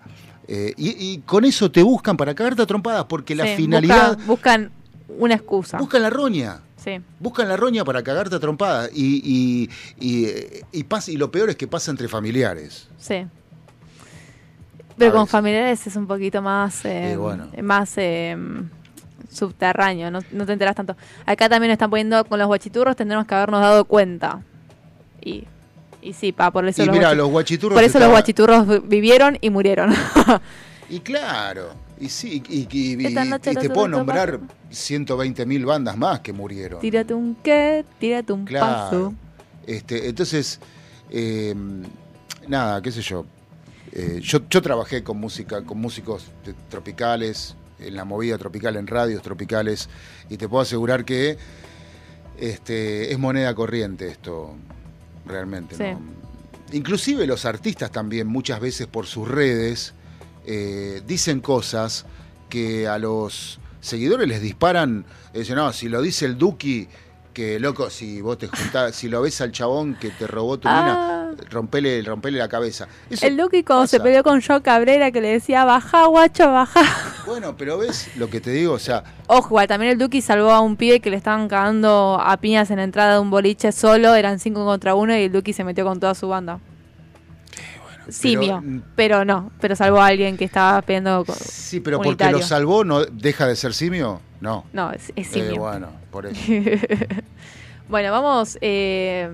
eh, 0.53 0.75
y, 0.77 0.91
y 1.13 1.19
con 1.19 1.45
eso 1.45 1.71
te 1.71 1.83
buscan 1.83 2.17
para 2.17 2.35
cagarte 2.35 2.63
a 2.63 2.67
trompadas 2.67 3.05
porque 3.05 3.35
la 3.35 3.47
finalidad... 3.57 4.17
busca- 4.19 4.27
buscan 4.27 4.71
una 5.19 5.35
excusa. 5.35 5.79
Buscan 5.79 6.03
la 6.03 6.11
roña. 6.11 6.61
Sí. 6.77 6.99
Buscan 7.21 7.49
la 7.49 7.57
roña 7.57 7.85
para 7.85 8.03
cagarte 8.03 8.35
a 8.37 8.41
trompadas. 8.41 8.91
Y, 8.93 9.21
y, 9.25 9.71
y, 10.01 10.25
eh, 10.27 10.65
y 10.73 10.85
pasa- 10.85 11.11
y 11.13 11.17
lo 11.17 11.31
peor 11.31 11.51
es 11.51 11.57
que 11.57 11.69
pasa 11.69 11.91
entre 11.91 12.09
familiares. 12.09 12.89
Sí. 12.99 13.27
Pero 14.97 15.13
A 15.13 15.15
con 15.15 15.27
familiares 15.27 15.87
es 15.87 15.97
un 15.97 16.07
poquito 16.07 16.43
más, 16.43 16.85
eh, 16.85 17.13
Eh, 17.13 17.17
bueno. 17.17 17.49
más 17.63 17.93
eh, 17.97 18.37
subterráneo, 19.31 20.11
no, 20.11 20.21
no 20.33 20.47
te 20.47 20.53
enteras 20.53 20.75
tanto. 20.75 20.97
Acá 21.27 21.49
también 21.49 21.71
están 21.71 21.91
poniendo 21.91 22.25
con 22.25 22.39
los 22.39 22.49
guachiturros, 22.49 22.97
tendremos 22.97 23.27
que 23.27 23.35
habernos 23.35 23.61
dado 23.61 23.85
cuenta. 23.85 24.43
Y, 25.23 25.45
y 26.03 26.13
sí, 26.13 26.33
pa, 26.33 26.51
por 26.51 26.67
eso 26.67 26.83
Y 26.83 26.87
los, 26.87 26.97
guachi- 26.97 27.15
los 27.17 27.29
guachiturros 27.31 27.75
por 27.77 27.85
eso 27.85 27.99
los 27.99 28.09
guachiturros 28.09 28.67
vi- 28.67 28.79
vivieron 28.85 29.39
y 29.41 29.51
murieron. 29.51 29.93
Y 30.89 31.01
claro, 31.01 31.71
y 32.01 32.09
sí, 32.09 32.43
y, 32.49 32.61
y- 32.61 32.69
y- 32.71 33.07
y 33.07 33.55
te 33.55 33.71
puedo 33.71 33.87
nombrar 33.89 34.41
120 34.71 35.47
mil 35.47 35.65
bandas 35.65 35.97
más 35.97 36.21
que 36.21 36.33
murieron. 36.33 36.81
tírate 36.81 37.15
un 37.15 37.37
qué, 37.37 37.85
tírate 37.99 38.33
un 38.33 38.45
Claro. 38.45 38.67
paso. 38.67 39.15
Este, 39.67 40.09
entonces, 40.09 40.59
eh, 41.11 41.55
nada, 42.49 42.81
qué 42.83 42.91
sé 42.91 43.03
yo. 43.03 43.25
Eh, 43.93 44.19
yo. 44.23 44.41
Yo 44.49 44.63
trabajé 44.63 45.03
con 45.05 45.19
música, 45.21 45.63
con 45.63 45.79
músicos 45.81 46.27
tropicales, 46.69 47.55
en 47.79 47.95
la 47.97 48.05
movida 48.05 48.37
tropical, 48.39 48.77
en 48.77 48.87
radios 48.87 49.23
tropicales, 49.23 49.89
y 50.29 50.37
te 50.37 50.49
puedo 50.49 50.63
asegurar 50.63 51.05
que 51.05 51.39
este, 52.39 53.13
es 53.13 53.19
moneda 53.19 53.55
corriente 53.55 54.09
esto, 54.09 54.55
realmente. 55.27 55.77
Sí. 55.77 55.83
¿no? 55.83 56.01
Inclusive 56.73 57.27
los 57.27 57.45
artistas 57.45 57.91
también, 57.91 58.27
muchas 58.27 58.61
veces 58.61 58.87
por 58.87 59.07
sus 59.07 59.27
redes, 59.27 59.95
eh, 60.47 61.03
dicen 61.07 61.41
cosas 61.41 62.07
que 62.49 62.87
a 62.87 62.99
los 62.99 63.59
seguidores 63.81 64.29
les 64.29 64.41
disparan. 64.41 65.05
Dicen, 65.35 65.57
no, 65.57 65.73
si 65.73 65.89
lo 65.89 66.01
dice 66.01 66.27
el 66.27 66.39
Duki, 66.39 66.89
que 67.33 67.59
loco, 67.61 67.91
si 67.91 68.21
vos 68.21 68.39
te 68.39 68.49
juntás, 68.49 68.95
si 68.95 69.09
lo 69.09 69.23
ves 69.23 69.41
al 69.41 69.53
chabón 69.53 69.95
que 69.95 70.11
te 70.11 70.27
robó 70.27 70.59
tu 70.59 70.69
Ah. 70.69 71.31
mina, 71.33 71.51
rompele, 71.51 72.03
rompele 72.03 72.39
la 72.39 72.49
cabeza. 72.49 72.89
Eso 73.09 73.27
El 73.27 73.37
Duki 73.37 73.63
cuando 73.63 73.87
se 73.87 74.01
peleó 74.01 74.23
con 74.23 74.43
Joe 74.43 74.63
Cabrera 74.63 75.11
que 75.11 75.21
le 75.21 75.29
decía, 75.29 75.65
baja 75.65 76.07
guacho, 76.07 76.51
baja. 76.51 76.83
Bueno, 77.27 77.57
pero 77.57 77.79
ves 77.79 78.11
lo 78.17 78.29
que 78.29 78.41
te 78.41 78.51
digo, 78.51 78.75
o 78.75 78.79
sea, 78.79 79.05
Ojo, 79.27 79.51
igual, 79.51 79.69
también 79.69 79.93
el 79.93 79.99
Duki 79.99 80.21
salvó 80.21 80.51
a 80.51 80.61
un 80.61 80.77
pibe 80.77 81.01
que 81.01 81.11
le 81.11 81.17
estaban 81.17 81.49
cagando 81.49 82.19
a 82.21 82.37
piñas 82.39 82.71
en 82.71 82.79
la 82.79 82.85
entrada 82.85 83.15
de 83.15 83.21
un 83.21 83.31
boliche 83.31 83.71
solo, 83.71 84.15
eran 84.15 84.41
cinco 84.41 84.65
contra 84.65 84.95
uno 84.95 85.17
y 85.17 85.23
el 85.23 85.33
Duki 85.33 85.53
se 85.53 85.63
metió 85.63 85.85
con 85.85 86.01
toda 86.01 86.15
su 86.15 86.29
banda. 86.29 86.59
Simio, 88.09 88.61
mm. 88.61 88.83
pero 88.97 89.25
no, 89.25 89.53
pero 89.61 89.77
salvó 89.77 90.01
a 90.01 90.07
alguien 90.07 90.37
que 90.37 90.45
estaba 90.45 90.83
con... 90.83 91.25
sí, 91.37 91.79
pero 91.81 92.01
porque 92.01 92.31
lo 92.31 92.43
salvó, 92.43 92.85
¿no 92.85 93.05
deja 93.05 93.47
de 93.47 93.55
ser 93.55 93.73
simio? 93.73 94.21
No. 94.41 94.65
No, 94.73 94.91
es, 94.93 95.13
es 95.17 95.35
Eh, 95.37 95.53
bueno, 95.59 95.89
por 96.11 96.27
eso. 96.27 96.41
bueno, 97.89 98.11
vamos, 98.13 98.59
eh, 98.61 99.31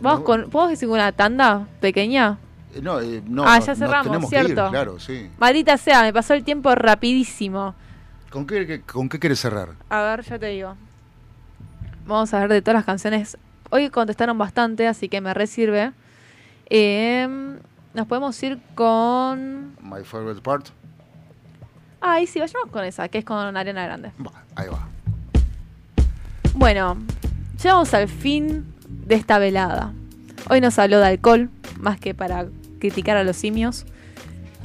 vamos 0.00 0.20
con... 0.20 0.50
¿Puedo 0.50 0.68
decir 0.68 0.88
una 0.88 1.10
tanda 1.12 1.66
pequeña? 1.80 2.38
Eh, 2.74 2.80
No, 2.82 3.00
eh, 3.00 3.22
no, 3.26 3.44
Ah, 3.44 3.58
no, 3.58 3.66
ya 3.66 3.72
no 3.72 3.78
cerramos, 3.78 4.06
tenemos 4.06 4.30
que 4.30 4.38
ir, 4.40 4.44
cierto. 4.46 4.70
claro, 4.70 5.00
sí. 5.00 5.28
Maldita 5.38 5.76
sea, 5.76 6.02
me 6.02 6.12
pasó 6.12 6.34
el 6.34 6.44
tiempo 6.44 6.74
rapidísimo. 6.74 7.74
¿Con 8.30 8.46
qué, 8.46 8.66
qué- 8.66 8.82
con 8.82 9.08
qué 9.08 9.18
quieres 9.18 9.40
cerrar? 9.40 9.70
A 9.88 10.02
ver, 10.02 10.22
ya 10.22 10.38
te 10.38 10.46
digo. 10.46 10.76
Vamos 12.06 12.32
a 12.34 12.40
ver 12.40 12.48
de 12.50 12.62
todas 12.62 12.74
las 12.76 12.84
canciones. 12.84 13.36
Hoy 13.70 13.90
contestaron 13.90 14.38
bastante, 14.38 14.86
así 14.86 15.08
que 15.08 15.20
me 15.20 15.34
resirve. 15.34 15.92
Eh, 16.70 17.26
nos 17.94 18.06
podemos 18.06 18.40
ir 18.42 18.58
con. 18.74 19.74
My 19.82 20.04
favorite 20.04 20.40
part. 20.42 20.68
Ay, 22.00 22.26
sí, 22.26 22.38
vayamos 22.38 22.70
con 22.70 22.84
esa, 22.84 23.08
que 23.08 23.18
es 23.18 23.24
con 23.24 23.56
Ariana 23.56 23.84
Grande. 23.84 24.10
Ahí 24.54 24.68
va. 24.68 24.88
Bueno, 26.54 26.96
llegamos 27.62 27.92
al 27.94 28.08
fin 28.08 28.66
de 28.88 29.14
esta 29.14 29.38
velada. 29.38 29.92
Hoy 30.48 30.60
nos 30.60 30.78
habló 30.78 30.98
de 30.98 31.06
alcohol, 31.06 31.50
más 31.78 31.98
que 32.00 32.14
para 32.14 32.46
criticar 32.78 33.16
a 33.16 33.24
los 33.24 33.36
simios. 33.36 33.84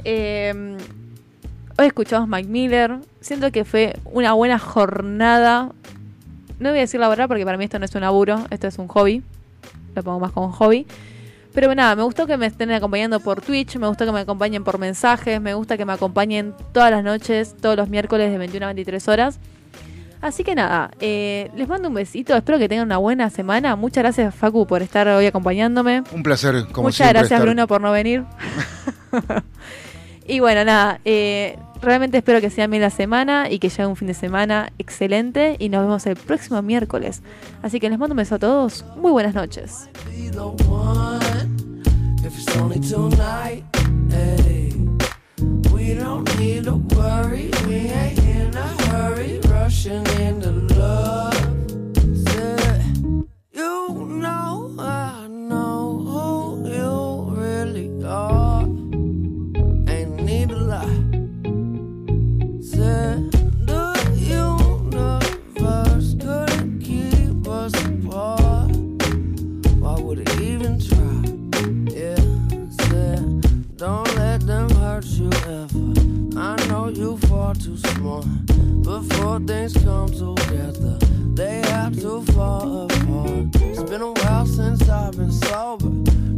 Eh, 0.04 0.76
hoy 1.78 1.86
escuchamos 1.86 2.28
Mike 2.28 2.48
Miller. 2.48 2.98
Siento 3.20 3.50
que 3.50 3.64
fue 3.64 3.96
una 4.04 4.32
buena 4.32 4.58
jornada. 4.58 5.70
No 6.58 6.68
voy 6.70 6.78
a 6.78 6.82
decir 6.82 7.00
laboral 7.00 7.28
porque 7.28 7.44
para 7.44 7.58
mí 7.58 7.64
esto 7.64 7.78
no 7.78 7.84
es 7.84 7.94
un 7.94 8.02
laburo, 8.02 8.44
esto 8.50 8.66
es 8.66 8.78
un 8.78 8.88
hobby. 8.88 9.22
Lo 9.94 10.02
pongo 10.02 10.20
más 10.20 10.32
como 10.32 10.52
hobby. 10.52 10.86
Pero 11.54 11.72
nada, 11.74 11.94
me 11.94 12.02
gustó 12.02 12.26
que 12.26 12.36
me 12.36 12.46
estén 12.46 12.72
acompañando 12.72 13.20
por 13.20 13.40
Twitch, 13.40 13.76
me 13.76 13.86
gustó 13.86 14.04
que 14.04 14.10
me 14.12 14.20
acompañen 14.20 14.64
por 14.64 14.78
mensajes, 14.78 15.40
me 15.40 15.54
gusta 15.54 15.76
que 15.76 15.84
me 15.84 15.92
acompañen 15.92 16.52
todas 16.72 16.90
las 16.90 17.04
noches, 17.04 17.54
todos 17.60 17.76
los 17.76 17.88
miércoles 17.88 18.30
de 18.32 18.38
21 18.38 18.66
a 18.66 18.68
23 18.70 19.08
horas. 19.08 19.38
Así 20.20 20.42
que 20.42 20.54
nada, 20.54 20.90
eh, 21.00 21.50
les 21.54 21.68
mando 21.68 21.88
un 21.88 21.94
besito, 21.94 22.34
espero 22.34 22.58
que 22.58 22.68
tengan 22.68 22.86
una 22.86 22.96
buena 22.96 23.30
semana. 23.30 23.76
Muchas 23.76 24.02
gracias 24.02 24.34
Facu 24.34 24.66
por 24.66 24.82
estar 24.82 25.06
hoy 25.06 25.26
acompañándome. 25.26 26.02
Un 26.12 26.22
placer, 26.22 26.66
como 26.72 26.88
Muchas 26.88 26.96
siempre. 26.96 27.18
gracias 27.20 27.38
estar- 27.40 27.42
Bruno 27.42 27.66
por 27.68 27.80
no 27.80 27.92
venir. 27.92 28.24
y 30.26 30.40
bueno, 30.40 30.64
nada, 30.64 30.98
eh, 31.04 31.56
realmente 31.84 32.18
espero 32.18 32.40
que 32.40 32.50
sea 32.50 32.66
bien 32.66 32.82
la 32.82 32.90
semana 32.90 33.50
y 33.50 33.58
que 33.58 33.68
llegue 33.68 33.86
un 33.86 33.96
fin 33.96 34.08
de 34.08 34.14
semana 34.14 34.72
excelente 34.78 35.56
y 35.58 35.68
nos 35.68 35.82
vemos 35.82 36.06
el 36.06 36.16
próximo 36.16 36.60
miércoles. 36.62 37.22
Así 37.62 37.80
que 37.80 37.88
les 37.90 37.98
mando 37.98 38.14
un 38.14 38.18
beso 38.18 38.36
a 38.36 38.38
todos, 38.38 38.84
muy 38.96 39.12
buenas 39.12 39.34
noches. 39.34 39.88
you 53.54 54.06
know 54.06 54.74
I 54.78 55.26
know. 58.02 58.43
Don't 73.84 74.16
let 74.16 74.40
them 74.46 74.70
hurt 74.76 75.04
you 75.04 75.30
ever. 75.44 76.40
I 76.40 76.56
know 76.68 76.88
you 76.88 77.18
far 77.28 77.54
too 77.54 77.76
smart. 77.76 78.24
Before 78.82 79.38
things 79.40 79.74
come 79.84 80.08
together, 80.08 80.96
they 81.34 81.60
have 81.68 81.94
to 82.00 82.22
fall 82.32 82.86
apart. 82.86 83.54
It's 83.56 83.82
been 83.82 84.00
a 84.00 84.12
while 84.12 84.46
since 84.46 84.88
I've 84.88 85.12
been 85.18 85.30
sober. 85.30 85.90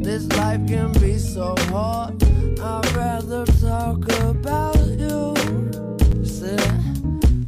This 0.03 0.27
life 0.39 0.67
can 0.67 0.91
be 0.95 1.19
so 1.19 1.55
hard. 1.71 2.21
I'd 2.61 2.93
rather 2.97 3.45
talk 3.61 4.03
about 4.23 4.85
you. 5.03 5.21
Said, 6.25 6.61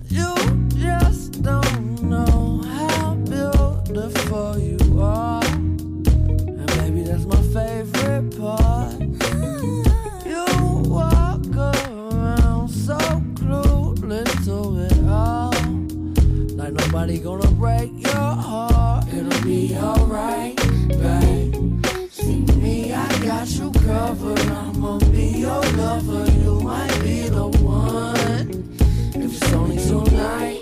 you 0.08 0.32
just 0.76 1.42
don't 1.42 2.02
know 2.02 2.62
how 2.76 3.14
beautiful 3.14 4.58
you 4.60 4.78
are. 5.00 5.42
And 5.44 6.68
maybe 6.76 7.02
that's 7.02 7.24
my 7.24 7.42
favorite 7.56 8.38
part. 8.38 8.87
Nobody 16.98 17.20
gonna 17.20 17.50
break 17.52 17.90
your 18.02 18.12
heart. 18.12 19.06
It'll 19.14 19.44
be 19.44 19.72
alright, 19.76 20.56
babe. 20.88 21.86
See 22.10 22.40
me, 22.56 22.92
I 22.92 23.24
got 23.24 23.48
you 23.50 23.70
covered. 23.70 24.40
I'ma 24.40 24.98
be 25.12 25.38
your 25.38 25.62
lover. 25.76 26.28
You 26.42 26.60
might 26.60 27.00
be 27.04 27.28
the 27.28 27.46
one. 27.62 28.76
If 29.14 29.40
it's 29.40 29.52
only 29.52 29.76
tonight. 29.76 30.57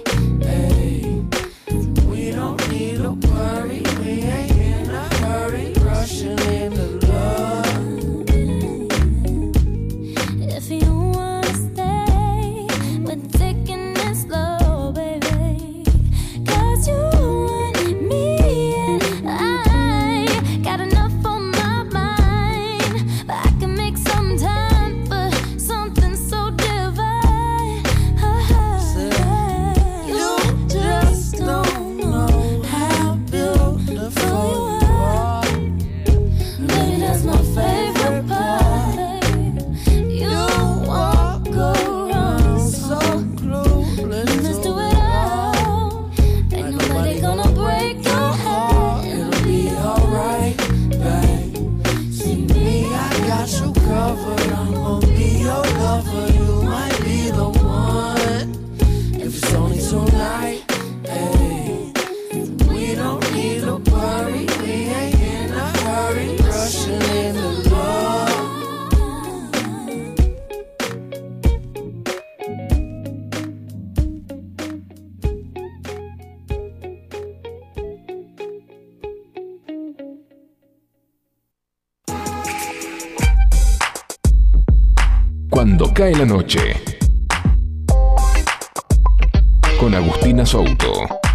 Música 85.97 86.11
en 86.11 86.19
la 86.19 86.27
noche. 86.27 86.75
Con 89.81 89.95
Agustina 89.95 90.45
Souto. 90.45 91.26